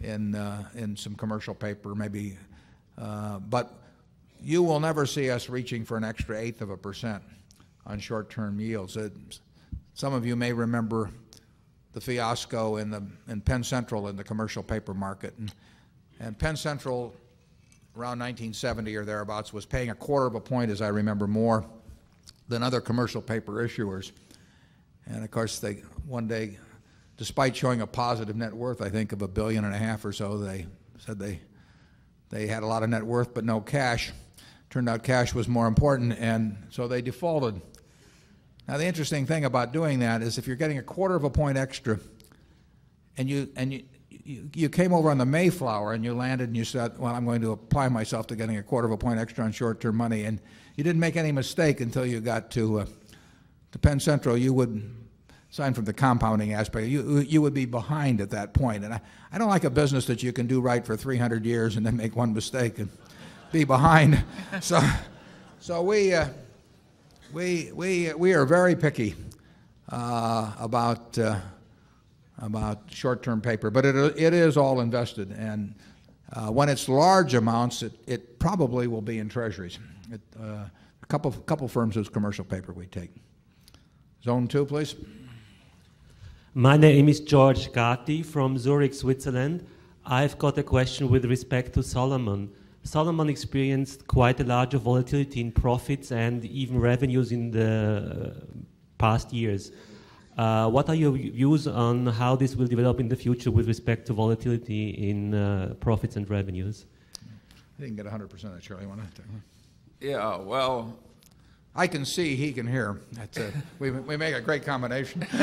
in 0.00 0.34
uh, 0.34 0.64
in 0.74 0.96
some 0.96 1.14
commercial 1.14 1.54
paper, 1.54 1.94
maybe. 1.94 2.36
Uh, 2.98 3.38
but 3.38 3.72
you 4.40 4.62
will 4.62 4.80
never 4.80 5.06
see 5.06 5.30
us 5.30 5.48
reaching 5.48 5.84
for 5.84 5.96
an 5.96 6.04
extra 6.04 6.38
eighth 6.38 6.60
of 6.60 6.70
a 6.70 6.76
percent 6.76 7.22
on 7.86 7.98
short-term 7.98 8.60
yields. 8.60 8.96
It, 8.96 9.12
some 9.94 10.12
of 10.12 10.26
you 10.26 10.36
may 10.36 10.52
remember 10.52 11.10
the 11.92 12.00
fiasco 12.00 12.76
in 12.76 12.90
the 12.90 13.02
in 13.28 13.40
Penn 13.40 13.62
Central 13.62 14.08
in 14.08 14.16
the 14.16 14.24
commercial 14.24 14.62
paper 14.62 14.94
market, 14.94 15.34
and, 15.38 15.52
and 16.20 16.38
Penn 16.38 16.56
Central 16.56 17.14
around 17.96 18.18
1970 18.18 18.96
or 18.96 19.04
thereabouts 19.04 19.52
was 19.52 19.64
paying 19.64 19.90
a 19.90 19.94
quarter 19.94 20.26
of 20.26 20.34
a 20.34 20.40
point, 20.40 20.70
as 20.70 20.82
I 20.82 20.88
remember, 20.88 21.28
more 21.28 21.64
than 22.48 22.62
other 22.62 22.80
commercial 22.80 23.22
paper 23.22 23.52
issuers. 23.66 24.10
And 25.06 25.22
of 25.22 25.30
course, 25.30 25.58
they 25.60 25.74
one 26.06 26.26
day, 26.26 26.58
despite 27.16 27.56
showing 27.56 27.80
a 27.80 27.86
positive 27.86 28.36
net 28.36 28.52
worth, 28.52 28.82
I 28.82 28.90
think 28.90 29.12
of 29.12 29.22
a 29.22 29.28
billion 29.28 29.64
and 29.64 29.74
a 29.74 29.78
half 29.78 30.04
or 30.04 30.12
so, 30.12 30.38
they 30.38 30.66
said 30.98 31.18
they 31.18 31.40
they 32.34 32.48
had 32.48 32.64
a 32.64 32.66
lot 32.66 32.82
of 32.82 32.90
net 32.90 33.04
worth 33.04 33.32
but 33.32 33.44
no 33.44 33.60
cash. 33.60 34.12
Turned 34.70 34.88
out 34.88 35.04
cash 35.04 35.32
was 35.34 35.46
more 35.46 35.68
important, 35.68 36.18
and 36.18 36.56
so 36.70 36.88
they 36.88 37.00
defaulted. 37.00 37.62
Now 38.66 38.76
the 38.76 38.84
interesting 38.84 39.24
thing 39.24 39.44
about 39.44 39.72
doing 39.72 40.00
that 40.00 40.20
is 40.20 40.36
if 40.36 40.48
you're 40.48 40.56
getting 40.56 40.78
a 40.78 40.82
quarter 40.82 41.14
of 41.14 41.22
a 41.22 41.30
point 41.30 41.56
extra, 41.56 42.00
and 43.16 43.30
you 43.30 43.48
and 43.54 43.72
you 43.72 43.84
you, 44.08 44.50
you 44.54 44.68
came 44.68 44.92
over 44.92 45.10
on 45.10 45.18
the 45.18 45.26
Mayflower 45.26 45.92
and 45.92 46.04
you 46.04 46.14
landed 46.14 46.48
and 46.48 46.56
you 46.56 46.64
said, 46.64 46.98
well, 46.98 47.14
I'm 47.14 47.24
going 47.24 47.42
to 47.42 47.52
apply 47.52 47.88
myself 47.88 48.26
to 48.28 48.36
getting 48.36 48.56
a 48.56 48.62
quarter 48.62 48.86
of 48.86 48.92
a 48.92 48.96
point 48.96 49.20
extra 49.20 49.44
on 49.44 49.52
short-term 49.52 49.96
money, 49.96 50.24
and 50.24 50.40
you 50.76 50.82
didn't 50.82 51.00
make 51.00 51.16
any 51.16 51.30
mistake 51.30 51.80
until 51.80 52.04
you 52.04 52.20
got 52.20 52.50
to 52.52 52.80
uh, 52.80 52.86
to 53.72 53.78
Penn 53.78 54.00
Central. 54.00 54.36
You 54.36 54.54
would, 54.54 55.03
aside 55.54 55.72
from 55.72 55.84
the 55.84 55.92
compounding 55.92 56.52
aspect, 56.52 56.88
you 56.88 57.20
you 57.20 57.40
would 57.40 57.54
be 57.54 57.64
behind 57.64 58.20
at 58.20 58.30
that 58.30 58.52
point. 58.54 58.84
And 58.84 58.92
I, 58.92 59.00
I 59.32 59.38
don't 59.38 59.48
like 59.48 59.62
a 59.62 59.70
business 59.70 60.04
that 60.06 60.20
you 60.20 60.32
can 60.32 60.48
do 60.48 60.60
right 60.60 60.84
for 60.84 60.96
300 60.96 61.46
years 61.46 61.76
and 61.76 61.86
then 61.86 61.96
make 61.96 62.16
one 62.16 62.34
mistake 62.34 62.80
and 62.80 62.88
be 63.52 63.62
behind. 63.62 64.24
so 64.60 64.80
so 65.60 65.80
we 65.80 66.12
uh, 66.12 66.26
we 67.32 67.70
we 67.72 68.12
we 68.14 68.34
are 68.34 68.44
very 68.44 68.74
picky 68.74 69.14
uh, 69.90 70.52
about. 70.58 71.16
Uh, 71.18 71.38
about 72.38 72.80
short-term 72.90 73.40
paper, 73.40 73.70
but 73.70 73.86
it, 73.86 73.94
it 73.94 74.34
is 74.34 74.56
all 74.56 74.80
invested, 74.80 75.30
and 75.30 75.72
uh, 76.32 76.48
when 76.48 76.68
it's 76.68 76.88
large 76.88 77.34
amounts, 77.34 77.80
it, 77.80 77.92
it 78.08 78.40
probably 78.40 78.88
will 78.88 79.00
be 79.00 79.20
in 79.20 79.28
treasuries. 79.28 79.78
It, 80.10 80.20
uh, 80.42 80.66
a 81.00 81.06
couple 81.06 81.30
couple 81.30 81.68
firms 81.68 81.94
use 81.94 82.08
commercial 82.08 82.44
paper 82.44 82.72
we 82.72 82.86
take. 82.86 83.10
Zone 84.24 84.48
two, 84.48 84.66
please. 84.66 84.96
My 86.56 86.76
name 86.76 87.08
is 87.08 87.18
George 87.18 87.72
Gatti 87.72 88.22
from 88.22 88.56
Zurich, 88.58 88.94
Switzerland. 88.94 89.66
I've 90.06 90.38
got 90.38 90.56
a 90.56 90.62
question 90.62 91.10
with 91.10 91.24
respect 91.24 91.72
to 91.72 91.82
Salomon. 91.82 92.48
Salomon 92.84 93.28
experienced 93.28 94.06
quite 94.06 94.38
a 94.38 94.44
large 94.44 94.72
volatility 94.74 95.40
in 95.40 95.50
profits 95.50 96.12
and 96.12 96.44
even 96.44 96.78
revenues 96.78 97.32
in 97.32 97.50
the 97.50 98.36
past 98.98 99.32
years. 99.32 99.72
Uh, 100.38 100.70
what 100.70 100.88
are 100.88 100.94
your 100.94 101.10
views 101.10 101.66
on 101.66 102.06
how 102.06 102.36
this 102.36 102.54
will 102.54 102.68
develop 102.68 103.00
in 103.00 103.08
the 103.08 103.16
future 103.16 103.50
with 103.50 103.66
respect 103.66 104.06
to 104.06 104.12
volatility 104.12 104.90
in 104.90 105.34
uh, 105.34 105.74
profits 105.80 106.14
and 106.14 106.30
revenues? 106.30 106.86
I 107.76 107.82
didn't 107.82 107.96
get 107.96 108.06
100% 108.06 108.32
of 108.32 108.52
that, 108.52 108.62
Charlie. 108.62 108.86
Want 108.86 109.00
to? 109.00 109.22
Yeah, 110.00 110.36
well, 110.36 110.96
I 111.76 111.88
can 111.88 112.04
see, 112.04 112.36
he 112.36 112.52
can 112.52 112.68
hear. 112.68 113.00
That's 113.12 113.36
a, 113.38 113.52
we, 113.78 113.90
we 113.90 114.16
make 114.16 114.34
a 114.34 114.40
great 114.40 114.64
combination. 114.64 115.26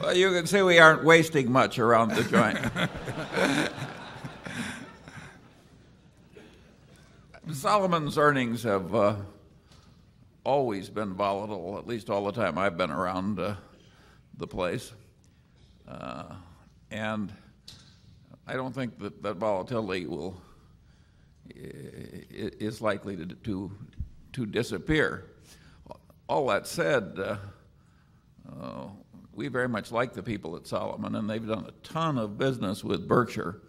well, 0.00 0.14
you 0.14 0.30
can 0.32 0.46
see 0.46 0.60
we 0.60 0.78
aren't 0.78 1.02
wasting 1.02 1.50
much 1.50 1.78
around 1.78 2.10
the 2.10 2.24
joint. 2.24 2.58
Salomon's 7.52 8.18
earnings 8.18 8.64
have 8.64 8.94
uh, 8.94 9.16
always 10.44 10.90
been 10.90 11.14
volatile, 11.14 11.78
at 11.78 11.86
least 11.86 12.10
all 12.10 12.26
the 12.26 12.32
time 12.32 12.58
I've 12.58 12.76
been 12.76 12.90
around 12.90 13.38
uh, 13.40 13.54
the 14.36 14.46
place. 14.46 14.92
Uh, 15.88 16.34
and 16.90 17.32
I 18.46 18.54
don't 18.54 18.74
think 18.74 18.98
that 19.00 19.22
that 19.22 19.36
volatility 19.36 20.06
will 20.06 20.40
is 21.48 22.80
likely 22.80 23.16
to, 23.16 23.26
to, 23.26 23.70
to 24.32 24.46
disappear. 24.46 25.30
All 26.28 26.48
that 26.48 26.66
said, 26.66 27.14
uh, 27.18 27.36
uh, 28.60 28.88
we 29.32 29.48
very 29.48 29.68
much 29.68 29.92
like 29.92 30.12
the 30.12 30.22
people 30.22 30.56
at 30.56 30.66
Salomon, 30.66 31.14
and 31.14 31.30
they've 31.30 31.46
done 31.46 31.66
a 31.68 31.86
ton 31.86 32.18
of 32.18 32.36
business 32.36 32.82
with 32.82 33.06
Berkshire 33.06 33.60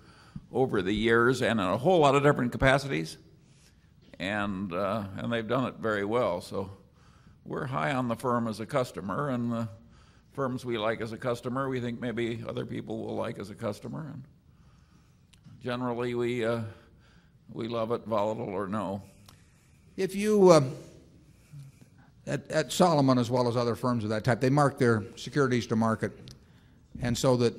over 0.52 0.82
the 0.82 0.94
years 0.94 1.42
and 1.42 1.60
in 1.60 1.66
a 1.66 1.78
whole 1.78 2.00
lot 2.00 2.16
of 2.16 2.24
different 2.24 2.52
capacities 2.52 3.18
and 4.20 4.74
uh, 4.74 5.04
and 5.18 5.32
they've 5.32 5.48
done 5.48 5.66
it 5.66 5.76
very 5.76 6.06
well. 6.06 6.42
So 6.42 6.70
we're 7.46 7.66
high 7.66 7.94
on 7.94 8.08
the 8.08 8.16
firm 8.16 8.48
as 8.48 8.60
a 8.60 8.66
customer, 8.66 9.30
and 9.30 9.52
the 9.52 9.70
firms 10.38 10.64
we 10.64 10.78
like 10.78 11.02
as 11.02 11.14
a 11.14 11.18
customer, 11.18 11.68
we 11.68 11.82
think 11.82 12.00
maybe 12.00 12.44
other 12.48 12.64
people 12.64 13.00
will 13.00 13.16
like 13.16 13.40
as 13.40 13.50
a 13.50 13.56
customer. 13.56 14.12
And 14.14 14.24
generally, 15.64 16.14
we 16.14 16.46
uh, 16.46 16.62
we 17.52 17.68
love 17.68 17.92
it, 17.92 18.06
volatile 18.06 18.48
or 18.48 18.68
no. 18.68 19.02
If 19.98 20.16
you 20.16 20.52
um, 20.52 20.76
at, 22.28 22.50
at 22.52 22.72
Salomon 22.72 23.18
as 23.18 23.32
well 23.32 23.48
as 23.48 23.58
other 23.58 23.74
firms 23.74 24.04
of 24.04 24.12
that 24.12 24.24
type, 24.24 24.40
they 24.40 24.52
mark 24.52 24.78
their 24.78 25.04
securities 25.16 25.66
to 25.68 25.76
market, 25.76 26.12
and 27.02 27.18
so 27.18 27.36
that 27.38 27.56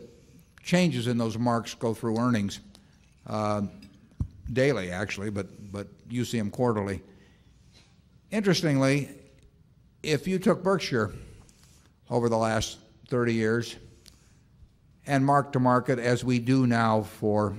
changes 0.63 1.09
in 1.09 1.19
those 1.19 1.37
marks 1.37 1.75
go 1.75 1.93
through 1.93 2.17
earnings. 2.17 2.61
Uh, 3.27 3.63
daily 4.53 4.91
actually, 4.93 5.31
but, 5.31 5.47
but 5.73 5.89
you 6.09 6.25
see 6.25 6.39
them 6.39 6.51
quarterly. 6.51 7.03
Interestingly, 8.31 9.11
if 10.03 10.29
you 10.29 10.39
took 10.39 10.63
Berkshire 10.63 11.13
over 12.11 12.29
the 12.29 12.37
last 12.37 12.79
30 13.09 13.35
years 13.35 13.77
and 15.07 15.25
mark 15.25 15.53
to 15.53 15.61
market 15.61 15.99
as 15.99 16.23
we 16.23 16.39
do 16.39 16.67
now 16.67 17.03
for, 17.03 17.57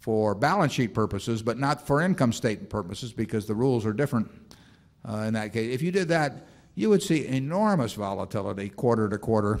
for 0.00 0.34
balance 0.34 0.72
sheet 0.72 0.92
purposes, 0.92 1.42
but 1.42 1.58
not 1.58 1.86
for 1.86 2.00
income 2.00 2.32
statement 2.32 2.68
purposes 2.68 3.12
because 3.12 3.46
the 3.46 3.54
rules 3.54 3.86
are 3.86 3.92
different 3.92 4.30
uh, 5.08 5.18
in 5.18 5.34
that 5.34 5.52
case. 5.52 5.72
If 5.72 5.82
you 5.82 5.92
did 5.92 6.08
that, 6.08 6.46
you 6.74 6.90
would 6.90 7.02
see 7.02 7.26
enormous 7.26 7.94
volatility 7.94 8.68
quarter 8.68 9.08
to 9.08 9.18
quarter 9.18 9.60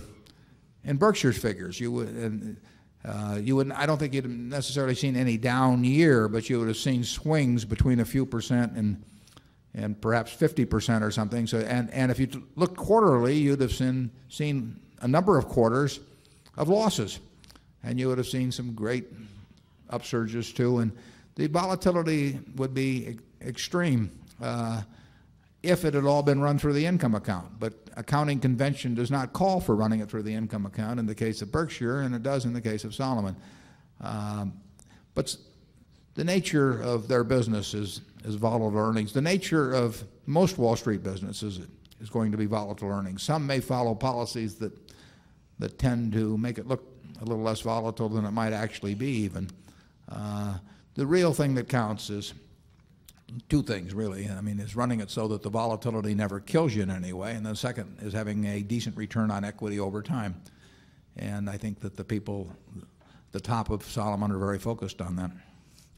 in 0.84 0.96
Berkshire's 0.96 1.38
figures. 1.38 1.80
You 1.80 1.92
would, 1.92 2.56
uh, 3.04 3.38
you 3.40 3.56
wouldn't, 3.56 3.76
I 3.76 3.86
don't 3.86 3.98
think 3.98 4.14
you'd 4.14 4.28
necessarily 4.28 4.94
seen 4.94 5.16
any 5.16 5.36
down 5.36 5.84
year, 5.84 6.28
but 6.28 6.50
you 6.50 6.58
would 6.58 6.68
have 6.68 6.76
seen 6.76 7.04
swings 7.04 7.64
between 7.64 8.00
a 8.00 8.04
few 8.04 8.26
percent 8.26 8.72
and, 8.72 9.02
and 9.74 10.00
perhaps 10.00 10.34
50% 10.34 11.02
or 11.02 11.10
something. 11.10 11.46
So, 11.46 11.58
and, 11.58 11.90
and 11.92 12.10
if 12.10 12.18
you 12.18 12.44
looked 12.56 12.76
quarterly, 12.76 13.36
you'd 13.36 13.60
have 13.60 13.72
seen, 13.72 14.10
seen 14.28 14.80
a 15.00 15.08
number 15.08 15.38
of 15.38 15.46
quarters 15.48 16.00
of 16.56 16.68
losses. 16.68 17.20
And 17.82 17.98
you 17.98 18.08
would 18.08 18.18
have 18.18 18.26
seen 18.26 18.50
some 18.50 18.74
great 18.74 19.06
upsurges 19.90 20.54
too. 20.54 20.78
And 20.78 20.92
the 21.36 21.46
volatility 21.46 22.40
would 22.56 22.74
be 22.74 23.18
extreme. 23.40 24.10
Uh, 24.40 24.82
if 25.62 25.84
it 25.84 25.94
had 25.94 26.04
all 26.04 26.22
been 26.22 26.40
run 26.40 26.58
through 26.58 26.72
the 26.72 26.86
income 26.86 27.14
account. 27.14 27.58
But 27.58 27.74
accounting 27.96 28.40
convention 28.40 28.94
does 28.94 29.10
not 29.10 29.32
call 29.32 29.60
for 29.60 29.74
running 29.74 30.00
it 30.00 30.08
through 30.08 30.22
the 30.22 30.34
income 30.34 30.66
account 30.66 31.00
in 31.00 31.06
the 31.06 31.14
case 31.14 31.42
of 31.42 31.50
Berkshire, 31.50 32.00
and 32.00 32.14
it 32.14 32.22
does 32.22 32.44
in 32.44 32.52
the 32.52 32.60
case 32.60 32.84
of 32.84 32.94
Salomon. 32.94 33.36
Um, 34.00 34.54
but 35.14 35.36
the 36.18 36.24
nature 36.24 36.80
of 36.82 37.06
their 37.06 37.22
business 37.22 37.74
is, 37.74 38.00
is 38.24 38.34
volatile 38.34 38.76
earnings. 38.76 39.12
The 39.12 39.22
nature 39.22 39.72
of 39.72 40.02
most 40.26 40.58
Wall 40.58 40.74
Street 40.74 41.04
businesses 41.04 41.60
is 42.00 42.10
going 42.10 42.32
to 42.32 42.36
be 42.36 42.46
volatile 42.46 42.88
earnings. 42.88 43.22
Some 43.22 43.46
may 43.46 43.60
follow 43.60 43.94
policies 43.94 44.56
that, 44.56 44.72
that 45.60 45.78
tend 45.78 46.12
to 46.14 46.36
make 46.36 46.58
it 46.58 46.66
look 46.66 46.82
a 47.20 47.24
little 47.24 47.44
less 47.44 47.60
volatile 47.60 48.08
than 48.08 48.24
it 48.24 48.32
might 48.32 48.52
actually 48.52 48.96
be 48.96 49.10
even. 49.10 49.48
Uh, 50.10 50.58
the 50.96 51.06
real 51.06 51.32
thing 51.32 51.54
that 51.54 51.68
counts 51.68 52.10
is 52.10 52.34
two 53.48 53.62
things 53.62 53.94
really. 53.94 54.28
I 54.28 54.40
mean, 54.40 54.58
is 54.58 54.74
running 54.74 54.98
it 54.98 55.10
so 55.10 55.28
that 55.28 55.44
the 55.44 55.50
volatility 55.50 56.16
never 56.16 56.40
kills 56.40 56.74
you 56.74 56.82
in 56.82 56.90
any 56.90 57.12
way, 57.12 57.36
and 57.36 57.46
the 57.46 57.54
second 57.54 57.96
is 58.02 58.12
having 58.12 58.44
a 58.44 58.62
decent 58.62 58.96
return 58.96 59.30
on 59.30 59.44
equity 59.44 59.78
over 59.78 60.02
time. 60.02 60.34
And 61.16 61.48
I 61.48 61.58
think 61.58 61.78
that 61.82 61.96
the 61.96 62.02
people 62.02 62.50
the 63.30 63.40
top 63.40 63.70
of 63.70 63.84
Salomon 63.84 64.32
are 64.32 64.38
very 64.38 64.58
focused 64.58 65.00
on 65.00 65.14
that. 65.16 65.30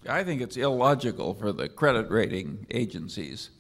I 0.09 0.25
think 0.25 0.41
it's 0.41 0.57
illogical 0.57 1.35
for 1.35 1.53
the 1.53 1.69
credit 1.69 2.11
rating 2.11 2.67
agencies 2.71 3.51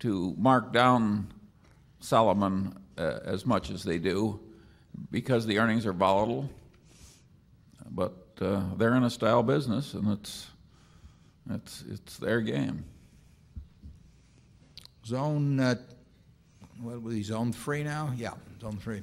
to 0.00 0.34
mark 0.38 0.72
down 0.72 1.32
Salomon 2.00 2.78
uh, 2.96 3.18
as 3.24 3.44
much 3.44 3.70
as 3.70 3.82
they 3.82 3.98
do 3.98 4.40
because 5.10 5.46
the 5.46 5.58
earnings 5.58 5.86
are 5.86 5.92
volatile. 5.92 6.48
But 7.90 8.14
uh, 8.40 8.62
they're 8.76 8.94
in 8.94 9.04
a 9.04 9.10
style 9.10 9.42
business, 9.42 9.94
and 9.94 10.12
it's 10.12 10.46
it's 11.50 11.84
it's 11.88 12.16
their 12.18 12.40
game. 12.40 12.84
Zone, 15.06 15.60
uh, 15.60 15.74
what 16.80 17.02
was 17.02 17.14
he, 17.14 17.22
zone 17.22 17.52
three 17.52 17.84
now? 17.84 18.12
Yeah, 18.16 18.32
zone 18.60 18.78
three. 18.78 19.02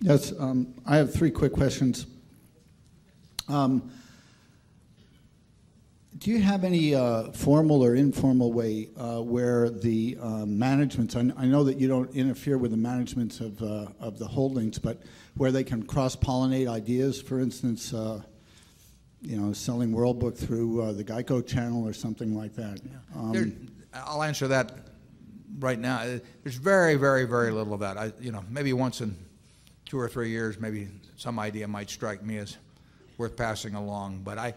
Yes, 0.00 0.32
um, 0.38 0.74
I 0.84 0.96
have 0.96 1.12
three 1.12 1.30
quick 1.30 1.52
questions. 1.52 2.06
Um, 3.48 3.90
do 6.18 6.30
you 6.30 6.40
have 6.40 6.64
any 6.64 6.94
uh, 6.94 7.30
formal 7.32 7.84
or 7.84 7.94
informal 7.94 8.52
way 8.52 8.88
uh, 8.96 9.20
where 9.20 9.68
the 9.68 10.16
uh, 10.20 10.46
managements, 10.46 11.16
I, 11.16 11.30
I 11.36 11.46
know 11.46 11.64
that 11.64 11.78
you 11.78 11.88
don't 11.88 12.10
interfere 12.14 12.58
with 12.58 12.70
the 12.70 12.76
managements 12.76 13.40
of, 13.40 13.60
uh, 13.62 13.88
of 14.00 14.18
the 14.18 14.26
holdings, 14.26 14.78
but 14.78 15.02
where 15.36 15.52
they 15.52 15.64
can 15.64 15.82
cross-pollinate 15.82 16.68
ideas, 16.68 17.20
for 17.20 17.40
instance, 17.40 17.92
uh, 17.92 18.22
you 19.20 19.36
know, 19.36 19.52
selling 19.52 19.92
World 19.92 20.18
Book 20.18 20.36
through 20.36 20.82
uh, 20.82 20.92
the 20.92 21.04
Geico 21.04 21.46
channel 21.46 21.86
or 21.86 21.92
something 21.92 22.34
like 22.34 22.54
that? 22.54 22.80
Um, 23.14 23.32
There- 23.32 23.52
I'll 23.92 24.22
answer 24.22 24.46
that 24.48 24.72
right 25.58 25.78
now. 25.78 26.04
There's 26.42 26.56
very, 26.56 26.96
very, 26.96 27.24
very 27.24 27.50
little 27.50 27.72
of 27.72 27.80
that. 27.80 27.96
I, 27.96 28.12
you 28.20 28.30
know, 28.30 28.44
maybe 28.50 28.72
once 28.74 29.00
in 29.00 29.16
two 29.86 29.98
or 29.98 30.08
three 30.08 30.28
years, 30.28 30.60
maybe 30.60 30.88
some 31.16 31.38
idea 31.38 31.66
might 31.66 31.88
strike 31.88 32.22
me 32.22 32.36
as 32.36 32.58
worth 33.16 33.36
passing 33.36 33.74
along. 33.74 34.20
But 34.22 34.36
I, 34.36 34.52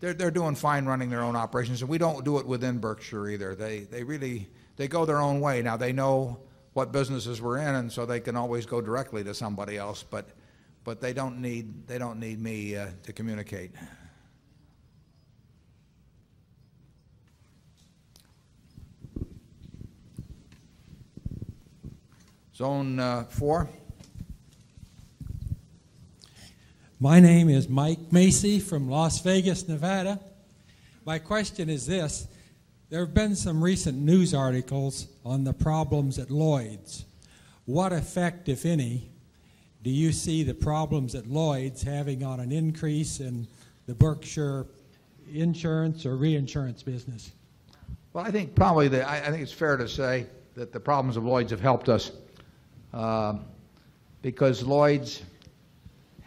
they're, 0.00 0.14
they're 0.14 0.30
doing 0.30 0.54
fine 0.54 0.86
running 0.86 1.10
their 1.10 1.22
own 1.22 1.36
operations, 1.36 1.82
and 1.82 1.90
we 1.90 1.98
don't 1.98 2.24
do 2.24 2.38
it 2.38 2.46
within 2.46 2.78
Berkshire 2.78 3.28
either. 3.28 3.54
They, 3.54 3.80
they 3.80 4.04
really, 4.04 4.48
they 4.76 4.88
go 4.88 5.04
their 5.04 5.20
own 5.20 5.40
way. 5.40 5.62
Now, 5.62 5.76
they 5.76 5.92
know 5.92 6.40
what 6.72 6.92
businesses 6.92 7.42
we're 7.42 7.58
in, 7.58 7.74
and 7.74 7.90
so 7.90 8.06
they 8.06 8.20
can 8.20 8.36
always 8.36 8.66
go 8.66 8.80
directly 8.80 9.24
to 9.24 9.34
somebody 9.34 9.76
else, 9.76 10.04
but, 10.04 10.28
but 10.84 11.00
they 11.00 11.12
don't 11.12 11.40
need, 11.40 11.88
they 11.88 11.98
don't 11.98 12.20
need 12.20 12.40
me 12.40 12.76
uh, 12.76 12.88
to 13.02 13.12
communicate. 13.12 13.72
Zone 22.54 22.98
uh, 22.98 23.24
four? 23.24 23.68
My 27.00 27.20
name 27.20 27.48
is 27.48 27.68
Mike 27.68 28.10
Macy 28.10 28.58
from 28.58 28.90
Las 28.90 29.20
Vegas, 29.20 29.68
Nevada. 29.68 30.18
My 31.04 31.20
question 31.20 31.70
is 31.70 31.86
this 31.86 32.26
there 32.90 32.98
have 32.98 33.14
been 33.14 33.36
some 33.36 33.62
recent 33.62 33.96
news 33.96 34.34
articles 34.34 35.06
on 35.24 35.44
the 35.44 35.52
problems 35.52 36.18
at 36.18 36.28
Lloyd's. 36.28 37.04
What 37.66 37.92
effect, 37.92 38.48
if 38.48 38.66
any, 38.66 39.10
do 39.84 39.90
you 39.90 40.10
see 40.10 40.42
the 40.42 40.54
problems 40.54 41.14
at 41.14 41.28
Lloyd's 41.28 41.84
having 41.84 42.24
on 42.24 42.40
an 42.40 42.50
increase 42.50 43.20
in 43.20 43.46
the 43.86 43.94
Berkshire 43.94 44.66
insurance 45.32 46.04
or 46.04 46.16
reinsurance 46.16 46.82
business? 46.82 47.30
Well, 48.12 48.24
I 48.24 48.32
think 48.32 48.56
probably 48.56 48.88
the, 48.88 49.08
I, 49.08 49.18
I 49.18 49.30
think 49.30 49.44
it's 49.44 49.52
fair 49.52 49.76
to 49.76 49.86
say 49.86 50.26
that 50.56 50.72
the 50.72 50.80
problems 50.80 51.16
of 51.16 51.24
Lloyd's 51.24 51.52
have 51.52 51.60
helped 51.60 51.88
us 51.88 52.10
uh, 52.92 53.34
because 54.20 54.64
Lloyd's 54.64 55.22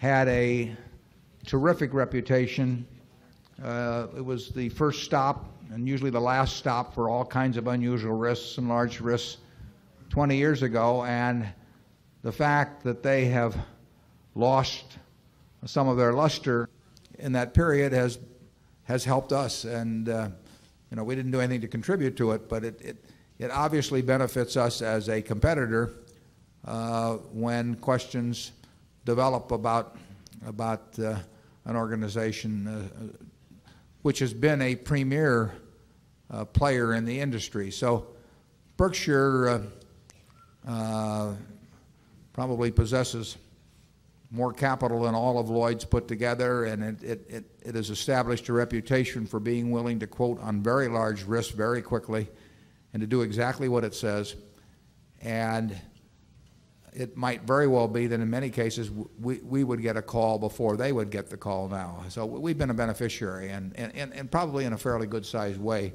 had 0.02 0.28
a 0.30 0.76
terrific 1.46 1.94
reputation. 1.94 2.88
Uh, 3.64 4.08
it 4.18 4.26
was 4.26 4.50
the 4.50 4.68
first 4.70 5.04
stop 5.04 5.46
and 5.72 5.88
usually 5.88 6.10
the 6.10 6.20
last 6.20 6.58
stop 6.58 6.96
for 6.96 7.08
all 7.08 7.24
kinds 7.24 7.56
of 7.56 7.68
unusual 7.68 8.18
risks 8.18 8.58
and 8.58 8.68
large 8.68 9.00
risks 9.00 9.38
20 10.10 10.36
years 10.36 10.64
ago, 10.64 11.04
and 11.04 11.48
the 12.24 12.32
fact 12.32 12.84
that 12.84 13.04
they 13.04 13.26
have 13.26 13.56
lost 14.34 14.98
some 15.66 15.88
of 15.88 15.98
their 15.98 16.14
luster 16.14 16.68
in 17.20 17.34
that 17.34 17.54
period 17.54 17.94
has 17.94 18.18
has 18.86 19.06
helped 19.06 19.32
us. 19.32 19.66
And 19.66 20.10
uh, 20.10 20.30
you 20.90 20.98
know, 20.98 21.04
we 21.04 21.14
didn't 21.14 21.32
do 21.32 21.42
anything 21.42 21.62
to 21.62 21.68
contribute 21.68 22.18
to 22.18 22.32
it, 22.32 22.50
but 22.50 22.64
it 22.64 22.82
it, 22.82 23.06
it 23.38 23.52
obviously 23.52 24.02
benefits 24.02 24.58
us 24.58 24.82
as 24.82 25.10
a 25.10 25.22
competitor 25.22 25.92
uh, 26.66 27.18
when 27.32 27.76
questions 27.76 28.52
develop 29.06 29.52
about 29.52 29.98
about 30.46 30.98
uh, 31.00 31.16
an 31.66 31.76
organization 31.76 32.68
uh, 32.68 33.28
which 34.02 34.20
has 34.20 34.34
been 34.34 34.62
a 34.62 34.76
premier 34.76 35.54
uh, 36.32 36.46
player 36.46 36.94
in 36.94 37.06
the 37.06 37.20
industry. 37.20 37.70
So 37.72 38.08
Berkshire 38.78 39.48
uh, 39.48 39.62
uh, 40.68 41.34
probably 42.34 42.72
possesses 42.72 43.38
more 44.32 44.54
capital 44.54 45.04
than 45.04 45.14
all 45.14 45.38
of 45.38 45.50
Lloyd's 45.50 45.84
put 45.84 46.08
together, 46.08 46.64
and 46.66 46.84
it, 46.84 47.04
it, 47.04 47.26
it, 47.30 47.46
it 47.64 47.76
has 47.76 47.90
established 47.90 48.48
a 48.48 48.54
reputation 48.54 49.26
for 49.26 49.40
being 49.40 49.72
willing 49.72 50.00
to 50.00 50.08
quote 50.08 50.42
on 50.42 50.64
very 50.64 50.88
large 50.88 51.24
risks 51.24 51.54
very 51.54 51.82
quickly 51.82 52.30
and 52.94 53.02
to 53.02 53.08
do 53.08 53.22
exactly 53.22 53.68
what 53.68 53.84
it 53.84 53.94
says. 53.94 54.36
And 55.22 55.76
it 56.94 57.16
might 57.16 57.44
very 57.44 57.68
well 57.68 57.88
be 57.88 58.08
that 58.08 58.20
in 58.20 58.30
many 58.30 58.50
cases 58.50 58.92
we, 59.20 59.40
we 59.40 59.64
would 59.64 59.82
get 59.82 59.96
a 59.96 60.02
call 60.02 60.38
before 60.38 60.76
they 60.76 60.92
would 60.92 61.10
get 61.10 61.30
the 61.30 61.38
call 61.38 61.70
now. 61.70 62.04
So 62.10 62.26
we've 62.26 62.58
been 62.58 62.70
a 62.70 62.74
beneficiary 62.74 63.50
and, 63.50 63.74
and, 63.78 64.14
and 64.14 64.30
probably 64.30 64.66
in 64.66 64.74
a 64.74 64.78
fairly 64.78 65.08
good 65.08 65.26
sized 65.26 65.60
way 65.60 65.94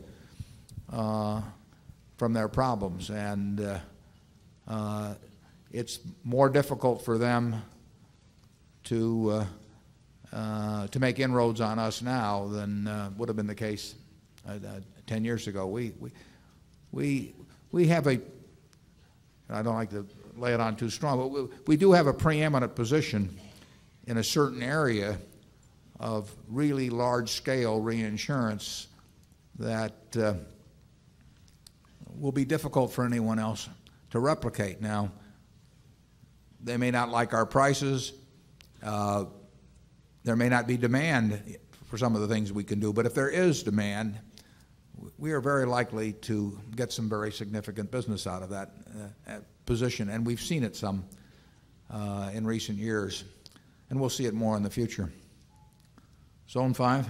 uh, 0.90 1.42
from 2.16 2.32
their 2.32 2.48
problems. 2.48 3.10
And 3.10 3.60
uh, 3.60 3.78
uh, 4.66 5.14
it's 5.70 6.00
more 6.24 6.48
difficult 6.48 7.04
for 7.04 7.18
them 7.18 7.62
to, 8.84 9.30
uh, 9.30 10.34
uh, 10.34 10.86
to 10.88 10.98
make 10.98 11.18
inroads 11.18 11.60
on 11.60 11.78
us 11.78 12.00
now 12.00 12.46
than 12.46 12.86
uh, 12.88 13.10
would 13.18 13.28
have 13.28 13.36
been 13.36 13.46
the 13.46 13.54
case 13.54 13.96
10 15.06 15.24
years 15.24 15.46
ago. 15.46 15.66
We, 15.66 15.92
we, 16.00 16.10
we, 16.90 17.34
we 17.70 17.86
have 17.88 18.06
a, 18.06 18.18
I 19.50 19.62
don't 19.62 19.74
like 19.74 19.90
to 19.90 20.06
lay 20.36 20.52
it 20.52 20.60
on 20.60 20.76
too 20.76 20.90
strong, 20.90 21.18
but 21.18 21.28
we, 21.28 21.48
we 21.66 21.76
do 21.76 21.92
have 21.92 22.06
a 22.06 22.12
preeminent 22.12 22.74
position 22.74 23.38
in 24.06 24.18
a 24.18 24.24
certain 24.24 24.62
area 24.62 25.18
of 25.98 26.34
really 26.48 26.90
large 26.90 27.30
scale 27.30 27.80
reinsurance 27.80 28.88
that 29.58 29.94
uh, 30.16 30.34
will 32.18 32.32
be 32.32 32.44
difficult 32.44 32.92
for 32.92 33.04
anyone 33.04 33.38
else 33.38 33.68
to 34.10 34.20
replicate. 34.20 34.80
Now, 34.80 35.10
they 36.62 36.76
may 36.76 36.90
not 36.90 37.10
like 37.10 37.32
our 37.32 37.46
prices. 37.46 38.12
Uh, 38.82 39.24
there 40.24 40.36
may 40.36 40.48
not 40.48 40.66
be 40.66 40.76
demand 40.76 41.58
for 41.86 41.98
some 41.98 42.14
of 42.14 42.20
the 42.20 42.28
things 42.28 42.52
we 42.52 42.64
can 42.64 42.80
do, 42.80 42.92
but 42.92 43.06
if 43.06 43.14
there 43.14 43.28
is 43.28 43.62
demand, 43.62 44.18
we 45.18 45.32
are 45.32 45.40
very 45.40 45.66
likely 45.66 46.12
to 46.12 46.58
get 46.74 46.92
some 46.92 47.08
very 47.08 47.30
significant 47.30 47.90
business 47.90 48.26
out 48.26 48.42
of 48.42 48.50
that 48.50 48.70
uh, 49.28 49.38
position, 49.66 50.08
and 50.08 50.24
we've 50.24 50.40
seen 50.40 50.62
it 50.62 50.74
some 50.76 51.04
uh, 51.90 52.30
in 52.32 52.46
recent 52.46 52.78
years, 52.78 53.24
and 53.90 54.00
we'll 54.00 54.08
see 54.10 54.24
it 54.24 54.34
more 54.34 54.56
in 54.56 54.62
the 54.62 54.70
future. 54.70 55.10
Zone 56.48 56.72
5. 56.72 57.06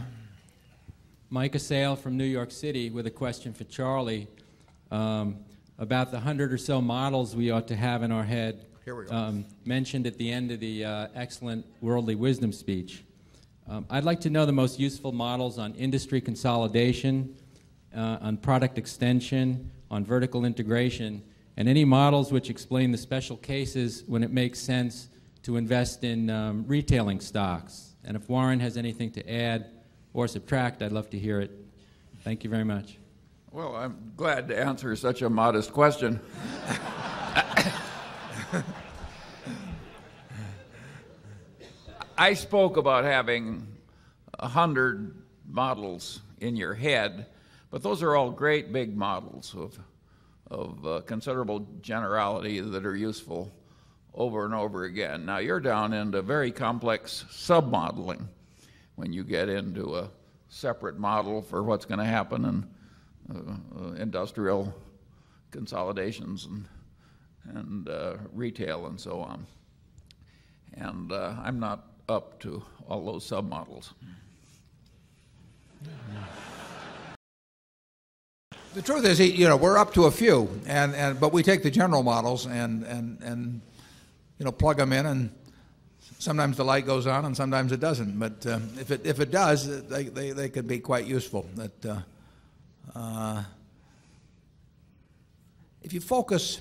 Mike 1.28 1.52
Asale 1.52 1.98
from 1.98 2.16
New 2.16 2.24
York 2.24 2.50
City 2.50 2.88
with 2.90 3.06
a 3.06 3.10
question 3.10 3.52
for 3.52 3.64
Charlie 3.64 4.26
um, 4.90 5.36
about 5.78 6.10
the 6.10 6.20
hundred 6.20 6.52
or 6.52 6.58
so 6.58 6.80
models 6.80 7.36
we 7.36 7.50
ought 7.50 7.68
to 7.68 7.76
have 7.76 8.02
in 8.02 8.12
our 8.12 8.24
head 8.24 8.64
Here 8.84 8.94
we 8.96 9.04
go. 9.04 9.14
um, 9.14 9.44
mentioned 9.64 10.06
at 10.06 10.16
the 10.16 10.30
end 10.30 10.50
of 10.50 10.60
the 10.60 10.84
uh, 10.84 11.08
excellent 11.14 11.66
worldly 11.80 12.14
wisdom 12.14 12.52
speech. 12.52 13.04
Um, 13.68 13.84
I'd 13.90 14.04
like 14.04 14.20
to 14.20 14.30
know 14.30 14.46
the 14.46 14.52
most 14.52 14.78
useful 14.78 15.10
models 15.10 15.58
on 15.58 15.74
industry 15.74 16.20
consolidation, 16.20 17.34
uh, 17.94 18.18
on 18.20 18.36
product 18.36 18.78
extension, 18.78 19.70
on 19.90 20.04
vertical 20.04 20.44
integration, 20.44 21.22
and 21.56 21.68
any 21.68 21.84
models 21.84 22.32
which 22.32 22.50
explain 22.50 22.92
the 22.92 22.98
special 22.98 23.36
cases 23.36 24.04
when 24.06 24.22
it 24.22 24.30
makes 24.30 24.58
sense 24.58 25.08
to 25.42 25.56
invest 25.56 26.04
in 26.04 26.28
um, 26.28 26.64
retailing 26.66 27.20
stocks. 27.20 27.94
And 28.04 28.16
if 28.16 28.28
Warren 28.28 28.60
has 28.60 28.76
anything 28.76 29.10
to 29.12 29.32
add 29.32 29.70
or 30.12 30.28
subtract, 30.28 30.82
I'd 30.82 30.92
love 30.92 31.08
to 31.10 31.18
hear 31.18 31.40
it. 31.40 31.50
Thank 32.22 32.44
you 32.44 32.50
very 32.50 32.64
much. 32.64 32.98
Well, 33.52 33.74
I'm 33.74 34.12
glad 34.16 34.48
to 34.48 34.58
answer 34.58 34.94
such 34.96 35.22
a 35.22 35.30
modest 35.30 35.72
question. 35.72 36.20
I 42.18 42.34
spoke 42.34 42.76
about 42.76 43.04
having 43.04 43.66
a 44.38 44.48
hundred 44.48 45.14
models 45.48 46.20
in 46.40 46.56
your 46.56 46.74
head, 46.74 47.26
but 47.70 47.82
those 47.82 48.02
are 48.02 48.16
all 48.16 48.30
great 48.30 48.72
big 48.72 48.96
models 48.96 49.54
of, 49.56 49.78
of 50.50 50.86
uh, 50.86 51.00
considerable 51.02 51.66
generality 51.80 52.60
that 52.60 52.86
are 52.86 52.96
useful 52.96 53.52
over 54.14 54.44
and 54.44 54.54
over 54.54 54.84
again. 54.84 55.26
Now 55.26 55.38
you're 55.38 55.60
down 55.60 55.92
into 55.92 56.22
very 56.22 56.50
complex 56.50 57.24
submodeling 57.30 58.26
when 58.94 59.12
you 59.12 59.24
get 59.24 59.48
into 59.48 59.96
a 59.96 60.08
separate 60.48 60.98
model 60.98 61.42
for 61.42 61.62
what's 61.62 61.84
going 61.84 61.98
to 61.98 62.04
happen 62.04 62.44
in 62.44 62.66
uh, 63.36 63.92
industrial 64.00 64.72
consolidations 65.50 66.46
and, 66.46 66.64
and 67.54 67.88
uh, 67.88 68.16
retail 68.32 68.86
and 68.86 68.98
so 69.00 69.20
on. 69.20 69.46
And 70.74 71.12
uh, 71.12 71.34
I'm 71.42 71.58
not 71.58 71.86
up 72.08 72.40
to 72.40 72.62
all 72.88 73.04
those 73.04 73.28
submodels. 73.28 73.92
The 78.76 78.82
truth 78.82 79.06
is, 79.06 79.18
you 79.18 79.48
know, 79.48 79.56
we're 79.56 79.78
up 79.78 79.94
to 79.94 80.04
a 80.04 80.10
few, 80.10 80.50
and, 80.66 80.94
and, 80.94 81.18
but 81.18 81.32
we 81.32 81.42
take 81.42 81.62
the 81.62 81.70
general 81.70 82.02
models 82.02 82.44
and, 82.44 82.84
and, 82.84 83.22
and 83.22 83.62
you 84.38 84.44
know, 84.44 84.52
plug 84.52 84.76
them 84.76 84.92
in, 84.92 85.06
and 85.06 85.30
sometimes 86.18 86.58
the 86.58 86.64
light 86.66 86.84
goes 86.84 87.06
on 87.06 87.24
and 87.24 87.34
sometimes 87.34 87.72
it 87.72 87.80
doesn't. 87.80 88.18
But 88.18 88.44
uh, 88.44 88.58
if, 88.78 88.90
it, 88.90 89.06
if 89.06 89.18
it 89.18 89.30
does, 89.30 89.88
they, 89.88 90.02
they, 90.02 90.32
they 90.32 90.50
could 90.50 90.68
be 90.68 90.78
quite 90.78 91.06
useful. 91.06 91.48
That, 91.54 91.86
uh, 91.86 92.00
uh, 92.94 93.44
if 95.82 95.94
you 95.94 96.00
focus, 96.02 96.60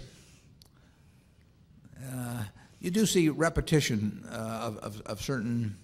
uh, 2.02 2.46
you 2.80 2.92
do 2.92 3.06
see 3.06 3.28
repetition 3.28 4.26
uh, 4.32 4.36
of, 4.36 4.78
of, 4.78 5.02
of 5.02 5.22
certain 5.22 5.76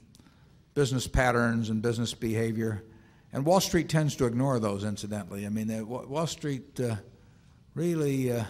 business 0.75 1.07
patterns 1.07 1.69
and 1.69 1.81
business 1.81 2.13
behavior. 2.13 2.83
And 3.33 3.45
Wall 3.45 3.61
Street 3.61 3.87
tends 3.87 4.15
to 4.17 4.25
ignore 4.25 4.59
those, 4.59 4.83
incidentally. 4.83 5.45
I 5.45 5.49
mean, 5.49 5.71
uh, 5.71 5.83
Wall 5.83 6.27
Street 6.27 6.79
uh, 6.79 6.95
really 7.75 8.31
uh, 8.31 8.43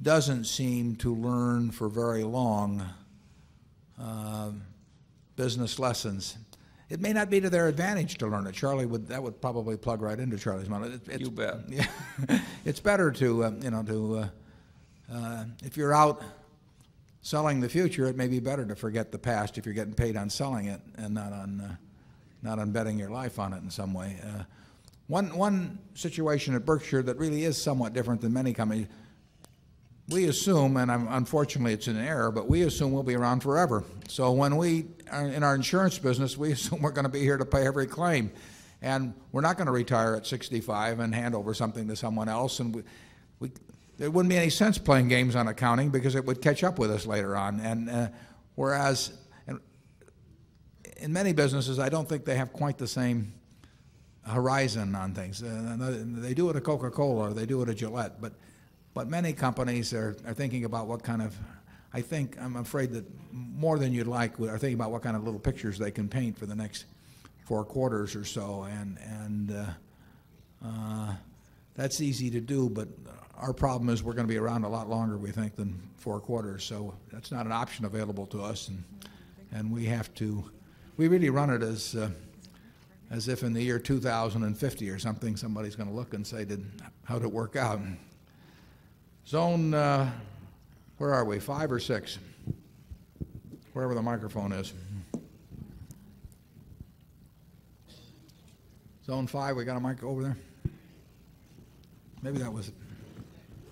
doesn't 0.00 0.44
seem 0.44 0.96
to 0.96 1.14
learn 1.14 1.70
for 1.70 1.88
very 1.88 2.22
long 2.22 2.84
uh, 4.00 4.50
business 5.36 5.78
lessons. 5.78 6.36
It 6.90 7.00
may 7.00 7.12
not 7.12 7.28
be 7.28 7.40
to 7.40 7.50
their 7.50 7.66
advantage 7.66 8.18
to 8.18 8.26
learn 8.26 8.46
it. 8.46 8.54
Charlie 8.54 8.86
would 8.86 9.08
that 9.08 9.22
would 9.22 9.40
probably 9.40 9.76
plug 9.76 10.02
right 10.02 10.18
into 10.18 10.38
Charlie's 10.38 10.68
mind. 10.68 10.84
It, 10.84 11.00
it's, 11.08 11.20
you 11.20 11.30
bet. 11.30 11.56
Yeah, 11.68 11.86
it's 12.64 12.78
better 12.78 13.10
to 13.12 13.44
uh, 13.44 13.52
you 13.62 13.70
know 13.70 13.82
to 13.82 14.28
uh, 15.12 15.44
if 15.64 15.76
you're 15.76 15.94
out 15.94 16.22
selling 17.22 17.60
the 17.60 17.68
future, 17.68 18.06
it 18.06 18.16
may 18.16 18.28
be 18.28 18.38
better 18.38 18.66
to 18.66 18.76
forget 18.76 19.10
the 19.10 19.18
past 19.18 19.58
if 19.58 19.64
you're 19.64 19.74
getting 19.74 19.94
paid 19.94 20.16
on 20.16 20.28
selling 20.30 20.66
it 20.66 20.80
and 20.96 21.14
not 21.14 21.32
on 21.32 21.78
not 22.44 22.58
on 22.58 22.70
betting 22.70 22.98
your 22.98 23.10
life 23.10 23.38
on 23.38 23.52
it 23.52 23.62
in 23.62 23.70
some 23.70 23.94
way. 23.94 24.18
Uh, 24.22 24.44
one, 25.06 25.36
one 25.36 25.78
situation 25.94 26.54
at 26.54 26.64
Berkshire 26.64 27.02
that 27.02 27.18
really 27.18 27.44
is 27.44 27.60
somewhat 27.60 27.92
different 27.92 28.20
than 28.20 28.32
many 28.32 28.52
companies, 28.52 28.86
we 30.08 30.26
assume, 30.26 30.76
and 30.76 30.92
I'm, 30.92 31.08
unfortunately 31.10 31.72
it's 31.72 31.86
an 31.86 31.98
error, 31.98 32.30
but 32.30 32.48
we 32.48 32.62
assume 32.62 32.92
we'll 32.92 33.02
be 33.02 33.16
around 33.16 33.40
forever. 33.40 33.84
So 34.08 34.32
when 34.32 34.56
we 34.56 34.86
are 35.10 35.26
in 35.26 35.42
our 35.42 35.54
insurance 35.54 35.98
business, 35.98 36.36
we 36.36 36.52
assume 36.52 36.82
we're 36.82 36.90
going 36.90 37.06
to 37.06 37.10
be 37.10 37.20
here 37.20 37.38
to 37.38 37.46
pay 37.46 37.66
every 37.66 37.86
claim. 37.86 38.30
And 38.82 39.14
we're 39.32 39.40
not 39.40 39.56
going 39.56 39.66
to 39.66 39.72
retire 39.72 40.14
at 40.14 40.26
65 40.26 41.00
and 41.00 41.14
hand 41.14 41.34
over 41.34 41.54
something 41.54 41.88
to 41.88 41.96
someone 41.96 42.28
else. 42.28 42.60
And 42.60 42.74
we, 42.74 42.82
we, 43.40 43.50
there 43.96 44.10
wouldn't 44.10 44.28
be 44.28 44.36
any 44.36 44.50
sense 44.50 44.76
playing 44.76 45.08
games 45.08 45.36
on 45.36 45.48
accounting 45.48 45.88
because 45.88 46.14
it 46.14 46.26
would 46.26 46.42
catch 46.42 46.62
up 46.62 46.78
with 46.78 46.90
us 46.90 47.06
later 47.06 47.34
on. 47.34 47.60
And 47.60 47.88
uh, 47.88 48.08
whereas 48.56 49.14
in 50.96 51.12
many 51.12 51.32
businesses, 51.32 51.78
I 51.78 51.88
don't 51.88 52.08
think 52.08 52.24
they 52.24 52.36
have 52.36 52.52
quite 52.52 52.78
the 52.78 52.86
same 52.86 53.32
horizon 54.26 54.94
on 54.94 55.14
things. 55.14 55.42
Uh, 55.42 55.76
they 56.00 56.34
do 56.34 56.48
it 56.50 56.56
at 56.56 56.64
Coca-Cola 56.64 57.30
or 57.30 57.34
they 57.34 57.46
do 57.46 57.62
it 57.62 57.68
at 57.68 57.76
Gillette, 57.76 58.20
but, 58.20 58.32
but 58.94 59.08
many 59.08 59.32
companies 59.32 59.92
are, 59.92 60.16
are 60.26 60.34
thinking 60.34 60.64
about 60.64 60.86
what 60.86 61.02
kind 61.02 61.20
of, 61.20 61.36
I 61.92 62.00
think, 62.00 62.36
I'm 62.40 62.56
afraid 62.56 62.92
that 62.92 63.04
more 63.32 63.78
than 63.78 63.92
you'd 63.92 64.06
like, 64.06 64.40
are 64.40 64.58
thinking 64.58 64.74
about 64.74 64.90
what 64.90 65.02
kind 65.02 65.16
of 65.16 65.24
little 65.24 65.40
pictures 65.40 65.78
they 65.78 65.90
can 65.90 66.08
paint 66.08 66.38
for 66.38 66.46
the 66.46 66.54
next 66.54 66.86
four 67.44 67.64
quarters 67.64 68.16
or 68.16 68.24
so. 68.24 68.62
And, 68.62 68.98
and 68.98 69.52
uh, 69.52 70.66
uh, 70.66 71.14
that's 71.74 72.00
easy 72.00 72.30
to 72.30 72.40
do, 72.40 72.70
but 72.70 72.88
our 73.36 73.52
problem 73.52 73.90
is 73.90 74.02
we're 74.02 74.14
going 74.14 74.26
to 74.26 74.32
be 74.32 74.38
around 74.38 74.64
a 74.64 74.68
lot 74.68 74.88
longer, 74.88 75.18
we 75.18 75.32
think, 75.32 75.56
than 75.56 75.78
four 75.98 76.20
quarters. 76.20 76.64
So 76.64 76.94
that's 77.12 77.30
not 77.30 77.46
an 77.46 77.52
option 77.52 77.84
available 77.84 78.26
to 78.26 78.42
us. 78.42 78.68
And, 78.68 78.84
and 79.52 79.70
we 79.70 79.84
have 79.86 80.14
to 80.14 80.50
we 80.96 81.08
really 81.08 81.30
run 81.30 81.50
it 81.50 81.62
as, 81.62 81.94
uh, 81.94 82.10
as 83.10 83.28
if 83.28 83.42
in 83.42 83.52
the 83.52 83.62
year 83.62 83.78
2050 83.78 84.90
or 84.90 84.98
something, 84.98 85.36
somebody's 85.36 85.76
going 85.76 85.88
to 85.88 85.94
look 85.94 86.14
and 86.14 86.26
say, 86.26 86.44
did, 86.44 86.64
how 87.04 87.18
did 87.18 87.24
it 87.24 87.32
work 87.32 87.56
out? 87.56 87.80
Zone, 89.26 89.74
uh, 89.74 90.10
where 90.98 91.12
are 91.12 91.24
we, 91.24 91.40
five 91.40 91.72
or 91.72 91.80
six? 91.80 92.18
Wherever 93.72 93.94
the 93.94 94.02
microphone 94.02 94.52
is. 94.52 94.72
Zone 99.04 99.26
five, 99.26 99.56
we 99.56 99.64
got 99.64 99.76
a 99.76 99.80
mic 99.80 100.02
over 100.02 100.22
there? 100.22 100.36
Maybe 102.22 102.38
that 102.38 102.52
was 102.52 102.70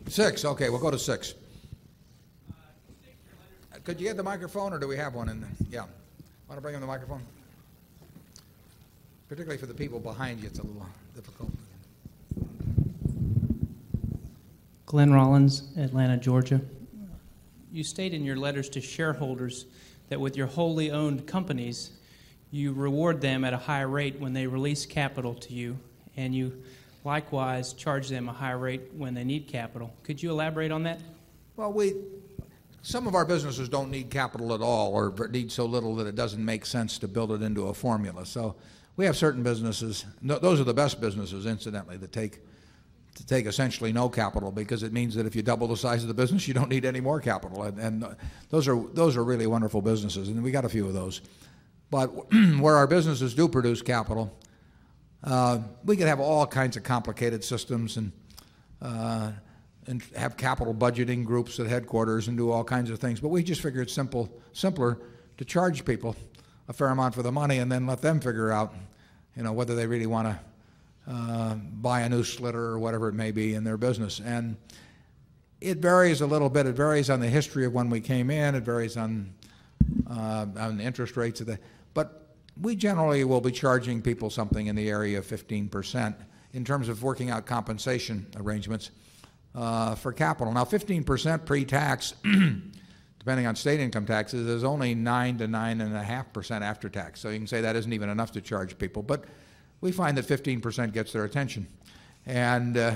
six. 0.08 0.44
Okay, 0.44 0.68
we'll 0.68 0.80
go 0.80 0.90
to 0.90 0.98
six. 0.98 1.34
Could 3.84 3.98
you 3.98 4.06
get 4.06 4.16
the 4.16 4.22
microphone 4.22 4.72
or 4.72 4.78
do 4.78 4.86
we 4.86 4.96
have 4.96 5.14
one 5.14 5.28
in 5.28 5.40
there? 5.40 5.50
Yeah. 5.70 5.86
Want 6.52 6.58
to 6.58 6.62
bring 6.64 6.74
him 6.74 6.82
the 6.82 6.86
microphone? 6.86 7.22
Particularly 9.26 9.56
for 9.56 9.64
the 9.64 9.72
people 9.72 9.98
behind 9.98 10.38
you, 10.38 10.48
it's 10.48 10.58
a 10.58 10.62
little 10.62 10.86
difficult. 11.14 11.50
Glenn 14.84 15.14
Rollins, 15.14 15.62
Atlanta, 15.78 16.18
Georgia. 16.18 16.60
You 17.72 17.82
state 17.82 18.12
in 18.12 18.22
your 18.22 18.36
letters 18.36 18.68
to 18.68 18.82
shareholders 18.82 19.64
that 20.10 20.20
with 20.20 20.36
your 20.36 20.46
wholly 20.46 20.90
owned 20.90 21.26
companies, 21.26 21.92
you 22.50 22.74
reward 22.74 23.22
them 23.22 23.44
at 23.44 23.54
a 23.54 23.56
high 23.56 23.80
rate 23.80 24.20
when 24.20 24.34
they 24.34 24.46
release 24.46 24.84
capital 24.84 25.32
to 25.32 25.54
you, 25.54 25.78
and 26.18 26.34
you 26.34 26.62
likewise 27.02 27.72
charge 27.72 28.10
them 28.10 28.28
a 28.28 28.32
high 28.34 28.52
rate 28.52 28.92
when 28.94 29.14
they 29.14 29.24
need 29.24 29.48
capital. 29.48 29.90
Could 30.02 30.22
you 30.22 30.30
elaborate 30.30 30.70
on 30.70 30.82
that? 30.82 31.00
Well, 31.56 31.72
we 31.72 31.94
some 32.82 33.06
of 33.06 33.14
our 33.14 33.24
businesses 33.24 33.68
don't 33.68 33.90
need 33.90 34.10
capital 34.10 34.52
at 34.54 34.60
all 34.60 34.92
or 34.92 35.14
need 35.28 35.50
so 35.52 35.64
little 35.64 35.94
that 35.96 36.06
it 36.09 36.16
doesn't 36.16 36.44
make 36.44 36.66
sense 36.66 36.98
to 36.98 37.09
build 37.09 37.30
it 37.30 37.40
into 37.40 37.68
a 37.68 37.74
formula. 37.74 38.26
So 38.26 38.56
we 38.96 39.04
have 39.06 39.16
certain 39.16 39.44
businesses, 39.44 40.04
those 40.20 40.60
are 40.60 40.64
the 40.64 40.74
best 40.74 41.00
businesses, 41.00 41.46
incidentally, 41.46 41.96
that 41.96 42.12
take, 42.12 42.40
to 43.14 43.24
take 43.24 43.46
essentially 43.46 43.92
no 43.92 44.09
capital 44.09 44.50
because 44.50 44.82
it 44.82 44.92
means 44.92 45.14
that 45.14 45.26
if 45.26 45.36
you 45.36 45.42
double 45.42 45.68
the 45.68 45.76
size 45.76 46.02
of 46.02 46.09
the 46.09 46.14
business, 46.14 46.48
you 46.48 46.54
don't 46.54 46.68
need 46.68 46.84
any 46.84 47.00
more 47.00 47.20
capital. 47.20 47.62
And, 47.62 47.78
and 47.78 48.16
those, 48.50 48.66
are, 48.66 48.76
those 48.92 49.16
are 49.16 49.22
really 49.22 49.46
wonderful 49.46 49.80
businesses, 49.80 50.28
and 50.28 50.42
we 50.42 50.50
got 50.50 50.64
a 50.64 50.68
few 50.68 50.86
of 50.86 50.92
those. 50.92 51.22
But 51.88 52.09
where 52.59 52.76
our 52.76 52.88
businesses 52.88 53.32
do 53.32 53.48
produce 53.48 53.80
capital, 53.80 54.36
uh, 55.22 55.60
we 55.84 55.96
could 55.96 56.09
have 56.09 56.18
all 56.18 56.48
kinds 56.48 56.76
of 56.76 56.82
complicated 56.82 57.44
systems 57.44 57.96
and 57.96 58.10
uh, 58.82 59.30
and 59.86 60.02
have 60.16 60.36
capital 60.36 60.74
budgeting 60.74 61.24
groups 61.24 61.59
at 61.59 61.66
headquarters 61.66 62.28
and 62.28 62.36
do 62.36 62.50
all 62.50 62.64
kinds 62.64 62.90
of 62.90 62.98
things. 62.98 63.20
But 63.20 63.28
we 63.28 63.42
just 63.42 63.60
figure 63.60 63.82
it's 63.82 63.92
simple, 63.92 64.30
simpler 64.52 64.98
to 65.38 65.44
charge 65.44 65.84
people 65.84 66.14
a 66.68 66.72
fair 66.72 66.88
amount 66.88 67.14
for 67.14 67.22
the 67.22 67.32
money 67.32 67.59
and 67.59 67.70
then 67.70 67.86
let 67.86 68.00
them 68.00 68.20
figure 68.20 68.52
out, 68.52 68.74
you 69.36 69.42
know, 69.42 69.52
whether 69.52 69.74
they 69.74 69.86
really 69.86 70.06
want 70.06 70.28
to 70.28 70.38
uh, 71.10 71.54
buy 71.54 72.02
a 72.02 72.09
new 72.09 72.22
slitter 72.22 72.64
or 72.64 72.78
whatever 72.78 73.09
it 73.09 73.14
may 73.14 73.32
be 73.32 73.54
in 73.54 73.64
their 73.64 73.76
business. 73.76 74.20
And 74.20 74.56
it 75.60 75.78
varies 75.78 76.20
a 76.20 76.26
little 76.26 76.48
bit. 76.48 76.66
It 76.66 76.74
varies 76.74 77.10
on 77.10 77.20
the 77.20 77.28
history 77.28 77.64
of 77.64 77.72
when 77.72 77.90
we 77.90 78.00
came 78.00 78.30
in. 78.30 78.54
It 78.54 78.62
varies 78.62 78.96
on 78.96 79.32
uh, 80.09 80.46
on 80.56 80.76
the 80.78 80.84
interest 80.84 81.16
rates 81.16 81.40
of 81.40 81.46
the. 81.46 81.59
But 81.94 82.34
we 82.60 82.76
generally 82.76 83.24
will 83.24 83.40
be 83.40 83.50
charging 83.50 84.02
people 84.02 84.30
something 84.30 84.66
in 84.66 84.76
the 84.76 84.88
area 84.88 85.18
of 85.18 85.26
15% 85.26 86.14
in 86.52 86.64
terms 86.64 86.88
of 86.88 87.02
working 87.02 87.30
out 87.30 87.46
compensation 87.46 88.26
arrangements 88.36 88.90
uh, 89.54 89.94
for 89.94 90.12
capital. 90.12 90.52
Now, 90.52 90.64
15% 90.64 91.44
pre-tax, 91.44 92.14
depending 93.18 93.46
on 93.46 93.56
state 93.56 93.80
income 93.80 94.06
taxes, 94.06 94.46
is 94.46 94.64
only 94.64 94.94
9 94.94 95.38
to 95.38 95.48
9.5% 95.48 96.60
after 96.62 96.88
tax. 96.88 97.20
So 97.20 97.30
you 97.30 97.38
can 97.38 97.46
say 97.46 97.60
that 97.60 97.76
isn't 97.76 97.92
even 97.92 98.08
enough 98.08 98.32
to 98.32 98.40
charge 98.40 98.78
people. 98.78 99.02
But 99.02 99.24
we 99.80 99.92
find 99.92 100.16
that 100.16 100.26
15% 100.26 100.92
gets 100.92 101.12
their 101.12 101.24
attention. 101.24 101.66
And 102.24 102.76
uh, 102.76 102.94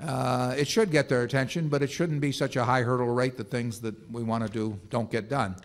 uh, 0.00 0.54
it 0.56 0.68
should 0.68 0.90
get 0.90 1.08
their 1.08 1.22
attention, 1.22 1.68
but 1.68 1.82
it 1.82 1.90
shouldn't 1.90 2.20
be 2.20 2.32
such 2.32 2.56
a 2.56 2.64
high 2.64 2.82
hurdle 2.82 3.08
rate 3.08 3.36
that 3.36 3.50
things 3.50 3.80
that 3.80 4.10
we 4.10 4.22
want 4.22 4.46
to 4.46 4.50
do 4.50 4.78
don't 4.88 5.10
get 5.10 5.28
done. 5.28 5.56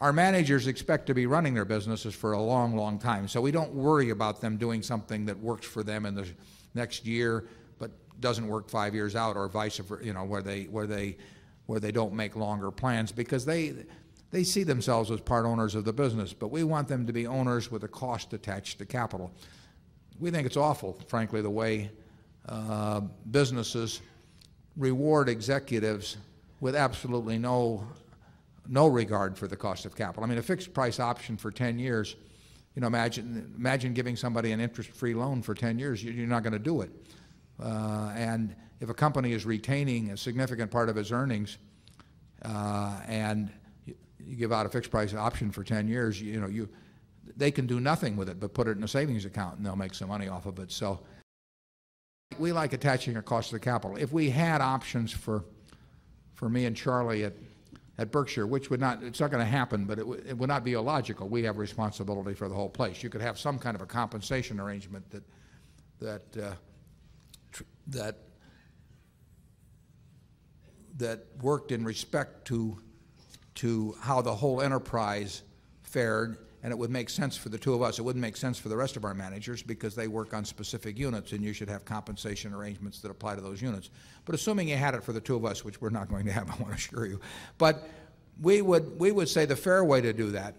Our 0.00 0.12
managers 0.12 0.66
expect 0.66 1.06
to 1.06 1.14
be 1.14 1.26
running 1.26 1.54
their 1.54 1.64
businesses 1.64 2.14
for 2.14 2.32
a 2.32 2.40
long, 2.40 2.76
long 2.76 2.98
time. 2.98 3.28
So 3.28 3.40
we 3.40 3.52
don't 3.52 3.72
worry 3.72 4.10
about 4.10 4.40
them 4.40 4.56
doing 4.56 4.82
something 4.82 5.26
that 5.26 5.38
works 5.38 5.66
for 5.66 5.82
them 5.82 6.06
in 6.06 6.14
the 6.14 6.26
next 6.74 7.06
year 7.06 7.44
doesn't 8.24 8.48
work 8.48 8.68
five 8.70 8.94
years 8.94 9.14
out 9.14 9.36
or 9.36 9.46
vice 9.48 9.76
versa, 9.76 10.04
you 10.04 10.12
know, 10.14 10.24
where 10.24 10.42
they, 10.42 10.64
where 10.64 10.86
they, 10.86 11.16
where 11.66 11.78
they 11.78 11.92
don't 11.92 12.14
make 12.14 12.34
longer 12.34 12.70
plans 12.70 13.12
because 13.12 13.44
they, 13.44 13.74
they 14.30 14.42
see 14.42 14.64
themselves 14.64 15.10
as 15.10 15.20
part 15.20 15.44
owners 15.46 15.74
of 15.74 15.84
the 15.84 15.92
business, 15.92 16.32
but 16.32 16.48
we 16.48 16.64
want 16.64 16.88
them 16.88 17.06
to 17.06 17.12
be 17.12 17.26
owners 17.26 17.70
with 17.70 17.84
a 17.84 17.88
cost 17.88 18.32
attached 18.32 18.78
to 18.78 18.86
capital. 18.86 19.30
We 20.18 20.30
think 20.30 20.46
it's 20.46 20.56
awful, 20.56 20.98
frankly, 21.06 21.42
the 21.42 21.50
way 21.50 21.90
uh, 22.48 23.02
businesses 23.30 24.00
reward 24.76 25.28
executives 25.28 26.16
with 26.60 26.74
absolutely 26.74 27.38
no, 27.38 27.86
no 28.66 28.86
regard 28.88 29.36
for 29.36 29.46
the 29.46 29.56
cost 29.56 29.84
of 29.84 29.94
capital. 29.94 30.24
I 30.24 30.26
mean, 30.26 30.38
a 30.38 30.42
fixed 30.42 30.72
price 30.72 30.98
option 30.98 31.36
for 31.36 31.50
10 31.50 31.78
years, 31.78 32.16
you 32.74 32.80
know, 32.80 32.86
imagine, 32.86 33.52
imagine 33.58 33.92
giving 33.92 34.16
somebody 34.16 34.52
an 34.52 34.60
interest-free 34.60 35.14
loan 35.14 35.42
for 35.42 35.54
10 35.54 35.78
years. 35.78 36.02
You- 36.02 36.12
You're 36.12 36.26
not 36.26 36.42
going 36.42 36.54
to 36.54 36.58
do 36.58 36.80
it. 36.80 36.90
Uh, 37.62 38.12
and 38.16 38.54
if 38.80 38.88
a 38.88 38.94
company 38.94 39.32
is 39.32 39.46
retaining 39.46 40.10
a 40.10 40.16
significant 40.16 40.70
part 40.70 40.88
of 40.88 40.96
its 40.96 41.10
earnings, 41.12 41.58
uh, 42.42 43.00
and 43.06 43.50
you, 43.86 43.94
you 44.26 44.36
give 44.36 44.52
out 44.52 44.66
a 44.66 44.68
fixed 44.68 44.90
price 44.90 45.14
option 45.14 45.50
for 45.50 45.62
10 45.64 45.88
years, 45.88 46.20
you, 46.20 46.32
you 46.32 46.40
know, 46.40 46.48
you, 46.48 46.68
they 47.36 47.50
can 47.50 47.66
do 47.66 47.80
nothing 47.80 48.16
with 48.16 48.28
it 48.28 48.38
but 48.38 48.52
put 48.54 48.68
it 48.68 48.76
in 48.76 48.82
a 48.84 48.88
savings 48.88 49.24
account 49.24 49.56
and 49.56 49.64
they'll 49.64 49.76
make 49.76 49.94
some 49.94 50.08
money 50.08 50.28
off 50.28 50.46
of 50.46 50.58
it. 50.58 50.70
So 50.70 51.00
we 52.38 52.52
like 52.52 52.72
attaching 52.72 53.16
a 53.16 53.22
cost 53.22 53.48
to 53.50 53.54
the 53.56 53.60
capital. 53.60 53.96
If 53.96 54.12
we 54.12 54.30
had 54.30 54.60
options 54.60 55.12
for, 55.12 55.44
for 56.34 56.48
me 56.48 56.66
and 56.66 56.76
Charlie 56.76 57.24
at, 57.24 57.34
at 57.96 58.10
Berkshire, 58.10 58.46
which 58.46 58.70
would 58.70 58.80
not, 58.80 59.02
it's 59.04 59.20
not 59.20 59.30
going 59.30 59.44
to 59.44 59.50
happen, 59.50 59.84
but 59.84 59.98
it, 59.98 60.06
would- 60.06 60.26
it 60.26 60.36
would 60.36 60.48
not 60.48 60.64
be 60.64 60.72
illogical. 60.72 61.28
We 61.28 61.44
have 61.44 61.58
responsibility 61.58 62.34
for 62.34 62.48
the 62.48 62.54
whole 62.54 62.68
place. 62.68 63.02
You 63.02 63.08
could 63.08 63.20
have 63.22 63.38
some 63.38 63.58
kind 63.58 63.76
of 63.76 63.80
a 63.82 63.86
compensation 63.86 64.58
arrangement 64.58 65.08
that, 65.10 65.22
that, 66.00 66.44
uh, 66.44 66.54
that, 67.88 68.18
that 70.98 71.26
worked 71.40 71.72
in 71.72 71.84
respect 71.84 72.46
to, 72.46 72.78
to 73.56 73.96
how 74.00 74.20
the 74.22 74.34
whole 74.34 74.60
enterprise 74.60 75.42
fared, 75.82 76.38
and 76.62 76.72
it 76.72 76.76
would 76.76 76.90
make 76.90 77.10
sense 77.10 77.36
for 77.36 77.50
the 77.50 77.58
two 77.58 77.74
of 77.74 77.82
us. 77.82 77.98
It 77.98 78.02
wouldn't 78.02 78.22
make 78.22 78.36
sense 78.36 78.58
for 78.58 78.68
the 78.68 78.76
rest 78.76 78.96
of 78.96 79.04
our 79.04 79.14
managers 79.14 79.62
because 79.62 79.94
they 79.94 80.08
work 80.08 80.32
on 80.32 80.44
specific 80.44 80.98
units, 80.98 81.32
and 81.32 81.42
you 81.44 81.52
should 81.52 81.68
have 81.68 81.84
compensation 81.84 82.54
arrangements 82.54 83.00
that 83.00 83.10
apply 83.10 83.34
to 83.34 83.40
those 83.40 83.60
units. 83.60 83.90
But 84.24 84.34
assuming 84.34 84.68
you 84.68 84.76
had 84.76 84.94
it 84.94 85.04
for 85.04 85.12
the 85.12 85.20
two 85.20 85.36
of 85.36 85.44
us, 85.44 85.64
which 85.64 85.80
we're 85.80 85.90
not 85.90 86.08
going 86.08 86.26
to 86.26 86.32
have, 86.32 86.50
I 86.50 86.56
want 86.56 86.68
to 86.68 86.74
assure 86.74 87.06
you, 87.06 87.20
but 87.58 87.86
we 88.40 88.62
would, 88.62 88.98
we 88.98 89.12
would 89.12 89.28
say 89.28 89.44
the 89.44 89.56
fair 89.56 89.84
way 89.84 90.00
to 90.00 90.12
do 90.12 90.30
that 90.30 90.56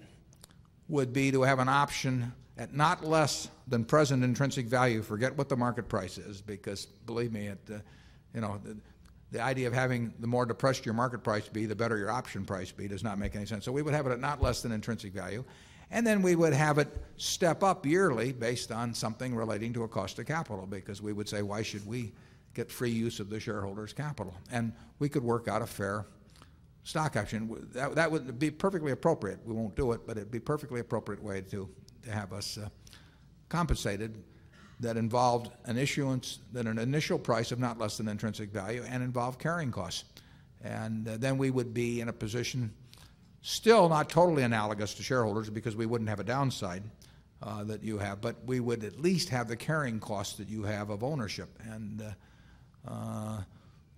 would 0.88 1.12
be 1.12 1.32
to 1.32 1.42
have 1.42 1.60
an 1.60 1.70
option 1.70 2.34
at 2.58 2.74
not 2.74 3.04
less 3.04 3.50
than 3.68 3.84
present 3.84 4.24
intrinsic 4.24 4.66
value. 4.68 5.02
Forget 5.02 5.38
what 5.38 5.50
the 5.50 5.58
market 5.58 5.90
price 5.90 6.18
is, 6.18 6.42
because 6.42 6.86
believe 6.86 7.32
me, 7.32 7.50
you 8.34 8.42
know, 8.42 8.60
the, 8.64 8.78
the 9.32 9.42
idea 9.42 9.68
of 9.68 9.74
having 9.74 10.14
the 10.20 10.28
more 10.28 10.46
depressed 10.46 10.86
your 10.86 10.94
market 10.94 11.24
price 11.24 11.50
be, 11.50 11.66
the 11.66 11.76
better 11.76 11.98
your 11.98 12.12
option 12.12 12.46
price 12.46 12.72
be, 12.72 12.88
does 12.88 13.04
not 13.04 13.20
make 13.20 13.36
any 13.36 13.46
sense. 13.46 13.66
So 13.66 13.72
we 13.72 13.82
would 13.82 13.94
have 13.94 14.08
it 14.08 14.12
at 14.12 14.20
not 14.20 14.42
less 14.42 14.62
than 14.62 14.72
intrinsic 14.72 15.12
value, 15.12 15.44
and 15.92 16.08
then 16.08 16.22
we 16.22 16.36
would 16.36 16.54
have 16.54 16.78
it 16.78 16.88
step 17.18 17.62
up 17.64 17.86
yearly 17.86 18.32
based 18.32 18.72
on 18.72 18.94
something 18.94 19.36
relating 19.36 19.74
to 19.74 19.84
a 19.84 19.88
cost 19.88 20.18
of 20.20 20.26
capital, 20.26 20.66
because 20.66 21.02
we 21.02 21.12
would 21.12 21.28
say, 21.28 21.42
why 21.42 21.62
should 21.62 21.86
we 21.86 22.14
get 22.54 22.72
free 22.72 22.90
use 22.90 23.20
of 23.20 23.30
the 23.30 23.40
shareholders' 23.40 23.92
capital? 23.92 24.34
And 24.52 24.72
we 25.00 25.10
could 25.10 25.24
work 25.24 25.50
out 25.50 25.62
a 25.62 25.68
fair 25.68 26.06
stock 26.84 27.18
option. 27.18 27.68
That, 27.74 27.96
that 27.96 28.10
would 28.10 28.40
be 28.40 28.50
perfectly 28.50 28.94
appropriate. 28.94 29.40
We 29.46 29.54
won't 29.54 29.76
do 29.76 29.92
it, 29.92 30.08
but 30.08 30.16
it'd 30.18 30.32
be 30.32 30.40
perfectly 30.40 30.80
appropriate 30.80 31.22
way 31.22 31.42
to, 31.52 31.68
to 32.06 32.12
have 32.12 32.34
us 32.34 32.58
uh, 32.58 32.70
compensated 33.50 34.24
that 34.80 34.98
involved 34.98 35.52
an 35.66 35.78
issuance, 35.78 36.40
that 36.52 36.66
an 36.68 36.78
initial 36.78 37.18
price 37.18 37.52
of 37.52 37.60
not 37.60 37.78
less 37.78 37.98
than 37.98 38.08
intrinsic 38.08 38.52
value 38.52 38.84
and 38.90 39.04
involved 39.04 39.40
carrying 39.40 39.72
costs. 39.72 40.06
And 40.64 41.08
uh, 41.08 41.18
then 41.18 41.38
we 41.38 41.52
would 41.52 41.74
be 41.74 42.02
in 42.02 42.10
a 42.10 42.14
position, 42.14 42.74
still 43.42 43.88
not 43.88 44.10
totally 44.10 44.44
analogous 44.44 44.94
to 44.96 45.04
shareholders 45.04 45.50
because 45.50 45.76
we 45.76 45.86
wouldn't 45.86 46.10
have 46.10 46.20
a 46.20 46.24
downside 46.24 46.84
uh, 47.42 47.64
that 47.66 47.84
you 47.84 47.98
have, 47.98 48.22
but 48.22 48.36
we 48.46 48.60
would 48.60 48.84
at 48.84 49.00
least 49.00 49.30
have 49.30 49.48
the 49.48 49.56
carrying 49.56 50.00
costs 50.00 50.38
that 50.38 50.50
you 50.50 50.64
have 50.64 50.90
of 50.90 51.04
ownership. 51.04 51.50
And 51.70 52.02
uh, 52.02 52.92
uh, 52.92 53.42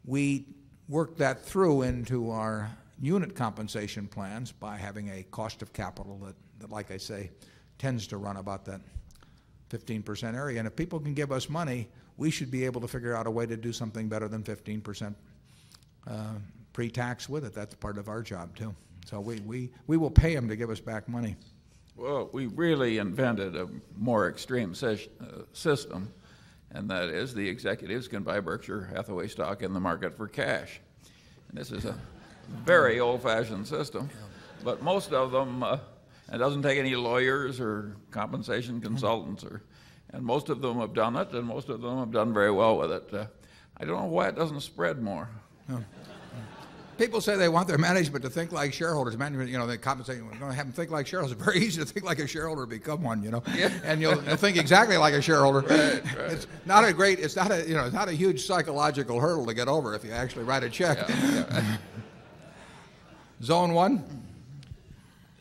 we 0.05 0.45
work 0.89 1.17
that 1.17 1.43
through 1.43 1.84
into 1.84 2.29
our 2.29 2.69
unit 2.99 3.35
compensation 3.35 4.07
plans 4.07 4.51
by 4.51 4.77
having 4.77 5.09
a 5.09 5.23
cost 5.23 5.61
of 5.61 5.71
capital 5.73 6.19
that, 6.25 6.35
that 6.59 6.71
like 6.71 6.91
I 6.91 6.97
say, 6.97 7.31
tends 7.78 8.08
to 8.08 8.18
run 8.18 8.38
about 8.38 8.66
that 8.66 8.82
15% 9.70 10.36
area. 10.36 10.60
And 10.60 10.68
if 10.68 10.76
people 10.76 10.99
can 10.99 11.14
give 11.14 11.32
us 11.32 11.49
money, 11.49 11.88
we 12.18 12.32
should 12.32 12.49
be 12.49 12.66
able 12.66 12.82
to 12.82 12.88
figure 12.88 13.16
out 13.16 13.28
a 13.28 13.32
way 13.32 13.45
to 13.45 13.58
do 13.58 13.72
something 13.72 14.08
better 14.08 14.28
than 14.28 14.44
15% 14.44 15.14
uh, 16.08 16.14
pre-tax 16.74 17.30
with 17.30 17.45
it. 17.45 17.54
That's 17.54 17.76
part 17.76 17.98
of 17.98 18.08
our 18.08 18.22
job 18.22 18.56
too. 18.56 18.74
So 19.06 19.20
we, 19.20 19.40
we, 19.41 19.70
we 19.88 19.98
will 19.98 20.12
pay 20.12 20.36
them 20.36 20.48
to 20.49 20.56
give 20.56 20.70
us 20.70 20.80
back 20.80 21.08
money. 21.08 21.36
Well, 21.95 22.30
we 22.32 22.48
really 22.48 22.99
invented 22.99 23.56
a 23.56 23.68
more 23.95 24.30
extreme 24.30 24.76
uh, 24.84 24.95
system, 25.54 26.14
and 26.72 26.90
that 26.90 27.10
is 27.10 27.34
the 27.34 27.48
executives 27.48 28.08
can 28.08 28.22
buy 28.22 28.40
Berkshire 28.40 28.90
Hathaway 28.94 29.28
stock 29.28 29.64
in 29.64 29.74
the 29.74 29.80
market 29.80 30.16
for 30.16 30.28
cash. 30.28 30.80
And 31.49 31.58
this 31.58 31.72
is 31.72 31.86
a 31.86 31.95
very 32.64 32.99
old-fashioned 32.99 33.66
system, 33.66 34.10
but 34.64 34.84
most 34.84 35.12
of 35.12 35.32
them, 35.32 35.64
uh, 35.64 35.80
it 36.32 36.38
doesn't 36.38 36.62
take 36.62 36.78
any 36.78 36.95
lawyers 36.95 37.60
or 37.60 37.95
compensation 38.12 38.82
consultants, 38.82 39.44
or, 39.44 39.62
and 40.12 40.24
most 40.24 40.49
of 40.49 40.62
them 40.62 40.80
have 40.80 40.94
done 40.94 41.16
it, 41.16 41.32
and 41.32 41.45
most 41.45 41.70
of 41.70 41.82
them 41.82 41.99
have 41.99 42.12
done 42.12 42.34
very 42.34 42.52
well 42.52 42.78
with 42.78 42.91
it. 42.91 43.14
Uh, 43.14 43.26
I 43.78 43.86
don't 43.86 44.02
know 44.02 44.08
why 44.08 44.28
it 44.28 44.36
doesn't 44.36 44.62
spread 44.62 45.02
more. 45.02 45.30
People 46.98 47.22
say 47.22 47.36
they 47.36 47.48
want 47.48 47.68
their 47.68 47.78
management 47.78 48.24
to 48.24 48.30
think 48.30 48.52
like 48.52 48.74
shareholders. 48.74 49.16
Management, 49.16 49.52
you 49.52 49.58
know, 49.60 49.68
they 49.68 49.78
compensate. 49.78 50.24
We're 50.24 50.32
going 50.32 50.49
to 50.49 50.54
have 50.54 50.66
them 50.66 50.74
think 50.74 50.90
like 50.90 51.06
shareholders. 51.06 51.38
It's 51.38 51.45
very 51.54 51.60
easy 51.60 51.80
to 51.80 51.86
think 51.86 52.06
like 52.06 52.18
a 52.18 52.26
shareholder, 52.26 52.66
become 52.66 53.04
one, 53.04 53.22
you 53.22 53.30
know, 53.30 53.44
and 53.84 54.02
you'll, 54.02 54.22
you'll 54.24 54.36
think 54.36 54.58
exactly 54.58 54.98
like 54.98 55.14
a 55.14 55.22
shareholder. 55.22 55.64
It's 56.28 56.48
not 56.66 56.84
a 56.84 56.91
great. 56.91 57.20
It's 57.20 57.36
not 57.36 57.52
a 57.52 57.68
you 57.68 57.76
know. 57.76 57.86
It's 57.86 57.94
not 57.94 58.10
a 58.10 58.12
huge 58.12 58.45
psychological 58.45 59.20
hurdle 59.20 59.45
to 59.45 59.54
get 59.54 59.68
over 59.68 59.95
if 59.95 60.04
you 60.04 60.12
actually 60.12 60.44
write 60.44 60.64
a 60.64 60.70
check. 60.70 61.10
Zone 63.44 63.74
one. 63.74 64.27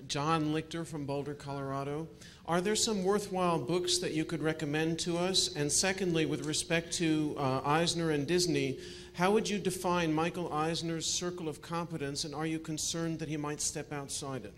John 0.09 0.53
Lichter 0.53 0.87
from 0.87 1.05
Boulder, 1.05 1.35
Colorado. 1.35 2.07
Are 2.47 2.61
there 2.61 2.77
some 2.77 3.03
worthwhile 3.03 3.59
books 3.59 3.99
that 3.99 4.13
you 4.13 4.25
could 4.25 4.43
recommend 4.43 4.99
to 5.01 5.19
us? 5.19 5.55
And 5.57 5.71
secondly, 5.71 6.27
with 6.27 6.47
respect 6.47 6.93
to 6.95 7.35
uh, 7.39 7.61
Eisner 7.65 8.11
and 8.11 8.27
Disney, 8.27 8.79
how 9.15 9.33
would 9.33 9.49
you 9.49 9.59
define 9.59 10.13
Michael 10.13 10.53
Eisner's 10.53 11.07
circle 11.07 11.49
of 11.49 11.63
competence, 11.63 12.25
and 12.25 12.35
are 12.35 12.47
you 12.47 12.59
concerned 12.59 13.19
that 13.19 13.29
he 13.29 13.37
might 13.37 13.61
step 13.61 13.93
outside 13.93 14.45
it? 14.45 14.55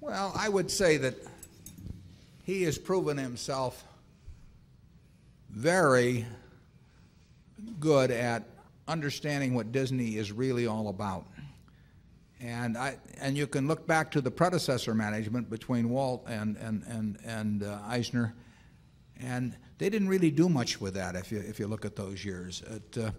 Well, 0.00 0.32
I 0.36 0.48
would 0.48 0.70
say 0.70 0.96
that 0.98 1.14
he 2.44 2.64
has 2.64 2.78
proven 2.78 3.16
himself 3.16 3.84
very 5.50 6.26
good 7.80 8.10
at 8.10 8.44
understanding 8.86 9.54
what 9.54 9.72
Disney 9.72 10.16
is 10.16 10.32
really 10.32 10.66
all 10.66 10.88
about. 10.88 11.26
And, 12.40 12.78
I, 12.78 12.96
and 13.20 13.36
you 13.36 13.46
can 13.46 13.66
look 13.66 13.86
back 13.86 14.10
to 14.12 14.20
the 14.20 14.30
predecessor 14.30 14.94
management 14.94 15.50
between 15.50 15.90
Walt 15.90 16.24
and, 16.28 16.56
and, 16.56 16.84
and, 16.84 17.18
and 17.24 17.62
uh, 17.64 17.80
Eisner, 17.84 18.34
and 19.20 19.56
they 19.78 19.90
didn't 19.90 20.08
really 20.08 20.30
do 20.30 20.48
much 20.48 20.80
with 20.80 20.94
that 20.94 21.16
if 21.16 21.32
you, 21.32 21.38
if 21.38 21.58
you 21.58 21.66
look 21.66 21.84
at 21.84 21.96
those 21.96 22.24
years. 22.24 22.62
Uh, 22.62 23.10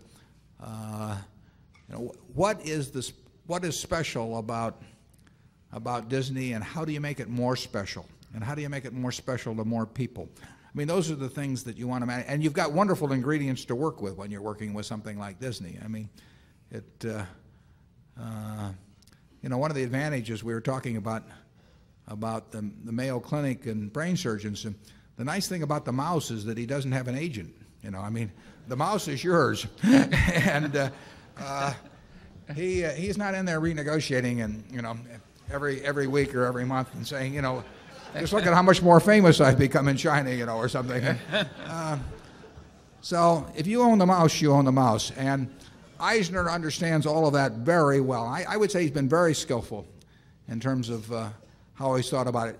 uh, 0.61 1.17
you 1.89 1.95
know, 1.95 2.13
what, 2.33 2.65
is 2.65 2.91
this, 2.91 3.11
what 3.47 3.65
is 3.65 3.77
special 3.77 4.37
about, 4.37 4.81
about 5.73 6.07
Disney, 6.07 6.53
and 6.53 6.63
how 6.63 6.85
do 6.85 6.93
you 6.93 7.01
make 7.01 7.19
it 7.19 7.27
more 7.27 7.57
special? 7.57 8.05
And 8.33 8.41
how 8.43 8.55
do 8.55 8.61
you 8.61 8.69
make 8.69 8.85
it 8.85 8.93
more 8.93 9.11
special 9.11 9.53
to 9.55 9.65
more 9.65 9.85
people? 9.85 10.29
I 10.41 10.77
mean, 10.77 10.87
those 10.87 11.11
are 11.11 11.15
the 11.15 11.29
things 11.29 11.63
that 11.65 11.77
you 11.77 11.87
want 11.87 12.03
to 12.03 12.05
manage. 12.05 12.27
And 12.29 12.41
you've 12.41 12.53
got 12.53 12.71
wonderful 12.71 13.11
ingredients 13.11 13.65
to 13.65 13.75
work 13.75 14.01
with 14.01 14.15
when 14.15 14.31
you're 14.31 14.41
working 14.41 14.73
with 14.73 14.85
something 14.85 15.17
like 15.17 15.39
Disney. 15.39 15.77
I 15.83 15.87
mean, 15.89 16.09
it. 16.71 17.05
You 19.41 19.49
know, 19.49 19.57
one 19.57 19.71
of 19.71 19.75
the 19.75 19.83
advantages 19.83 20.43
we 20.43 20.53
were 20.53 20.61
talking 20.61 20.97
about 20.97 21.23
about 22.07 22.51
the, 22.51 22.69
the 22.85 22.91
Mayo 22.91 23.19
Clinic 23.19 23.67
and 23.67 23.93
brain 23.93 24.17
surgeons, 24.17 24.65
and 24.65 24.75
the 25.17 25.23
nice 25.23 25.47
thing 25.47 25.63
about 25.63 25.85
the 25.85 25.91
mouse 25.91 26.31
is 26.31 26.43
that 26.45 26.57
he 26.57 26.65
doesn't 26.65 26.91
have 26.91 27.07
an 27.07 27.15
agent. 27.15 27.53
You 27.83 27.91
know, 27.91 27.99
I 27.99 28.09
mean, 28.09 28.31
the 28.67 28.75
mouse 28.75 29.07
is 29.07 29.23
yours, 29.23 29.67
and 29.83 30.75
uh, 30.75 30.89
uh, 31.37 31.73
he 32.55 32.83
uh, 32.83 32.91
he's 32.91 33.17
not 33.17 33.35
in 33.35 33.45
there 33.45 33.61
renegotiating 33.61 34.43
and 34.43 34.63
you 34.71 34.81
know 34.81 34.97
every 35.51 35.81
every 35.85 36.07
week 36.07 36.35
or 36.35 36.45
every 36.45 36.65
month 36.65 36.93
and 36.95 37.07
saying 37.07 37.33
you 37.33 37.41
know 37.41 37.63
just 38.17 38.33
look 38.33 38.45
at 38.45 38.53
how 38.53 38.61
much 38.61 38.81
more 38.81 38.99
famous 38.99 39.39
I've 39.39 39.59
become 39.59 39.87
in 39.87 39.97
China, 39.97 40.31
you 40.31 40.45
know, 40.45 40.57
or 40.57 40.69
something. 40.69 41.03
Uh, 41.65 41.97
so 43.01 43.49
if 43.55 43.65
you 43.65 43.81
own 43.81 43.97
the 43.97 44.05
mouse, 44.05 44.41
you 44.41 44.51
own 44.51 44.65
the 44.65 44.71
mouse, 44.73 45.11
and 45.11 45.49
Eisner 45.99 46.49
understands 46.49 47.05
all 47.05 47.27
of 47.27 47.33
that 47.33 47.53
very 47.53 48.01
well. 48.01 48.25
I, 48.25 48.45
I 48.47 48.57
would 48.57 48.71
say 48.71 48.81
he's 48.81 48.91
been 48.91 49.09
very 49.09 49.33
skillful 49.33 49.87
in 50.47 50.59
terms 50.59 50.89
of 50.89 51.11
uh, 51.11 51.29
how 51.73 51.95
he's 51.95 52.09
thought 52.09 52.27
about 52.27 52.49
it. 52.49 52.59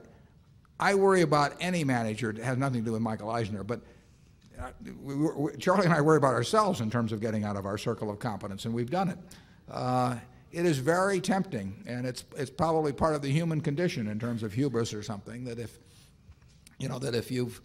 I 0.79 0.95
worry 0.95 1.21
about 1.21 1.55
any 1.59 1.83
manager. 1.83 2.29
It 2.29 2.37
has 2.37 2.57
nothing 2.57 2.81
to 2.81 2.85
do 2.85 2.91
with 2.93 3.01
Michael 3.01 3.29
Eisner, 3.29 3.63
but 3.63 3.81
uh, 4.59 4.69
we, 5.01 5.15
we, 5.15 5.57
Charlie 5.57 5.85
and 5.85 5.93
I 5.93 6.01
worry 6.01 6.17
about 6.17 6.33
ourselves 6.33 6.81
in 6.81 6.89
terms 6.89 7.11
of 7.11 7.21
getting 7.21 7.43
out 7.43 7.55
of 7.55 7.65
our 7.65 7.77
circle 7.77 8.09
of 8.09 8.19
competence, 8.19 8.65
and 8.65 8.73
we've 8.73 8.89
done 8.89 9.09
it. 9.09 9.17
Uh, 9.69 10.15
it 10.51 10.65
is 10.65 10.79
very 10.79 11.21
tempting, 11.21 11.83
and 11.85 12.05
it's 12.05 12.25
it's 12.35 12.49
probably 12.49 12.91
part 12.91 13.13
of 13.13 13.21
the 13.21 13.29
human 13.29 13.61
condition 13.61 14.07
in 14.07 14.19
terms 14.19 14.41
of 14.41 14.53
hubris 14.53 14.93
or 14.93 15.03
something 15.03 15.43
that 15.45 15.59
if 15.59 15.77
you 16.79 16.89
know 16.89 16.99
that 16.99 17.13
if 17.13 17.29
you've 17.29 17.61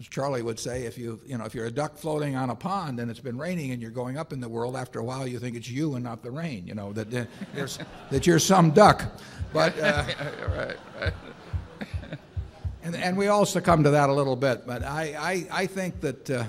as 0.00 0.08
Charlie 0.08 0.40
would 0.40 0.58
say, 0.58 0.84
if 0.84 0.96
you, 0.96 1.20
you 1.26 1.36
know, 1.36 1.44
if 1.44 1.54
you're 1.54 1.66
a 1.66 1.70
duck 1.70 1.98
floating 1.98 2.34
on 2.34 2.48
a 2.48 2.56
pond 2.56 2.98
and 3.00 3.10
it's 3.10 3.20
been 3.20 3.36
raining 3.36 3.72
and 3.72 3.82
you're 3.82 3.90
going 3.90 4.16
up 4.16 4.32
in 4.32 4.40
the 4.40 4.48
world, 4.48 4.74
after 4.74 4.98
a 4.98 5.04
while 5.04 5.28
you 5.28 5.38
think 5.38 5.54
it's 5.56 5.68
you 5.68 5.94
and 5.94 6.02
not 6.02 6.22
the 6.22 6.30
rain, 6.30 6.66
you 6.66 6.74
know, 6.74 6.90
that, 6.94 7.10
there's, 7.52 7.78
that 8.10 8.26
you're 8.26 8.38
some 8.38 8.70
duck. 8.70 9.04
But, 9.52 9.78
uh, 9.78 10.04
right, 10.56 10.76
right. 11.00 11.12
and, 12.82 12.96
and 12.96 13.14
we 13.14 13.26
all 13.26 13.44
succumb 13.44 13.84
to 13.84 13.90
that 13.90 14.08
a 14.08 14.12
little 14.12 14.36
bit. 14.36 14.66
But 14.66 14.82
I, 14.82 15.14
I, 15.52 15.62
I 15.62 15.66
think 15.66 16.00
that, 16.00 16.30
uh, 16.30 16.44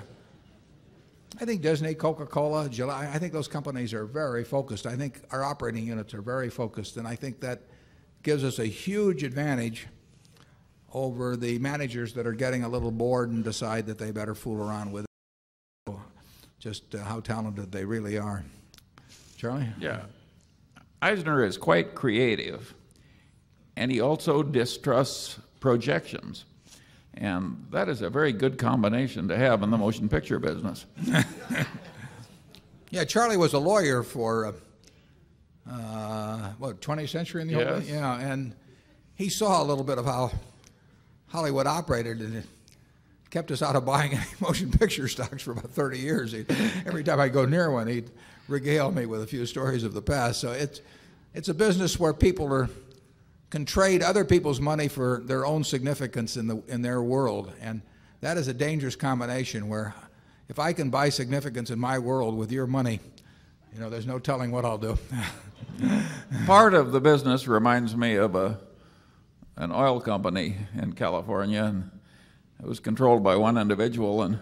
I 1.41 1.45
think 1.45 1.61
Disney, 1.61 1.94
Coca-Cola, 1.94 2.69
Gillette, 2.69 3.10
I 3.14 3.18
think 3.18 3.34
those 3.34 3.49
companies 3.49 3.94
are 3.94 4.06
very 4.06 4.45
focused. 4.45 4.86
I 4.86 4.95
think 4.95 5.23
our 5.32 5.44
operating 5.44 5.86
units 5.86 6.14
are 6.14 6.22
very 6.22 6.49
focused, 6.49 6.95
and 6.95 7.06
I 7.06 7.15
think 7.15 7.41
that 7.41 7.64
gives 8.23 8.45
us 8.45 8.60
a 8.60 8.65
huge 8.65 9.23
advantage 9.23 9.88
over 10.94 11.36
the 11.36 11.58
managers 11.60 12.14
that 12.14 12.28
are 12.28 12.34
getting 12.34 12.64
a 12.64 12.70
little 12.70 12.92
bored 12.92 13.30
and 13.30 13.44
decide 13.44 13.86
that 13.88 13.98
they 13.98 14.12
better 14.12 14.36
fool 14.36 14.62
around 14.62 14.92
with 14.92 15.06
it. 15.06 15.96
Just 16.60 16.94
uh, 16.94 17.00
how 17.00 17.20
talented 17.20 17.72
they 17.72 17.86
really 17.86 18.18
are. 18.18 18.44
Charlie? 19.38 19.68
Yeah. 19.80 20.02
Eisner 21.02 21.44
is 21.44 21.58
quite 21.58 21.96
creative, 21.96 22.76
and 23.76 23.92
he 23.92 24.00
also 24.00 24.44
distrusts 24.44 25.40
projections. 25.60 26.46
And 27.16 27.66
that 27.72 27.90
is 27.90 28.02
a 28.02 28.10
very 28.10 28.32
good 28.32 28.58
combination 28.58 29.28
to 29.30 29.38
have 29.38 29.64
in 29.64 29.72
the 29.72 29.78
motion 29.78 30.08
picture 30.08 30.38
business. 30.40 30.86
yeah, 32.92 33.04
Charlie 33.04 33.38
was 33.38 33.54
a 33.54 33.60
lawyer 33.60 34.04
for, 34.04 34.46
uh, 34.46 34.52
uh, 35.70 36.52
what, 36.60 36.80
20th 36.80 37.10
century 37.10 37.42
in 37.42 37.48
the 37.48 37.56
yes. 37.56 37.74
old 37.74 37.84
Yeah, 37.86 38.20
and 38.20 38.56
he 39.16 39.30
saw 39.30 39.62
a 39.62 39.66
little 39.66 39.84
bit 39.84 39.98
of 39.98 40.06
how 40.06 40.32
Hollywood 41.32 41.66
operated, 41.66 42.20
and 42.20 42.36
it 42.36 42.45
kept 43.30 43.52
us 43.52 43.62
out 43.62 43.78
of 43.78 43.86
buying 43.86 44.14
any 44.14 44.26
motion 44.41 44.70
picture 44.70 45.08
stocks 45.08 45.41
for 45.41 45.52
about 45.52 45.72
30 45.72 45.98
years. 45.98 46.34
He'd, 46.34 46.52
every 46.86 47.03
time 47.03 47.20
I'd 47.20 47.34
go 47.34 47.45
near 47.45 47.72
one, 47.72 47.88
he'd 47.88 48.12
regale 48.49 48.91
me 48.91 49.06
with 49.06 49.24
a 49.24 49.28
few 49.28 49.45
stories 49.45 49.86
of 49.86 49.94
the 49.94 50.02
past. 50.02 50.41
So 50.41 50.52
it's, 50.52 50.82
it's 51.34 51.48
a 51.48 51.53
business 51.53 51.98
where 51.98 52.14
people 52.14 52.52
are, 52.53 52.70
can 53.49 53.64
trade 53.64 54.03
other 54.03 54.26
people's 54.26 54.60
money 54.60 54.90
for 54.90 55.22
their 55.24 55.45
own 55.45 55.64
significance 55.64 56.36
in, 56.36 56.48
the, 56.48 56.62
in 56.68 56.82
their 56.82 57.02
world. 57.02 57.53
And 57.62 57.82
that 58.20 58.38
is 58.38 58.49
a 58.49 58.53
dangerous 58.53 58.98
combination 58.98 59.70
where 59.70 59.95
if 60.49 60.60
I 60.60 60.74
can 60.74 60.90
buy 60.90 61.08
significance 61.08 61.70
in 61.70 61.80
my 61.80 61.98
world 61.98 62.38
with 62.38 62.52
your 62.52 62.68
money, 62.68 62.99
you 63.74 63.80
know, 63.80 63.90
there's 63.90 64.06
no 64.06 64.20
telling 64.20 64.52
what 64.52 64.66
I'll 64.66 64.78
do. 64.78 64.98
Part 66.45 66.74
of 66.74 66.91
the 66.91 66.99
business 66.99 67.48
reminds 67.48 67.95
me 67.95 68.16
of 68.16 68.36
a 68.36 68.60
an 69.56 69.72
oil 69.72 69.99
company 69.99 70.57
in 70.80 70.94
California, 70.94 71.64
and 71.64 71.91
it 72.60 72.68
was 72.68 72.80
controlled 72.80 73.23
by 73.23 73.36
one 73.36 73.57
individual. 73.57 74.22
And 74.22 74.40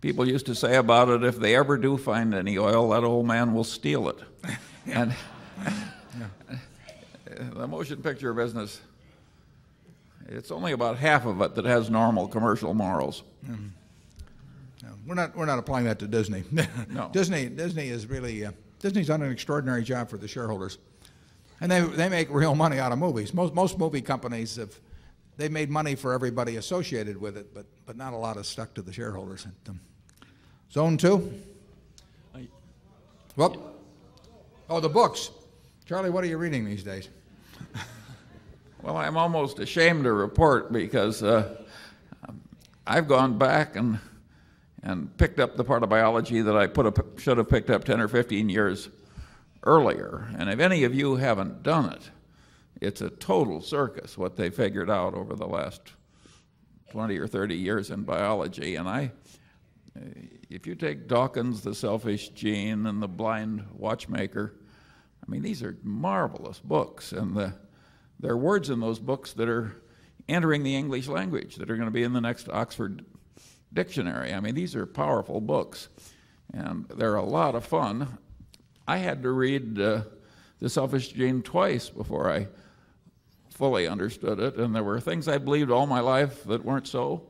people 0.00 0.26
used 0.26 0.46
to 0.46 0.54
say 0.54 0.76
about 0.76 1.08
it, 1.08 1.22
if 1.22 1.36
they 1.38 1.56
ever 1.56 1.76
do 1.76 1.96
find 1.96 2.34
any 2.34 2.58
oil, 2.58 2.90
that 2.90 3.04
old 3.04 3.26
man 3.26 3.54
will 3.54 3.64
steal 3.64 4.08
it. 4.08 4.18
and 4.86 5.14
the 7.54 7.66
motion 7.66 8.02
picture 8.02 8.32
business, 8.34 8.80
it's 10.28 10.50
only 10.50 10.72
about 10.72 10.96
half 10.96 11.26
of 11.26 11.40
it 11.40 11.54
that 11.54 11.64
has 11.64 11.90
normal 11.90 12.28
commercial 12.28 12.74
morals. 12.74 13.22
Mm. 13.46 13.70
No, 14.82 14.88
we're 15.06 15.14
not 15.14 15.36
we're 15.36 15.46
not 15.46 15.58
applying 15.58 15.84
that 15.86 15.98
to 16.00 16.06
Disney. 16.06 16.44
no. 16.88 17.10
Disney 17.12 17.48
Disney 17.48 17.88
is 17.88 18.06
really 18.06 18.46
uh, 18.46 18.52
Disney's 18.78 19.08
done 19.08 19.22
an 19.22 19.30
extraordinary 19.30 19.82
job 19.82 20.08
for 20.08 20.16
the 20.16 20.28
shareholders. 20.28 20.78
And 21.60 21.70
they, 21.70 21.80
they 21.80 22.08
make 22.08 22.28
real 22.30 22.54
money 22.54 22.78
out 22.78 22.92
of 22.92 22.98
movies. 22.98 23.34
Most, 23.34 23.54
most 23.54 23.78
movie 23.78 24.00
companies 24.00 24.56
have 24.56 24.74
they 25.40 25.48
made 25.48 25.70
money 25.70 25.94
for 25.94 26.12
everybody 26.12 26.56
associated 26.56 27.18
with 27.18 27.38
it, 27.38 27.54
but, 27.54 27.64
but 27.86 27.96
not 27.96 28.12
a 28.12 28.16
lot 28.16 28.36
is 28.36 28.46
stuck 28.46 28.74
to 28.74 28.82
the 28.82 28.92
shareholders. 28.92 29.46
Um, 29.68 29.80
zone 30.70 30.98
two? 30.98 31.32
Whoop. 33.36 33.56
Oh, 34.68 34.80
the 34.80 34.88
books. 34.88 35.30
Charlie, 35.86 36.10
what 36.10 36.24
are 36.24 36.26
you 36.26 36.36
reading 36.36 36.66
these 36.66 36.82
days? 36.82 37.08
well, 38.82 38.98
I'm 38.98 39.16
almost 39.16 39.60
ashamed 39.60 40.04
to 40.04 40.12
report 40.12 40.72
because 40.72 41.22
uh, 41.22 41.56
I've 42.86 43.08
gone 43.08 43.38
back 43.38 43.76
and, 43.76 43.98
and 44.82 45.16
picked 45.16 45.40
up 45.40 45.56
the 45.56 45.64
part 45.64 45.82
of 45.82 45.88
biology 45.88 46.42
that 46.42 46.56
I 46.56 46.66
put 46.66 47.18
should 47.18 47.38
have 47.38 47.48
picked 47.48 47.70
up 47.70 47.84
10 47.84 47.98
or 47.98 48.08
15 48.08 48.50
years 48.50 48.90
earlier. 49.62 50.28
And 50.38 50.48
if 50.48 50.60
any 50.60 50.84
of 50.84 50.94
you 50.94 51.16
haven't 51.16 51.62
done 51.62 51.92
it, 51.92 52.10
it's 52.80 53.00
a 53.00 53.10
total 53.10 53.60
circus 53.60 54.16
what 54.16 54.36
they 54.36 54.50
figured 54.50 54.90
out 54.90 55.14
over 55.14 55.34
the 55.34 55.46
last 55.46 55.92
20 56.90 57.18
or 57.18 57.26
30 57.26 57.56
years 57.56 57.90
in 57.90 58.02
biology. 58.02 58.76
And 58.76 58.88
I, 58.88 59.12
if 60.48 60.66
you 60.66 60.74
take 60.74 61.06
Dawkins, 61.06 61.62
the 61.62 61.74
selfish 61.74 62.30
gene, 62.30 62.86
and 62.86 63.02
the 63.02 63.08
blind 63.08 63.64
watchmaker, 63.76 64.54
I 65.22 65.30
mean, 65.30 65.42
these 65.42 65.62
are 65.62 65.76
marvelous 65.82 66.58
books. 66.58 67.12
And 67.12 67.36
the, 67.36 67.54
there 68.18 68.32
are 68.32 68.38
words 68.38 68.70
in 68.70 68.80
those 68.80 68.98
books 68.98 69.32
that 69.34 69.48
are 69.48 69.76
entering 70.28 70.62
the 70.62 70.74
English 70.74 71.08
language 71.08 71.56
that 71.56 71.70
are 71.70 71.76
going 71.76 71.88
to 71.88 71.92
be 71.92 72.02
in 72.02 72.12
the 72.12 72.20
next 72.20 72.48
Oxford 72.48 73.04
dictionary. 73.72 74.32
I 74.32 74.40
mean, 74.40 74.54
these 74.54 74.74
are 74.74 74.86
powerful 74.86 75.40
books. 75.40 75.88
And 76.52 76.86
they're 76.96 77.14
a 77.14 77.24
lot 77.24 77.54
of 77.54 77.64
fun. 77.64 78.18
I 78.90 78.96
had 78.96 79.22
to 79.22 79.30
read 79.30 79.80
uh, 79.80 80.02
The 80.58 80.68
Selfish 80.68 81.10
Gene 81.10 81.42
twice 81.42 81.88
before 81.88 82.28
I 82.28 82.48
fully 83.50 83.86
understood 83.86 84.40
it, 84.40 84.56
and 84.56 84.74
there 84.74 84.82
were 84.82 84.98
things 84.98 85.28
I 85.28 85.38
believed 85.38 85.70
all 85.70 85.86
my 85.86 86.00
life 86.00 86.42
that 86.46 86.64
weren't 86.64 86.88
so. 86.88 87.22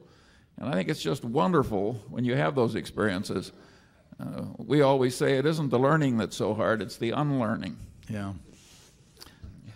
And 0.56 0.70
I 0.70 0.72
think 0.72 0.88
it's 0.88 1.02
just 1.02 1.22
wonderful 1.22 2.00
when 2.08 2.24
you 2.24 2.34
have 2.34 2.54
those 2.54 2.76
experiences. 2.76 3.52
Uh, 4.18 4.44
we 4.56 4.80
always 4.80 5.14
say 5.14 5.36
it 5.36 5.44
isn't 5.44 5.68
the 5.68 5.78
learning 5.78 6.16
that's 6.16 6.34
so 6.34 6.54
hard, 6.54 6.80
it's 6.80 6.96
the 6.96 7.10
unlearning. 7.10 7.76
Yeah. 8.08 8.32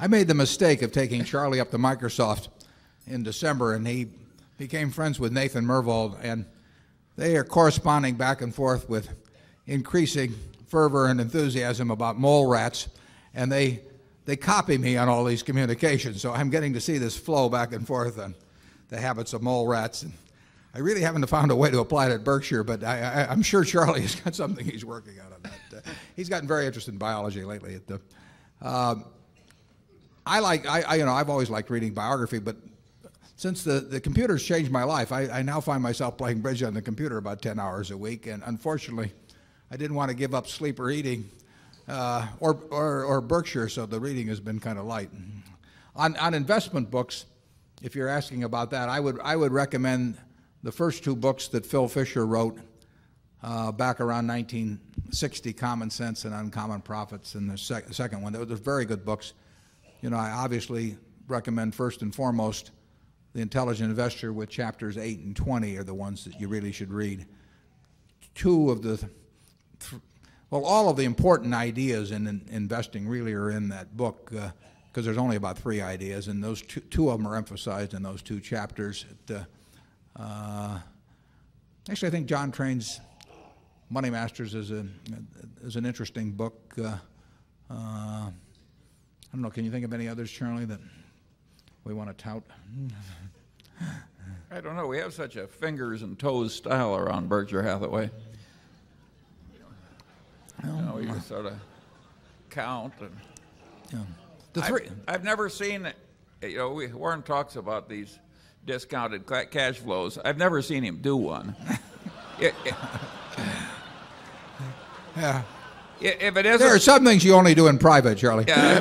I 0.01 0.07
made 0.07 0.27
the 0.27 0.35
mistake 0.35 0.81
of 0.81 0.91
taking 0.91 1.23
Charlie 1.23 1.61
up 1.61 1.71
to 1.73 1.77
Microsoft 1.77 2.49
in 3.07 3.23
December, 3.25 3.75
and 3.75 3.87
he 3.87 4.09
became 4.57 4.91
friends 4.91 5.21
with 5.21 5.33
Nathan 5.33 5.67
Myhrvold, 5.67 6.17
and 6.23 6.47
they 7.17 7.37
are 7.37 7.45
corresponding 7.45 8.15
back 8.15 8.41
and 8.41 8.55
forth 8.55 8.89
with 8.89 9.11
increasing 9.67 10.35
fervor 10.75 11.07
and 11.07 11.21
enthusiasm 11.21 11.93
about 11.93 12.19
mole 12.19 12.49
rats, 12.49 12.89
and 13.33 13.51
they 13.51 13.81
they 14.25 14.35
copy 14.35 14.77
me 14.77 14.97
on 14.97 15.09
all 15.09 15.23
these 15.23 15.41
communications. 15.41 16.21
So 16.21 16.33
I'm 16.33 16.51
getting 16.51 16.73
to 16.73 16.81
see 16.81 16.99
this 16.99 17.17
flow 17.17 17.49
back 17.49 17.73
and 17.73 17.87
forth 17.87 18.19
on 18.19 18.35
the 18.89 18.99
habits 18.99 19.35
of 19.35 19.41
mole 19.41 19.69
rats. 19.69 20.03
And 20.03 20.13
I 20.75 20.81
really 20.81 21.03
haven't 21.03 21.25
found 21.27 21.53
a 21.53 21.57
way 21.57 21.71
to 21.71 21.79
apply 21.79 22.07
it 22.09 22.13
at 22.13 22.25
Berkshire, 22.25 22.65
but 22.65 22.83
I, 22.83 23.31
am 23.31 23.43
sure 23.43 23.63
Charlie 23.63 24.01
has 24.01 24.17
got 24.17 24.35
something 24.35 24.65
he's 24.65 24.85
working 24.85 25.21
on 25.21 25.33
on 25.33 25.43
that. 25.43 25.87
Uh, 25.87 25.91
he's 26.17 26.29
gotten 26.29 26.49
very 26.49 26.67
interested 26.67 26.93
in 26.93 26.99
biology 26.99 27.45
lately. 27.45 27.77
At 27.77 27.87
the, 27.87 28.01
uh, 28.61 28.97
I 30.27 30.41
like 30.41 30.67
I, 30.67 30.83
I, 30.83 30.95
you 30.97 31.05
know 31.05 31.13
I've 31.13 31.31
always 31.31 31.51
liked 31.51 31.71
reading 31.71 31.95
biography, 31.95 32.41
but 32.41 32.57
since 33.37 33.63
the, 33.63 33.79
the 33.79 34.01
computer's 34.01 34.43
changed 34.43 34.73
my 34.73 34.83
life, 34.83 35.13
I, 35.13 35.29
I 35.29 35.43
now 35.43 35.61
find 35.61 35.81
myself 35.81 36.17
playing 36.17 36.41
bridge 36.41 36.65
on 36.65 36.75
the 36.75 36.83
computer 36.83 37.19
about 37.19 37.43
10 37.43 37.61
hours 37.61 37.93
a 37.93 37.97
week, 37.97 38.27
and 38.27 38.43
unfortunately, 38.45 39.13
I 39.75 39.77
didn't 39.77 39.97
want 39.97 40.09
to 40.11 40.15
give 40.15 40.37
up 40.37 40.47
sleep 40.47 40.79
or 40.79 40.89
eating 40.89 41.29
uh, 41.89 42.29
or, 42.39 42.61
or, 42.71 43.03
or, 43.03 43.21
Berkshire, 43.21 43.69
so 43.69 43.87
the 43.87 43.99
reading 43.99 44.29
has 44.29 44.39
been 44.39 44.61
kind 44.61 44.79
of 44.79 44.85
light. 44.85 45.11
On, 45.97 46.17
on 46.19 46.33
investment 46.33 46.93
books, 46.93 47.25
if 47.83 47.97
you're 47.97 48.07
asking 48.07 48.45
about 48.45 48.71
that, 48.71 48.89
I 48.89 49.01
would, 49.01 49.19
I 49.19 49.35
would 49.35 49.51
recommend 49.51 50.17
the 50.63 50.71
first 50.71 51.03
two 51.03 51.17
books 51.17 51.49
that 51.49 51.67
Phil 51.67 51.89
Fisher 51.89 52.25
wrote 52.25 52.57
uh, 53.43 53.73
back 53.73 53.99
around 53.99 54.29
1960, 54.29 55.53
Common 55.55 55.91
Stocks 55.91 56.25
and 56.25 56.33
Uncommon 56.33 56.81
Profits, 56.81 57.35
and 57.35 57.51
the 57.51 57.59
sec 57.59 57.93
second 57.93 58.23
one. 58.23 58.33
Those 58.33 58.53
are 58.53 58.55
very 58.55 58.85
good 58.85 59.05
books. 59.05 59.33
You 60.03 60.11
know, 60.11 60.19
I 60.19 60.31
obviously 60.31 60.97
recommend 61.27 61.75
first 61.75 62.03
and 62.03 62.15
foremost 62.15 62.71
The 63.33 63.41
Intelligent 63.41 63.91
Investor 63.91 64.33
with 64.33 64.51
chapters 64.51 64.97
8 64.97 65.19
and 65.19 65.35
20 65.35 65.77
are 65.79 65.83
the 65.83 65.95
ones 65.95 66.23
that 66.27 66.41
you 66.41 66.47
really 66.47 66.71
should 66.71 66.93
read. 66.93 67.27
Two 68.37 68.71
of 68.71 68.81
the 68.83 69.05
well, 70.55 70.67
all 70.67 70.89
of 70.89 70.97
the 70.97 71.03
important 71.03 71.53
ideas 71.53 72.13
in, 72.13 72.29
in 72.29 72.47
investing 72.49 73.09
really 73.09 73.33
are 73.33 73.51
in 73.51 73.71
that 73.71 73.97
book 73.97 74.27
because 74.27 74.45
uh, 74.45 75.01
there's 75.03 75.19
only 75.19 75.35
about 75.35 75.59
three 75.59 75.81
ideas, 75.81 76.29
and 76.29 76.45
those 76.45 76.63
two, 76.63 76.79
two 76.79 77.11
of 77.11 77.19
them 77.19 77.27
are 77.27 77.35
emphasized 77.35 77.93
in 77.93 78.05
those 78.05 78.23
two 78.23 78.39
chapters. 78.39 79.05
Uh, 79.29 79.41
uh, 80.15 80.79
actually, 81.91 82.07
I 82.07 82.11
think 82.13 82.29
John 82.29 82.53
Train's 82.53 83.01
Money 83.91 84.11
Masters 84.11 84.55
is, 84.55 84.71
a, 84.71 84.87
is 85.65 85.75
an 85.75 85.85
interesting 85.85 86.31
book. 86.31 86.73
Uh, 86.79 86.99
uh, 87.69 87.73
I 87.73 88.33
don't 89.33 89.43
know, 89.43 89.51
can 89.51 89.65
you 89.65 89.73
think 89.73 89.85
of 89.85 89.93
any 89.93 90.07
others, 90.07 90.31
Charlie, 90.31 90.67
that 90.67 90.79
we 91.83 91.95
want 91.95 92.17
to 92.17 92.25
tout? 92.25 92.45
I 94.53 94.61
don't 94.61 94.77
know. 94.77 94.87
We 94.87 94.99
have 94.99 95.13
such 95.13 95.35
a 95.35 95.49
fingers 95.49 96.03
and 96.03 96.17
toes 96.17 96.55
style 96.55 96.95
around 96.95 97.29
Berkshire 97.29 97.65
Hathaway. 97.65 98.09
Oh, 100.67 100.77
you 100.77 100.83
know, 100.83 100.95
we 100.97 101.07
just 101.07 101.29
sort 101.29 101.47
of 101.47 101.55
count. 102.51 102.95
And 103.01 103.11
yeah. 103.93 103.99
The 104.53 104.63
three. 104.63 104.87
I've, 104.87 105.17
I've, 105.17 105.25
never 105.25 105.49
seen, 105.49 105.93
you 106.43 106.57
know, 106.59 106.71
we, 106.73 106.87
Warren 106.89 107.23
talks 107.23 107.57
about 107.57 107.89
these 107.89 108.19
discounted 108.67 109.27
ca- 109.27 109.47
cash 109.47 109.79
flows. 109.79 110.19
I've 110.25 110.39
never 110.39 110.63
seen 110.63 110.83
him 110.83 110.99
do 111.03 111.17
one. 111.17 111.55
It- 112.41 112.55
it- 112.65 112.75
Yeah. 115.17 115.43
if 116.01 116.37
it 116.37 116.47
isn't, 116.47 116.59
There 116.59 116.75
are 116.75 116.81
some 116.81 117.05
things 117.05 117.25
you 117.25 117.35
only 117.35 117.55
do 117.55 117.69
in 117.69 117.79
private, 117.79 118.19
Charlie. 118.19 118.45
Yeah. 118.49 118.79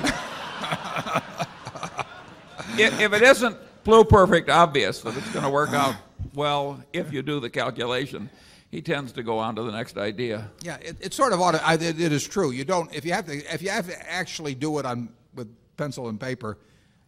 if, 2.78 3.00
if 3.00 3.14
it 3.14 3.22
isn't 3.22 3.58
blue 3.84 4.04
perfect 4.04 4.50
obvious 4.50 5.02
that 5.02 5.16
it's 5.16 5.30
going 5.30 5.44
to 5.44 5.50
work 5.52 5.74
out 5.74 5.96
well 6.34 6.82
if 6.94 7.14
you 7.14 7.22
do 7.22 7.40
the 7.40 7.50
calculation, 7.50 8.30
he 8.74 8.82
tends 8.82 9.12
to 9.12 9.22
go 9.22 9.38
on 9.38 9.56
to 9.56 9.62
the 9.62 9.72
next 9.72 10.00
idea. 10.00 10.50
Yeah, 10.64 10.78
it, 10.82 11.14
sort 11.14 11.32
of 11.32 11.40
auto, 11.40 11.60
I, 11.60 11.76
it, 11.76 12.02
it 12.02 12.12
is 12.12 12.28
true. 12.28 12.50
You 12.50 12.66
don't 12.66 12.92
if 12.92 13.06
you 13.06 13.14
have 13.14 13.28
to 13.28 13.34
if 13.54 13.62
you 13.62 13.70
have 13.70 13.88
to 13.88 14.12
actually 14.12 14.56
do 14.56 14.80
it 14.80 14.86
on 14.88 15.10
with 15.36 15.48
pencil 15.78 16.10
and 16.10 16.20
paper, 16.20 16.58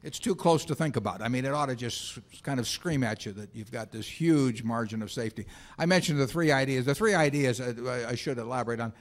it's 0.04 0.20
too 0.20 0.36
close 0.36 0.64
to 0.66 0.76
think 0.76 0.96
about. 0.96 1.24
I 1.24 1.28
mean, 1.28 1.44
it 1.44 1.52
ought 1.52 1.66
to 1.66 1.76
just 1.76 2.20
kind 2.44 2.60
of 2.60 2.68
scream 2.68 3.04
at 3.04 3.26
you 3.26 3.32
that 3.32 3.50
you've 3.56 3.72
got 3.72 3.92
this 3.92 4.08
huge 4.08 4.62
margin 4.62 5.02
of 5.02 5.12
safety. 5.12 5.48
I 5.80 5.88
mentioned 5.88 6.20
the 6.20 6.28
three 6.28 6.52
ideas. 6.52 6.86
The 6.86 6.94
three 6.94 7.16
ideas 7.16 7.60
I, 7.60 8.10
I 8.10 8.14
should 8.14 8.38
elaborate 8.38 8.80
on. 8.80 8.94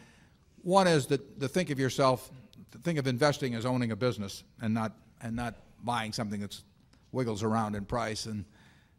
One 0.63 0.87
is 0.87 1.05
that 1.09 1.41
to 1.41 1.49
think 1.49 1.69
of 1.69 1.79
yourself, 1.79 2.31
to 2.73 2.79
think 2.79 2.99
of 2.99 3.07
investing 3.07 3.55
as 3.55 3.67
owning 3.67 3.91
a 3.91 3.97
business 3.97 4.43
and 4.63 4.73
not 4.73 4.93
and 5.21 5.37
not 5.37 5.57
buying 5.83 6.15
something 6.15 6.41
that's 6.41 6.65
wiggles 7.13 7.43
around 7.43 7.77
in 7.77 7.85
price. 7.85 8.25
And 8.25 8.47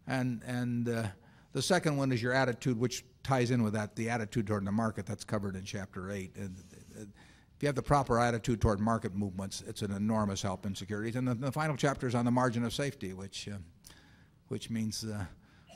and 0.06 0.44
and 0.46 0.88
uh, 0.88 1.08
the 1.54 1.64
second 1.64 1.98
one 1.98 2.12
is 2.12 2.22
your 2.22 2.34
attitude, 2.34 2.80
which 2.80 3.04
ties 3.26 3.52
in 3.52 3.64
with 3.64 3.74
that, 3.74 3.96
the 3.96 4.10
attitude 4.10 4.48
toward 4.48 4.66
the 4.66 4.72
market. 4.72 5.06
That's 5.06 5.24
covered 5.24 5.56
in 5.56 5.64
chapter 5.64 6.12
eight. 6.12 6.36
And 6.36 6.56
uh, 6.98 7.02
if 7.02 7.64
you 7.64 7.68
have 7.68 7.76
the 7.76 7.82
proper 7.82 8.20
attitude 8.20 8.62
toward 8.62 8.80
market 8.80 9.16
movements, 9.16 9.64
it's 9.68 9.82
an 9.82 9.92
enormous 9.92 10.42
help 10.42 10.66
in 10.66 10.76
securities. 10.76 11.16
And 11.16 11.28
the, 11.28 11.34
the 11.34 11.52
final 11.52 11.76
chapter 11.76 12.08
is 12.08 12.14
on 12.14 12.24
the 12.24 12.32
margin 12.32 12.64
of 12.64 12.74
safety, 12.74 13.14
which 13.14 13.50
uh, 13.50 13.58
which 14.48 14.70
means 14.70 15.04
uh, 15.04 15.26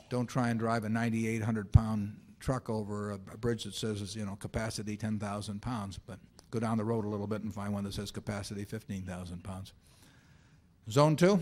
don't 0.08 0.28
try 0.28 0.50
and 0.50 0.60
drive 0.60 0.84
a 0.84 0.88
9,800 0.88 1.72
pound 1.72 2.16
truck 2.38 2.70
over 2.70 3.10
a, 3.10 3.14
a 3.32 3.36
bridge 3.36 3.64
that 3.64 3.74
says 3.74 4.14
you 4.14 4.24
know 4.24 4.36
capacity 4.36 4.96
10,000 4.96 5.60
pounds, 5.60 5.98
but 6.06 6.18
go 6.50 6.60
down 6.60 6.78
the 6.78 6.84
road 6.84 7.04
a 7.04 7.08
little 7.08 7.26
bit 7.26 7.42
and 7.42 7.52
find 7.52 7.72
one 7.72 7.84
that 7.84 7.94
says 7.94 8.10
capacity 8.10 8.64
15,000 8.64 9.42
pounds. 9.42 9.72
Zone 10.88 11.16
two. 11.16 11.40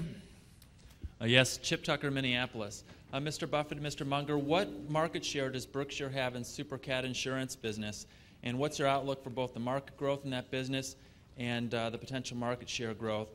Uh, 1.20 1.26
yes, 1.26 1.58
Chip 1.58 1.84
Tucker, 1.84 2.10
Minneapolis. 2.10 2.84
Uh, 3.10 3.18
Mr. 3.18 3.50
Buffett, 3.50 3.82
Mr. 3.82 4.06
Munger, 4.06 4.36
what 4.36 4.68
market 4.90 5.24
share 5.24 5.48
does 5.48 5.64
Berkshire 5.64 6.10
have 6.10 6.36
in 6.36 6.42
Supercat 6.42 7.04
insurance 7.04 7.56
business? 7.56 8.06
And 8.42 8.58
what's 8.58 8.78
your 8.78 8.86
outlook 8.86 9.24
for 9.24 9.30
both 9.30 9.54
the 9.54 9.60
market 9.60 9.96
growth 9.96 10.24
in 10.24 10.30
that 10.30 10.50
business 10.50 10.94
and 11.38 11.72
uh, 11.72 11.88
the 11.88 11.96
potential 11.96 12.36
market 12.36 12.68
share 12.68 12.92
growth 12.92 13.30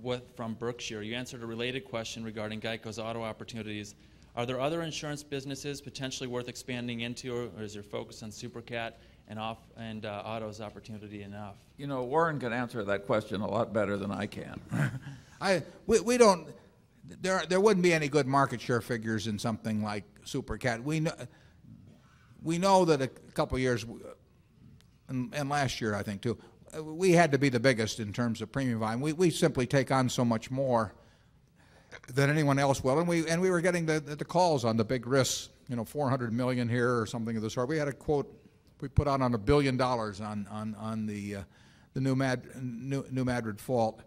with, 0.00 0.22
from 0.36 0.54
Berkshire? 0.54 1.02
You 1.02 1.16
answered 1.16 1.42
a 1.42 1.46
related 1.46 1.86
question 1.86 2.22
regarding 2.22 2.60
Geico's 2.60 3.00
auto 3.00 3.20
opportunities. 3.24 3.96
Are 4.36 4.46
there 4.46 4.60
other 4.60 4.82
insurance 4.82 5.24
businesses 5.24 5.80
potentially 5.80 6.28
worth 6.28 6.48
expanding 6.48 7.00
into, 7.00 7.50
or 7.56 7.64
is 7.64 7.74
your 7.74 7.82
focus 7.82 8.22
on 8.22 8.30
Supercat 8.30 8.92
and, 9.26 9.40
off, 9.40 9.58
and 9.76 10.06
uh, 10.06 10.22
auto's 10.24 10.60
opportunity 10.60 11.24
enough? 11.24 11.56
You 11.78 11.88
know, 11.88 12.04
Warren 12.04 12.38
can 12.38 12.52
answer 12.52 12.84
that 12.84 13.06
question 13.06 13.40
a 13.40 13.50
lot 13.50 13.72
better 13.72 13.96
than 13.96 14.12
I 14.12 14.26
can. 14.26 14.60
I 15.40 15.62
we, 15.86 15.98
we 16.00 16.16
don't 16.16 16.48
there 17.20 17.44
there 17.48 17.60
wouldn't 17.60 17.82
be 17.82 17.92
any 17.92 18.08
good 18.08 18.26
market 18.26 18.60
share 18.60 18.80
figures 18.80 19.26
in 19.26 19.38
something 19.38 19.82
like 19.82 20.04
Supercat. 20.24 20.82
We 20.82 21.00
know 21.00 21.12
we 22.42 22.58
know 22.58 22.84
that 22.84 23.02
a 23.02 23.08
couple 23.08 23.58
years 23.58 23.84
and, 25.08 25.34
and 25.34 25.48
last 25.48 25.80
year 25.80 25.94
I 25.94 26.02
think 26.02 26.22
too 26.22 26.38
we 26.82 27.12
had 27.12 27.32
to 27.32 27.38
be 27.38 27.48
the 27.48 27.60
biggest 27.60 28.00
in 28.00 28.12
terms 28.12 28.40
of 28.40 28.52
premium 28.52 28.78
volume. 28.78 29.00
We 29.00 29.12
we 29.12 29.30
simply 29.30 29.66
take 29.66 29.90
on 29.90 30.08
so 30.08 30.24
much 30.24 30.50
more 30.50 30.94
than 32.08 32.30
anyone 32.30 32.58
else 32.58 32.82
will, 32.84 32.98
and 32.98 33.08
we 33.08 33.28
and 33.28 33.40
we 33.40 33.50
were 33.50 33.60
getting 33.60 33.86
the, 33.86 34.00
the, 34.00 34.16
the 34.16 34.24
calls 34.24 34.64
on 34.64 34.76
the 34.76 34.84
big 34.84 35.06
risks. 35.06 35.50
You 35.68 35.76
know, 35.76 35.84
400 35.84 36.32
million 36.32 36.68
here 36.68 36.98
or 36.98 37.06
something 37.06 37.36
of 37.36 37.42
the 37.42 37.50
sort. 37.50 37.68
We 37.68 37.78
had 37.78 37.86
a 37.88 37.92
quote 37.92 38.32
we 38.80 38.88
put 38.88 39.06
out 39.06 39.20
on 39.20 39.34
a 39.34 39.38
billion 39.38 39.76
dollars 39.76 40.20
on 40.20 40.46
on 40.50 40.74
on 40.76 41.06
the 41.06 41.36
uh, 41.36 41.42
the 41.94 42.00
New 42.00 42.14
Mad 42.14 42.44
New, 42.60 43.04
New 43.10 43.24
Madrid 43.24 43.60
fault 43.60 44.02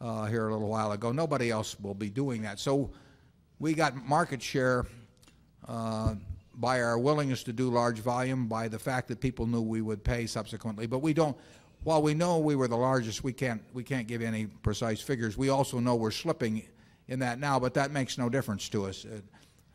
uh, 0.00 0.26
here 0.26 0.48
a 0.48 0.52
little 0.52 0.68
while 0.68 0.92
ago. 0.92 1.12
Nobody 1.12 1.50
else 1.50 1.78
will 1.80 1.94
be 1.94 2.10
doing 2.10 2.42
that. 2.42 2.58
So 2.58 2.90
we 3.58 3.74
got 3.74 3.96
market 3.96 4.42
share 4.42 4.86
uh, 5.66 6.14
by 6.54 6.80
our 6.82 6.98
willingness 6.98 7.42
to 7.44 7.52
do 7.52 7.70
large 7.70 7.98
volume, 7.98 8.46
by 8.46 8.68
the 8.68 8.78
fact 8.78 9.08
that 9.08 9.20
people 9.20 9.46
knew 9.46 9.60
we 9.60 9.80
would 9.80 10.02
pay 10.02 10.26
subsequently. 10.26 10.86
But 10.86 10.98
we 10.98 11.12
don't. 11.12 11.36
While 11.84 12.02
we 12.02 12.14
know 12.14 12.38
we 12.38 12.56
were 12.56 12.68
the 12.68 12.76
largest, 12.76 13.22
we 13.22 13.32
can't 13.32 13.62
we 13.72 13.84
can't 13.84 14.08
give 14.08 14.20
any 14.20 14.46
precise 14.46 15.00
figures. 15.00 15.38
We 15.38 15.48
also 15.48 15.78
know 15.78 15.94
we're 15.94 16.10
slipping 16.10 16.62
in 17.06 17.20
that 17.20 17.38
now, 17.38 17.58
but 17.58 17.74
that 17.74 17.90
makes 17.90 18.18
no 18.18 18.28
difference 18.28 18.68
to 18.70 18.86
us. 18.86 19.04
Uh, 19.04 19.20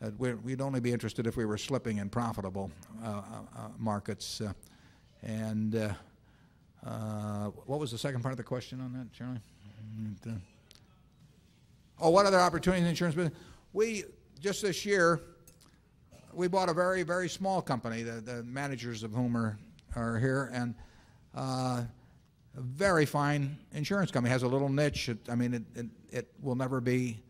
uh, 0.04 0.10
we're, 0.18 0.36
we'd 0.36 0.60
only 0.60 0.80
be 0.80 0.92
interested 0.92 1.26
if 1.26 1.36
we 1.36 1.44
were 1.44 1.56
slipping 1.56 1.98
in 1.98 2.10
profitable 2.10 2.70
uh, 3.02 3.08
uh, 3.08 3.12
uh, 3.56 3.68
markets. 3.78 4.40
Uh, 4.40 4.52
and 5.22 5.74
uh, 5.76 5.88
uh, 6.86 7.46
what 7.66 7.80
was 7.80 7.90
the 7.90 7.98
second 7.98 8.20
part 8.20 8.32
of 8.32 8.36
the 8.36 8.44
question 8.44 8.80
on 8.80 8.92
that, 8.92 9.12
Charlie? 9.12 9.40
And, 9.96 10.40
oh, 12.00 12.10
what 12.10 12.26
other 12.26 12.40
opportunities 12.40 12.80
in 12.80 12.84
the 12.84 12.90
insurance 12.90 13.14
business? 13.14 13.38
We 13.72 14.04
just 14.40 14.62
this 14.62 14.84
year 14.84 15.20
we 16.32 16.48
bought 16.48 16.68
a 16.68 16.74
very 16.74 17.02
very 17.02 17.28
small 17.28 17.62
company. 17.62 18.02
The, 18.02 18.20
the 18.20 18.42
managers 18.42 19.02
of 19.02 19.12
whom 19.12 19.36
are 19.36 19.58
are 19.96 20.18
here, 20.18 20.50
and 20.52 20.74
uh, 21.36 21.84
a 22.56 22.60
very 22.60 23.06
fine 23.06 23.56
insurance 23.72 24.10
company 24.10 24.30
has 24.30 24.42
a 24.42 24.48
little 24.48 24.68
niche. 24.68 25.08
It, 25.08 25.18
I 25.28 25.34
mean, 25.34 25.54
it, 25.54 25.62
it, 25.74 25.86
it 26.10 26.28
will 26.42 26.54
never 26.54 26.80
be 26.80 27.20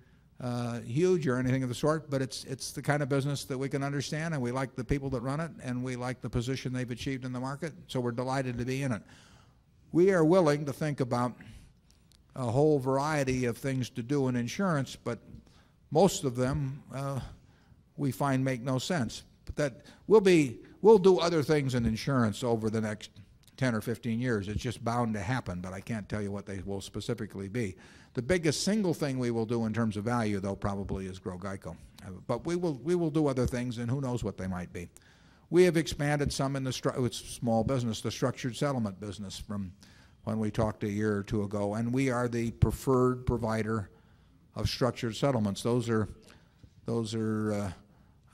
uh, 0.40 0.80
huge 0.80 1.26
or 1.26 1.38
anything 1.38 1.62
of 1.62 1.68
the 1.68 1.74
sort, 1.74 2.10
but 2.10 2.20
it's 2.20 2.44
it's 2.44 2.72
the 2.72 2.82
kind 2.82 3.02
of 3.02 3.08
business 3.08 3.44
that 3.44 3.56
we 3.56 3.68
can 3.68 3.82
understand, 3.82 4.34
and 4.34 4.42
we 4.42 4.50
like 4.50 4.74
the 4.74 4.84
people 4.84 5.10
that 5.10 5.20
run 5.20 5.40
it, 5.40 5.50
and 5.62 5.82
we 5.82 5.96
like 5.96 6.20
the 6.20 6.30
position 6.30 6.72
they've 6.72 6.90
achieved 6.90 7.24
in 7.24 7.32
the 7.32 7.40
market. 7.40 7.72
So 7.86 8.00
we're 8.00 8.12
delighted 8.12 8.58
to 8.58 8.64
be 8.64 8.82
in 8.82 8.92
it. 8.92 9.02
We 9.92 10.12
are 10.12 10.24
willing 10.24 10.64
to 10.66 10.72
think 10.72 11.00
about 11.00 11.34
a 12.36 12.50
whole 12.50 12.78
variety 12.78 13.44
of 13.44 13.56
things 13.56 13.90
to 13.90 14.02
do 14.02 14.28
in 14.28 14.36
insurance, 14.36 14.96
but 14.96 15.18
most 15.90 16.24
of 16.24 16.36
them 16.36 16.82
uh, 16.92 17.20
we 17.96 18.10
find 18.10 18.44
make 18.44 18.62
no 18.62 18.78
sense. 18.78 19.22
But 19.44 19.56
that 19.56 19.86
we'll 20.06 20.20
be 20.20 20.58
we'll 20.82 20.98
do 20.98 21.18
other 21.18 21.42
things 21.42 21.74
in 21.74 21.86
insurance 21.86 22.42
over 22.42 22.70
the 22.70 22.80
next 22.80 23.10
10 23.56 23.74
or 23.74 23.80
15 23.80 24.20
years. 24.20 24.48
It's 24.48 24.60
just 24.60 24.84
bound 24.84 25.14
to 25.14 25.20
happen, 25.20 25.60
but 25.60 25.72
I 25.72 25.80
can't 25.80 26.08
tell 26.08 26.20
you 26.20 26.32
what 26.32 26.46
they 26.46 26.60
will 26.64 26.80
specifically 26.80 27.48
be. 27.48 27.76
The 28.14 28.22
biggest 28.22 28.64
single 28.64 28.94
thing 28.94 29.18
we 29.18 29.30
will 29.30 29.46
do 29.46 29.66
in 29.66 29.72
terms 29.72 29.96
of 29.96 30.04
value, 30.04 30.40
though, 30.40 30.56
probably 30.56 31.06
is 31.06 31.18
grow 31.18 31.38
Geico. 31.38 31.76
Uh, 32.04 32.10
But 32.26 32.46
we 32.46 32.56
will 32.56 32.80
we 32.82 32.94
will 32.94 33.10
do 33.10 33.28
other 33.28 33.46
things, 33.46 33.78
and 33.78 33.90
who 33.90 34.00
knows 34.00 34.24
what 34.24 34.36
they 34.36 34.46
might 34.46 34.72
be. 34.72 34.88
We 35.50 35.64
have 35.64 35.76
expanded 35.76 36.32
some 36.32 36.56
in 36.56 36.64
the 36.64 36.72
small 36.72 37.62
business, 37.62 38.00
the 38.00 38.10
structured 38.10 38.56
settlement 38.56 38.98
business 38.98 39.38
from 39.38 39.72
when 40.24 40.38
we 40.38 40.50
talked 40.50 40.82
a 40.84 40.90
year 40.90 41.16
or 41.16 41.22
two 41.22 41.42
ago, 41.42 41.74
and 41.74 41.92
we 41.92 42.10
are 42.10 42.28
the 42.28 42.50
preferred 42.52 43.26
provider 43.26 43.90
of 44.54 44.68
structured 44.68 45.14
settlements. 45.14 45.62
Those 45.62 45.88
are 45.88 46.08
those 46.86 47.14
are 47.14 47.52
uh, 47.52 47.72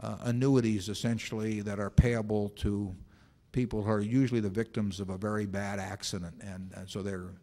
uh, 0.00 0.16
annuities 0.22 0.88
essentially 0.88 1.60
that 1.60 1.78
are 1.78 1.90
payable 1.90 2.48
to 2.50 2.94
people 3.52 3.82
who 3.82 3.90
are 3.90 4.00
usually 4.00 4.40
the 4.40 4.50
victims 4.50 5.00
of 5.00 5.10
a 5.10 5.18
very 5.18 5.46
bad 5.46 5.78
accident, 5.78 6.34
and, 6.40 6.72
and 6.76 6.88
so 6.88 7.02
they're 7.02 7.34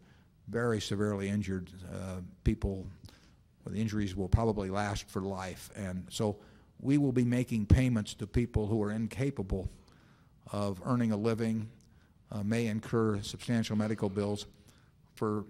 very 0.48 0.80
severely 0.80 1.28
injured 1.28 1.70
uh, 1.92 2.20
people. 2.44 2.86
The 3.66 3.78
injuries 3.78 4.16
will 4.16 4.28
probably 4.28 4.70
last 4.70 5.10
for 5.10 5.20
life, 5.20 5.70
and 5.76 6.06
so 6.08 6.38
we 6.80 6.96
will 6.96 7.12
be 7.12 7.24
making 7.24 7.66
payments 7.66 8.14
to 8.14 8.26
people 8.26 8.66
who 8.66 8.82
are 8.82 8.92
incapable 8.92 9.68
of 10.52 10.80
earning 10.86 11.12
a 11.12 11.16
living, 11.16 11.68
uh, 12.30 12.42
may 12.42 12.66
incur 12.66 13.20
substantial 13.22 13.76
medical 13.76 14.08
bills 14.08 14.46
for 15.14 15.44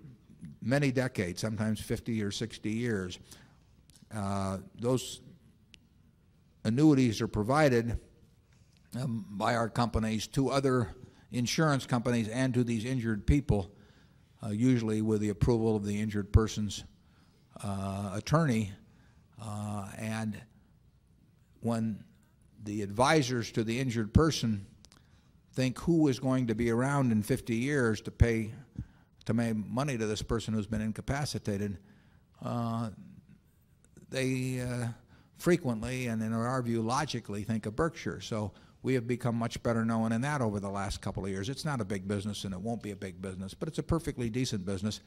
many 0.62 0.90
decades, 0.90 1.40
sometimes 1.40 1.80
50 1.80 2.22
or 2.22 2.30
60 2.30 2.70
years. 2.70 3.18
Uh, 4.14 4.58
those 4.78 5.20
annuities 6.64 7.20
are 7.20 7.28
provided 7.28 7.98
um, 8.98 9.26
by 9.30 9.54
our 9.54 9.68
companies 9.68 10.26
to 10.28 10.50
other 10.50 10.94
insurance 11.32 11.86
companies 11.86 12.28
and 12.28 12.54
to 12.54 12.64
these 12.64 12.84
injured 12.84 13.26
people, 13.26 13.70
uh, 14.42 14.48
usually 14.48 15.02
with 15.02 15.20
the 15.20 15.28
approval 15.28 15.76
of 15.76 15.84
the 15.84 16.00
injured 16.00 16.32
person's 16.32 16.84
uh, 17.62 18.12
attorney. 18.14 18.72
Uh, 19.42 19.88
and 19.98 20.40
when 21.60 22.02
the 22.64 22.82
advisors 22.82 23.52
to 23.52 23.62
the 23.62 23.78
injured 23.78 24.12
person 24.14 24.66
think 25.58 25.76
who 25.80 26.06
is 26.06 26.20
going 26.20 26.46
to 26.46 26.54
be 26.54 26.70
around 26.70 27.10
in 27.10 27.20
50 27.20 27.52
years 27.52 28.00
to 28.00 28.12
pay 28.12 28.52
to 29.24 29.34
pay 29.34 29.52
money 29.52 29.98
to 29.98 30.06
this 30.06 30.22
person 30.22 30.54
who's 30.54 30.68
been 30.68 30.80
incapacitated, 30.80 31.78
uh, 32.44 32.90
they 34.08 34.60
uh, 34.60 34.86
frequently 35.36 36.06
and 36.06 36.22
in 36.22 36.32
our 36.32 36.62
view 36.62 36.80
logically 36.80 37.42
think 37.42 37.66
of 37.66 37.74
Berkshire. 37.74 38.20
So 38.20 38.52
we 38.84 38.94
have 38.94 39.08
become 39.08 39.34
much 39.34 39.60
better 39.64 39.84
known 39.84 40.12
in 40.12 40.20
that 40.20 40.40
over 40.40 40.60
the 40.60 40.70
last 40.70 41.00
couple 41.00 41.24
of 41.24 41.30
years. 41.30 41.48
It's 41.48 41.64
not 41.64 41.80
a 41.80 41.84
big 41.84 42.06
business 42.06 42.44
and 42.44 42.54
it 42.54 42.60
won't 42.60 42.80
be 42.80 42.92
a 42.92 42.96
big 42.96 43.20
business, 43.20 43.52
but 43.52 43.68
it's 43.68 43.80
a 43.80 43.82
perfectly 43.82 44.30
decent 44.30 44.64
business 44.64 45.00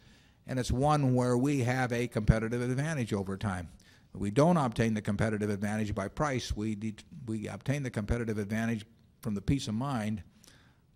and 0.48 0.60
it's 0.60 0.70
one 0.70 1.16
where 1.16 1.38
we 1.38 1.62
have 1.62 1.94
a 1.94 2.08
competitive 2.08 2.62
advantage 2.62 3.14
over 3.14 3.38
time. 3.38 3.70
We 4.14 4.32
don't 4.32 4.58
obtain 4.58 4.96
the 4.96 5.02
competitive 5.02 5.50
advantage 5.50 5.96
by 5.96 6.10
price. 6.10 6.54
We, 6.54 6.78
we 7.26 7.48
obtain 7.48 7.84
the 7.84 7.90
competitive 7.90 8.38
advantage 8.38 8.86
from 9.22 9.34
the 9.34 9.42
peace 9.42 9.70
of 9.70 9.76
mind 9.76 10.24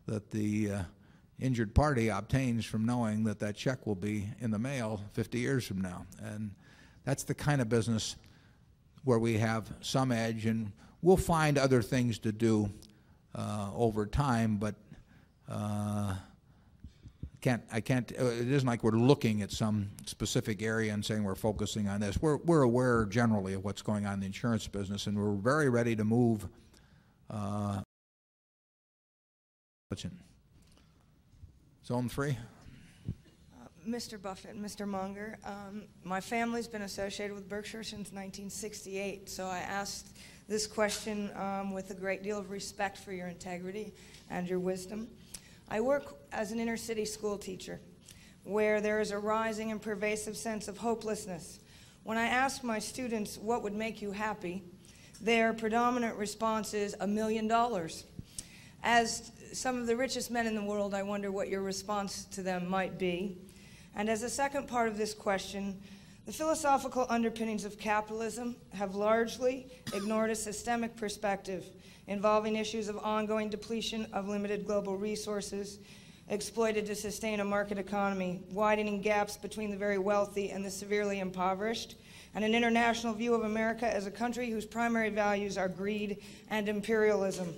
that 0.06 0.32
the 0.32 0.72
uh, 0.72 0.82
injured 1.40 1.73
party 1.73 2.10
obtains 2.10 2.65
from 2.65 2.86
knowing 2.86 3.23
that 3.26 3.40
that 3.40 3.56
check 3.56 3.86
will 3.86 3.95
be 3.95 4.30
in 4.40 4.52
the 4.52 4.60
mail 4.60 5.02
50 5.14 5.40
years 5.40 5.65
from 5.65 5.82
now. 5.82 6.06
And 6.22 6.52
that's 7.03 7.23
the 7.23 7.36
kind 7.36 7.61
of 7.61 7.69
business 7.69 8.15
where 9.03 9.19
we 9.19 9.38
have 9.38 9.72
some 9.82 10.11
edge, 10.11 10.45
and 10.45 10.72
we'll 11.02 11.18
find 11.18 11.57
other 11.57 11.82
things 11.82 12.18
to 12.19 12.32
do 12.32 12.69
uh, 13.36 13.69
over 13.76 14.06
time, 14.06 14.57
but 14.57 14.76
uh, 15.48 16.15
can't, 17.41 17.61
I 17.72 17.80
can't, 17.82 18.10
it 18.10 18.52
isn't 18.52 18.68
like 18.68 18.84
we're 18.84 18.91
looking 18.91 19.44
at 19.44 19.52
some 19.52 19.91
specific 20.07 20.64
area 20.64 20.91
and 20.91 21.06
saying 21.06 21.23
we're 21.23 21.36
focusing 21.36 21.88
on 21.88 21.99
this. 21.99 22.19
We're, 22.19 22.38
we're 22.38 22.64
aware 22.64 23.06
generally 23.06 23.53
of 23.53 23.64
what's 23.64 23.84
going 23.84 24.07
on 24.07 24.15
in 24.15 24.19
the 24.22 24.26
insurance 24.26 24.68
business, 24.68 25.06
and 25.06 25.15
we're 25.15 25.36
very 25.36 25.69
ready 25.69 25.95
to 25.95 26.03
move. 26.03 26.48
Uh, 27.30 27.82
Zone 31.86 32.10
three? 32.10 32.38
Mr. 33.88 34.20
Buffett, 34.20 34.60
Mr. 34.60 34.88
Munger, 34.88 35.38
um, 35.46 35.84
my 36.04 36.20
family's 36.20 36.68
been 36.68 36.82
associated 36.82 37.36
with 37.36 37.48
Berkshire 37.48 37.84
since 37.84 38.12
1968, 38.12 39.30
so 39.30 39.46
I 39.46 39.60
asked 39.60 40.18
this 40.48 40.66
question 40.66 41.30
um, 41.36 41.72
with 41.72 41.92
a 41.92 41.94
great 41.94 42.24
deal 42.24 42.40
of 42.40 42.50
respect 42.50 42.98
for 42.98 43.14
your 43.14 43.28
integrity 43.28 43.94
and 44.32 44.48
your 44.50 44.58
wisdom. 44.58 45.08
I 45.70 45.82
work 45.82 46.16
as 46.32 46.52
an 46.52 46.60
inner 46.60 46.78
city 46.78 47.06
school 47.06 47.38
teacher 47.38 47.80
where 48.44 48.82
there 48.82 49.02
is 49.02 49.12
a 49.12 49.18
rising 49.18 49.72
and 49.72 49.82
pervasive 49.82 50.38
sense 50.38 50.68
of 50.68 50.78
hopelessness. 50.78 51.60
When 52.04 52.18
I 52.18 52.26
ask 52.26 52.64
my 52.64 52.80
students 52.80 53.38
what 53.38 53.64
would 53.64 53.74
make 53.74 54.02
you 54.02 54.12
happy, 54.12 54.64
their 55.22 55.54
predominant 55.54 56.16
response 56.18 56.74
is 56.74 56.96
a 57.00 57.08
million 57.08 57.48
dollars. 57.48 58.06
As 58.84 59.32
some 59.54 59.78
of 59.78 59.88
the 59.88 59.96
richest 59.96 60.32
men 60.32 60.48
in 60.48 60.56
the 60.56 60.64
world, 60.64 60.94
I 60.94 61.04
wonder 61.04 61.32
what 61.32 61.50
your 61.50 61.62
response 61.62 62.26
to 62.32 62.42
them 62.42 62.68
might 62.68 62.98
be. 62.98 63.38
And 63.96 64.10
as 64.10 64.24
a 64.24 64.30
second 64.30 64.68
part 64.68 64.88
of 64.88 64.98
this 64.98 65.14
question, 65.14 65.80
the 66.26 66.34
philosophical 66.34 67.06
underpinnings 67.10 67.66
of 67.66 67.78
capitalism 67.78 68.56
have 68.74 68.96
largely 68.96 69.68
ignored 69.94 70.32
a 70.32 70.36
systemic 70.36 70.96
perspective 70.98 71.66
involving 72.08 72.56
issues 72.56 72.88
of 72.88 72.98
ongoing 72.98 73.50
depletion 73.50 74.08
of 74.14 74.28
limited 74.28 74.66
global 74.66 74.98
resources 74.98 75.80
exploited 76.30 76.86
to 76.88 76.96
sustain 76.96 77.40
a 77.40 77.46
market 77.46 77.78
economy, 77.78 78.42
widening 78.52 79.02
gaps 79.02 79.38
between 79.38 79.70
the 79.70 79.78
very 79.78 79.98
wealthy 79.98 80.50
and 80.50 80.66
the 80.66 80.72
severely 80.72 81.20
impoverished, 81.20 81.96
and 82.34 82.44
an 82.44 82.56
international 82.56 83.14
view 83.14 83.34
of 83.34 83.44
America 83.44 83.92
as 83.92 84.08
a 84.08 84.12
country 84.12 84.50
whose 84.50 84.66
primary 84.66 85.10
values 85.10 85.58
are 85.58 85.70
greed 85.70 86.18
and 86.50 86.68
imperialism. 86.68 87.54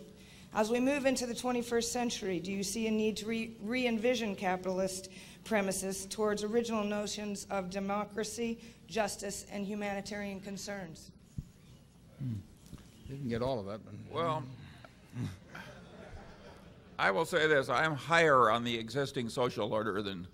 As 0.57 0.71
we 0.71 0.79
move 0.79 1.05
into 1.05 1.27
the 1.27 1.35
21st 1.35 1.83
century, 1.83 2.39
do 2.39 2.51
you 2.51 2.63
see 2.63 2.87
a 2.87 2.91
need 2.91 3.15
to 3.17 3.27
re 3.27 3.85
envision 3.85 4.35
capitalist 4.35 5.09
premises 5.43 6.07
towards 6.07 6.43
original 6.43 6.83
notions 6.83 7.45
of 7.51 7.69
democracy, 7.69 8.57
justice, 8.87 9.45
and 9.51 9.67
humanitarian 9.67 10.39
concerns? 10.39 11.11
Didn't 13.07 13.29
get 13.29 13.43
all 13.43 13.59
of 13.59 13.67
that. 13.67 13.81
But 13.85 13.93
Well, 14.11 14.43
I 16.97 17.11
will 17.11 17.25
say 17.25 17.45
this 17.45 17.69
I'm 17.69 17.93
higher 17.93 18.49
on 18.49 18.63
the 18.63 18.75
existing 18.75 19.29
social 19.29 19.71
order 19.71 20.01
than, 20.01 20.25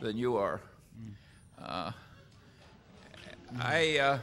than 0.00 0.16
you 0.16 0.38
are. 0.38 0.58
Uh, 1.62 1.92
I. 3.60 3.98
Uh, 3.98 4.18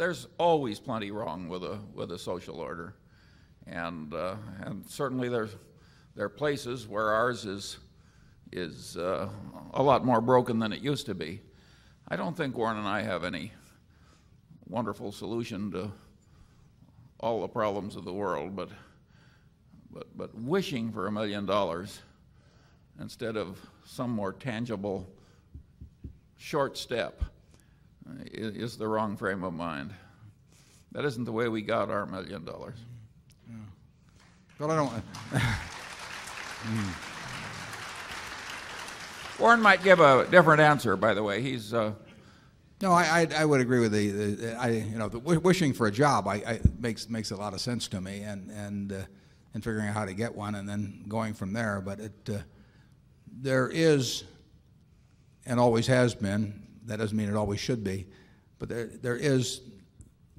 there's 0.00 0.28
always 0.38 0.80
plenty 0.80 1.10
wrong 1.10 1.46
with 1.46 1.62
a 1.62 1.78
with 1.92 2.10
a 2.10 2.18
social 2.18 2.58
order, 2.58 2.94
and 3.66 4.14
uh, 4.14 4.34
and 4.62 4.88
certainly 4.88 5.28
there's 5.28 5.54
there 6.16 6.24
are 6.24 6.30
places 6.30 6.88
where 6.88 7.12
ours 7.12 7.44
is 7.44 7.76
is 8.50 8.96
uh, 8.96 9.28
a 9.74 9.82
lot 9.82 10.02
more 10.02 10.22
broken 10.22 10.58
than 10.58 10.72
it 10.72 10.80
used 10.80 11.04
to 11.04 11.14
be. 11.14 11.42
I 12.08 12.16
don't 12.16 12.34
think 12.34 12.56
Warren 12.56 12.78
and 12.78 12.88
I 12.88 13.02
have 13.02 13.24
any 13.24 13.52
wonderful 14.66 15.12
solution 15.12 15.70
to 15.72 15.92
all 17.20 17.42
the 17.42 17.48
problems 17.48 17.94
of 17.94 18.06
the 18.06 18.14
world, 18.14 18.56
but 18.56 18.70
but 19.92 20.06
but 20.16 20.34
wishing 20.34 20.92
for 20.92 21.08
a 21.08 21.12
million 21.12 21.44
dollars 21.44 22.00
instead 22.98 23.36
of 23.36 23.58
some 23.84 24.10
more 24.10 24.32
tangible 24.32 25.06
short 26.38 26.78
step 26.78 27.22
is, 28.32 28.56
is 28.56 28.76
the 28.78 28.88
wrong 28.88 29.16
frame 29.16 29.42
of 29.44 29.52
mind. 29.54 29.92
That 30.92 31.04
isn't 31.04 31.24
the 31.24 31.32
way 31.32 31.48
we 31.48 31.62
got 31.62 31.90
our 31.90 32.06
million 32.06 32.44
dollars. 32.44 32.76
Well, 34.58 34.70
I 34.70 34.76
don't. 34.76 34.92
Warren 39.38 39.60
might 39.62 39.82
give 39.82 40.00
a 40.00 40.26
different 40.30 40.60
answer, 40.60 40.96
by 40.96 41.14
the 41.14 41.22
way. 41.22 41.40
He's. 41.40 41.72
Uh, 41.72 41.92
No, 42.82 42.92
I, 42.92 43.26
I, 43.32 43.42
I 43.42 43.44
would 43.44 43.60
agree 43.60 43.80
with 43.80 43.92
the, 43.92 44.10
the 44.10 44.54
I, 44.56 44.68
you 44.70 44.98
know, 44.98 45.08
the 45.08 45.18
wi- 45.18 45.38
wishing 45.40 45.72
for 45.72 45.86
a 45.86 45.90
job 45.90 46.26
I, 46.26 46.34
I, 46.36 46.60
makes, 46.78 47.08
makes 47.08 47.30
a 47.30 47.36
lot 47.36 47.54
of 47.54 47.60
sense 47.60 47.88
to 47.88 48.00
me 48.00 48.20
and, 48.22 48.50
and, 48.50 48.92
uh, 48.92 48.96
and 49.54 49.62
figuring 49.64 49.88
out 49.88 49.94
how 49.94 50.04
to 50.06 50.14
get 50.14 50.34
one 50.34 50.54
and 50.54 50.68
then 50.68 51.04
going 51.08 51.34
from 51.34 51.52
there. 51.52 51.80
But 51.80 52.00
it, 52.00 52.12
uh, 52.30 52.38
there 53.32 53.68
is, 53.68 54.24
and 55.46 55.58
always 55.60 55.86
has 55.88 56.14
been, 56.14 56.66
that 56.90 56.98
doesn't 56.98 57.16
mean 57.16 57.28
it 57.28 57.36
always 57.36 57.60
should 57.60 57.84
be, 57.84 58.08
but 58.58 58.68
there, 58.68 58.86
there 58.86 59.16
is 59.16 59.60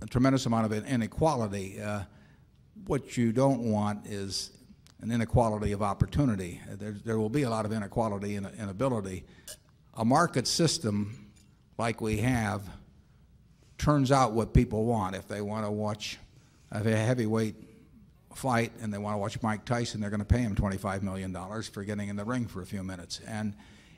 a 0.02 0.06
tremendous 0.06 0.45
amount 0.45 0.65
of 0.65 0.86
inequality. 0.86 1.80
Uh, 1.80 2.02
what 2.88 3.15
you 3.15 3.32
don't 3.32 3.61
want 3.61 4.06
is 4.06 4.52
an 4.99 5.11
inequality 5.11 5.72
of 5.72 5.82
opportunity. 5.82 6.60
There, 6.68 6.91
there 6.91 7.18
will 7.18 7.30
be 7.30 7.44
a 7.44 7.49
lot 7.49 7.65
of 7.65 7.72
inequality 7.72 8.36
in, 8.36 8.45
in 8.45 8.68
ability. 8.68 9.23
A 9.94 10.03
market 10.03 10.45
system 10.45 11.32
like 11.78 12.02
we 12.02 12.18
have 12.18 12.64
turns 13.78 14.11
out 14.11 14.34
what 14.34 14.53
people 14.53 14.84
want. 14.84 15.15
If 15.15 15.30
they 15.30 15.40
want 15.40 15.65
to 15.65 15.72
watch 15.72 16.19
a 16.69 16.84
heavyweight 16.84 17.56
fight 18.36 18.73
and 18.82 18.94
they 18.94 18.98
want 18.98 19.14
to 19.14 19.19
watch 19.19 19.41
Mike 19.41 19.64
Tyson, 19.64 20.02
they're 20.02 20.10
going 20.10 20.19
to 20.19 20.26
pay 20.26 20.40
him 20.40 20.53
$25 20.53 21.02
million 21.02 21.34
for 21.64 21.84
getting 21.86 22.10
in 22.10 22.18
the 22.18 22.26
ring 22.26 22.45
for 22.45 22.61
a 22.61 22.65
few 22.65 22.84
minutes. 22.84 23.22
And 23.26 23.56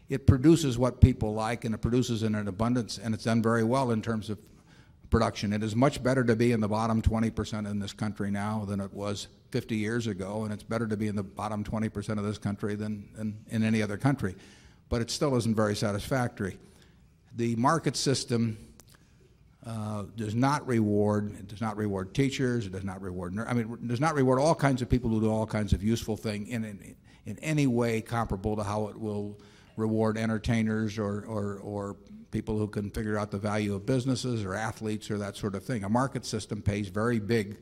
it 0.10 0.28
produces 0.28 0.78
what 0.78 1.02
people 1.02 1.34
like 1.34 1.66
and 1.66 1.74
it 1.74 1.80
produces 1.80 2.24
in 2.24 2.36
an 2.36 2.48
abundance 2.48 2.98
and 2.98 3.14
it's 3.14 3.24
done 3.24 3.42
very 3.42 3.64
well 3.64 3.92
in 3.92 4.02
terms 4.02 4.30
of 4.30 4.38
production. 5.10 5.54
It 5.54 5.62
is 5.62 5.76
much 5.76 6.02
better 6.02 6.24
to 6.24 6.36
be 6.36 6.52
in 6.52 6.60
the 6.60 6.68
bottom 6.68 7.02
20% 7.02 7.70
in 7.70 7.80
this 7.80 7.94
country 7.94 8.32
now 8.32 8.66
than 8.66 8.80
it 8.80 8.92
was 8.92 9.28
50 9.52 9.76
years 9.76 10.08
ago, 10.08 10.44
and 10.44 10.52
it's 10.52 10.64
better 10.64 10.88
to 10.88 10.98
be 10.98 11.08
in 11.08 11.16
the 11.16 11.22
bottom 11.22 11.64
20% 11.64 12.18
of 12.18 12.24
this 12.24 12.40
country 12.40 12.74
than, 12.74 13.08
than 13.16 13.38
in 13.50 13.64
any 13.64 13.84
other 13.84 13.96
country. 13.96 14.36
But 14.90 15.02
it 15.02 15.12
still 15.12 15.36
isn't 15.36 15.56
very 15.56 15.76
satisfactory. 15.76 16.58
The 17.36 17.56
market 17.58 17.96
system 17.96 18.58
uh, 19.66 20.06
does 20.18 20.34
not 20.34 20.66
reward, 20.66 21.36
it 21.38 21.48
does 21.48 21.62
not 21.62 21.78
reward 21.78 22.16
teachers, 22.16 22.66
it 22.66 22.72
does 22.72 22.84
not 22.84 23.00
reward, 23.00 23.38
I 23.48 23.54
mean, 23.54 23.88
does 23.88 24.02
not 24.02 24.16
reward 24.16 24.40
all 24.40 24.56
kinds 24.56 24.82
of 24.82 24.90
people 24.90 25.12
who 25.12 25.22
do 25.22 25.32
all 25.32 25.46
kinds 25.46 25.74
of 25.74 25.84
useful 25.84 26.18
things 26.18 26.50
in, 26.50 26.66
in, 26.66 26.96
in 27.28 27.38
any 27.38 27.68
way 27.68 28.02
comparable 28.02 28.56
to 28.56 28.64
how 28.64 28.88
it 28.88 29.00
will 29.00 29.38
reward 29.76 30.18
entertainers 30.18 30.98
or, 30.98 31.26
or, 31.26 31.60
or 31.60 31.96
people 32.32 32.58
who 32.58 32.68
can 32.68 32.90
figure 32.90 33.18
out 33.18 33.32
the 33.32 33.38
value 33.38 33.76
of 33.76 33.86
businesses 33.86 34.44
or 34.44 34.54
athletes 34.54 35.10
or 35.12 35.18
that 35.18 35.38
sort 35.38 35.56
of 35.56 35.64
thing. 35.64 35.84
A 35.84 35.90
market 35.90 36.26
system 36.26 36.62
pays 36.62 36.88
very 36.90 37.20
big 37.20 37.58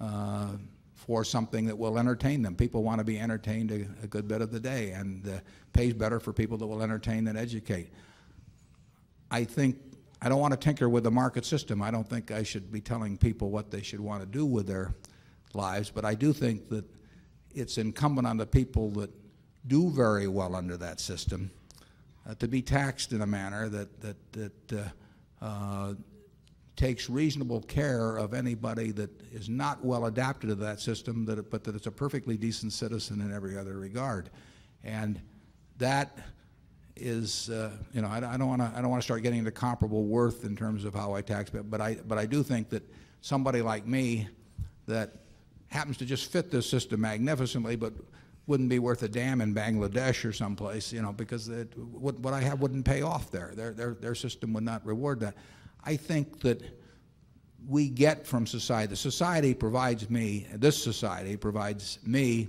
uh, 0.00 0.48
for 0.94 1.24
something 1.24 1.66
that 1.66 1.76
will 1.76 1.98
entertain 1.98 2.42
them. 2.42 2.54
People 2.54 2.82
want 2.82 2.98
to 2.98 3.04
be 3.04 3.18
entertained 3.18 3.70
a, 3.72 3.86
a 4.04 4.06
good 4.06 4.28
bit 4.28 4.40
of 4.40 4.50
the 4.50 4.60
day 4.60 4.92
and 4.92 5.28
uh, 5.28 5.40
pays 5.72 5.92
better 5.92 6.20
for 6.20 6.32
people 6.32 6.56
that 6.58 6.66
will 6.66 6.82
entertain 6.82 7.24
than 7.24 7.36
educate. 7.36 7.90
I 9.30 9.44
think 9.44 9.76
I 10.22 10.28
don't 10.28 10.40
want 10.40 10.52
to 10.52 10.58
tinker 10.58 10.88
with 10.88 11.04
the 11.04 11.10
market 11.10 11.44
system. 11.44 11.80
I 11.82 11.90
don't 11.90 12.08
think 12.08 12.30
I 12.30 12.42
should 12.42 12.70
be 12.70 12.80
telling 12.80 13.16
people 13.16 13.50
what 13.50 13.70
they 13.70 13.82
should 13.82 14.00
want 14.00 14.20
to 14.20 14.26
do 14.26 14.44
with 14.44 14.66
their 14.66 14.94
lives, 15.54 15.90
but 15.90 16.04
I 16.04 16.14
do 16.14 16.32
think 16.32 16.68
that 16.68 16.84
it's 17.52 17.78
incumbent 17.78 18.26
on 18.26 18.36
the 18.36 18.46
people 18.46 18.90
that 18.90 19.10
do 19.66 19.90
very 19.90 20.28
well 20.28 20.54
under 20.54 20.76
that 20.76 21.00
system 21.00 21.50
uh, 22.28 22.34
to 22.36 22.48
be 22.48 22.62
taxed 22.62 23.12
in 23.12 23.22
a 23.22 23.26
manner 23.26 23.68
that, 23.68 24.00
that, 24.00 24.32
that 24.32 24.72
uh, 24.72 25.44
uh, 25.44 25.94
takes 26.76 27.10
reasonable 27.10 27.60
care 27.62 28.16
of 28.16 28.32
anybody 28.32 28.90
that 28.90 29.10
is 29.32 29.48
not 29.48 29.84
well 29.84 30.06
adapted 30.06 30.48
to 30.48 30.54
that 30.54 30.80
system, 30.80 31.24
that 31.26 31.50
but 31.50 31.62
that 31.64 31.74
it's 31.74 31.86
a 31.86 31.90
perfectly 31.90 32.36
decent 32.36 32.72
citizen 32.72 33.20
in 33.20 33.32
every 33.32 33.56
other 33.58 33.78
regard. 33.78 34.30
And 34.82 35.20
that 35.78 36.18
is, 36.96 37.50
uh, 37.50 37.70
you 37.92 38.02
know, 38.02 38.08
I, 38.08 38.16
I 38.16 38.36
don't 38.36 38.48
want 38.48 38.62
to, 38.62 38.72
I 38.74 38.80
don't 38.80 38.90
want 38.90 39.02
to 39.02 39.04
start 39.04 39.22
getting 39.22 39.40
into 39.40 39.50
comparable 39.50 40.04
worth 40.04 40.44
in 40.44 40.56
terms 40.56 40.84
of 40.84 40.94
how 40.94 41.14
I 41.14 41.22
tax, 41.22 41.50
but, 41.50 41.70
but 41.70 41.80
I, 41.80 41.96
but 42.06 42.18
I 42.18 42.26
do 42.26 42.42
think 42.42 42.70
that 42.70 42.82
somebody 43.20 43.62
like 43.62 43.86
me 43.86 44.28
that 44.86 45.16
happens 45.68 45.96
to 45.98 46.04
just 46.04 46.30
fit 46.30 46.50
this 46.50 46.68
system 46.68 47.00
magnificently, 47.00 47.76
but 47.76 47.92
wouldn't 48.50 48.68
be 48.68 48.80
worth 48.80 49.04
a 49.04 49.08
damn 49.08 49.40
in 49.40 49.54
Bangladesh 49.54 50.24
or 50.24 50.32
someplace, 50.32 50.92
you 50.92 51.00
know, 51.00 51.12
because 51.12 51.48
it, 51.48 51.72
what, 51.78 52.18
what 52.18 52.34
I 52.34 52.40
have 52.40 52.60
wouldn't 52.60 52.84
pay 52.84 53.00
off 53.00 53.30
there. 53.30 53.52
Their, 53.54 53.72
their, 53.72 53.94
their 53.94 54.16
system 54.16 54.52
would 54.54 54.64
not 54.64 54.84
reward 54.84 55.20
that. 55.20 55.36
I 55.84 55.94
think 55.94 56.40
that 56.40 56.60
we 57.68 57.88
get 57.88 58.26
from 58.26 58.48
society, 58.48 58.90
the 58.90 58.96
society 58.96 59.54
provides 59.54 60.10
me, 60.10 60.48
this 60.52 60.82
society 60.82 61.36
provides 61.36 62.00
me 62.04 62.48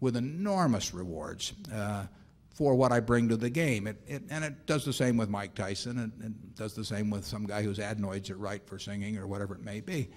with 0.00 0.16
enormous 0.16 0.92
rewards 0.92 1.52
uh, 1.72 2.06
for 2.52 2.74
what 2.74 2.90
I 2.90 2.98
bring 2.98 3.28
to 3.28 3.36
the 3.36 3.48
game. 3.50 3.86
It, 3.86 4.02
it, 4.08 4.22
and 4.30 4.44
it 4.44 4.66
does 4.66 4.84
the 4.84 4.92
same 4.92 5.16
with 5.16 5.28
Mike 5.28 5.54
Tyson, 5.54 5.98
and 5.98 6.12
it 6.24 6.56
does 6.56 6.74
the 6.74 6.84
same 6.84 7.08
with 7.08 7.24
some 7.24 7.46
guy 7.46 7.62
whose 7.62 7.78
adenoids 7.78 8.30
are 8.30 8.36
right 8.36 8.66
for 8.66 8.80
singing 8.80 9.16
or 9.16 9.28
whatever 9.28 9.54
it 9.54 9.62
may 9.62 9.80
be. 9.80 10.10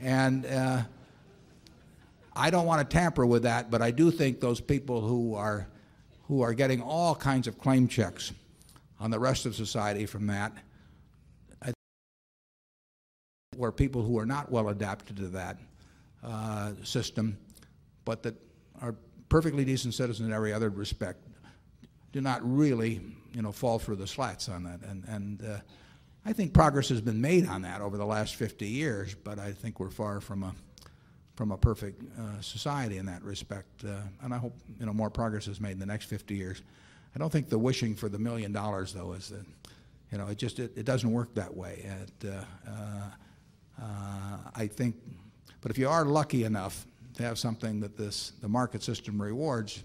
And 0.00 0.46
uh, 0.46 0.84
I 2.36 2.50
don't 2.50 2.66
want 2.66 2.88
to 2.88 2.96
tamper 2.96 3.24
with 3.24 3.44
that, 3.44 3.70
but 3.70 3.82
I 3.82 3.90
do 3.90 4.10
think 4.10 4.40
those 4.40 4.60
people 4.60 5.00
who 5.00 5.34
are, 5.34 5.66
who 6.28 6.42
are 6.42 6.54
getting 6.54 6.82
all 6.82 7.14
kinds 7.14 7.46
of 7.46 7.58
claim 7.58 7.88
checks 7.88 8.32
on 9.00 9.10
the 9.10 9.18
rest 9.18 9.46
of 9.46 9.54
society 9.54 10.06
from 10.06 10.26
that, 10.28 10.52
were 13.56 13.72
people 13.72 14.02
who 14.02 14.18
are 14.18 14.26
not 14.26 14.50
well 14.50 14.68
adapted 14.68 15.16
to 15.16 15.28
that 15.28 15.56
uh, 16.22 16.72
system, 16.84 17.38
but 18.04 18.22
that 18.22 18.34
are 18.82 18.94
perfectly 19.28 19.64
decent 19.64 19.94
citizens 19.94 20.28
in 20.28 20.34
every 20.34 20.52
other 20.52 20.68
respect, 20.68 21.18
do 22.12 22.20
not 22.20 22.40
really, 22.42 23.00
you 23.32 23.42
know, 23.42 23.52
fall 23.52 23.78
through 23.78 23.96
the 23.96 24.06
slats 24.06 24.48
on 24.48 24.64
that. 24.64 24.80
And, 24.82 25.04
and 25.08 25.42
uh, 25.42 25.58
I 26.24 26.32
think 26.32 26.52
progress 26.52 26.88
has 26.90 27.00
been 27.00 27.20
made 27.20 27.46
on 27.48 27.62
that 27.62 27.80
over 27.80 27.96
the 27.96 28.06
last 28.06 28.36
50 28.36 28.66
years, 28.66 29.14
but 29.14 29.38
I 29.38 29.52
think 29.52 29.80
we're 29.80 29.90
far 29.90 30.20
from 30.20 30.42
a 30.42 30.54
from 31.36 31.52
a 31.52 31.56
perfect 31.56 32.02
uh, 32.18 32.40
society 32.40 32.96
in 32.96 33.06
that 33.06 33.22
respect. 33.22 33.84
Uh, 33.84 33.98
and 34.22 34.34
I 34.34 34.38
hope 34.38 34.54
you 34.80 34.86
know 34.86 34.92
more 34.92 35.10
progress 35.10 35.46
is 35.46 35.60
made 35.60 35.72
in 35.72 35.78
the 35.78 35.86
next 35.86 36.06
50 36.06 36.34
years. 36.34 36.62
I 37.14 37.18
don't 37.18 37.30
think 37.30 37.48
the 37.48 37.58
wishing 37.58 37.94
for 37.94 38.08
the 38.08 38.18
million 38.18 38.52
dollars 38.52 38.92
though 38.92 39.12
is 39.12 39.28
that 39.28 39.44
you 40.10 40.18
know 40.18 40.26
it 40.26 40.38
just 40.38 40.58
it, 40.58 40.72
it 40.76 40.84
doesn't 40.84 41.10
work 41.10 41.34
that 41.34 41.54
way. 41.54 41.86
It, 42.22 42.28
uh, 42.28 42.70
uh, 43.80 44.38
I 44.54 44.66
think, 44.66 44.96
but 45.60 45.70
if 45.70 45.76
you 45.76 45.88
are 45.88 46.06
lucky 46.06 46.44
enough 46.44 46.86
to 47.14 47.22
have 47.22 47.38
something 47.38 47.80
that 47.80 47.96
this 47.96 48.32
the 48.40 48.48
market 48.48 48.82
system 48.82 49.20
rewards, 49.20 49.84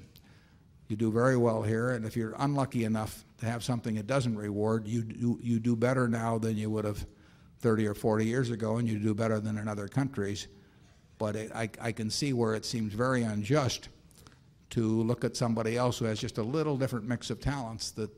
you 0.87 0.95
do 0.95 1.11
very 1.11 1.35
well 1.35 1.61
here. 1.61 1.91
And 1.91 2.05
if 2.05 2.15
you're 2.15 2.35
unlucky 2.39 2.85
enough 2.85 3.25
to 3.39 3.45
have 3.45 3.61
something 3.61 3.97
it 3.97 4.07
doesn't 4.07 4.37
reward, 4.37 4.87
you 4.87 5.03
do, 5.03 5.37
you 5.41 5.59
do 5.59 5.75
better 5.75 6.07
now 6.07 6.37
than 6.37 6.57
you 6.57 6.69
would 6.69 6.85
have 6.85 7.05
30 7.59 7.87
or 7.87 7.93
40 7.93 8.25
years 8.25 8.49
ago, 8.49 8.77
and 8.77 8.87
you 8.87 8.97
do 8.97 9.13
better 9.13 9.41
than 9.41 9.57
in 9.57 9.67
other 9.67 9.89
countries 9.89 10.47
but 11.21 11.35
it, 11.35 11.51
I, 11.53 11.69
I 11.79 11.91
can 11.91 12.09
see 12.09 12.33
where 12.33 12.55
it 12.55 12.65
seems 12.65 12.93
very 12.93 13.21
unjust 13.21 13.89
to 14.71 14.81
look 15.03 15.23
at 15.23 15.37
somebody 15.37 15.77
else 15.77 15.99
who 15.99 16.05
has 16.05 16.19
just 16.19 16.39
a 16.39 16.41
little 16.41 16.77
different 16.77 17.07
mix 17.07 17.29
of 17.29 17.39
talents 17.39 17.91
that 17.91 18.09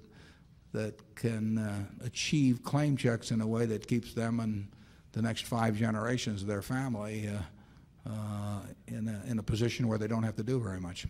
that 0.71 1.15
can 1.15 1.57
uh, 1.57 1.83
achieve 2.05 2.63
claim 2.63 2.95
checks 2.95 3.31
in 3.31 3.41
a 3.41 3.45
way 3.45 3.65
that 3.65 3.85
keeps 3.85 4.13
them 4.13 4.39
and 4.39 4.69
the 5.11 5.21
next 5.21 5.45
five 5.45 5.75
generations 5.75 6.43
of 6.43 6.47
their 6.47 6.61
family 6.61 7.27
uh, 7.27 8.09
uh, 8.09 8.61
in, 8.87 9.07
a, 9.09 9.21
in 9.29 9.37
a 9.37 9.43
position 9.43 9.87
where 9.87 9.97
they 9.99 10.07
don't 10.07 10.23
have 10.23 10.35
to 10.37 10.43
do 10.43 10.59
very 10.59 10.79
much. 10.79 11.05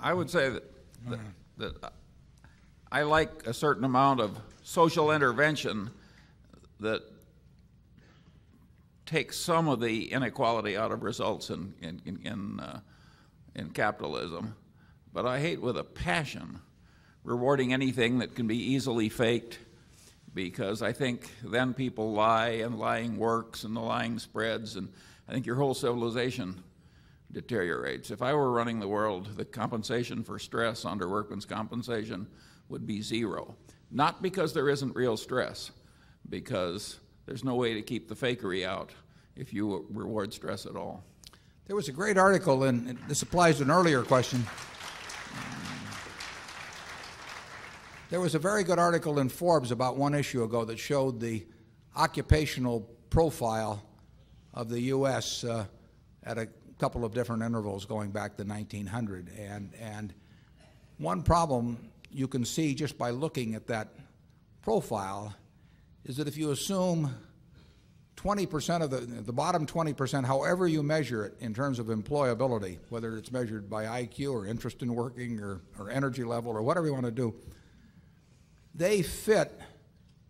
I 0.00 0.12
would 0.12 0.30
say 0.30 0.50
that, 0.50 0.62
that, 1.08 1.18
that 1.56 1.92
I 2.92 3.02
like 3.02 3.46
a 3.46 3.54
certain 3.54 3.84
amount 3.84 4.20
of 4.20 4.38
social 4.62 5.12
intervention 5.12 5.90
that 6.78 7.02
take 9.06 9.32
some 9.32 9.68
of 9.68 9.80
the 9.80 10.12
inequality 10.12 10.76
out 10.76 10.92
of 10.92 11.02
results 11.02 11.50
in, 11.50 11.74
in, 11.80 12.00
in, 12.04 12.20
in, 12.24 12.60
uh, 12.60 12.80
in 13.54 13.70
capitalism. 13.70 14.54
But 15.12 15.26
I 15.26 15.40
hate 15.40 15.60
with 15.60 15.76
a 15.76 15.84
passion 15.84 16.60
rewarding 17.24 17.72
anything 17.72 18.18
that 18.18 18.34
can 18.34 18.46
be 18.46 18.56
easily 18.56 19.08
faked 19.08 19.58
because 20.34 20.82
I 20.82 20.92
think 20.92 21.30
then 21.44 21.74
people 21.74 22.12
lie 22.12 22.48
and 22.48 22.78
lying 22.78 23.18
works 23.18 23.64
and 23.64 23.76
the 23.76 23.80
lying 23.80 24.18
spreads 24.18 24.76
and 24.76 24.88
I 25.28 25.32
think 25.32 25.46
your 25.46 25.56
whole 25.56 25.74
civilization 25.74 26.62
deteriorates. 27.30 28.10
If 28.10 28.22
I 28.22 28.34
were 28.34 28.50
running 28.50 28.80
the 28.80 28.88
world, 28.88 29.36
the 29.36 29.44
compensation 29.44 30.22
for 30.24 30.38
stress 30.38 30.84
under 30.84 31.08
workman's 31.08 31.46
compensation 31.46 32.26
would 32.68 32.86
be 32.86 33.00
zero. 33.00 33.54
Not 33.90 34.22
because 34.22 34.52
there 34.52 34.68
isn't 34.68 34.96
real 34.96 35.16
stress, 35.16 35.70
because 36.28 36.98
there's 37.26 37.44
no 37.44 37.54
way 37.54 37.74
to 37.74 37.82
keep 37.82 38.08
the 38.08 38.14
fakery 38.14 38.66
out 38.66 38.90
if 39.36 39.52
you 39.52 39.86
reward 39.90 40.32
stress 40.32 40.66
at 40.66 40.76
all. 40.76 41.04
There 41.66 41.76
was 41.76 41.88
a 41.88 41.92
great 41.92 42.18
article, 42.18 42.64
and 42.64 42.98
this 43.08 43.22
applies 43.22 43.58
to 43.58 43.62
an 43.64 43.70
earlier 43.70 44.02
question. 44.02 44.44
There 48.10 48.20
was 48.20 48.34
a 48.34 48.38
very 48.38 48.62
good 48.62 48.78
article 48.78 49.20
in 49.20 49.28
Forbes 49.28 49.70
about 49.70 49.96
one 49.96 50.14
issue 50.14 50.42
ago 50.42 50.64
that 50.66 50.78
showed 50.78 51.18
the 51.18 51.46
occupational 51.96 52.80
profile 53.08 53.82
of 54.52 54.68
the 54.68 54.80
U.S. 54.80 55.44
Uh, 55.44 55.64
at 56.24 56.36
a 56.36 56.48
couple 56.78 57.04
of 57.04 57.14
different 57.14 57.42
intervals 57.42 57.86
going 57.86 58.10
back 58.10 58.36
to 58.36 58.44
1900. 58.44 59.30
And, 59.38 59.72
and 59.80 60.12
one 60.98 61.22
problem 61.22 61.78
you 62.10 62.28
can 62.28 62.44
see 62.44 62.74
just 62.74 62.98
by 62.98 63.10
looking 63.10 63.54
at 63.54 63.66
that 63.68 63.88
profile 64.62 65.34
is 66.04 66.16
that 66.16 66.26
if 66.28 66.36
you 66.36 66.50
assume 66.50 67.14
20% 68.16 68.82
of 68.82 68.90
the, 68.90 68.98
the 68.98 69.32
bottom 69.32 69.66
20%, 69.66 70.24
however 70.24 70.66
you 70.66 70.82
measure 70.82 71.24
it 71.24 71.34
in 71.40 71.54
terms 71.54 71.78
of 71.78 71.86
employability, 71.86 72.78
whether 72.88 73.16
it's 73.16 73.32
measured 73.32 73.68
by 73.68 73.84
IQ 73.84 74.32
or 74.32 74.46
interest 74.46 74.82
in 74.82 74.94
working 74.94 75.40
or, 75.40 75.60
or 75.78 75.90
energy 75.90 76.24
level 76.24 76.52
or 76.52 76.62
whatever 76.62 76.86
you 76.86 76.92
want 76.92 77.06
to 77.06 77.10
do, 77.10 77.34
they 78.74 79.02
fit 79.02 79.60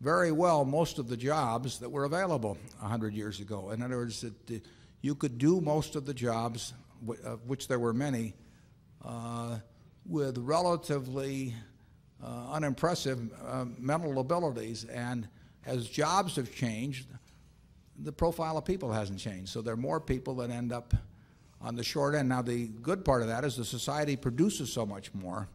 very 0.01 0.33
well 0.33 0.65
most 0.65 0.99
of 0.99 1.09
the 1.09 1.17
jobs 1.17 1.79
that 1.79 1.89
were 1.89 2.05
available 2.05 2.59
100 2.81 3.15
years 3.15 3.41
ago. 3.41 3.71
In 3.71 3.83
other 3.83 3.97
words, 3.97 4.25
it, 4.25 4.67
you 5.01 5.15
could 5.15 5.39
do 5.39 5.61
most 5.61 5.97
of 5.97 6.07
the 6.07 6.15
jobs, 6.15 6.73
of 7.25 7.47
which 7.47 7.69
there 7.69 7.79
were 7.79 7.93
many, 7.93 8.35
uh, 9.05 9.59
with 10.07 10.39
relatively 10.39 11.55
uh, 12.23 12.53
unimpressive 12.53 13.31
uh, 13.47 13.65
mental 13.79 14.19
abilities. 14.19 14.85
And 14.85 15.29
as 15.67 15.89
jobs 15.89 16.37
have 16.37 16.55
changed, 16.55 17.07
the 17.99 18.13
profile 18.13 18.59
of 18.59 18.65
people 18.65 18.93
hasn't 18.93 19.19
changed. 19.19 19.51
So 19.51 19.63
there 19.63 19.75
are 19.75 19.79
more 19.79 20.01
people 20.01 20.37
that 20.37 20.51
end 20.51 20.73
up 20.73 20.95
on 21.61 21.77
the 21.77 21.85
short 21.85 22.15
end. 22.15 22.29
Now, 22.29 22.43
the 22.43 22.67
good 22.67 23.05
part 23.05 23.23
of 23.23 23.29
that 23.29 23.45
is 23.45 23.57
the 23.57 23.65
society 23.65 24.17
produces 24.17 24.73
so 24.73 24.85
much 24.85 25.15
more 25.15 25.49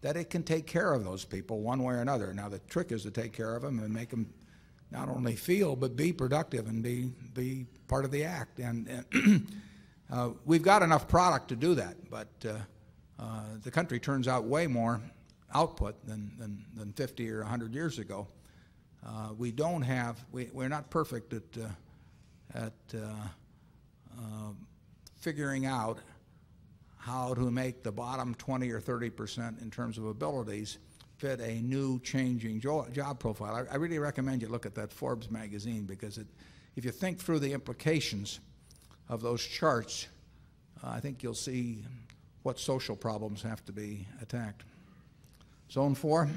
that 0.00 0.16
it 0.16 0.30
can 0.30 0.42
take 0.42 0.66
care 0.66 0.92
of 0.92 1.04
those 1.04 1.24
people 1.24 1.60
one 1.60 1.82
way 1.82 1.94
or 1.94 2.00
another. 2.00 2.32
Now, 2.34 2.48
the 2.48 2.58
trick 2.60 2.92
is 2.92 3.02
to 3.04 3.10
take 3.10 3.32
care 3.32 3.56
of 3.56 3.62
them 3.62 3.78
and 3.78 3.92
make 3.92 4.10
them 4.10 4.32
not 4.90 5.08
only 5.08 5.34
feel, 5.34 5.76
but 5.76 5.96
be 5.96 6.12
productive 6.12 6.66
and 6.68 6.82
be, 6.82 7.10
be 7.34 7.66
part 7.88 8.04
of 8.04 8.10
the 8.10 8.24
act. 8.24 8.58
And, 8.58 8.86
and 9.12 9.46
uh, 10.12 10.30
we've 10.44 10.62
got 10.62 10.82
enough 10.82 11.08
product 11.08 11.48
to 11.48 11.56
do 11.56 11.74
that, 11.74 11.96
but 12.10 12.28
uh, 12.46 12.54
uh, 13.18 13.42
the 13.62 13.70
country 13.70 13.98
turns 13.98 14.28
out 14.28 14.44
way 14.44 14.66
more 14.66 15.00
output 15.54 16.04
than, 16.06 16.32
than, 16.38 16.64
than 16.76 16.92
50 16.92 17.30
or 17.30 17.40
100 17.40 17.74
years 17.74 17.98
ago. 17.98 18.26
Uh, 19.06 19.30
we 19.36 19.52
don't 19.52 19.82
have, 19.82 20.24
we, 20.32 20.48
we're 20.52 20.68
not 20.68 20.88
perfect 20.90 21.32
at, 21.32 21.42
uh, 21.62 21.68
at 22.54 22.72
uh, 22.94 24.18
um, 24.18 24.56
figuring 25.20 25.66
out 25.66 25.98
how 26.96 27.34
to 27.34 27.50
make 27.50 27.82
the 27.82 27.92
bottom 27.92 28.34
20 28.36 28.70
or 28.70 28.80
30 28.80 29.10
percent 29.10 29.58
in 29.60 29.70
terms 29.70 29.98
of 29.98 30.06
abilities 30.06 30.78
fit 31.18 31.40
a 31.40 31.60
new 31.60 32.00
changing 32.00 32.60
jo 32.60 32.86
job 32.92 33.18
profile. 33.18 33.66
I, 33.70 33.74
I, 33.74 33.76
really 33.76 33.98
recommend 33.98 34.40
you 34.40 34.48
look 34.48 34.64
at 34.64 34.74
that 34.76 34.92
Forbes 34.92 35.30
magazine 35.30 35.84
because 35.84 36.18
it, 36.18 36.26
if 36.76 36.84
you 36.84 36.90
think 36.90 37.18
through 37.18 37.40
the 37.40 37.52
implications 37.52 38.40
of 39.08 39.20
those 39.20 39.44
charts, 39.44 40.08
uh, 40.82 40.88
I 40.88 41.00
think 41.00 41.22
you'll 41.22 41.34
see 41.34 41.84
what 42.42 42.58
social 42.58 42.96
problems 42.96 43.42
have 43.42 43.64
to 43.66 43.72
be 43.72 44.06
attacked. 44.22 44.64
Zone 45.70 45.94
4. 45.94 46.28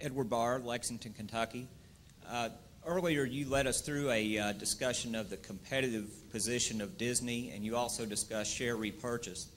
Edward 0.00 0.28
Barr, 0.28 0.58
Lexington, 0.58 1.14
Kentucky. 1.14 1.68
Uh, 2.28 2.50
earlier, 2.86 3.24
you 3.24 3.48
led 3.48 3.66
us 3.66 3.80
through 3.80 4.10
a 4.10 4.38
uh, 4.38 4.52
discussion 4.52 5.14
of 5.14 5.30
the 5.30 5.38
competitive 5.38 6.30
position 6.30 6.82
of 6.82 6.98
Disney, 6.98 7.50
and 7.54 7.64
you 7.64 7.76
also 7.76 8.04
discussed 8.04 8.54
share 8.54 8.76
repurchase. 8.76 9.48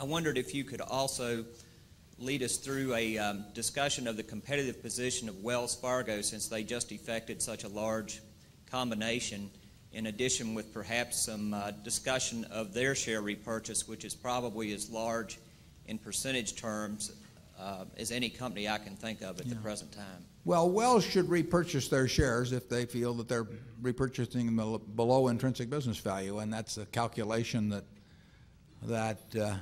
I 0.00 0.04
wondered 0.04 0.38
if 0.38 0.54
you 0.54 0.64
could 0.64 0.80
also 0.80 1.44
lead 2.18 2.42
us 2.42 2.56
through 2.56 2.94
a 2.94 3.16
um, 3.18 3.44
discussion 3.54 4.08
of 4.08 4.16
the 4.16 4.24
competitive 4.24 4.82
position 4.82 5.28
of 5.28 5.42
Wells 5.42 5.74
Fargo 5.76 6.20
since 6.20 6.48
they 6.48 6.64
just 6.64 6.90
effected 6.90 7.40
such 7.40 7.62
a 7.62 7.68
large 7.68 8.20
combination, 8.70 9.50
in 9.92 10.06
addition 10.06 10.52
with 10.52 10.74
perhaps 10.74 11.16
some 11.16 11.54
uh, 11.54 11.70
discussion 11.84 12.44
of 12.50 12.74
their 12.74 12.96
share 12.96 13.22
repurchase, 13.22 13.86
which 13.86 14.04
is 14.04 14.14
probably 14.14 14.72
as 14.72 14.90
large 14.90 15.38
in 15.86 15.96
percentage 15.96 16.56
terms 16.56 17.12
uh, 17.60 17.84
as 17.96 18.10
any 18.10 18.30
company 18.30 18.68
I 18.68 18.78
can 18.78 18.96
think 18.96 19.20
of 19.22 19.38
at 19.38 19.46
yeah. 19.46 19.54
the 19.54 19.60
present 19.60 19.92
time. 19.92 20.24
Well, 20.44 20.70
Wells 20.70 21.04
should 21.04 21.28
repurchase 21.28 21.88
their 21.88 22.08
shares 22.08 22.52
if 22.52 22.68
they 22.68 22.86
feel 22.86 23.12
that 23.14 23.28
they're 23.28 23.48
repurchasing 23.82 24.46
them 24.46 24.80
below 24.96 25.28
intrinsic 25.28 25.68
business 25.68 25.98
value, 25.98 26.38
and 26.38 26.52
that's 26.52 26.78
a 26.78 26.86
calculation 26.86 27.68
that 27.68 27.84
that, 28.82 29.20
uh, 29.38 29.56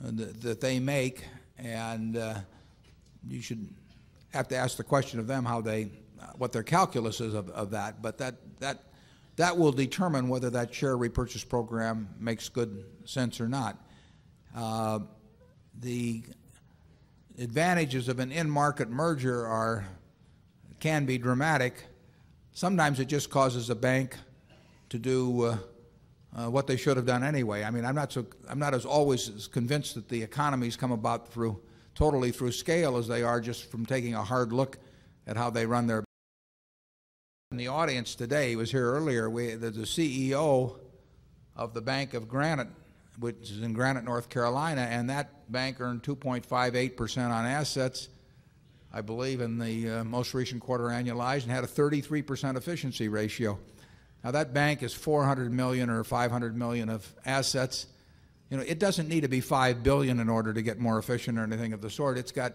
that, 0.00 0.42
that 0.42 0.60
they 0.60 0.80
make, 0.80 1.24
and 1.58 2.16
uh, 2.16 2.34
you 3.28 3.40
should 3.40 3.68
have 4.32 4.48
to 4.48 4.56
ask 4.56 4.76
the 4.76 4.84
question 4.84 5.20
of 5.20 5.26
them 5.26 5.44
how 5.44 5.60
they, 5.60 5.90
what 6.36 6.52
their 6.52 6.62
calculus 6.62 7.20
is 7.20 7.34
of, 7.34 7.48
of 7.50 7.70
that. 7.70 8.02
But 8.02 8.18
that, 8.18 8.34
that, 8.58 8.82
that 9.36 9.56
will 9.56 9.72
determine 9.72 10.28
whether 10.28 10.50
that 10.50 10.74
share 10.74 10.96
repurchase 10.96 11.44
program 11.44 12.08
makes 12.18 12.48
good 12.48 12.84
sense 13.04 13.40
or 13.40 13.48
not. 13.48 13.78
Uh, 14.56 15.00
the 15.78 16.24
advantages 17.38 18.08
of 18.08 18.18
an 18.18 18.32
in-market 18.32 18.88
merger 18.88 19.46
are 19.46 19.86
can 20.80 21.06
be 21.06 21.18
dramatic. 21.18 21.84
Sometimes 22.52 23.00
it 23.00 23.06
just 23.06 23.30
causes 23.30 23.70
a 23.70 23.74
bank 23.74 24.16
to 24.90 24.98
do 24.98 25.42
uh, 25.42 25.58
uh, 26.36 26.50
what 26.50 26.66
they 26.66 26.76
should 26.76 26.96
have 26.96 27.06
done 27.06 27.22
anyway. 27.22 27.64
I 27.64 27.70
mean, 27.70 27.84
I'm 27.84 27.94
not 27.94 28.12
so 28.12 28.26
I'm 28.48 28.58
not 28.58 28.74
as 28.74 28.84
always 28.84 29.28
as 29.28 29.46
convinced 29.46 29.94
that 29.94 30.08
the 30.08 30.22
economies 30.22 30.76
come 30.76 30.92
about 30.92 31.28
through 31.28 31.60
totally 31.94 32.30
through 32.30 32.52
scale 32.52 32.96
as 32.96 33.08
they 33.08 33.22
are 33.22 33.40
just 33.40 33.70
from 33.70 33.86
taking 33.86 34.14
a 34.14 34.22
hard 34.22 34.52
look 34.52 34.78
at 35.26 35.36
how 35.36 35.50
they 35.50 35.66
run 35.66 35.86
their. 35.86 36.04
In 37.52 37.58
the 37.58 37.68
audience 37.68 38.14
today, 38.16 38.56
was 38.56 38.72
here 38.72 38.92
earlier. 38.92 39.30
We, 39.30 39.54
the, 39.54 39.70
the 39.70 39.82
CEO 39.82 40.76
of 41.54 41.74
the 41.74 41.80
Bank 41.80 42.12
of 42.12 42.28
Granite, 42.28 42.68
which 43.18 43.50
is 43.50 43.62
in 43.62 43.72
Granite, 43.72 44.04
North 44.04 44.28
Carolina, 44.28 44.82
and 44.82 45.10
that 45.10 45.50
bank 45.50 45.80
earned 45.80 46.02
2.58% 46.02 47.30
on 47.30 47.46
assets, 47.46 48.08
I 48.92 49.00
believe, 49.00 49.40
in 49.40 49.58
the 49.58 49.90
uh, 49.90 50.04
most 50.04 50.34
recent 50.34 50.60
quarter 50.60 50.84
annualized, 50.84 51.42
and 51.42 51.52
had 51.52 51.64
a 51.64 51.68
33% 51.68 52.56
efficiency 52.56 53.08
ratio. 53.08 53.58
Now 54.24 54.32
that 54.32 54.52
bank 54.52 54.82
is 54.82 54.92
400 54.92 55.52
million 55.52 55.88
or 55.88 56.02
500 56.04 56.56
million 56.56 56.88
of 56.88 57.14
assets. 57.24 57.86
You 58.50 58.56
know, 58.56 58.64
it 58.66 58.78
doesn't 58.78 59.08
need 59.08 59.22
to 59.22 59.28
be 59.28 59.40
5 59.40 59.82
billion 59.82 60.20
in 60.20 60.28
order 60.28 60.52
to 60.52 60.62
get 60.62 60.78
more 60.78 60.98
efficient 60.98 61.38
or 61.38 61.42
anything 61.42 61.72
of 61.72 61.80
the 61.80 61.90
sort. 61.90 62.18
It's 62.18 62.32
got 62.32 62.54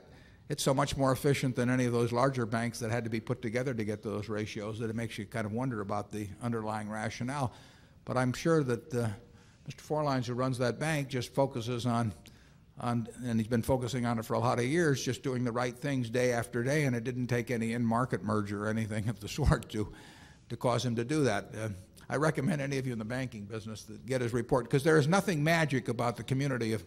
it's 0.49 0.63
so 0.63 0.73
much 0.73 0.97
more 0.97 1.13
efficient 1.13 1.55
than 1.55 1.69
any 1.69 1.85
of 1.85 1.93
those 1.93 2.11
larger 2.11 2.45
banks 2.45 2.79
that 2.79 2.91
had 2.91 3.05
to 3.05 3.09
be 3.09 3.21
put 3.21 3.41
together 3.41 3.73
to 3.73 3.85
get 3.85 4.03
those 4.03 4.27
ratios 4.27 4.79
that 4.79 4.89
it 4.89 4.95
makes 4.97 5.17
you 5.17 5.25
kind 5.25 5.45
of 5.45 5.53
wonder 5.53 5.79
about 5.79 6.11
the 6.11 6.27
underlying 6.43 6.89
rationale. 6.89 7.53
But 8.03 8.17
I'm 8.17 8.33
sure 8.33 8.61
that 8.63 8.93
uh, 8.93 9.07
Mr. 9.69 9.81
Forlines, 9.87 10.25
who 10.25 10.33
runs 10.33 10.57
that 10.57 10.79
bank, 10.79 11.07
just 11.07 11.33
focuses 11.33 11.85
on, 11.85 12.13
on, 12.79 13.07
and 13.25 13.39
he's 13.39 13.47
been 13.47 13.61
focusing 13.61 14.05
on 14.05 14.17
it 14.17 14.25
for 14.25 14.33
a 14.33 14.39
lot 14.39 14.59
of 14.59 14.65
years, 14.65 15.03
just 15.03 15.23
doing 15.23 15.43
the 15.43 15.51
right 15.51 15.77
things 15.77 16.09
day 16.09 16.31
after 16.31 16.63
day, 16.63 16.85
and 16.85 16.95
it 16.95 17.03
didn't 17.03 17.27
take 17.27 17.51
any 17.51 17.73
in-market 17.73 18.23
merger 18.23 18.65
or 18.65 18.69
anything 18.69 19.07
of 19.07 19.19
the 19.19 19.27
sort 19.27 19.69
to, 19.69 19.91
to 20.49 20.57
cause 20.57 20.85
him 20.85 20.95
to 20.95 21.03
do 21.03 21.23
that. 21.23 21.49
Uh, 21.59 21.69
I 22.09 22.17
recommend 22.17 22.61
any 22.61 22.77
of 22.77 22.85
you 22.85 22.91
in 22.91 22.99
the 22.99 23.05
banking 23.05 23.45
business 23.45 23.83
that 23.83 24.05
get 24.05 24.19
his 24.19 24.33
report 24.33 24.65
because 24.65 24.83
there 24.83 24.97
is 24.97 25.07
nothing 25.07 25.41
magic 25.43 25.87
about 25.87 26.17
the 26.17 26.23
community 26.23 26.73
of, 26.73 26.83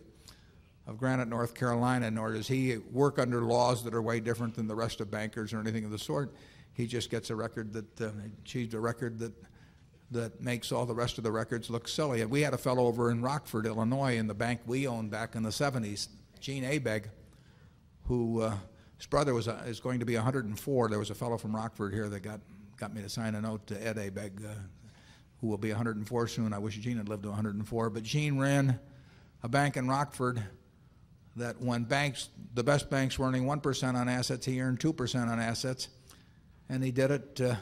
of 0.87 0.99
Granite, 0.99 1.29
North 1.29 1.55
Carolina, 1.55 2.11
nor 2.11 2.33
does 2.33 2.47
he 2.47 2.77
work 2.93 3.19
under 3.19 3.41
laws 3.41 3.85
that 3.85 3.95
are 3.95 4.03
way 4.03 4.21
different 4.21 4.55
than 4.55 4.69
the 4.69 4.75
rest 4.75 5.01
of 5.01 5.11
bankers 5.11 5.55
or 5.55 5.61
anything 5.61 5.87
of 5.87 5.91
the 5.91 5.99
sort. 5.99 6.35
He 6.75 6.87
just 6.87 7.09
gets 7.09 7.31
a 7.31 7.37
record 7.37 7.73
that 7.73 8.01
uh, 8.03 8.11
achieved 8.43 8.75
a 8.75 8.81
record 8.81 9.19
that 9.21 9.33
that 10.11 10.41
makes 10.41 10.71
all 10.71 10.87
the 10.87 10.95
rest 10.95 11.19
of 11.19 11.25
the 11.25 11.33
records 11.33 11.71
look 11.71 11.89
silly. 11.89 12.25
We 12.25 12.43
had 12.43 12.55
a 12.55 12.59
fellow 12.59 12.87
over 12.87 13.11
in 13.11 13.23
Rockford, 13.23 13.67
Illinois, 13.67 14.17
in 14.17 14.27
the 14.27 14.35
bank 14.35 14.61
we 14.67 14.87
owned 14.87 15.11
back 15.11 15.35
in 15.35 15.43
the 15.43 15.51
70s, 15.51 16.09
Gene 16.41 16.65
Abegg, 16.65 17.07
who 18.05 18.43
uh, 18.43 18.55
his 18.97 19.07
brother 19.07 19.35
was 19.35 19.49
uh, 19.49 19.63
is 19.67 19.81
going 19.81 20.01
to 20.01 20.07
be 20.07 20.15
104. 20.15 20.89
There 20.89 20.99
was 20.99 21.11
a 21.11 21.15
fellow 21.15 21.39
from 21.39 21.55
Rockford 21.55 21.93
here 21.93 22.09
that 22.09 22.21
got 22.21 22.41
got 22.77 22.95
me 22.95 23.03
to 23.03 23.09
sign 23.09 23.35
a 23.35 23.41
note 23.41 23.67
to 23.69 23.87
Ed 23.87 23.97
Abegg, 23.97 24.45
uh, 24.45 24.55
who 25.41 25.47
will 25.47 25.59
be 25.59 25.71
104 25.71 26.29
soon. 26.29 26.53
I 26.53 26.59
wish 26.59 26.77
Gene 26.77 26.97
had 26.97 27.09
lived 27.09 27.23
to 27.23 27.31
104. 27.31 27.91
But 27.91 28.03
Gene 28.03 28.39
ran 28.39 28.79
a 29.43 29.49
bank 29.49 29.77
in 29.77 29.89
Rockford 29.89 30.43
that 31.37 31.61
when 31.61 31.85
banks, 31.85 32.29
the 32.55 32.63
best 32.63 32.91
banks 32.91 33.19
were 33.19 33.27
earning 33.27 33.45
1% 33.45 33.95
on 33.95 34.09
assets, 34.09 34.47
he 34.47 34.61
earned 34.61 34.81
2% 34.81 35.29
on 35.29 35.41
assets. 35.41 35.89
And 36.69 36.83
he 36.83 36.93
did 36.93 37.11
it 37.11 37.41
uh, 37.41 37.57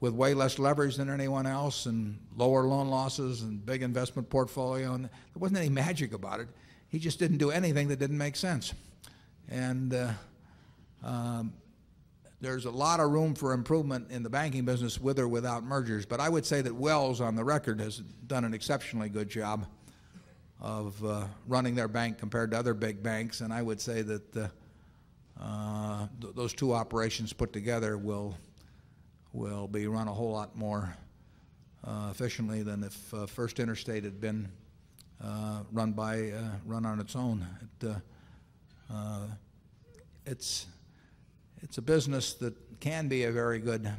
with 0.00 0.14
way 0.14 0.34
less 0.34 0.58
leverage 0.58 0.96
than 0.96 1.10
anyone 1.10 1.46
else 1.46 1.86
and 1.86 2.18
lower 2.36 2.62
loan 2.62 2.88
losses 2.88 3.42
and 3.42 3.64
big 3.66 3.82
investment 3.82 4.30
portfolio. 4.30 4.94
And 4.94 5.04
there 5.04 5.10
wasn't 5.36 5.58
any 5.58 5.68
magic 5.68 6.12
about 6.12 6.40
it. 6.40 6.48
He 6.88 6.98
just 6.98 7.18
didn't 7.18 7.38
do 7.38 7.50
anything 7.50 7.88
that 7.88 7.98
didn't 7.98 8.18
make 8.18 8.36
sense. 8.36 8.72
And 9.48 9.92
uh, 9.94 10.12
um, 11.02 11.52
there's 12.40 12.64
a 12.64 12.70
lot 12.70 13.00
of 13.00 13.10
room 13.10 13.34
for 13.34 13.52
improvement 13.52 14.10
in 14.10 14.22
the 14.22 14.30
banking 14.30 14.64
business 14.64 15.00
with 15.00 15.18
or 15.18 15.26
without 15.26 15.64
mergers. 15.64 16.06
But 16.06 16.20
I 16.20 16.28
would 16.28 16.46
say 16.46 16.62
that 16.62 16.74
Wells, 16.74 17.20
on 17.20 17.34
the 17.34 17.44
record, 17.44 17.80
has 17.80 17.98
done 17.98 18.44
an 18.44 18.54
exceptionally 18.54 19.08
good 19.08 19.28
job 19.28 19.66
of 20.60 21.04
uh, 21.04 21.26
running 21.46 21.74
their 21.74 21.88
bank 21.88 22.18
compared 22.18 22.52
to 22.52 22.58
other 22.58 22.74
big 22.74 23.02
banks. 23.02 23.40
And 23.40 23.52
I 23.52 23.62
would 23.62 23.80
say 23.80 24.02
that 24.02 24.36
uh, 24.36 24.48
uh, 25.40 26.06
th 26.20 26.34
those 26.34 26.52
two 26.52 26.72
operations 26.72 27.32
put 27.32 27.52
together 27.52 27.96
will, 27.96 28.36
will 29.32 29.68
be 29.68 29.86
run 29.86 30.08
a 30.08 30.12
whole 30.12 30.32
lot 30.32 30.56
more 30.56 30.96
uh, 31.84 32.08
efficiently 32.10 32.62
than 32.62 32.82
if 32.84 33.14
uh, 33.14 33.26
First 33.26 33.60
Interstate 33.60 34.04
had 34.04 34.20
been 34.20 34.48
uh, 35.22 35.60
run 35.72 35.92
by 35.92 36.32
run 36.66 36.84
on 36.86 37.00
its 37.00 37.16
own. 37.16 37.46
It, 37.82 37.92
it's 40.26 40.66
it's 41.62 41.78
a 41.78 41.82
business 41.82 42.34
that 42.34 42.54
can 42.80 43.08
be 43.08 43.24
a 43.24 43.32
very 43.32 43.58
good 43.58 43.90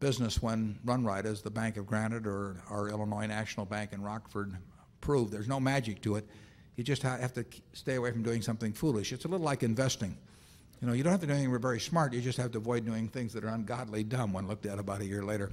business 0.00 0.42
when 0.42 0.78
run 0.84 1.04
right, 1.04 1.24
as 1.24 1.40
the 1.40 1.50
Bank 1.50 1.76
of 1.76 1.86
Granite 1.86 2.26
or 2.26 2.56
our 2.68 2.88
Illinois 2.88 3.26
National 3.26 3.64
Bank 3.64 3.92
in 3.92 4.02
Rockford 4.02 4.54
proved. 5.00 5.32
There's 5.32 5.48
no 5.48 5.58
magic 5.58 6.02
to 6.02 6.16
it. 6.16 6.28
You 6.76 6.84
just 6.84 7.02
have 7.02 7.32
to 7.34 7.44
stay 7.72 7.94
away 7.94 8.10
from 8.10 8.22
doing 8.22 8.42
something 8.42 8.72
foolish. 8.72 9.12
It's 9.12 9.24
a 9.24 9.28
little 9.28 9.44
like 9.44 9.62
investing. 9.62 10.16
You 10.84 10.90
know, 10.90 10.96
you 10.96 11.02
don't 11.02 11.12
have 11.12 11.20
to 11.22 11.26
do 11.26 11.32
anything 11.32 11.58
very 11.62 11.80
smart. 11.80 12.12
You 12.12 12.20
just 12.20 12.36
have 12.36 12.52
to 12.52 12.58
avoid 12.58 12.84
doing 12.84 13.08
things 13.08 13.32
that 13.32 13.42
are 13.42 13.48
ungodly 13.48 14.04
dumb 14.04 14.34
when 14.34 14.46
looked 14.46 14.66
at 14.66 14.78
about 14.78 15.00
a 15.00 15.06
year 15.06 15.24
later. 15.24 15.50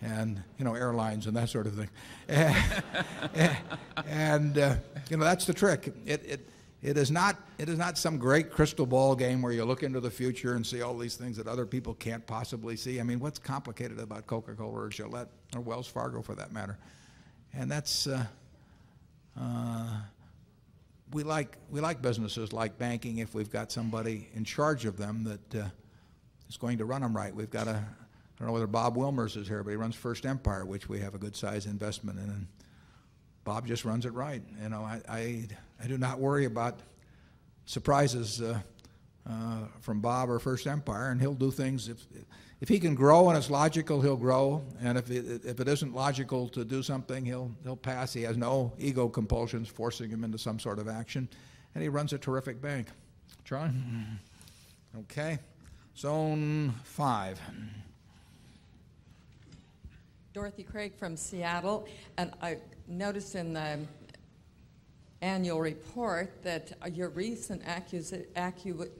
And, 0.00 0.40
you 0.58 0.64
know, 0.64 0.76
airlines 0.76 1.26
and 1.26 1.36
that 1.36 1.48
sort 1.48 1.66
of 1.66 1.74
thing. 1.74 1.88
and, 4.06 4.56
uh, 4.56 4.76
you 5.08 5.16
know, 5.16 5.24
that's 5.24 5.44
the 5.44 5.52
trick. 5.52 5.92
It, 6.06 6.24
it, 6.24 6.48
it 6.82 6.96
is, 6.96 7.10
not, 7.10 7.36
it 7.58 7.68
is 7.68 7.78
not 7.78 7.98
some 7.98 8.16
great 8.16 8.52
crystal 8.52 8.86
ball 8.86 9.16
game 9.16 9.42
where 9.42 9.50
you 9.50 9.64
look 9.64 9.82
into 9.82 9.98
the 9.98 10.08
future 10.08 10.54
and 10.54 10.64
see 10.64 10.82
all 10.82 10.96
these 10.96 11.16
things 11.16 11.36
that 11.38 11.48
other 11.48 11.66
people 11.66 11.94
can't 11.94 12.24
possibly 12.24 12.76
see. 12.76 13.00
I 13.00 13.02
mean, 13.02 13.18
what's 13.18 13.40
complicated 13.40 13.98
about 13.98 14.28
Coca-Cola 14.28 14.82
or 14.82 14.88
Gillette 14.88 15.30
or 15.52 15.62
Wells 15.62 15.88
Fargo 15.88 16.22
for 16.22 16.36
that 16.36 16.52
matter? 16.52 16.78
And 17.52 17.68
that's, 17.68 18.06
uh, 18.06 18.24
uh, 19.36 19.96
we 21.12 21.22
like 21.22 21.56
we 21.70 21.80
like 21.80 22.02
businesses 22.02 22.52
like 22.52 22.78
banking 22.78 23.18
if 23.18 23.34
we've 23.34 23.50
got 23.50 23.72
somebody 23.72 24.28
in 24.34 24.44
charge 24.44 24.84
of 24.84 24.96
them 24.96 25.24
that 25.24 25.62
uh, 25.62 25.68
is 26.48 26.56
going 26.56 26.78
to 26.78 26.84
run 26.84 27.02
them 27.02 27.16
right. 27.16 27.34
We've 27.34 27.50
got 27.50 27.68
a 27.68 27.72
I 27.72 28.38
don't 28.38 28.46
know 28.46 28.52
whether 28.52 28.66
Bob 28.66 28.96
Wilmers 28.96 29.36
is 29.36 29.46
here, 29.46 29.62
but 29.62 29.70
he 29.70 29.76
runs 29.76 29.94
First 29.94 30.24
Empire, 30.24 30.64
which 30.64 30.88
we 30.88 31.00
have 31.00 31.14
a 31.14 31.18
good 31.18 31.36
size 31.36 31.66
investment 31.66 32.18
in. 32.18 32.24
And 32.24 32.46
Bob 33.44 33.66
just 33.66 33.84
runs 33.84 34.06
it 34.06 34.12
right. 34.14 34.42
You 34.62 34.68
know, 34.68 34.82
I 34.82 35.00
I, 35.08 35.48
I 35.82 35.86
do 35.86 35.98
not 35.98 36.18
worry 36.18 36.44
about 36.46 36.80
surprises 37.66 38.40
uh, 38.40 38.58
uh, 39.28 39.58
from 39.80 40.00
Bob 40.00 40.30
or 40.30 40.38
First 40.38 40.66
Empire, 40.66 41.10
and 41.10 41.20
he'll 41.20 41.34
do 41.34 41.50
things 41.50 41.88
if 41.88 42.06
if 42.60 42.68
he 42.68 42.78
can 42.78 42.94
grow 42.94 43.28
and 43.28 43.38
it's 43.38 43.50
logical, 43.50 44.02
he'll 44.02 44.16
grow. 44.16 44.62
And 44.82 44.98
if 44.98 45.10
it, 45.10 45.44
if 45.44 45.60
it 45.60 45.68
isn't 45.68 45.94
logical 45.94 46.48
to 46.50 46.64
do 46.64 46.82
something, 46.82 47.24
he'll, 47.24 47.50
he'll 47.62 47.76
pass. 47.76 48.12
He 48.12 48.22
has 48.22 48.36
no 48.36 48.72
ego 48.78 49.08
compulsions 49.08 49.68
forcing 49.68 50.10
him 50.10 50.24
into 50.24 50.38
some 50.38 50.58
sort 50.58 50.78
of 50.78 50.88
action. 50.88 51.28
And 51.74 51.82
he 51.82 51.88
runs 51.88 52.12
a 52.12 52.18
terrific 52.18 52.60
bank. 52.60 52.88
Charlie? 53.44 53.70
Okay. 55.00 55.38
Zone 55.96 56.74
five. 56.84 57.40
Dorothy 60.32 60.62
Craig 60.62 60.94
from 60.96 61.16
Seattle. 61.16 61.88
And 62.18 62.32
I 62.42 62.58
noticed 62.86 63.34
in 63.34 63.54
the 63.54 63.78
annual 65.22 65.60
report 65.60 66.42
that 66.42 66.72
your 66.92 67.08
recent 67.10 67.64
accusi- 67.64 68.26
accu- 68.34 68.90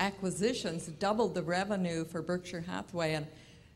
acquisitions 0.00 0.86
doubled 0.86 1.34
the 1.34 1.42
revenue 1.42 2.04
for 2.04 2.22
Berkshire 2.22 2.60
Hathaway, 2.60 3.14
and 3.14 3.26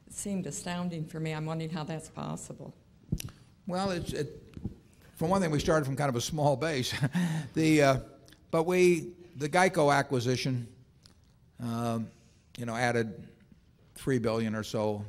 it 0.07 0.15
seemed 0.15 0.47
astounding 0.47 1.05
for 1.05 1.21
me. 1.21 1.33
I'm 1.33 1.47
wondering 1.47 1.71
how 1.71 1.85
that's 1.85 2.09
possible. 2.09 2.75
Well, 3.67 3.91
it's, 3.91 4.13
it, 4.13 4.43
for 5.17 5.27
one 5.27 5.41
thing, 5.41 5.51
we 5.51 5.61
started 5.61 5.85
from 5.85 5.97
kind 5.97 6.09
of 6.09 6.17
a 6.17 6.21
small 6.21 6.57
base. 6.57 6.93
the, 7.55 7.83
uh, 7.83 7.97
but 8.51 8.65
we, 8.65 9.13
the 9.37 9.49
Geico 9.49 9.95
acquisition, 9.95 10.67
um, 11.63 12.09
you 12.59 12.67
know, 12.67 12.75
added 12.75 13.29
three 13.95 14.19
billion 14.19 14.55
or 14.55 14.63
so 14.63 15.05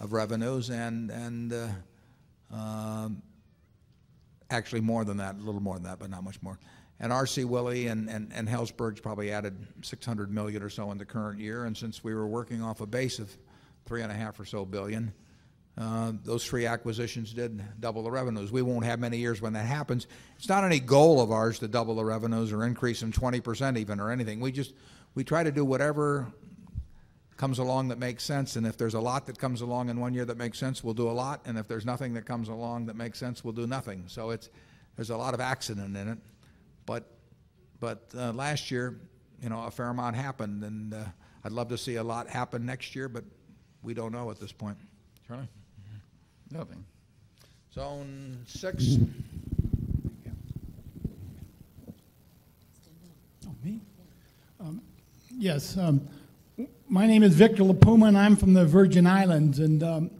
of 0.00 0.12
revenues, 0.12 0.70
and 0.70 1.10
and 1.10 1.52
uh, 1.52 1.68
um, 2.52 3.22
actually 4.50 4.80
more 4.80 5.04
than 5.04 5.16
that, 5.18 5.36
a 5.36 5.38
little 5.38 5.60
more 5.60 5.74
than 5.74 5.84
that, 5.84 5.98
but 5.98 6.10
not 6.10 6.24
much 6.24 6.40
more 6.42 6.58
and 7.02 7.12
R.C. 7.12 7.44
Willey 7.44 7.88
and, 7.88 8.08
and, 8.08 8.32
and 8.32 8.48
Helzberg's 8.48 9.00
probably 9.00 9.32
added 9.32 9.66
600 9.82 10.30
million 10.32 10.62
or 10.62 10.70
so 10.70 10.90
in 10.92 10.98
the 10.98 11.04
current 11.04 11.40
year. 11.40 11.64
And 11.64 11.76
since 11.76 12.02
we 12.04 12.14
were 12.14 12.28
working 12.28 12.62
off 12.62 12.80
a 12.80 12.86
base 12.86 13.18
of 13.18 13.36
three 13.84 14.02
and 14.02 14.12
a 14.12 14.14
half 14.14 14.38
or 14.38 14.44
so 14.44 14.64
billion, 14.64 15.12
uh, 15.76 16.12
those 16.22 16.46
three 16.46 16.64
acquisitions 16.64 17.32
did 17.32 17.60
double 17.80 18.04
the 18.04 18.10
revenues. 18.10 18.52
We 18.52 18.62
won't 18.62 18.84
have 18.84 19.00
many 19.00 19.18
years 19.18 19.42
when 19.42 19.54
that 19.54 19.66
happens. 19.66 20.06
It's 20.36 20.48
not 20.48 20.62
any 20.62 20.78
goal 20.78 21.20
of 21.20 21.32
ours 21.32 21.58
to 21.58 21.68
double 21.68 21.96
the 21.96 22.04
revenues 22.04 22.52
or 22.52 22.64
increase 22.64 23.00
them 23.00 23.10
20% 23.10 23.76
even 23.78 23.98
or 23.98 24.12
anything. 24.12 24.38
We 24.38 24.52
just 24.52 24.72
we 25.14 25.24
try 25.24 25.42
to 25.42 25.50
do 25.50 25.64
whatever 25.64 26.32
comes 27.36 27.58
along 27.58 27.88
that 27.88 27.98
makes 27.98 28.22
sense. 28.22 28.54
And 28.54 28.64
if 28.64 28.76
there's 28.76 28.94
a 28.94 29.00
lot 29.00 29.26
that 29.26 29.38
comes 29.38 29.60
along 29.60 29.88
in 29.88 29.98
one 29.98 30.14
year 30.14 30.24
that 30.26 30.36
makes 30.36 30.58
sense, 30.58 30.84
we'll 30.84 30.94
do 30.94 31.08
a 31.08 31.10
lot. 31.10 31.40
And 31.46 31.58
if 31.58 31.66
there's 31.66 31.84
nothing 31.84 32.14
that 32.14 32.26
comes 32.26 32.48
along 32.48 32.86
that 32.86 32.94
makes 32.94 33.18
sense, 33.18 33.42
we'll 33.42 33.54
do 33.54 33.66
nothing. 33.66 34.04
So 34.06 34.30
it's 34.30 34.50
there's 34.94 35.10
a 35.10 35.16
lot 35.16 35.34
of 35.34 35.40
accident 35.40 35.96
in 35.96 36.08
it. 36.08 36.18
But 36.86 37.04
but 37.80 38.10
uh, 38.16 38.32
last 38.32 38.70
year, 38.70 39.00
you 39.42 39.48
know, 39.48 39.64
a 39.64 39.70
fair 39.70 39.88
amount 39.88 40.16
happened, 40.16 40.62
and 40.64 40.94
uh, 40.94 41.04
I'd 41.44 41.52
love 41.52 41.68
to 41.68 41.78
see 41.78 41.96
a 41.96 42.02
lot 42.02 42.28
happen 42.28 42.64
next 42.64 42.94
year, 42.94 43.08
but 43.08 43.24
we 43.82 43.94
don't 43.94 44.12
know 44.12 44.30
at 44.30 44.38
this 44.38 44.52
point. 44.52 44.78
Charlie. 45.26 45.48
Nothing. 46.50 46.84
Zone 47.74 48.38
six. 48.46 48.98
Oh, 53.46 53.54
me? 53.64 53.80
Um, 54.60 54.82
yes. 55.38 55.78
Um, 55.78 56.06
my 56.88 57.06
name 57.06 57.22
is 57.22 57.34
Victor 57.34 57.62
LaPuma, 57.62 58.08
and 58.08 58.18
I'm 58.18 58.36
from 58.36 58.52
the 58.52 58.66
Virgin 58.66 59.06
Islands. 59.06 59.58
And 59.58 59.82
um, 59.82 60.10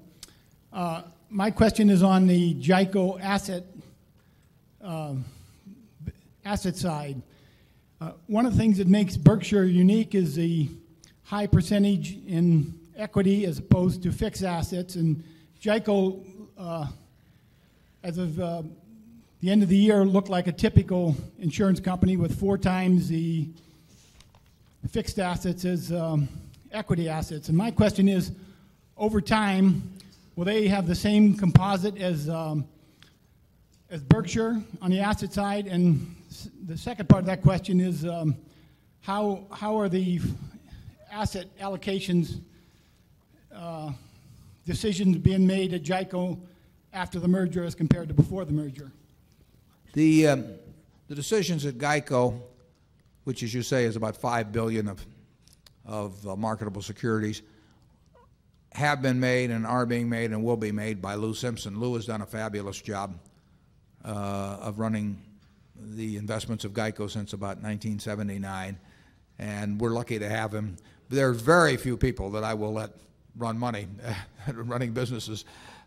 uh, 0.73 1.03
my 1.29 1.51
question 1.51 1.91
is 1.91 2.03
on 2.03 2.27
the 2.27 2.55
GEICO 2.55 3.21
asset 3.21 3.65
uh, 4.83 5.15
asset 6.45 6.77
side. 6.77 7.21
Uh, 8.01 8.13
one 8.27 8.47
of 8.47 8.53
the 8.53 8.59
things 8.59 8.79
that 8.79 8.89
makes 8.89 9.17
Berkshire 9.17 9.65
unique 9.65 10.15
is 10.15 10.35
the 10.35 10.69
high 11.25 11.47
percentage 11.47 12.17
in 12.27 12.75
equity 12.97 13.47
as 13.47 13.59
opposed 13.59 14.03
to 14.03 14.13
fixed 14.13 14.43
assets. 14.43 14.97
And 14.97 15.23
GEICO, 15.63 16.25
uh, 16.59 16.87
as 18.03 18.19
of 18.19 18.41
uh, 18.41 18.63
the 19.41 19.51
end 19.51 19.63
of 19.63 19.69
the 19.69 19.77
year, 19.77 20.05
looked 20.05 20.29
like 20.29 20.47
a 20.47 20.53
typical 20.53 21.17
insurance 21.39 21.81
company 21.81 22.17
with 22.17 22.39
four 22.39 22.59
times 22.59 23.09
the 23.09 23.47
fixed 24.91 25.21
assets 25.21 25.65
as 25.65 25.93
um, 25.93 26.29
equity 26.73 27.09
assets. 27.09 27.49
And 27.49 27.57
my 27.57 27.71
question 27.71 28.09
is, 28.09 28.33
over 28.97 29.21
time, 29.21 29.83
will 30.35 30.45
they 30.45 30.67
have 30.69 30.87
the 30.89 30.95
same 30.95 31.37
composite 31.37 31.99
as 31.99 32.29
um, 32.29 32.67
as 33.91 34.03
Berkshire 34.03 34.61
on 34.81 34.91
the 34.91 35.01
asset 35.01 35.33
side? 35.33 35.67
And 35.67 36.17
the 36.67 36.77
second 36.77 37.09
part 37.09 37.21
of 37.21 37.27
that 37.27 37.43
question 37.43 37.81
is, 37.81 38.05
um, 38.05 38.37
how 39.01 39.45
how 39.51 39.79
are 39.79 39.89
the 39.89 40.21
asset 41.11 41.47
allocations 41.61 42.41
uh, 43.55 43.93
decisions 44.67 45.19
being 45.19 45.47
made 45.47 45.75
at 45.75 45.83
GEICO 45.83 46.39
after 46.93 47.19
the 47.19 47.29
merger 47.29 47.65
as 47.65 47.75
compared 47.75 48.09
to 48.09 48.15
before 48.15 48.45
the 48.45 48.53
merger? 48.53 48.93
The, 49.95 50.29
um, 50.29 50.47
the 51.09 51.15
decisions 51.15 51.67
at 51.67 51.75
GEICO, 51.75 52.41
which 53.25 53.43
as 53.43 53.53
you 53.53 53.63
say 53.63 53.85
is 53.85 53.97
about 53.97 54.17
5 54.17 54.53
billion 54.53 54.89
of, 54.89 55.05
of 55.85 56.27
uh, 56.27 56.37
marketable 56.37 56.81
securities, 56.81 57.43
have 58.73 59.03
been 59.03 59.21
made 59.21 59.51
and 59.51 59.67
are 59.67 59.85
being 59.85 60.09
made 60.09 60.31
and 60.31 60.43
will 60.43 60.57
be 60.57 60.73
made 60.73 61.03
by 61.03 61.15
Lou 61.15 61.35
Simpson. 61.35 61.79
Lou 61.79 61.95
has 61.95 62.07
done 62.07 62.23
a 62.23 62.27
fabulous 62.27 62.81
job 62.81 63.19
uh, 64.05 64.09
of 64.61 64.79
running 64.79 65.19
the 65.83 66.17
investments 66.17 66.65
of 66.65 66.73
GEICO 66.73 67.11
since 67.11 67.33
about 67.33 67.59
1979, 67.59 68.79
and 69.39 69.81
we're 69.81 69.91
lucky 69.91 70.19
to 70.19 70.29
have 70.29 70.53
him. 70.53 70.77
There 71.09 71.29
are 71.29 71.33
very 71.33 71.77
few 71.77 71.97
people 71.97 72.31
that 72.31 72.45
I 72.45 72.55
will 72.55 72.73
let 72.73 72.91
run 73.37 73.59
money, 73.59 73.87
running 74.53 74.93
businesses 74.93 75.45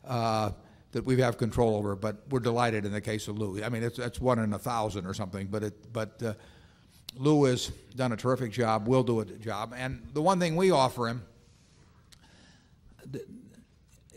uh, 0.07 0.51
that 0.91 1.05
we 1.05 1.19
have 1.19 1.37
control 1.37 1.75
over. 1.75 1.95
But 1.95 2.17
we're 2.29 2.39
delighted 2.39 2.85
in 2.85 2.91
the 2.91 3.01
case 3.01 3.27
of 3.27 3.37
Lou. 3.37 3.63
I 3.63 3.69
mean, 3.69 3.83
it's, 3.83 3.99
it's 3.99 4.19
one 4.19 4.39
in 4.39 4.53
a 4.53 4.59
thousand 4.59 5.05
or 5.05 5.13
something. 5.13 5.47
But 5.47 5.63
it, 5.63 5.93
but 5.93 6.21
uh, 6.23 6.33
Lou 7.17 7.45
has 7.45 7.67
done 7.95 8.11
a 8.11 8.17
terrific 8.17 8.51
job. 8.51 8.87
Will 8.87 9.03
do 9.03 9.19
a 9.19 9.25
job. 9.25 9.73
And 9.75 10.05
the 10.13 10.21
one 10.21 10.39
thing 10.39 10.55
we 10.55 10.71
offer 10.71 11.07
him, 11.07 11.23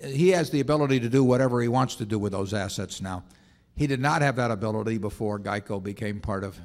he 0.05 0.29
has 0.31 0.51
the 0.51 0.61
ability 0.61 1.01
to 1.01 1.09
do 1.09 1.25
whatever 1.25 1.61
he 1.61 1.69
wants 1.69 1.97
to 1.97 2.05
do 2.05 2.19
with 2.19 2.33
those 2.33 2.55
assets 2.55 3.01
now. 3.01 3.25
He 3.79 3.87
did 3.87 4.01
not 4.01 4.23
have 4.23 4.35
that 4.37 4.51
ability 4.51 4.99
before 4.99 5.39
Geico 5.39 5.81
became 5.81 6.19
part 6.19 6.43
of, 6.43 6.59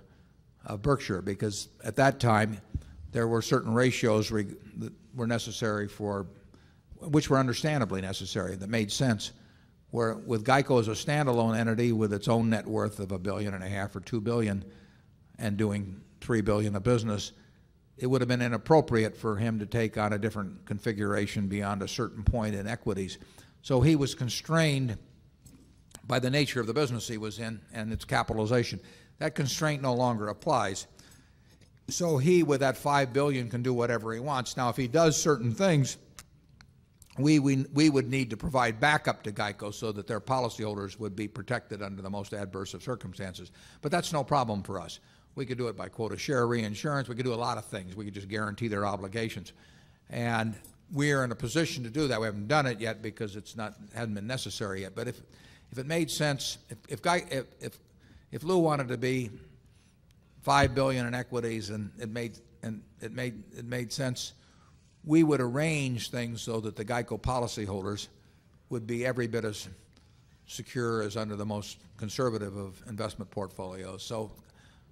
of 0.65 0.81
Berkshire 0.81 1.22
because 1.22 1.69
at 1.84 1.95
that 1.98 2.19
time 2.19 2.60
there 3.11 3.27
were 3.27 3.44
certain 3.44 3.72
ratios 3.72 4.30
that 4.30 4.91
were 5.14 5.27
necessary 5.27 5.88
for 5.88 6.26
which 6.98 7.30
were 7.30 7.38
understandably 7.38 8.02
necessary, 8.02 8.56
that 8.56 8.68
made 8.68 8.91
sense. 8.91 9.31
Where 9.91 10.15
with 10.15 10.44
Geico 10.44 10.80
as 10.80 10.88
a 10.88 10.91
standalone 10.91 11.56
entity 11.56 11.91
with 11.91 12.14
its 12.14 12.27
own 12.27 12.49
net 12.49 12.65
worth 12.65 12.99
of 12.99 13.11
a 13.11 13.19
billion 13.19 13.53
and 13.53 13.64
a 13.64 13.69
half 13.69 13.95
or 13.95 13.99
two 13.99 14.19
billion 14.19 14.65
and 15.38 15.56
doing 15.56 16.02
three 16.19 16.41
billion 16.41 16.76
of 16.76 16.81
business, 16.81 17.34
it 17.98 18.07
would 18.07 18.22
have 18.22 18.27
been 18.27 18.41
inappropriate 18.41 19.15
for 19.15 19.35
him 19.35 19.60
to 19.60 19.68
take 19.68 19.99
on 19.99 20.14
a 20.14 20.18
different 20.18 20.65
configuration 20.65 21.48
beyond 21.48 21.84
a 21.84 21.88
certain 21.88 22.23
point 22.23 22.56
in 22.56 22.65
equities. 22.65 23.19
So 23.61 23.81
he 23.81 23.95
was 23.95 24.15
constrained 24.15 24.98
by 26.06 26.20
the 26.20 26.30
nature 26.30 26.60
of 26.60 26.68
the 26.68 26.74
business 26.74 27.08
he 27.08 27.18
was 27.18 27.40
in 27.40 27.62
and 27.74 27.92
its 27.92 28.06
capitalization. 28.06 28.80
That 29.20 29.36
constraint 29.36 29.82
no 29.82 29.94
longer 29.94 30.28
applies. 30.28 30.88
So 31.90 32.18
he, 32.18 32.44
with 32.44 32.62
that 32.62 32.78
five 32.78 33.14
billion, 33.14 33.50
can 33.50 33.62
do 33.62 33.74
whatever 33.74 34.14
he 34.14 34.20
wants. 34.20 34.58
Now, 34.58 34.70
if 34.70 34.78
he 34.78 34.88
does 34.88 35.22
certain 35.22 35.54
things 35.54 35.98
we, 37.18 37.38
we, 37.40 37.66
we 37.74 37.90
would 37.90 38.10
need 38.10 38.32
to 38.32 38.38
provide 38.38 38.80
backup 38.80 39.24
to 39.24 39.32
GEICO 39.32 39.74
so 39.74 39.92
that 39.92 40.08
their 40.08 40.20
policyholders 40.20 41.00
would 41.00 41.16
be 41.16 41.28
protected 41.28 41.84
under 41.84 42.02
the 42.02 42.10
most 42.10 42.34
adverse 42.34 42.74
of 42.74 42.82
circumstances. 42.82 43.52
But 43.82 43.92
that's 43.92 44.12
no 44.12 44.24
problem 44.24 44.64
for 44.64 44.80
us. 44.80 45.00
We 45.36 45.46
could 45.46 45.58
do 45.58 45.68
it 45.68 45.78
by 45.78 45.90
quota 45.90 46.18
share 46.18 46.48
reinsurance. 46.48 47.08
We 47.08 47.16
could 47.16 47.26
do 47.26 47.34
a 47.34 47.36
lot 47.36 47.58
of 47.58 47.66
things. 47.66 47.96
We 47.96 48.06
could 48.06 48.14
just 48.14 48.30
guarantee 48.30 48.68
their 48.68 48.86
obligations. 48.86 49.54
And 50.10 50.56
we 50.92 51.12
are 51.12 51.24
in 51.24 51.32
a 51.32 51.36
position 51.36 51.84
to 51.84 51.90
do 51.90 52.08
that. 52.08 52.20
We 52.20 52.26
haven't 52.26 52.48
done 52.48 52.66
it 52.66 52.80
yet 52.80 53.02
because 53.02 53.36
it's 53.36 53.56
not 53.56 53.76
hasn't 53.94 54.16
been 54.16 54.28
necessary 54.28 54.82
yet. 54.82 54.96
But 54.96 55.08
if 55.08 55.22
if 55.74 55.80
it 55.80 55.88
made 55.88 56.12
sense, 56.12 56.60
if 56.70 56.78
if, 56.88 57.02
Guy, 57.02 57.26
if, 57.32 57.45
if, 57.60 57.80
if 58.32 58.44
Lou 58.44 58.60
wanted 58.60 58.90
to 58.90 58.98
be 58.98 59.32
five 60.44 60.76
billion 60.76 61.08
in 61.08 61.16
equities 61.16 61.72
and 61.72 61.90
it 62.00 62.10
made 62.10 62.38
and 62.62 62.84
it 63.02 63.12
made 63.12 63.41
it 63.58 63.66
made 63.66 63.91
sense 63.91 64.34
we 65.04 65.24
would 65.24 65.41
arrange 65.41 66.12
things 66.12 66.44
so 66.44 66.60
that 66.60 66.76
the 66.76 66.86
GEICO 66.86 67.20
policyholders 67.20 68.08
would 68.70 68.86
be 68.86 69.04
every 69.04 69.26
bit 69.26 69.45
as 69.45 69.68
secure 70.45 71.02
as 71.02 71.18
under 71.18 71.36
the 71.36 71.45
most 71.45 71.80
conservative 71.98 72.56
of 72.56 72.80
investment 72.88 73.32
portfolios. 73.32 74.04
So 74.04 74.32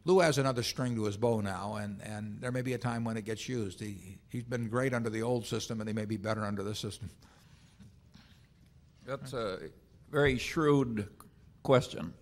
Lou 0.05 0.19
has 0.19 0.39
another 0.39 0.63
string 0.63 0.95
to 0.95 1.03
his 1.03 1.15
bow 1.15 1.41
now, 1.41 1.75
and, 1.75 2.01
and 2.01 2.41
there 2.41 2.51
may 2.51 2.63
be 2.63 2.73
a 2.73 2.79
time 2.79 3.03
when 3.03 3.17
it 3.17 3.25
gets 3.25 3.47
used. 3.47 3.79
He, 3.79 4.17
he's 4.29 4.43
been 4.43 4.67
great 4.67 4.95
under 4.95 5.11
the 5.11 5.21
old 5.21 5.45
system, 5.45 5.79
and 5.79 5.87
he 5.87 5.93
may 5.93 6.05
be 6.05 6.17
better 6.17 6.43
under 6.43 6.63
this 6.63 6.79
system. 6.79 7.11
That's 9.05 9.33
a 9.33 9.59
very 10.11 10.37
shrewd 10.37 11.07
question. 11.63 12.13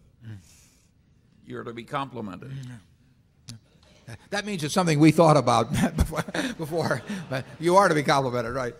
You're 1.45 1.63
to 1.63 1.73
be 1.73 1.83
complimented. 1.83 2.51
That 4.29 4.45
means 4.45 4.63
it's 4.63 4.73
something 4.73 4.99
we 4.99 5.11
thought 5.11 5.37
about 5.37 5.71
before, 6.57 7.01
but 7.29 7.45
you 7.59 7.75
are 7.75 7.87
to 7.89 7.95
be 7.95 8.03
complimented, 8.03 8.53
right? 8.53 8.73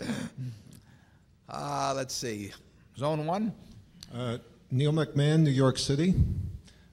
Uh, 1.47 1.93
let's 1.95 2.13
see. 2.13 2.51
Zone 2.97 3.25
one? 3.25 3.53
Uh, 4.13 4.37
Neil 4.71 4.91
McMahon, 4.91 5.41
New 5.41 5.51
York 5.51 5.77
City. 5.77 6.13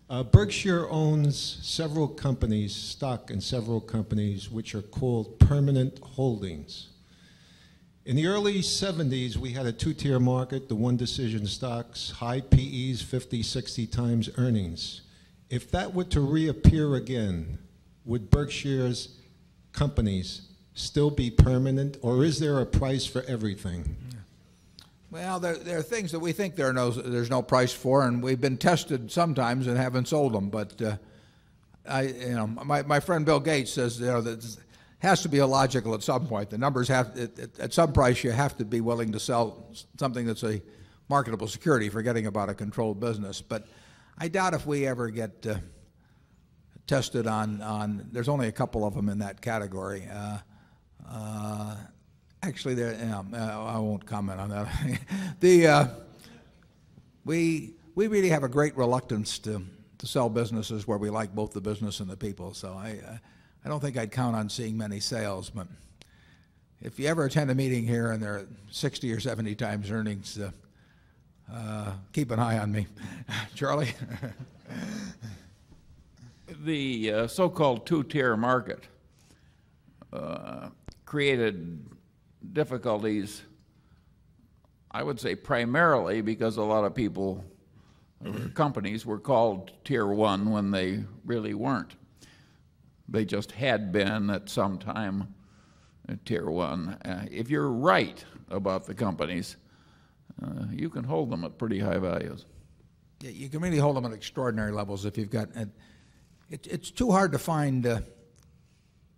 Uh, 0.08 0.22
Berkshire 0.22 0.88
owns 0.88 1.58
several 1.62 2.08
companies, 2.08 2.74
stock 2.74 3.30
in 3.30 3.40
several 3.40 3.80
companies, 3.80 4.50
which 4.50 4.74
are 4.74 4.82
called 4.82 5.38
permanent 5.38 5.98
holdings. 5.98 6.88
In 8.06 8.14
the 8.14 8.28
early 8.28 8.60
70s, 8.60 9.36
we 9.36 9.50
had 9.50 9.66
a 9.66 9.72
two 9.72 9.92
tier 9.92 10.20
market, 10.20 10.68
the 10.68 10.76
one 10.76 10.96
decision 10.96 11.44
stocks, 11.44 12.12
high 12.12 12.40
PEs, 12.40 13.02
50, 13.02 13.42
60 13.42 13.84
times 13.88 14.30
earnings. 14.38 15.00
If 15.50 15.72
that 15.72 15.92
were 15.92 16.04
to 16.04 16.20
reappear 16.20 16.94
again, 16.94 17.58
would 18.04 18.30
Berkshire's 18.30 19.16
companies 19.72 20.42
still 20.74 21.10
be 21.10 21.32
permanent, 21.32 21.96
or 22.00 22.24
is 22.24 22.38
there 22.38 22.60
a 22.60 22.66
price 22.66 23.06
for 23.06 23.24
everything? 23.24 23.96
Well, 25.10 25.40
there, 25.40 25.56
there 25.56 25.78
are 25.78 25.82
things 25.82 26.12
that 26.12 26.20
we 26.20 26.30
think 26.30 26.54
there 26.54 26.72
no, 26.72 26.90
there's 26.90 27.30
no 27.30 27.42
price 27.42 27.72
for, 27.72 28.06
and 28.06 28.22
we've 28.22 28.40
been 28.40 28.56
tested 28.56 29.10
sometimes 29.10 29.66
and 29.66 29.76
haven't 29.76 30.06
sold 30.06 30.32
them. 30.32 30.48
But 30.48 30.80
uh, 30.80 30.96
I, 31.88 32.02
you 32.02 32.36
know, 32.36 32.46
my, 32.46 32.82
my 32.82 33.00
friend 33.00 33.26
Bill 33.26 33.40
Gates 33.40 33.72
says 33.72 33.98
you 33.98 34.06
know 34.06 34.20
that 34.20 34.56
has 35.06 35.22
to 35.22 35.28
be 35.28 35.38
illogical 35.38 35.94
at 35.94 36.02
some 36.02 36.26
point. 36.26 36.50
The 36.50 36.58
numbers 36.58 36.88
have 36.88 37.16
at, 37.58 37.72
some 37.72 37.92
price 37.92 38.24
you 38.24 38.32
have 38.32 38.56
to 38.58 38.64
be 38.64 38.80
willing 38.80 39.12
to 39.12 39.20
sell 39.20 39.72
something 39.98 40.26
that's 40.26 40.42
a 40.42 40.60
marketable 41.08 41.48
security, 41.48 41.88
forgetting 41.88 42.26
about 42.26 42.48
a 42.48 42.54
controlled 42.54 42.98
business. 42.98 43.40
But 43.40 43.66
I 44.18 44.28
doubt 44.28 44.54
if 44.54 44.66
we 44.66 44.86
ever 44.86 45.10
get 45.10 45.46
uh, 45.46 45.56
tested 46.86 47.26
on, 47.26 47.62
on, 47.62 48.08
there's 48.10 48.28
only 48.28 48.48
a 48.48 48.52
couple 48.52 48.84
of 48.84 48.94
them 48.94 49.08
in 49.08 49.18
that 49.20 49.40
category. 49.40 50.08
Uh, 50.12 50.38
uh, 51.08 51.76
Actually, 52.42 52.74
there, 52.74 52.94
uh, 53.12 53.64
I 53.64 53.78
won't 53.78 54.06
comment 54.06 54.38
on 54.38 54.50
that. 54.50 54.68
the, 55.40 55.66
uh, 55.66 55.88
we, 57.24 57.74
we 57.96 58.06
really 58.06 58.28
have 58.28 58.44
a 58.44 58.48
great 58.48 58.76
reluctance 58.76 59.40
to, 59.40 59.64
to 59.98 60.06
sell 60.06 60.28
businesses 60.28 60.86
where 60.86 60.98
we 60.98 61.10
like 61.10 61.34
both 61.34 61.52
the 61.52 61.60
business 61.60 61.98
and 61.98 62.08
the 62.08 62.16
people. 62.16 62.54
So 62.54 62.74
I, 62.74 63.00
uh, 63.04 63.16
I 63.66 63.68
don't 63.68 63.80
think 63.80 63.96
I'd 63.96 64.12
count 64.12 64.36
on 64.36 64.48
seeing 64.48 64.78
many 64.78 65.00
sales. 65.00 65.50
But 65.50 65.66
if 66.80 67.00
you 67.00 67.08
ever 67.08 67.24
attend 67.24 67.50
a 67.50 67.54
meeting 67.56 67.84
here 67.84 68.12
and 68.12 68.22
there 68.22 68.34
are 68.34 68.46
60 68.70 69.12
or 69.12 69.18
70 69.18 69.56
times 69.56 69.90
earnings, 69.90 70.38
uh, 70.38 70.52
uh, 71.52 71.94
keep 72.12 72.30
an 72.30 72.38
eye 72.38 72.58
on 72.58 72.70
me. 72.70 72.86
Charlie? 73.56 73.92
the 76.64 77.12
uh, 77.12 77.26
so-called 77.26 77.86
two-tier 77.86 78.36
market 78.36 78.84
uh, 80.12 80.68
created 81.04 81.84
difficulties, 82.52 83.42
I 84.92 85.02
would 85.02 85.18
say 85.18 85.34
primarily 85.34 86.20
because 86.20 86.56
a 86.56 86.62
lot 86.62 86.84
of 86.84 86.94
people, 86.94 87.44
companies, 88.54 89.04
were 89.04 89.18
called 89.18 89.72
tier 89.84 90.06
one 90.06 90.52
when 90.52 90.70
they 90.70 91.02
really 91.24 91.54
weren't. 91.54 91.96
They 93.08 93.24
just 93.24 93.52
had 93.52 93.92
been 93.92 94.30
at 94.30 94.48
some 94.48 94.78
time 94.78 95.34
tier 96.24 96.48
one. 96.48 96.90
Uh, 97.04 97.26
if 97.30 97.50
you're 97.50 97.70
right 97.70 98.24
about 98.50 98.86
the 98.86 98.94
companies, 98.94 99.56
uh, 100.42 100.64
you 100.70 100.88
can 100.88 101.04
hold 101.04 101.30
them 101.30 101.44
at 101.44 101.58
pretty 101.58 101.78
high 101.78 101.98
values. 101.98 102.44
Yeah, 103.20 103.30
you 103.30 103.48
can 103.48 103.60
really 103.60 103.78
hold 103.78 103.96
them 103.96 104.04
at 104.04 104.12
extraordinary 104.12 104.72
levels 104.72 105.04
if 105.04 105.16
you've 105.16 105.30
got. 105.30 105.48
Uh, 105.56 105.66
it, 106.50 106.66
it's 106.66 106.90
too 106.90 107.10
hard 107.10 107.32
to 107.32 107.38
find. 107.38 107.86
Uh, 107.86 108.00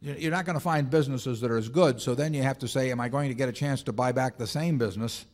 you're 0.00 0.30
not 0.30 0.44
going 0.44 0.54
to 0.54 0.60
find 0.60 0.88
businesses 0.88 1.40
that 1.40 1.50
are 1.50 1.58
as 1.58 1.68
good. 1.68 2.00
So 2.00 2.14
then 2.14 2.32
you 2.32 2.42
have 2.42 2.58
to 2.60 2.68
say, 2.68 2.92
am 2.92 3.00
I 3.00 3.08
going 3.08 3.28
to 3.30 3.34
get 3.34 3.48
a 3.48 3.52
chance 3.52 3.82
to 3.84 3.92
buy 3.92 4.12
back 4.12 4.38
the 4.38 4.46
same 4.46 4.78
business 4.78 5.26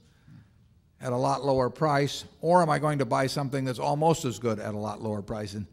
at 1.02 1.12
a 1.12 1.16
lot 1.16 1.44
lower 1.44 1.68
price, 1.68 2.24
or 2.40 2.62
am 2.62 2.70
I 2.70 2.78
going 2.78 2.98
to 3.00 3.04
buy 3.04 3.26
something 3.26 3.66
that's 3.66 3.78
almost 3.78 4.24
as 4.24 4.38
good 4.38 4.58
at 4.58 4.72
a 4.72 4.78
lot 4.78 5.02
lower 5.02 5.20
price? 5.20 5.52
And 5.52 5.66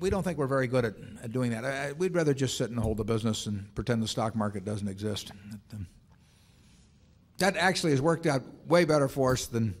we 0.00 0.10
don't 0.10 0.22
think 0.22 0.38
we're 0.38 0.46
very 0.46 0.66
good 0.66 0.84
at, 0.84 0.94
at 1.22 1.32
doing 1.32 1.50
that. 1.50 1.64
I, 1.64 1.92
we'd 1.92 2.14
rather 2.14 2.34
just 2.34 2.56
sit 2.56 2.70
and 2.70 2.78
hold 2.78 2.98
the 2.98 3.04
business 3.04 3.46
and 3.46 3.74
pretend 3.74 4.02
the 4.02 4.08
stock 4.08 4.34
market 4.34 4.64
doesn't 4.64 4.88
exist. 4.88 5.32
That 7.38 7.56
actually 7.56 7.92
has 7.92 8.00
worked 8.00 8.26
out 8.26 8.42
way 8.66 8.84
better 8.84 9.08
for 9.08 9.32
us 9.32 9.46
than, 9.46 9.74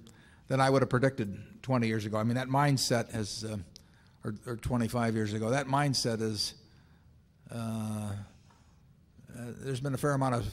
than 0.48 0.60
I 0.60 0.70
would 0.70 0.82
have 0.82 0.90
predicted 0.90 1.38
20 1.62 1.86
years 1.86 2.04
ago. 2.04 2.18
I 2.18 2.24
mean, 2.24 2.34
that 2.34 2.48
mindset 2.48 3.12
has, 3.12 3.44
uh, 3.44 3.58
or, 4.24 4.34
or 4.46 4.56
25 4.56 5.14
years 5.14 5.32
ago, 5.32 5.50
that 5.50 5.66
mindset 5.66 6.20
is 6.20 6.54
uh, 7.50 8.10
uh, 9.36 9.42
there's 9.60 9.80
been 9.80 9.94
a 9.94 9.98
fair 9.98 10.12
amount 10.12 10.34
of, 10.34 10.46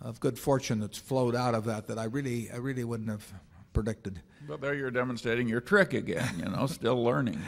of 0.00 0.20
good 0.20 0.38
fortune 0.38 0.80
that's 0.80 0.98
flowed 0.98 1.34
out 1.34 1.54
of 1.54 1.64
that 1.64 1.86
that 1.88 1.98
I 1.98 2.04
really, 2.04 2.50
I 2.50 2.56
really 2.56 2.84
wouldn't 2.84 3.10
have 3.10 3.26
predicted. 3.72 4.20
But 4.48 4.60
there 4.60 4.74
you're 4.74 4.92
demonstrating 4.92 5.48
your 5.48 5.60
trick 5.60 5.92
again, 5.92 6.34
you 6.38 6.44
know, 6.44 6.66
still 6.66 7.02
learning. 7.02 7.40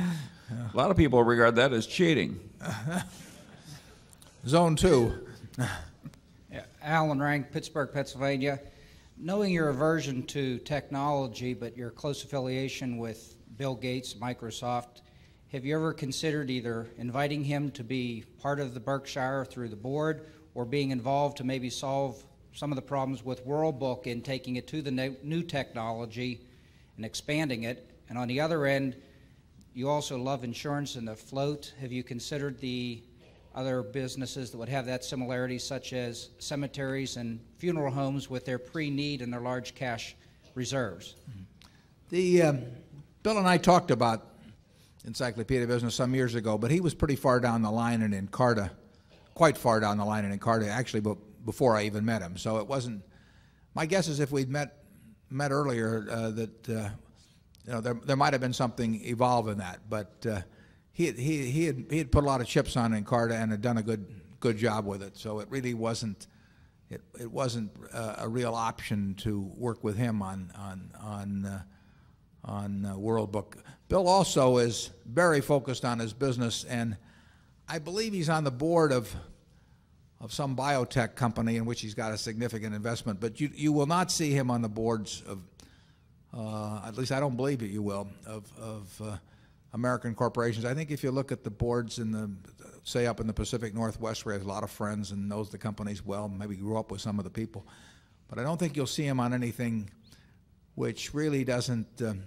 A 0.51 0.77
lot 0.77 0.91
of 0.91 0.97
people 0.97 1.23
regard 1.23 1.55
that 1.57 1.73
as 1.73 1.87
cheating. 1.87 2.41
Zone 4.47 4.75
two. 4.75 5.29
Yeah, 6.51 6.65
Alan 6.83 7.21
Rank, 7.21 7.53
Pittsburgh, 7.53 7.91
Pennsylvania. 7.93 8.59
Knowing 9.17 9.53
your 9.53 9.69
aversion 9.69 10.25
to 10.25 10.59
technology, 10.59 11.55
but 11.55 11.77
your 11.77 11.91
close 11.91 12.25
affiliation 12.25 12.99
with 12.99 13.37
Bill 13.57 13.77
Gates, 13.77 14.15
Microsoft, 14.15 15.03
have 15.53 15.65
you 15.65 15.77
ever 15.77 15.93
considered 15.93 16.51
either 16.51 16.89
inviting 16.99 17.45
him 17.45 17.71
to 17.73 17.85
be 17.85 18.25
part 18.41 18.59
of 18.59 18.75
the 18.75 18.81
Berkshire 18.81 19.45
through 19.45 19.69
the 19.69 19.77
board 19.77 20.27
or 20.55 20.65
being 20.65 20.91
involved 20.91 21.37
to 21.37 21.45
maybe 21.45 21.71
solve 21.71 22.25
some 22.53 22.73
of 22.73 22.77
the 22.77 22.83
problems 22.83 23.25
with 23.25 23.45
World 23.47 23.79
Book 23.79 24.09
in 24.09 24.21
taking 24.21 24.57
it 24.57 24.67
to 24.69 24.83
the 24.83 24.91
new 25.23 25.43
technology 25.45 26.41
and 26.99 27.07
expanding 27.07 27.63
it? 27.63 27.89
And 28.11 28.19
on 28.19 28.29
the 28.29 28.41
other 28.41 28.67
end, 28.67 28.97
you 29.73 29.89
also 29.89 30.19
love 30.19 30.45
insurance 30.45 30.97
and 30.97 31.09
the 31.09 31.15
float. 31.17 31.73
Have 31.81 31.93
you 31.93 32.03
considered 32.03 32.59
the 32.59 33.03
other 33.55 33.83
businesses 33.83 34.51
that 34.51 34.59
would 34.59 34.69
have 34.69 34.85
that 34.87 35.05
similarity, 35.05 35.59
such 35.59 35.93
as 35.93 36.31
cemeteries 36.39 37.17
and 37.17 37.41
funeral 37.57 37.93
homes 37.93 38.29
with 38.29 38.45
their 38.45 38.59
pre 38.59 38.91
need 38.91 39.23
and 39.23 39.33
their 39.33 39.41
large 39.41 39.75
cash 39.75 40.17
reserves? 40.55 41.15
The, 42.11 42.43
um, 42.43 42.63
Bill 43.23 43.39
and 43.39 43.47
I 43.47 43.59
talked 43.59 43.91
about 43.91 44.27
encyclopedia 45.05 45.67
business 45.67 45.95
some 45.95 46.15
years 46.15 46.35
ago, 46.35 46.59
but 46.59 46.71
he 46.71 46.81
was 46.81 46.95
pretty 46.95 47.17
far 47.17 47.39
down 47.41 47.63
the 47.63 47.71
line 47.71 48.03
in 48.03 48.13
Encarta, 48.13 48.71
quite 49.35 49.57
far 49.57 49.81
down 49.81 49.99
the 49.99 50.05
line 50.05 50.25
in 50.25 50.37
Encarta, 50.37 50.69
actually, 50.69 51.03
before 51.45 51.77
I 51.77 51.85
even 51.85 52.05
met 52.05 52.23
him. 52.23 52.37
So 52.37 52.59
it 52.59 52.67
wasn't. 52.67 53.03
My 53.75 53.87
guess 53.87 54.09
is 54.09 54.19
if 54.19 54.33
we'd 54.33 54.51
met 54.51 54.78
met 55.31 55.51
earlier, 55.51 56.07
uh, 56.11 56.31
that 56.31 56.69
uh, 56.69 56.89
you 57.65 57.73
know 57.73 57.81
there 57.81 57.95
there 58.05 58.17
might 58.17 58.33
have 58.33 58.41
been 58.41 58.53
something 58.53 59.05
evolve 59.05 59.49
in 59.49 59.59
that, 59.59 59.81
but 59.89 60.27
uh, 60.29 60.41
he 60.93 61.13
he 61.13 61.51
he 61.51 61.65
had 61.65 61.85
he 61.91 61.99
had 61.99 62.11
put 62.11 62.25
a 62.25 62.27
lot 62.27 62.41
of 62.41 62.47
chips 62.47 62.77
on 62.77 62.93
in 62.93 63.05
Encarta 63.05 63.33
and 63.33 63.51
had 63.51 63.63
done 63.63 63.79
a 63.79 63.83
good 63.83 64.07
good 64.41 64.57
job 64.57 64.87
with 64.87 65.03
it. 65.03 65.17
So 65.17 65.41
it 65.41 65.49
really 65.51 65.75
wasn't. 65.75 66.27
It, 66.91 67.03
it 67.21 67.31
wasn't 67.31 67.71
uh, 67.93 68.15
a 68.19 68.29
real 68.29 68.55
option 68.55 69.15
to 69.17 69.41
work 69.57 69.85
with 69.85 69.97
him 69.99 70.23
on 70.23 70.51
on 70.57 70.91
on 71.01 71.45
uh, 71.45 71.63
on 72.45 72.87
uh, 72.87 72.97
World 72.97 73.31
Book. 73.31 73.59
Bill 73.89 74.09
also 74.09 74.59
is 74.59 74.91
very 75.07 75.41
focused 75.41 75.85
on 75.85 75.99
his 75.99 76.13
business, 76.13 76.65
and 76.65 76.97
I 77.69 77.79
believe 77.79 78.13
he's 78.13 78.31
on 78.31 78.45
the 78.45 78.51
board 78.51 78.93
of, 78.93 79.15
of 80.21 80.33
some 80.33 80.57
biotech 80.57 81.15
company 81.15 81.57
in 81.57 81.65
which 81.65 81.81
he's 81.81 81.95
got 81.95 82.13
a 82.13 82.19
significant 82.19 82.75
investment. 82.75 83.21
But 83.21 83.41
you, 83.41 83.51
you 83.55 83.73
will 83.73 83.87
not 83.87 84.11
see 84.11 84.33
him 84.33 84.51
on 84.51 84.63
the 84.63 84.69
boards 84.69 85.23
of, 85.27 85.43
uh, 86.37 86.87
at 86.87 86.97
least 86.97 87.13
I 87.13 87.21
don't 87.21 87.37
believe 87.37 87.61
that 87.61 87.69
you 87.69 87.83
will, 87.83 88.09
of, 88.27 88.51
of 88.59 89.03
uh, 89.03 89.17
American 89.73 90.15
corporations. 90.15 90.65
I 90.65 90.75
think 90.75 90.91
if 90.91 91.05
you 91.05 91.11
look 91.11 91.31
at 91.31 91.45
the 91.45 91.51
boards 91.51 91.99
in 91.99 92.11
the, 92.11 92.31
say, 92.83 93.07
up 93.07 93.21
in 93.21 93.27
the 93.27 93.33
Pacific 93.33 93.75
Northwest, 93.75 94.25
where 94.25 94.35
he 94.35 94.39
has 94.39 94.47
a 94.47 94.49
lot 94.49 94.65
of 94.65 94.71
friends 94.71 95.13
and 95.13 95.29
knows 95.29 95.51
the 95.51 95.59
companies 95.59 96.05
well, 96.05 96.29
maybe 96.29 96.57
grew 96.57 96.79
up 96.79 96.91
with 96.91 97.01
some 97.01 97.19
of 97.19 97.25
the 97.25 97.31
people. 97.31 97.67
But 98.29 98.39
I 98.39 98.43
don't 98.43 98.59
think 98.59 98.77
you'll 98.77 98.87
see 98.87 99.05
him 99.05 99.21
on 99.21 99.33
anything 99.33 99.91
which 100.75 101.15
really 101.15 101.45
doesn't. 101.45 102.03
Um, 102.03 102.23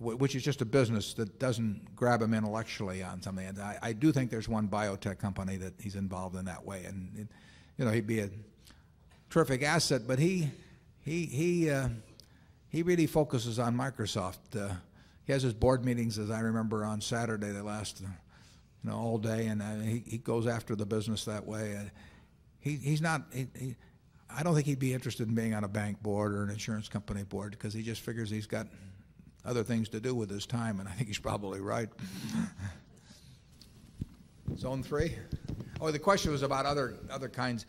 which 0.00 0.36
is 0.36 0.42
just 0.42 0.62
a 0.62 0.64
business 0.64 1.14
that 1.14 1.38
doesn't 1.38 1.96
grab 1.96 2.22
him 2.22 2.32
intellectually 2.32 3.02
on 3.02 3.20
something. 3.20 3.46
And 3.46 3.58
I, 3.58 3.78
I 3.82 3.92
do 3.92 4.12
think 4.12 4.30
there's 4.30 4.48
one 4.48 4.68
biotech 4.68 5.18
company 5.18 5.56
that 5.56 5.74
he's 5.80 5.96
involved 5.96 6.36
in 6.36 6.44
that 6.44 6.64
way, 6.64 6.84
and 6.84 7.10
it, 7.16 7.26
you 7.76 7.84
know 7.84 7.90
he'd 7.90 8.06
be 8.06 8.20
a 8.20 8.30
terrific 9.30 9.62
asset. 9.62 10.02
But 10.06 10.18
he 10.18 10.50
he 11.04 11.26
he 11.26 11.70
uh, 11.70 11.88
he 12.68 12.82
really 12.82 13.06
focuses 13.06 13.58
on 13.58 13.76
Microsoft. 13.76 14.56
Uh, 14.56 14.74
he 15.24 15.32
has 15.32 15.42
his 15.42 15.52
board 15.52 15.84
meetings, 15.84 16.18
as 16.18 16.30
I 16.30 16.40
remember, 16.40 16.84
on 16.84 17.00
Saturday. 17.00 17.50
They 17.50 17.60
last 17.60 18.02
uh, 18.04 18.08
you 18.84 18.90
know 18.90 18.96
all 18.96 19.18
day, 19.18 19.46
and 19.46 19.60
uh, 19.60 19.76
he 19.80 20.04
he 20.06 20.18
goes 20.18 20.46
after 20.46 20.76
the 20.76 20.86
business 20.86 21.24
that 21.24 21.44
way. 21.44 21.76
Uh, 21.76 21.88
he 22.60 22.76
he's 22.76 23.02
not. 23.02 23.22
He, 23.32 23.48
he, 23.58 23.76
I 24.30 24.42
don't 24.42 24.54
think 24.54 24.66
he'd 24.66 24.78
be 24.78 24.92
interested 24.92 25.26
in 25.26 25.34
being 25.34 25.54
on 25.54 25.64
a 25.64 25.68
bank 25.68 26.02
board 26.02 26.34
or 26.34 26.42
an 26.42 26.50
insurance 26.50 26.88
company 26.88 27.22
board 27.22 27.52
because 27.52 27.72
he 27.72 27.82
just 27.82 28.02
figures 28.02 28.28
he's 28.28 28.46
got 28.46 28.66
other 29.44 29.62
things 29.62 29.88
to 29.90 30.00
do 30.00 30.14
with 30.14 30.30
his 30.30 30.46
time, 30.46 30.80
and 30.80 30.88
I 30.88 30.92
think 30.92 31.08
he's 31.08 31.18
probably 31.18 31.60
right. 31.60 31.88
Zone 34.56 34.82
three? 34.82 35.14
Oh, 35.80 35.90
the 35.90 35.98
question 35.98 36.32
was 36.32 36.42
about 36.42 36.66
other, 36.66 36.94
other 37.10 37.28
kinds. 37.28 37.66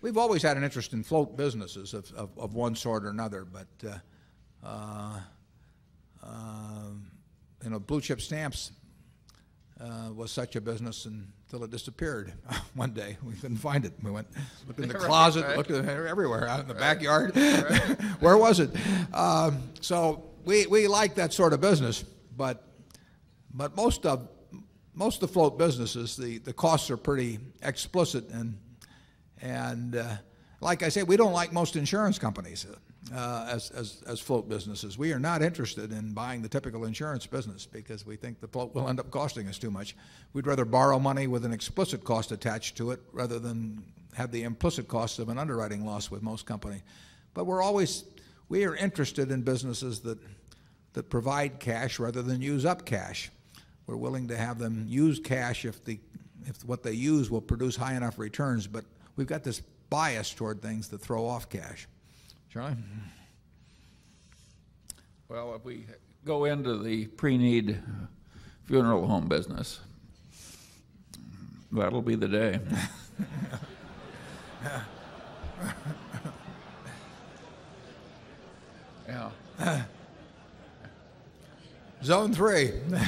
We've 0.00 0.18
always 0.18 0.42
had 0.42 0.56
an 0.56 0.64
interest 0.64 0.92
in 0.92 1.02
float 1.02 1.36
businesses 1.36 1.94
of, 1.94 2.12
of, 2.12 2.30
of 2.38 2.54
one 2.54 2.74
sort 2.74 3.04
or 3.04 3.10
another, 3.10 3.44
but 3.44 3.66
uh, 3.88 3.98
uh, 4.66 5.20
uh, 6.22 6.90
you 7.62 7.70
know, 7.70 7.78
blue 7.78 8.00
chip 8.00 8.20
stamps 8.20 8.72
uh, 9.80 10.10
was 10.14 10.30
such 10.30 10.56
a 10.56 10.60
business 10.60 11.06
until 11.06 11.64
it 11.64 11.70
disappeared 11.70 12.32
one 12.74 12.90
day. 12.90 13.16
We 13.22 13.34
couldn't 13.34 13.58
find 13.58 13.84
it. 13.84 13.92
We 14.02 14.10
went 14.10 14.26
looked 14.66 14.80
in 14.80 14.88
the 14.88 14.94
closet, 14.98 15.42
right, 15.42 15.48
right. 15.48 15.56
looked 15.56 15.70
everywhere, 15.70 16.48
out 16.48 16.60
in 16.60 16.68
the 16.68 16.74
right. 16.74 16.80
backyard. 16.80 17.36
Where 18.20 18.36
was 18.36 18.60
it? 18.60 18.70
Um, 19.14 19.62
so 19.80 20.24
we, 20.46 20.66
we 20.66 20.86
like 20.86 21.16
that 21.16 21.34
sort 21.34 21.52
of 21.52 21.60
business, 21.60 22.04
but, 22.36 22.64
but 23.52 23.76
most 23.76 24.06
of 24.06 24.28
most 24.94 25.16
of 25.16 25.28
the 25.28 25.34
float 25.34 25.58
businesses, 25.58 26.16
the, 26.16 26.38
the 26.38 26.54
costs 26.54 26.90
are 26.90 26.96
pretty 26.96 27.38
explicit 27.62 28.30
and 28.30 28.56
and 29.42 29.96
uh, 29.96 30.14
like 30.62 30.82
I 30.82 30.88
said, 30.88 31.06
we 31.06 31.18
don't 31.18 31.34
like 31.34 31.52
most 31.52 31.76
insurance 31.76 32.18
companies 32.18 32.66
uh, 33.14 33.46
as, 33.50 33.70
as, 33.72 34.02
as 34.06 34.20
float 34.20 34.48
businesses. 34.48 34.96
We 34.96 35.12
are 35.12 35.18
not 35.18 35.42
interested 35.42 35.92
in 35.92 36.14
buying 36.14 36.40
the 36.40 36.48
typical 36.48 36.86
insurance 36.86 37.26
business 37.26 37.66
because 37.66 38.06
we 38.06 38.16
think 38.16 38.40
the 38.40 38.48
float 38.48 38.74
will 38.74 38.88
end 38.88 38.98
up 38.98 39.10
costing 39.10 39.48
us 39.48 39.58
too 39.58 39.70
much. 39.70 39.94
We'd 40.32 40.46
rather 40.46 40.64
borrow 40.64 40.98
money 40.98 41.26
with 41.26 41.44
an 41.44 41.52
explicit 41.52 42.04
cost 42.04 42.32
attached 42.32 42.78
to 42.78 42.92
it 42.92 43.00
rather 43.12 43.38
than 43.38 43.84
have 44.14 44.32
the 44.32 44.44
implicit 44.44 44.88
costs 44.88 45.18
of 45.18 45.28
an 45.28 45.36
underwriting 45.36 45.84
loss 45.84 46.10
with 46.10 46.22
most 46.22 46.46
companies. 46.46 46.80
But 47.34 47.44
we're 47.44 47.62
always 47.62 48.04
we 48.48 48.64
are 48.64 48.76
interested 48.76 49.30
in 49.30 49.42
businesses 49.42 50.00
that 50.00 50.18
that 50.96 51.10
provide 51.10 51.60
cash 51.60 51.98
rather 51.98 52.22
than 52.22 52.40
use 52.40 52.64
up 52.64 52.86
cash. 52.86 53.30
We're 53.86 53.96
willing 53.96 54.28
to 54.28 54.36
have 54.36 54.58
them 54.58 54.86
use 54.88 55.20
cash 55.20 55.66
if 55.66 55.84
the 55.84 56.00
if 56.46 56.64
what 56.64 56.82
they 56.82 56.92
use 56.92 57.30
will 57.30 57.42
produce 57.42 57.76
high 57.76 57.94
enough 57.94 58.18
returns, 58.18 58.66
but 58.66 58.86
we've 59.16 59.26
got 59.26 59.44
this 59.44 59.60
bias 59.90 60.32
toward 60.32 60.62
things 60.62 60.88
that 60.88 61.02
throw 61.02 61.26
off 61.26 61.50
cash. 61.50 61.86
Charlie? 62.48 62.76
Well, 65.28 65.54
if 65.54 65.66
we 65.66 65.84
go 66.24 66.46
into 66.46 66.82
the 66.82 67.08
pre-need 67.08 67.82
funeral 68.64 69.06
home 69.06 69.28
business, 69.28 69.80
that'll 71.72 72.00
be 72.00 72.14
the 72.14 72.28
day. 72.28 72.60
yeah. 79.58 79.82
Zone 82.06 82.32
three. 82.32 82.72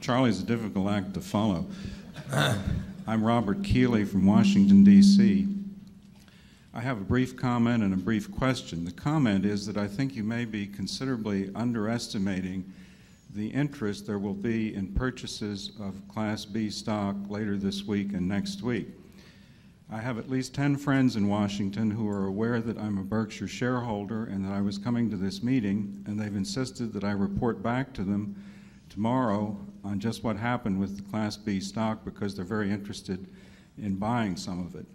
Charlie's 0.00 0.40
a 0.40 0.44
difficult 0.44 0.90
act 0.90 1.14
to 1.14 1.20
follow. 1.20 1.66
I'm 3.06 3.22
Robert 3.22 3.62
Keeley 3.62 4.04
from 4.04 4.26
Washington, 4.26 4.82
D.C. 4.82 5.46
I 6.74 6.80
have 6.80 7.00
a 7.00 7.04
brief 7.04 7.36
comment 7.36 7.84
and 7.84 7.94
a 7.94 7.96
brief 7.96 8.28
question. 8.32 8.84
The 8.84 8.90
comment 8.90 9.44
is 9.44 9.64
that 9.66 9.76
I 9.76 9.86
think 9.86 10.16
you 10.16 10.24
may 10.24 10.44
be 10.44 10.66
considerably 10.66 11.54
underestimating 11.54 12.72
the 13.32 13.46
interest 13.46 14.04
there 14.04 14.18
will 14.18 14.34
be 14.34 14.74
in 14.74 14.88
purchases 14.88 15.70
of 15.78 15.94
Class 16.08 16.44
B 16.44 16.70
stock 16.70 17.14
later 17.28 17.56
this 17.56 17.84
week 17.84 18.14
and 18.14 18.26
next 18.26 18.62
week. 18.62 18.88
I 19.92 19.98
have 19.98 20.18
at 20.18 20.30
least 20.30 20.54
10 20.54 20.76
friends 20.76 21.16
in 21.16 21.26
Washington 21.26 21.90
who 21.90 22.08
are 22.08 22.26
aware 22.26 22.60
that 22.60 22.78
I'm 22.78 22.96
a 22.96 23.02
Berkshire 23.02 23.48
shareholder 23.48 24.24
and 24.24 24.44
that 24.44 24.52
I 24.52 24.60
was 24.60 24.78
coming 24.78 25.10
to 25.10 25.16
this 25.16 25.42
meeting, 25.42 26.04
and 26.06 26.16
they've 26.16 26.36
insisted 26.36 26.92
that 26.92 27.02
I 27.02 27.10
report 27.10 27.60
back 27.60 27.92
to 27.94 28.04
them 28.04 28.40
tomorrow 28.88 29.58
on 29.82 29.98
just 29.98 30.22
what 30.22 30.36
happened 30.36 30.78
with 30.78 30.96
the 30.96 31.02
Class 31.10 31.36
B 31.36 31.58
stock 31.58 32.04
because 32.04 32.36
they're 32.36 32.44
very 32.44 32.70
interested 32.70 33.26
in 33.78 33.96
buying 33.96 34.36
some 34.36 34.64
of 34.64 34.76
it. 34.76 34.86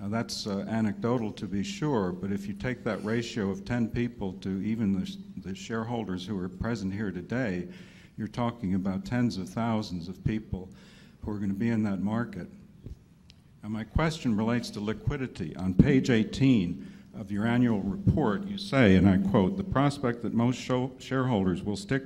Now, 0.00 0.08
that's 0.08 0.48
uh, 0.48 0.64
anecdotal 0.68 1.30
to 1.32 1.46
be 1.46 1.62
sure, 1.62 2.10
but 2.10 2.32
if 2.32 2.48
you 2.48 2.54
take 2.54 2.82
that 2.82 3.04
ratio 3.04 3.50
of 3.50 3.64
10 3.64 3.86
people 3.88 4.32
to 4.40 4.60
even 4.64 4.98
the, 4.98 5.16
the 5.48 5.54
shareholders 5.54 6.26
who 6.26 6.36
are 6.40 6.48
present 6.48 6.92
here 6.92 7.12
today, 7.12 7.68
you're 8.16 8.26
talking 8.26 8.74
about 8.74 9.04
tens 9.04 9.36
of 9.36 9.48
thousands 9.48 10.08
of 10.08 10.24
people 10.24 10.68
who 11.22 11.30
are 11.30 11.38
going 11.38 11.50
to 11.50 11.54
be 11.54 11.70
in 11.70 11.84
that 11.84 12.00
market. 12.00 12.48
Now, 13.62 13.68
my 13.70 13.84
question 13.84 14.36
relates 14.36 14.70
to 14.70 14.80
liquidity. 14.80 15.56
On 15.56 15.74
page 15.74 16.10
18 16.10 16.86
of 17.18 17.32
your 17.32 17.46
annual 17.46 17.80
report, 17.80 18.46
you 18.46 18.56
say, 18.56 18.94
and 18.94 19.08
I 19.08 19.18
quote, 19.30 19.56
the 19.56 19.64
prospect 19.64 20.22
that 20.22 20.32
most 20.32 20.60
shareholders 21.00 21.62
will 21.62 21.76
stick 21.76 22.04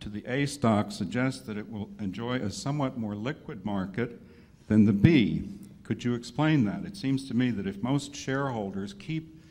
to 0.00 0.10
the 0.10 0.22
A 0.26 0.44
stock 0.44 0.92
suggests 0.92 1.40
that 1.42 1.56
it 1.56 1.70
will 1.70 1.88
enjoy 1.98 2.36
a 2.36 2.50
somewhat 2.50 2.98
more 2.98 3.14
liquid 3.14 3.64
market 3.64 4.20
than 4.68 4.84
the 4.84 4.92
B. 4.92 5.48
Could 5.82 6.04
you 6.04 6.14
explain 6.14 6.64
that? 6.66 6.84
It 6.84 6.96
seems 6.96 7.26
to 7.28 7.34
me 7.34 7.50
that 7.52 7.66
if 7.66 7.82
most 7.82 8.14
shareholders 8.14 8.92
keep 8.92 9.42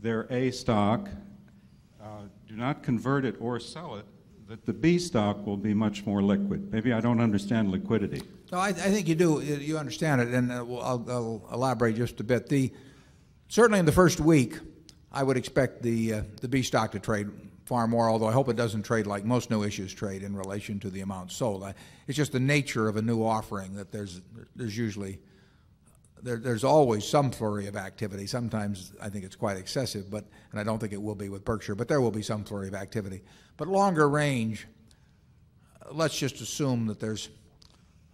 their 0.00 0.26
A 0.30 0.52
stock, 0.52 1.08
uh, 2.00 2.22
do 2.46 2.54
not 2.54 2.84
convert 2.84 3.24
it 3.24 3.36
or 3.40 3.58
sell 3.58 3.96
it, 3.96 4.04
that 4.48 4.64
the 4.64 4.72
B 4.72 4.98
stock 4.98 5.46
will 5.46 5.58
be 5.58 5.74
much 5.74 6.06
more 6.06 6.22
liquid. 6.22 6.72
Maybe 6.72 6.94
I 6.94 7.00
don't 7.00 7.20
understand 7.20 7.70
liquidity. 7.70 8.22
No, 8.50 8.58
I, 8.58 8.68
I 8.68 8.72
think 8.72 9.06
you 9.06 9.14
do. 9.14 9.42
You 9.42 9.76
understand 9.76 10.22
it, 10.22 10.28
and 10.28 10.50
uh, 10.50 10.64
I'll, 10.78 11.04
I'll, 11.08 11.48
elaborate 11.52 11.96
just 11.96 12.18
a 12.20 12.24
bit. 12.24 12.48
The 12.48 12.72
certainly 13.48 13.78
in 13.78 13.84
the 13.84 13.92
first 13.92 14.20
week, 14.20 14.58
I 15.12 15.22
would 15.22 15.36
expect 15.36 15.82
the 15.82 16.14
uh, 16.14 16.22
the 16.40 16.48
B 16.48 16.62
stock 16.62 16.92
to 16.92 16.98
trade 16.98 17.28
far 17.66 17.86
more. 17.86 18.08
Although 18.08 18.28
I 18.28 18.32
hope 18.32 18.48
it 18.48 18.56
doesn't 18.56 18.84
trade 18.84 19.06
like 19.06 19.22
most 19.22 19.50
new 19.50 19.64
issues 19.64 19.92
trade 19.92 20.22
in 20.22 20.34
relation 20.34 20.80
to 20.80 20.88
the 20.88 21.02
amount 21.02 21.30
sold. 21.30 21.62
I, 21.62 21.74
it's 22.06 22.16
just 22.16 22.32
the 22.32 22.40
nature 22.40 22.88
of 22.88 22.96
a 22.96 23.02
new 23.02 23.22
offering 23.22 23.74
that 23.74 23.92
there's 23.92 24.22
there's 24.56 24.78
usually 24.78 25.18
there, 26.22 26.36
there's 26.36 26.64
always 26.64 27.04
some 27.04 27.30
flurry 27.30 27.66
of 27.66 27.76
activity. 27.76 28.26
Sometimes 28.26 28.92
I 29.00 29.08
think 29.08 29.24
it's 29.24 29.36
quite 29.36 29.56
excessive, 29.56 30.10
but 30.10 30.24
and 30.50 30.60
I 30.60 30.64
don't 30.64 30.78
think 30.78 30.92
it 30.92 31.02
will 31.02 31.14
be 31.14 31.28
with 31.28 31.44
Berkshire, 31.44 31.74
but 31.74 31.88
there 31.88 32.00
will 32.00 32.10
be 32.10 32.22
some 32.22 32.44
flurry 32.44 32.68
of 32.68 32.74
activity. 32.74 33.22
But 33.56 33.68
longer 33.68 34.08
range, 34.08 34.66
let's 35.90 36.18
just 36.18 36.40
assume 36.40 36.86
that 36.86 37.00
there's 37.00 37.28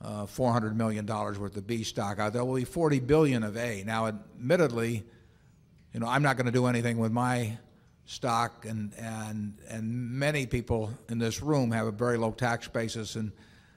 uh, 0.03 0.27
$400 0.27 0.75
million 0.75 1.07
worth 1.07 1.57
of 1.57 1.67
B 1.67 1.83
stock 1.83 2.19
out 2.19 2.33
there. 2.33 2.45
will 2.45 2.57
be 2.57 2.65
40 2.65 3.01
billion 3.01 3.43
of 3.43 3.57
A. 3.57 3.83
Now, 3.85 4.07
admittedly, 4.07 5.05
you 5.93 6.01
know, 6.01 6.07
I'm 6.07 6.23
not 6.23 6.37
going 6.37 6.47
to 6.47 6.53
do 6.53 6.67
anything 6.67 6.99
with 6.99 7.13
my 7.13 7.57
stock, 8.07 8.67
and 8.67 8.93
and 8.99 9.55
and 9.69 9.91
many 10.11 10.47
people 10.47 10.93
in 11.09 11.19
this 11.19 11.43
room 11.43 11.71
have 11.71 11.87
a 11.87 11.93
very 11.93 12.19
low 12.19 12.33
tax 12.33 12.69
basis 12.69 13.17
and 13.17 13.33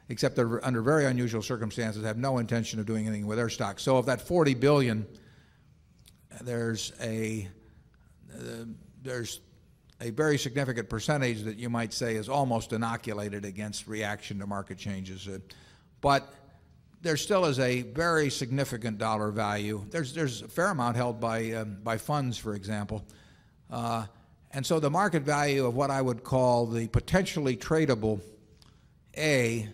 except 0.09 0.35
they're 0.35 0.63
under 0.65 0.81
very 0.81 1.05
unusual 1.05 1.41
circumstances, 1.41 2.03
have 2.03 2.17
no 2.17 2.37
intention 2.37 2.79
of 2.79 2.85
doing 2.85 3.07
anything 3.07 3.27
with 3.27 3.37
their 3.37 3.49
stock. 3.49 3.79
So 3.79 3.97
of 3.97 4.05
that 4.05 4.21
40 4.21 4.53
billion, 4.55 5.05
there's 6.41 6.93
a 7.01 7.47
uh, 8.33 8.65
there's 9.01 9.41
a 10.01 10.11
very 10.11 10.37
significant 10.37 10.89
percentage 10.89 11.43
that 11.43 11.57
you 11.57 11.69
might 11.69 11.91
say 11.91 12.15
is 12.15 12.29
almost 12.29 12.71
inoculated 12.71 13.45
against 13.45 13.87
reaction 13.87 14.39
to 14.39 14.45
market 14.45 14.77
changes. 14.77 15.27
Uh, 15.27 15.39
but 16.01 16.33
there 17.01 17.17
still 17.17 17.45
is 17.45 17.59
a 17.59 17.81
very 17.81 18.29
significant 18.29 18.97
dollar 18.97 19.31
value. 19.31 19.83
There's, 19.89 20.13
there's 20.13 20.41
a 20.41 20.47
fair 20.47 20.67
amount 20.67 20.95
held 20.97 21.19
by, 21.19 21.51
um, 21.51 21.77
by 21.83 21.97
funds, 21.97 22.37
for 22.37 22.53
example. 22.53 23.05
Uh, 23.71 24.05
and 24.51 24.65
so 24.65 24.79
the 24.79 24.89
market 24.89 25.23
value 25.23 25.65
of 25.65 25.75
what 25.75 25.89
I 25.89 26.01
would 26.01 26.23
call 26.23 26.67
the 26.67 26.87
potentially 26.87 27.57
tradable 27.57 28.21
A 29.17 29.69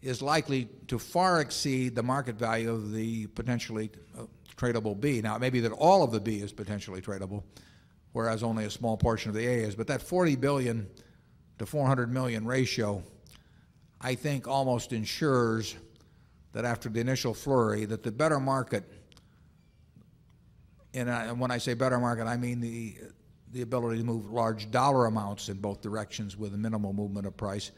is 0.00 0.22
likely 0.22 0.68
to 0.86 0.98
far 0.98 1.40
exceed 1.40 1.94
the 1.94 2.02
market 2.02 2.36
value 2.36 2.70
of 2.70 2.92
the 2.92 3.26
potentially 3.28 3.90
uh, 4.16 4.22
tradable 4.56 4.98
B. 4.98 5.20
Now, 5.20 5.36
it 5.36 5.40
may 5.40 5.50
be 5.50 5.60
that 5.60 5.72
all 5.72 6.02
of 6.02 6.12
the 6.12 6.20
B 6.20 6.40
is 6.40 6.52
potentially 6.52 7.00
tradable, 7.00 7.42
whereas 8.12 8.42
only 8.42 8.64
a 8.64 8.70
small 8.70 8.96
portion 8.96 9.30
of 9.30 9.34
the 9.34 9.46
A 9.46 9.64
is. 9.64 9.74
But 9.74 9.86
that 9.88 10.02
40 10.02 10.36
billion 10.36 10.88
to 11.58 11.66
400 11.66 12.12
million 12.12 12.46
ratio, 12.46 13.02
I 14.00 14.14
think, 14.14 14.46
almost 14.46 14.92
ensures 14.92 15.76
that 16.52 16.64
after 16.64 16.88
the 16.88 17.00
initial 17.00 17.34
flurry, 17.34 17.84
that 17.84 18.02
the 18.02 18.12
better 18.12 18.40
market, 18.40 18.84
and 20.94 21.38
when 21.38 21.50
I 21.50 21.58
say 21.58 21.74
better 21.74 21.98
market, 21.98 22.26
I 22.26 22.36
mean 22.36 22.60
the 22.60 22.96
the 23.52 23.62
ability 23.62 23.98
to 23.98 24.04
move 24.04 24.30
large 24.30 24.70
dollar 24.70 25.06
amounts 25.06 25.48
in 25.48 25.56
both 25.56 25.80
directions 25.80 26.36
with 26.36 26.52
a 26.52 26.56
minimal 26.58 26.92
movement 26.92 27.26
of 27.26 27.36
price, 27.36 27.70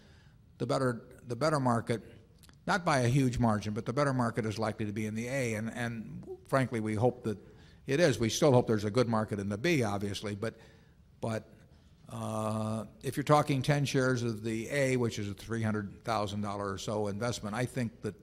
the 0.61 0.67
better 0.67 1.01
the 1.27 1.35
better 1.35 1.59
market, 1.59 2.03
not 2.67 2.85
by 2.85 3.01
a 3.01 3.09
huge 3.09 3.39
margin, 3.39 3.73
but 3.73 3.87
the 3.87 3.93
better 3.93 4.13
market 4.13 4.45
is 4.45 4.59
likely 4.59 4.85
to 4.85 4.93
be 4.93 5.07
in 5.07 5.15
the 5.15 5.27
A. 5.27 5.55
And, 5.55 5.73
and 5.75 6.23
frankly, 6.49 6.81
we 6.81 6.95
hope 6.95 7.25
that 7.25 7.39
it 7.87 7.99
is. 7.99 8.19
We 8.19 8.29
still 8.29 8.53
hope 8.53 8.67
there's 8.67 8.85
a 8.85 8.91
good 8.91 9.09
market 9.09 9.39
in 9.39 9.49
the 9.49 9.57
B, 9.57 9.83
obviously. 9.83 10.35
But, 10.35 10.55
but 11.21 11.49
uh, 12.13 12.85
if 13.03 13.17
you're 13.17 13.25
talking 13.25 13.63
10 13.63 13.87
shares 13.87 14.23
of 14.23 14.43
the 14.43 14.69
A, 14.71 14.97
which 14.97 15.19
is 15.19 15.31
a 15.31 15.35
$300,000 15.35 16.59
or 16.59 16.77
so 16.79 17.07
investment, 17.07 17.55
I 17.55 17.65
think 17.65 18.03
that, 18.03 18.15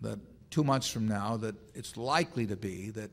that 0.00 0.20
two 0.50 0.64
months 0.64 0.88
from 0.88 1.06
now 1.06 1.36
that 1.38 1.54
it's 1.74 1.96
likely 1.96 2.46
to 2.46 2.56
be 2.56 2.90
that 2.90 3.10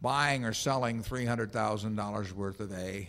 buying 0.00 0.44
or 0.44 0.52
selling 0.52 1.04
$300,000 1.04 2.32
worth 2.32 2.60
of 2.60 2.72
A 2.72 3.08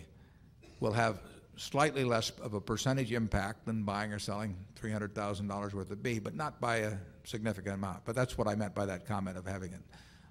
will 0.78 0.92
have 0.92 1.20
slightly 1.60 2.04
less 2.04 2.30
of 2.42 2.54
a 2.54 2.60
percentage 2.60 3.12
impact 3.12 3.66
than 3.66 3.82
buying 3.82 4.14
or 4.14 4.18
selling 4.18 4.56
$300,000 4.80 5.74
worth 5.74 5.90
of 5.90 6.02
B, 6.02 6.18
but 6.18 6.34
not 6.34 6.58
by 6.58 6.76
a 6.76 6.94
significant 7.24 7.74
amount. 7.74 8.06
But 8.06 8.14
that's 8.16 8.38
what 8.38 8.48
I 8.48 8.54
meant 8.54 8.74
by 8.74 8.86
that 8.86 9.06
comment 9.06 9.36
of 9.36 9.46
having 9.46 9.74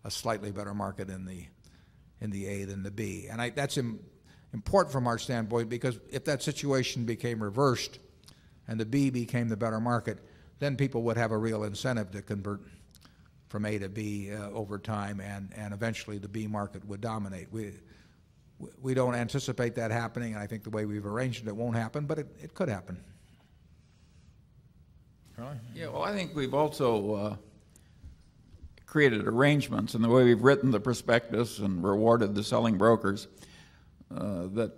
a, 0.03 0.09
slightly 0.09 0.49
better 0.49 0.73
market 0.73 1.07
in 1.07 1.25
the, 1.25 1.45
in 2.19 2.31
the 2.31 2.47
A 2.47 2.65
than 2.65 2.81
the 2.81 2.89
B. 2.89 3.27
And 3.29 3.39
I, 3.39 3.51
that's 3.51 3.77
Im, 3.77 3.99
important 4.53 4.91
from 4.91 5.05
our 5.05 5.19
standpoint 5.19 5.69
because 5.69 5.99
if 6.09 6.25
that 6.25 6.41
situation 6.41 7.05
became 7.05 7.43
reversed 7.43 7.99
and 8.67 8.79
the 8.79 8.85
B 8.87 9.11
became 9.11 9.49
the 9.49 9.57
better 9.57 9.79
market, 9.79 10.17
then 10.57 10.75
people 10.75 11.03
would 11.03 11.17
have 11.17 11.31
a 11.31 11.37
real 11.37 11.63
incentive 11.63 12.09
to 12.11 12.23
convert 12.23 12.61
from 13.49 13.65
A 13.65 13.77
to 13.77 13.87
B 13.87 14.31
uh, 14.33 14.49
over 14.49 14.79
time, 14.79 15.19
and, 15.19 15.51
and 15.55 15.75
eventually 15.75 16.17
the 16.17 16.27
B 16.27 16.47
market 16.47 16.83
would 16.85 17.01
dominate. 17.01 17.51
We, 17.51 17.73
we 18.81 18.93
don't 18.93 19.15
anticipate 19.15 19.75
that 19.75 19.91
happening, 19.91 20.33
and 20.33 20.41
I 20.41 20.47
think 20.47 20.63
the 20.63 20.69
way 20.69 20.85
we've 20.85 21.05
arranged 21.05 21.43
it, 21.43 21.49
it 21.49 21.55
won't 21.55 21.75
happen, 21.75 22.05
but 22.05 22.19
it, 22.19 22.27
it 22.41 22.53
could 22.53 22.69
happen. 22.69 22.97
Yeah, 25.73 25.87
well, 25.87 26.03
I 26.03 26.13
think 26.13 26.35
we've 26.35 26.53
also 26.53 27.13
uh, 27.13 27.35
created 28.85 29.25
arrangements 29.25 29.95
in 29.95 30.01
the 30.01 30.09
way 30.09 30.25
we've 30.25 30.41
written 30.41 30.71
the 30.71 30.79
prospectus 30.79 31.59
and 31.59 31.83
rewarded 31.83 32.35
the 32.35 32.43
selling 32.43 32.77
brokers 32.77 33.27
uh, 34.13 34.47
that 34.53 34.73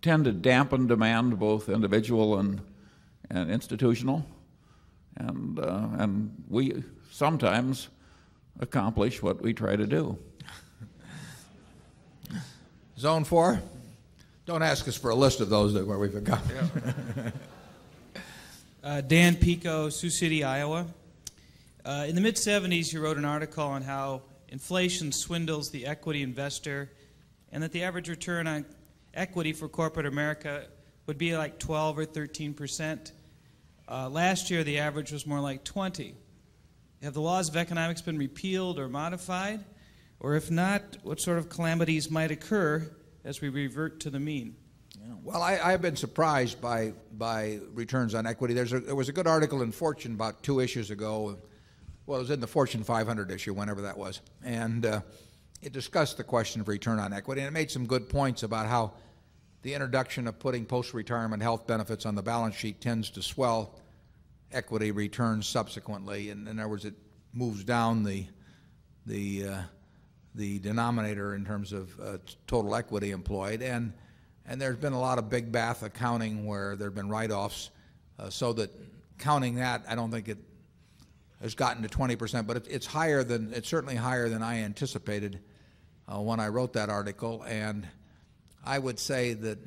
tend 0.00 0.24
to 0.24 0.32
dampen 0.32 0.86
demand, 0.86 1.38
both 1.38 1.68
individual 1.68 2.38
and, 2.38 2.62
and 3.28 3.50
institutional. 3.50 4.24
And, 5.18 5.58
uh, 5.58 5.88
and 5.98 6.44
we 6.48 6.84
sometimes 7.10 7.88
accomplish 8.60 9.22
what 9.22 9.42
we 9.42 9.52
try 9.52 9.76
to 9.76 9.86
do. 9.86 10.16
Zone 12.98 13.24
four? 13.24 13.60
Don't 14.46 14.62
ask 14.62 14.88
us 14.88 14.96
for 14.96 15.10
a 15.10 15.14
list 15.14 15.40
of 15.40 15.50
those 15.50 15.74
that 15.74 15.86
where 15.86 15.98
we've 15.98 16.24
got. 16.24 16.40
uh, 18.84 19.02
Dan 19.02 19.36
Pico, 19.36 19.90
Sioux 19.90 20.08
City, 20.08 20.42
Iowa. 20.42 20.86
Uh, 21.84 22.06
in 22.08 22.14
the 22.14 22.22
mid 22.22 22.36
70s, 22.36 22.94
you 22.94 23.02
wrote 23.02 23.18
an 23.18 23.26
article 23.26 23.64
on 23.64 23.82
how 23.82 24.22
inflation 24.48 25.12
swindles 25.12 25.70
the 25.70 25.84
equity 25.84 26.22
investor 26.22 26.90
and 27.52 27.62
that 27.62 27.72
the 27.72 27.82
average 27.82 28.08
return 28.08 28.46
on 28.46 28.64
equity 29.12 29.52
for 29.52 29.68
corporate 29.68 30.06
America 30.06 30.64
would 31.06 31.18
be 31.18 31.36
like 31.36 31.58
12 31.58 31.98
or 31.98 32.04
13 32.06 32.54
percent. 32.54 33.12
Uh, 33.88 34.08
last 34.08 34.50
year, 34.50 34.64
the 34.64 34.78
average 34.78 35.12
was 35.12 35.26
more 35.26 35.40
like 35.40 35.64
20. 35.64 36.14
Have 37.02 37.12
the 37.12 37.20
laws 37.20 37.50
of 37.50 37.56
economics 37.56 38.00
been 38.00 38.16
repealed 38.16 38.78
or 38.78 38.88
modified? 38.88 39.62
Or 40.26 40.34
if 40.34 40.50
not, 40.50 40.82
what 41.04 41.20
sort 41.20 41.38
of 41.38 41.48
calamities 41.48 42.10
might 42.10 42.32
occur 42.32 42.90
as 43.24 43.40
we 43.40 43.48
revert 43.48 44.00
to 44.00 44.10
the 44.10 44.18
mean? 44.18 44.56
Well, 45.22 45.40
I, 45.40 45.60
I've 45.62 45.80
been 45.80 45.94
surprised 45.94 46.60
by, 46.60 46.94
by 47.12 47.60
returns 47.72 48.12
on 48.12 48.26
equity. 48.26 48.52
There's 48.52 48.72
a, 48.72 48.80
there 48.80 48.96
was 48.96 49.08
a 49.08 49.12
good 49.12 49.28
article 49.28 49.62
in 49.62 49.70
Fortune 49.70 50.14
about 50.14 50.42
two 50.42 50.58
issues 50.58 50.90
ago. 50.90 51.38
Well, 52.06 52.18
it 52.18 52.22
was 52.22 52.30
in 52.32 52.40
the 52.40 52.48
Fortune 52.48 52.82
500 52.82 53.30
issue, 53.30 53.54
whenever 53.54 53.82
that 53.82 53.96
was. 53.96 54.20
And 54.42 54.84
uh, 54.84 55.02
it 55.62 55.72
discussed 55.72 56.16
the 56.16 56.24
question 56.24 56.60
of 56.60 56.66
return 56.66 56.98
on 56.98 57.12
equity. 57.12 57.42
And 57.42 57.46
it 57.46 57.52
made 57.52 57.70
some 57.70 57.86
good 57.86 58.08
points 58.08 58.42
about 58.42 58.66
how 58.66 58.94
the 59.62 59.74
introduction 59.74 60.26
of 60.26 60.40
putting 60.40 60.66
post 60.66 60.92
retirement 60.92 61.40
health 61.40 61.68
benefits 61.68 62.04
on 62.04 62.16
the 62.16 62.22
balance 62.24 62.56
sheet 62.56 62.80
tends 62.80 63.10
to 63.10 63.22
swell 63.22 63.78
equity 64.50 64.90
returns 64.90 65.46
subsequently. 65.46 66.30
And 66.30 66.48
in 66.48 66.58
other 66.58 66.68
words, 66.68 66.84
it 66.84 66.94
moves 67.32 67.62
down 67.62 68.02
the, 68.02 68.26
the, 69.06 69.48
uh, 69.48 69.62
the 70.36 70.58
denominator 70.60 71.34
in 71.34 71.44
terms 71.44 71.72
of 71.72 71.98
uh, 72.00 72.18
total 72.46 72.74
equity 72.74 73.10
employed. 73.10 73.62
And 73.62 73.92
and 74.48 74.60
there's 74.60 74.76
been 74.76 74.92
a 74.92 75.00
lot 75.00 75.18
of 75.18 75.28
big 75.28 75.50
bath 75.50 75.82
accounting 75.82 76.46
where 76.46 76.76
there 76.76 76.86
have 76.86 76.94
been 76.94 77.08
write 77.08 77.32
offs, 77.32 77.70
uh, 78.18 78.30
so 78.30 78.52
that 78.52 78.70
counting 79.18 79.56
that, 79.56 79.84
I 79.88 79.94
don't 79.94 80.10
think 80.10 80.28
it 80.28 80.38
has 81.40 81.54
gotten 81.54 81.82
to 81.82 81.88
20%, 81.88 82.46
but 82.46 82.56
it, 82.56 82.66
it's 82.70 82.86
higher 82.86 83.24
than, 83.24 83.52
it's 83.52 83.68
certainly 83.68 83.96
higher 83.96 84.28
than 84.28 84.42
I 84.42 84.62
anticipated 84.62 85.40
uh, 86.08 86.20
when 86.20 86.38
I 86.38 86.48
wrote 86.48 86.74
that 86.74 86.88
article. 86.88 87.42
And 87.42 87.88
I 88.64 88.78
would 88.78 88.98
say 89.00 89.34
that 89.34 89.58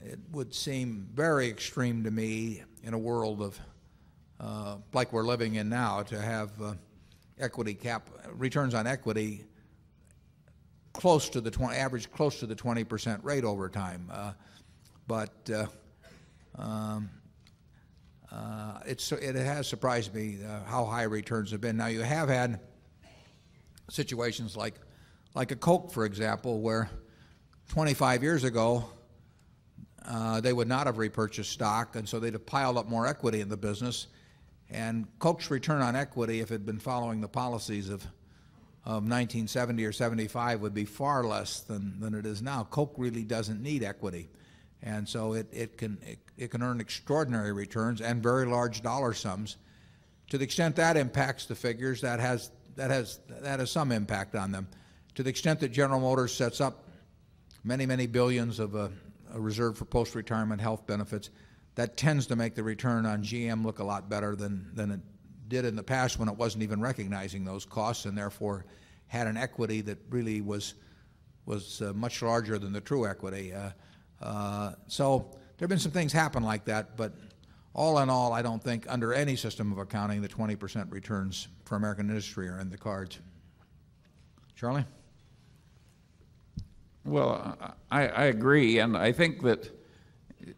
it 0.00 0.18
would 0.30 0.54
seem 0.54 1.08
very 1.12 1.48
extreme 1.48 2.04
to 2.04 2.10
me 2.10 2.62
in 2.84 2.94
a 2.94 2.98
world 2.98 3.42
of, 3.42 3.60
uh, 4.38 4.76
like 4.92 5.12
we're 5.12 5.24
living 5.24 5.56
in 5.56 5.68
now, 5.68 6.02
to 6.04 6.20
have 6.20 6.50
uh, 6.62 6.74
equity 7.40 7.74
cap, 7.74 8.08
returns 8.32 8.74
on 8.74 8.86
equity 8.86 9.44
close 10.96 11.28
to 11.28 11.42
the 11.42 11.50
20, 11.50 11.76
average 11.76 12.10
close 12.10 12.40
to 12.40 12.46
the 12.46 12.56
20% 12.56 13.22
rate 13.22 13.44
over 13.44 13.68
time. 13.68 14.10
Uh, 14.10 14.32
but 15.06 15.50
uh, 15.54 15.66
um, 16.58 17.10
uh, 18.32 18.80
it's, 18.86 19.12
it 19.12 19.36
has 19.36 19.68
surprised 19.68 20.14
me 20.14 20.38
uh, 20.42 20.64
how 20.64 20.84
high 20.84 21.02
returns 21.02 21.50
have 21.50 21.60
been. 21.60 21.76
Now, 21.76 21.86
you 21.86 22.00
have 22.00 22.28
had 22.28 22.60
situations 23.90 24.56
like, 24.56 24.74
like 25.34 25.50
a 25.50 25.56
Coke, 25.56 25.92
for 25.92 26.06
example, 26.06 26.60
where 26.60 26.90
25 27.68 28.22
years 28.22 28.44
ago, 28.44 28.84
uh, 30.08 30.40
they 30.40 30.52
would 30.52 30.68
not 30.68 30.86
have 30.86 30.96
repurchased 30.96 31.52
stock, 31.52 31.94
and 31.94 32.08
so 32.08 32.18
they'd 32.18 32.32
have 32.32 32.46
piled 32.46 32.78
up 32.78 32.88
more 32.88 33.06
equity 33.06 33.40
in 33.42 33.48
the 33.48 33.56
business. 33.56 34.06
And 34.70 35.06
Coke's 35.18 35.50
return 35.50 35.82
on 35.82 35.94
equity, 35.94 36.40
if 36.40 36.50
it 36.50 36.54
had 36.54 36.66
been 36.66 36.78
following 36.78 37.20
the 37.20 37.28
policies 37.28 37.90
of 37.90 38.06
of 38.86 39.02
1970 39.02 39.84
or 39.84 39.90
75 39.90 40.60
would 40.60 40.72
be 40.72 40.84
far 40.84 41.24
less 41.24 41.58
than, 41.60 41.98
than 41.98 42.14
it 42.14 42.24
is 42.24 42.40
now. 42.40 42.62
Coke 42.70 42.94
really 42.96 43.24
doesn't 43.24 43.60
need 43.60 43.82
equity. 43.82 44.28
And 44.80 45.08
so 45.08 45.32
it, 45.32 45.48
it, 45.52 45.76
can, 45.76 45.98
it, 46.06 46.20
it 46.38 46.50
can 46.52 46.62
earn 46.62 46.80
extraordinary 46.80 47.52
returns 47.52 48.00
and 48.00 48.22
very 48.22 48.46
large 48.46 48.82
dollar 48.82 49.12
sums. 49.12 49.56
To 50.30 50.38
the 50.38 50.44
extent 50.44 50.76
that 50.76 50.96
impacts 50.96 51.46
the 51.46 51.56
figures, 51.56 52.02
that 52.02 52.20
has, 52.20 52.52
that 52.76 52.92
has, 52.92 53.18
that 53.28 53.58
has 53.58 53.72
some 53.72 53.90
impact 53.90 54.36
on 54.36 54.52
them. 54.52 54.68
To 55.16 55.24
the 55.24 55.30
extent 55.30 55.58
that 55.60 55.70
General 55.70 55.98
Motors 55.98 56.32
sets 56.32 56.60
up 56.60 56.84
many, 57.64 57.86
many 57.86 58.06
billions 58.06 58.60
of 58.60 58.76
a, 58.76 58.92
a 59.34 59.40
reserve 59.40 59.76
for 59.76 59.84
post-retirement 59.84 60.60
health 60.60 60.86
benefits, 60.86 61.30
that 61.74 61.96
tends 61.96 62.28
to 62.28 62.36
make 62.36 62.54
the 62.54 62.62
return 62.62 63.04
on 63.04 63.24
GM 63.24 63.64
look 63.64 63.80
a 63.80 63.84
lot 63.84 64.08
better 64.08 64.36
than, 64.36 64.70
than 64.74 64.92
it 64.92 65.00
did 65.48 65.64
in 65.64 65.76
the 65.76 65.82
past 65.82 66.18
when 66.18 66.28
it 66.28 66.36
wasn't 66.36 66.62
even 66.62 66.80
recognizing 66.80 67.44
those 67.44 67.64
costs 67.64 68.04
and 68.04 68.16
therefore 68.16 68.64
had 69.08 69.26
an 69.26 69.36
equity 69.36 69.80
that 69.82 69.98
really 70.10 70.40
was, 70.40 70.74
was 71.44 71.82
uh, 71.82 71.92
much 71.94 72.22
larger 72.22 72.58
than 72.58 72.72
the 72.72 72.80
true 72.80 73.06
equity. 73.06 73.52
Uh, 73.52 73.70
uh, 74.20 74.72
so 74.88 75.30
there 75.30 75.64
have 75.66 75.68
been 75.68 75.78
some 75.78 75.92
things 75.92 76.12
happen 76.12 76.42
like 76.42 76.64
that, 76.64 76.96
but 76.96 77.12
all 77.74 77.98
in 77.98 78.08
all, 78.08 78.32
I 78.32 78.42
don't 78.42 78.62
think 78.62 78.86
under 78.88 79.12
any 79.12 79.36
system 79.36 79.70
of 79.70 79.78
accounting 79.78 80.22
the 80.22 80.28
20% 80.28 80.90
returns 80.90 81.48
for 81.64 81.76
American 81.76 82.08
industry 82.08 82.48
are 82.48 82.58
in 82.58 82.70
the 82.70 82.78
cards. 82.78 83.18
Charlie? 84.54 84.86
Well, 87.04 87.56
I, 87.90 88.08
I 88.08 88.24
agree, 88.24 88.78
and 88.78 88.96
I 88.96 89.12
think 89.12 89.42
that 89.42 89.70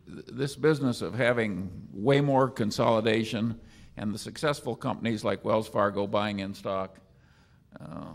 this 0.07 0.57
business 0.57 1.03
of 1.03 1.15
having 1.15 1.71
way 1.93 2.21
more 2.21 2.49
consolidation 2.49 3.59
and 3.99 4.15
the 4.15 4.19
successful 4.19 4.77
companies 4.77 5.25
like 5.25 5.45
Wells 5.45 5.69
Fargo 5.69 6.07
buying 6.07 6.39
in 6.39 6.55
stock, 6.55 6.99
uh, 7.81 8.13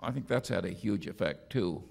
I 0.00 0.10
think 0.10 0.26
that's 0.26 0.48
had 0.48 0.64
a 0.64 0.70
huge 0.70 1.06
effect 1.06 1.50
too. 1.50 1.82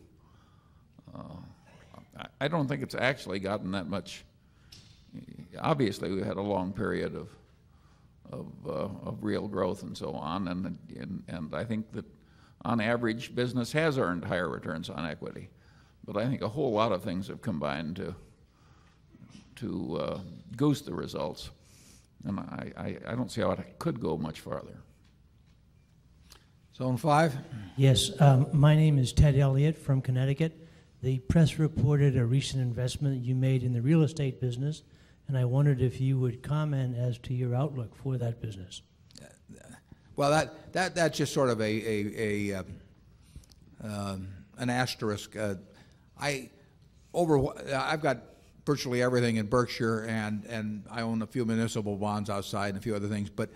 Uh, 1.15 2.23
I 2.41 2.49
don't 2.49 2.67
think 2.67 2.83
it's 2.83 2.95
actually 2.95 3.39
gotten 3.39 3.71
that 3.71 3.87
much. 3.87 4.25
Obviously, 5.57 6.11
we 6.11 6.21
had 6.21 6.37
a 6.37 6.41
long 6.41 6.73
period 6.73 7.15
of 7.15 7.29
of, 8.31 8.45
uh, 8.67 9.09
of 9.09 9.23
real 9.23 9.47
growth 9.47 9.81
and 9.81 9.97
so 9.97 10.11
on, 10.11 10.49
and, 10.49 10.77
and 10.99 11.23
and 11.27 11.55
I 11.55 11.63
think 11.63 11.91
that 11.93 12.05
on 12.65 12.81
average, 12.81 13.33
business 13.33 13.71
has 13.71 13.97
earned 13.97 14.23
higher 14.23 14.49
returns 14.49 14.89
on 14.89 15.05
equity. 15.05 15.49
But 16.05 16.17
I 16.17 16.27
think 16.27 16.41
a 16.41 16.49
whole 16.49 16.71
lot 16.71 16.91
of 16.91 17.03
things 17.03 17.27
have 17.29 17.41
combined 17.41 17.95
to 17.95 18.15
to 19.55 19.97
uh, 19.97 20.19
goose 20.57 20.81
the 20.81 20.93
results. 20.93 21.49
And 22.25 22.39
I, 22.39 22.71
I, 22.77 22.97
I 23.07 23.15
don't 23.15 23.31
see 23.31 23.41
how 23.41 23.51
it 23.51 23.79
could 23.79 23.99
go 23.99 24.17
much 24.17 24.41
farther. 24.41 24.77
Zone 26.75 26.97
5? 26.97 27.37
Yes. 27.75 28.11
Um, 28.21 28.47
my 28.53 28.75
name 28.75 28.97
is 28.97 29.11
Ted 29.11 29.37
Elliott 29.37 29.77
from 29.77 30.01
Connecticut. 30.01 30.67
The 31.01 31.19
press 31.19 31.59
reported 31.59 32.17
a 32.17 32.25
recent 32.25 32.61
investment 32.61 33.23
you 33.23 33.35
made 33.35 33.63
in 33.63 33.73
the 33.73 33.81
real 33.81 34.03
estate 34.03 34.39
business, 34.41 34.83
and 35.27 35.37
I 35.37 35.45
wondered 35.45 35.81
if 35.81 36.01
you 36.01 36.19
would 36.19 36.43
comment 36.43 36.97
as 36.97 37.17
to 37.19 37.33
your 37.33 37.55
outlook 37.55 37.95
for 37.95 38.17
that 38.17 38.41
business. 38.41 38.81
Well, 40.15 40.31
that, 40.31 40.73
that, 40.73 40.95
that's 40.95 41.17
just 41.17 41.33
sort 41.33 41.49
of 41.49 41.61
a, 41.61 41.63
a, 41.63 42.51
a 42.51 42.59
uh, 42.59 42.63
um, 43.81 44.27
an 44.57 44.69
asterisk. 44.69 45.37
Uh, 45.37 45.55
I, 46.19 46.49
over, 47.13 47.39
I've 47.73 48.01
got 48.01 48.17
virtually 48.69 49.01
everything 49.01 49.37
in 49.37 49.47
Berkshire, 49.47 50.01
and, 50.01 50.45
and 50.45 50.83
I 50.91 51.01
own 51.01 51.23
a 51.23 51.25
few 51.25 51.43
municipal 51.43 51.95
bonds 51.95 52.29
outside 52.29 52.67
and 52.67 52.77
a 52.77 52.81
few 52.81 52.95
other 52.95 53.07
things. 53.07 53.27
But 53.27 53.49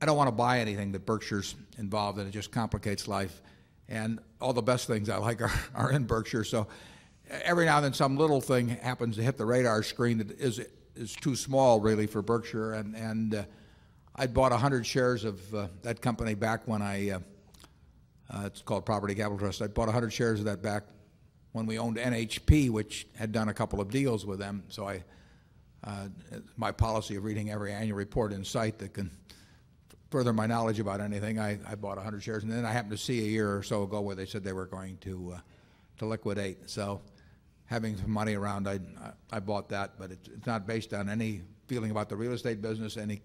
I 0.00 0.06
don't 0.06 0.16
want 0.16 0.28
to 0.28 0.32
buy 0.32 0.60
anything 0.60 0.92
that 0.92 1.04
Berkshire's 1.04 1.56
involved 1.78 2.20
in. 2.20 2.28
It 2.28 2.30
just 2.30 2.52
complicates 2.52 3.08
life. 3.08 3.42
And 3.88 4.20
all 4.40 4.52
the 4.52 4.62
best 4.62 4.86
things 4.86 5.08
I 5.08 5.16
like 5.16 5.42
are, 5.46 5.50
are 5.74 5.90
in 5.90 6.04
Berkshire. 6.04 6.44
So 6.44 6.68
every 7.28 7.64
now 7.64 7.78
and 7.78 7.86
then 7.86 7.92
some 7.92 8.16
little 8.16 8.40
thing 8.40 8.68
happens 8.68 9.16
to 9.16 9.22
hit 9.24 9.36
the 9.36 9.44
radar 9.44 9.82
screen 9.82 10.18
that 10.18 10.30
is, 10.38 10.60
is 10.94 11.16
too 11.16 11.34
small 11.34 11.80
really 11.80 12.06
for 12.06 12.22
Berkshire. 12.22 12.74
And, 12.74 12.94
and 12.94 13.34
uh, 13.34 13.42
I 14.14 14.28
bought 14.28 14.52
100 14.52 14.86
shares 14.86 15.24
of 15.24 15.54
uh, 15.56 15.66
that 15.82 16.00
company 16.00 16.34
back 16.34 16.68
when 16.68 16.82
I, 16.82 17.10
uh, 17.10 17.18
uh 18.32 18.42
it's 18.46 18.62
called 18.62 18.86
Property 18.86 19.16
Capital 19.16 19.38
Trust. 19.38 19.60
I 19.60 19.66
bought 19.66 19.88
100 19.88 20.10
shares 20.10 20.38
of 20.38 20.44
that 20.44 20.62
back 20.62 20.84
when 21.56 21.64
we 21.64 21.78
owned 21.78 21.96
NHP, 21.96 22.68
which 22.68 23.06
had 23.16 23.32
done 23.32 23.48
a 23.48 23.54
couple 23.54 23.80
of 23.80 23.90
deals 23.90 24.26
with 24.26 24.38
them. 24.38 24.62
So 24.68 24.86
I, 24.86 25.02
uh, 25.82 26.08
my 26.58 26.70
policy 26.70 27.16
of 27.16 27.24
reading 27.24 27.50
every 27.50 27.72
annual 27.72 27.96
report 27.96 28.34
in 28.34 28.44
sight 28.44 28.78
that 28.80 28.92
can 28.92 29.10
further 30.10 30.34
my 30.34 30.46
knowledge 30.46 30.80
about 30.80 31.00
anything, 31.00 31.40
I, 31.40 31.58
I 31.66 31.74
bought 31.74 31.96
100 31.96 32.22
shares. 32.22 32.42
And 32.42 32.52
then 32.52 32.66
I 32.66 32.72
happened 32.72 32.92
to 32.92 32.98
see 32.98 33.20
a 33.20 33.28
year 33.28 33.56
or 33.56 33.62
so 33.62 33.84
ago 33.84 34.02
where 34.02 34.14
they 34.14 34.26
said 34.26 34.44
they 34.44 34.52
were 34.52 34.66
going 34.66 34.98
to, 34.98 35.36
uh, 35.36 35.40
to 35.96 36.04
liquidate. 36.04 36.68
So 36.68 37.00
having 37.64 37.96
some 37.96 38.10
money 38.10 38.34
around, 38.34 38.68
I, 38.68 38.78
I 39.32 39.40
bought 39.40 39.70
that, 39.70 39.92
but 39.98 40.10
it's, 40.10 40.28
it's 40.28 40.46
not 40.46 40.66
based 40.66 40.92
on 40.92 41.08
any 41.08 41.40
feeling 41.68 41.90
about 41.90 42.10
the 42.10 42.16
real 42.16 42.32
estate 42.32 42.60
business, 42.60 42.98
any, 42.98 43.22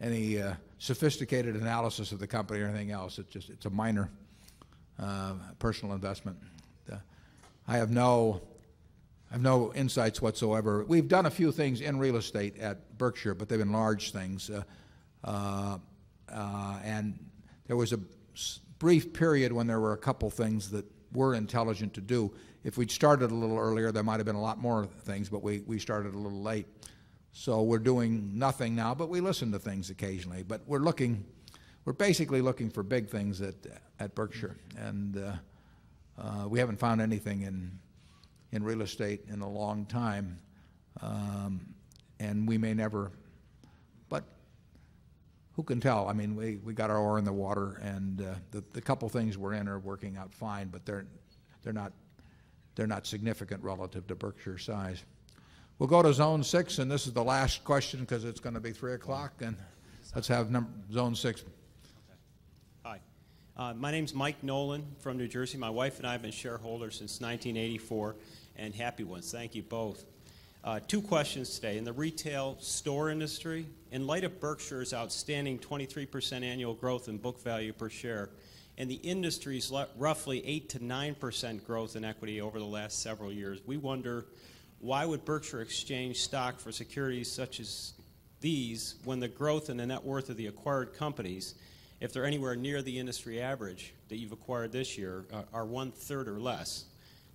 any 0.00 0.40
uh, 0.40 0.54
sophisticated 0.78 1.56
analysis 1.56 2.12
of 2.12 2.20
the 2.20 2.28
company 2.28 2.60
or 2.60 2.68
anything 2.68 2.92
else. 2.92 3.18
It's 3.18 3.32
just, 3.32 3.50
it's 3.50 3.66
a 3.66 3.70
minor 3.70 4.10
uh, 5.00 5.34
personal 5.58 5.92
investment. 5.92 6.38
I 7.66 7.78
have 7.78 7.90
no, 7.90 8.42
I 9.30 9.34
have 9.34 9.42
no 9.42 9.72
insights 9.72 10.20
whatsoever. 10.20 10.84
We've 10.84 11.08
done 11.08 11.26
a 11.26 11.30
few 11.30 11.50
things 11.50 11.80
in 11.80 11.98
real 11.98 12.16
estate 12.16 12.58
at 12.58 12.98
Berkshire, 12.98 13.34
but 13.34 13.48
they've 13.48 13.58
been 13.58 13.72
large 13.72 14.12
things. 14.12 14.50
Uh, 14.50 14.62
uh, 15.24 15.78
uh, 16.30 16.78
and 16.84 17.18
there 17.66 17.76
was 17.76 17.92
a 17.92 18.00
brief 18.78 19.12
period 19.12 19.52
when 19.52 19.66
there 19.66 19.80
were 19.80 19.92
a 19.92 19.98
couple 19.98 20.28
things 20.30 20.70
that 20.70 20.84
were 21.12 21.34
intelligent 21.34 21.94
to 21.94 22.00
do. 22.00 22.32
If 22.64 22.76
we'd 22.76 22.90
started 22.90 23.30
a 23.30 23.34
little 23.34 23.58
earlier, 23.58 23.92
there 23.92 24.02
might 24.02 24.16
have 24.16 24.26
been 24.26 24.36
a 24.36 24.42
lot 24.42 24.58
more 24.58 24.86
things, 25.04 25.28
but 25.28 25.42
we, 25.42 25.60
we 25.60 25.78
started 25.78 26.14
a 26.14 26.18
little 26.18 26.42
late. 26.42 26.66
So 27.32 27.62
we're 27.62 27.78
doing 27.78 28.38
nothing 28.38 28.74
now, 28.74 28.94
but 28.94 29.08
we 29.08 29.20
listen 29.20 29.52
to 29.52 29.58
things 29.58 29.90
occasionally. 29.90 30.42
But 30.42 30.62
we're 30.66 30.78
looking, 30.78 31.24
we're 31.84 31.92
basically 31.92 32.40
looking 32.40 32.70
for 32.70 32.82
big 32.82 33.08
things 33.08 33.40
at, 33.40 33.54
at 33.98 34.14
Berkshire. 34.14 34.56
And 34.76 35.16
uh, 35.16 35.32
uh, 36.18 36.46
we 36.48 36.58
haven't 36.58 36.78
found 36.78 37.00
anything 37.00 37.42
in, 37.42 37.78
in 38.52 38.62
real 38.62 38.82
estate 38.82 39.22
in 39.28 39.40
a 39.40 39.48
long 39.48 39.86
time. 39.86 40.38
Um, 41.02 41.74
and 42.20 42.46
we 42.46 42.56
may 42.56 42.74
never, 42.74 43.10
but 44.08 44.24
who 45.56 45.62
can 45.62 45.80
tell? 45.80 46.08
I 46.08 46.12
mean, 46.12 46.36
we, 46.36 46.56
we 46.56 46.72
got 46.72 46.90
our 46.90 46.98
oar 46.98 47.18
in 47.18 47.24
the 47.24 47.32
water, 47.32 47.80
and 47.82 48.20
uh, 48.20 48.34
the, 48.52 48.62
the 48.72 48.80
couple 48.80 49.08
things 49.08 49.36
we're 49.36 49.54
in 49.54 49.68
are 49.68 49.78
working 49.78 50.16
out 50.16 50.32
fine, 50.32 50.68
but 50.68 50.86
they're, 50.86 51.06
they're, 51.62 51.72
not, 51.72 51.92
they're 52.76 52.86
not 52.86 53.06
significant 53.06 53.62
relative 53.62 54.06
to 54.06 54.14
Berkshire 54.14 54.58
size. 54.58 55.04
We'll 55.78 55.88
go 55.88 56.02
to 56.02 56.12
Zone 56.12 56.44
6, 56.44 56.78
and 56.78 56.90
this 56.90 57.08
is 57.08 57.12
the 57.12 57.24
last 57.24 57.64
question 57.64 58.00
because 58.00 58.24
it's 58.24 58.38
going 58.38 58.54
to 58.54 58.60
be 58.60 58.72
3 58.72 58.94
o'clock, 58.94 59.32
and 59.40 59.56
let's 60.14 60.28
have 60.28 60.50
num- 60.50 60.84
Zone 60.92 61.16
6. 61.16 61.44
Uh, 63.56 63.72
my 63.72 63.92
name's 63.92 64.12
Mike 64.12 64.42
Nolan 64.42 64.84
from 64.98 65.16
New 65.16 65.28
Jersey. 65.28 65.58
My 65.58 65.70
wife 65.70 65.98
and 65.98 66.08
I 66.08 66.10
have 66.10 66.22
been 66.22 66.32
shareholders 66.32 66.98
since 66.98 67.20
1984 67.20 68.16
and 68.56 68.74
happy 68.74 69.04
ones. 69.04 69.30
Thank 69.30 69.54
you 69.54 69.62
both. 69.62 70.04
Uh, 70.64 70.80
two 70.88 71.00
questions 71.00 71.54
today. 71.54 71.78
In 71.78 71.84
the 71.84 71.92
retail 71.92 72.56
store 72.58 73.10
industry, 73.10 73.66
in 73.92 74.08
light 74.08 74.24
of 74.24 74.40
Berkshire's 74.40 74.92
outstanding 74.92 75.60
23% 75.60 76.42
annual 76.42 76.74
growth 76.74 77.08
in 77.08 77.16
book 77.16 77.40
value 77.44 77.72
per 77.72 77.88
share, 77.88 78.30
and 78.76 78.90
the 78.90 78.96
industry's 78.96 79.72
roughly 79.96 80.44
8 80.44 80.68
to 80.70 80.80
9% 80.80 81.64
growth 81.64 81.94
in 81.94 82.04
equity 82.04 82.40
over 82.40 82.58
the 82.58 82.64
last 82.64 83.02
several 83.04 83.32
years, 83.32 83.60
we 83.64 83.76
wonder 83.76 84.26
why 84.80 85.06
would 85.06 85.24
Berkshire 85.24 85.60
exchange 85.60 86.16
stock 86.22 86.58
for 86.58 86.72
securities 86.72 87.30
such 87.30 87.60
as 87.60 87.92
these 88.40 88.96
when 89.04 89.20
the 89.20 89.28
growth 89.28 89.68
and 89.68 89.78
the 89.78 89.86
net 89.86 90.02
worth 90.02 90.28
of 90.28 90.36
the 90.36 90.48
acquired 90.48 90.92
companies, 90.92 91.54
if 92.00 92.12
they're 92.12 92.24
anywhere 92.24 92.56
near 92.56 92.82
the 92.82 92.98
industry 92.98 93.40
average 93.40 93.94
that 94.08 94.16
you've 94.16 94.32
acquired 94.32 94.72
this 94.72 94.98
year, 94.98 95.24
uh, 95.32 95.42
are 95.52 95.64
one 95.64 95.92
third 95.92 96.28
or 96.28 96.40
less? 96.40 96.86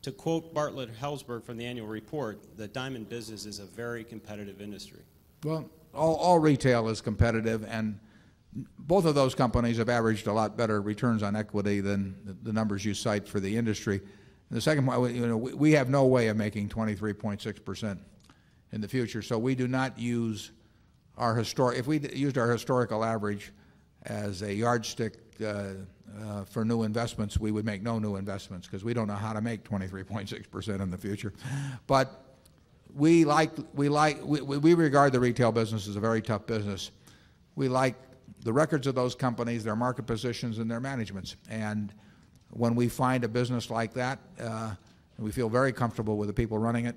To 0.03 0.11
quote 0.11 0.53
Barnett 0.53 0.93
Helzberg 0.99 1.43
from 1.43 1.57
the 1.57 1.65
annual 1.65 1.87
report, 1.87 2.57
the 2.57 2.67
diamond 2.67 3.09
business 3.09 3.45
is 3.45 3.59
a 3.59 3.65
very 3.65 4.03
competitive 4.03 4.61
industry. 4.61 5.01
Well, 5.43 5.69
all, 5.93 6.15
all 6.15 6.39
retail 6.39 6.87
is 6.89 7.01
competitive, 7.01 7.65
and 7.67 7.99
both 8.77 9.05
of 9.05 9.15
those 9.15 9.35
companies 9.35 9.77
have 9.77 9.89
averaged 9.89 10.27
a 10.27 10.33
lot 10.33 10.57
better 10.57 10.81
returns 10.81 11.23
on 11.23 11.35
equity 11.35 11.81
than 11.81 12.15
the, 12.25 12.33
the 12.43 12.53
numbers 12.53 12.85
you 12.85 12.93
cite 12.93 13.27
for 13.27 13.39
the 13.39 13.55
industry. 13.55 13.97
And 13.97 14.57
the 14.57 14.61
second 14.61 14.85
point, 14.85 15.15
you 15.15 15.27
know, 15.27 15.37
we, 15.37 15.53
we 15.53 15.71
have 15.73 15.89
no 15.89 16.05
way 16.05 16.27
of 16.29 16.37
making 16.37 16.69
23.6% 16.69 17.99
in 18.71 18.81
the 18.81 18.87
future, 18.87 19.21
so 19.21 19.37
we 19.37 19.55
do 19.55 19.67
not 19.67 19.99
use 19.99 20.51
our 21.17 21.35
historic, 21.35 21.77
if 21.77 21.87
we 21.87 21.99
used 22.13 22.37
our 22.37 22.49
historical 22.51 23.03
average 23.03 23.51
as 24.05 24.41
a 24.41 24.53
yardstick 24.53 25.17
uh, 25.43 25.71
uh, 26.21 26.43
for 26.45 26.65
new 26.65 26.83
investments, 26.83 27.39
we 27.39 27.51
would 27.51 27.65
make 27.65 27.81
no 27.81 27.99
new 27.99 28.15
investments 28.15 28.67
because 28.67 28.83
we 28.83 28.93
don't 28.93 29.07
know 29.07 29.13
how 29.13 29.33
to 29.33 29.41
make 29.41 29.63
23.6% 29.63 30.81
in 30.81 30.89
the 30.89 30.97
future. 30.97 31.33
But 31.87 32.25
we 32.93 33.25
like, 33.25 33.51
we 33.73 33.89
like, 33.89 34.23
we, 34.23 34.41
we 34.41 34.73
regard 34.73 35.13
the 35.13 35.19
retail 35.19 35.51
business 35.51 35.87
as 35.87 35.95
a 35.95 35.99
very 35.99 36.21
tough 36.21 36.45
business. 36.45 36.91
We 37.55 37.67
like 37.67 37.95
the 38.43 38.53
records 38.53 38.87
of 38.87 38.95
those 38.95 39.15
companies, 39.15 39.63
their 39.63 39.75
market 39.75 40.07
positions, 40.07 40.59
and 40.59 40.69
their 40.69 40.79
managements. 40.79 41.35
And 41.49 41.93
when 42.51 42.75
we 42.75 42.87
find 42.87 43.23
a 43.23 43.27
business 43.27 43.69
like 43.69 43.93
that, 43.93 44.19
uh, 44.39 44.75
we 45.17 45.31
feel 45.31 45.49
very 45.49 45.73
comfortable 45.73 46.17
with 46.17 46.27
the 46.27 46.33
people 46.33 46.57
running 46.57 46.85
it, 46.85 46.95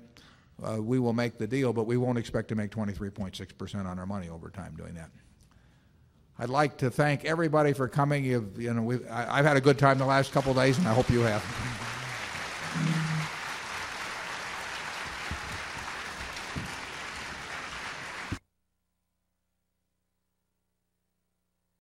uh, 0.63 0.81
we 0.81 0.99
will 0.99 1.13
make 1.13 1.37
the 1.37 1.47
deal, 1.47 1.73
but 1.73 1.85
we 1.85 1.97
won't 1.97 2.17
expect 2.17 2.47
to 2.47 2.55
make 2.55 2.71
23.6% 2.71 3.85
on 3.85 3.99
our 3.99 4.05
money 4.05 4.29
over 4.29 4.49
time 4.49 4.75
doing 4.77 4.93
that. 4.93 5.09
I'd 6.39 6.49
like 6.49 6.77
to 6.77 6.89
thank 6.89 7.25
everybody 7.25 7.73
for 7.73 7.87
coming. 7.87 8.25
You've, 8.25 8.59
you 8.59 8.73
know, 8.73 8.99
I've 9.09 9.45
had 9.45 9.55
a 9.57 9.61
good 9.61 9.77
time 9.77 9.97
the 9.97 10.05
last 10.05 10.31
couple 10.31 10.53
days, 10.53 10.77
and 10.77 10.87
I 10.87 10.93
hope 10.93 11.09
you 11.09 11.21
have. 11.21 11.43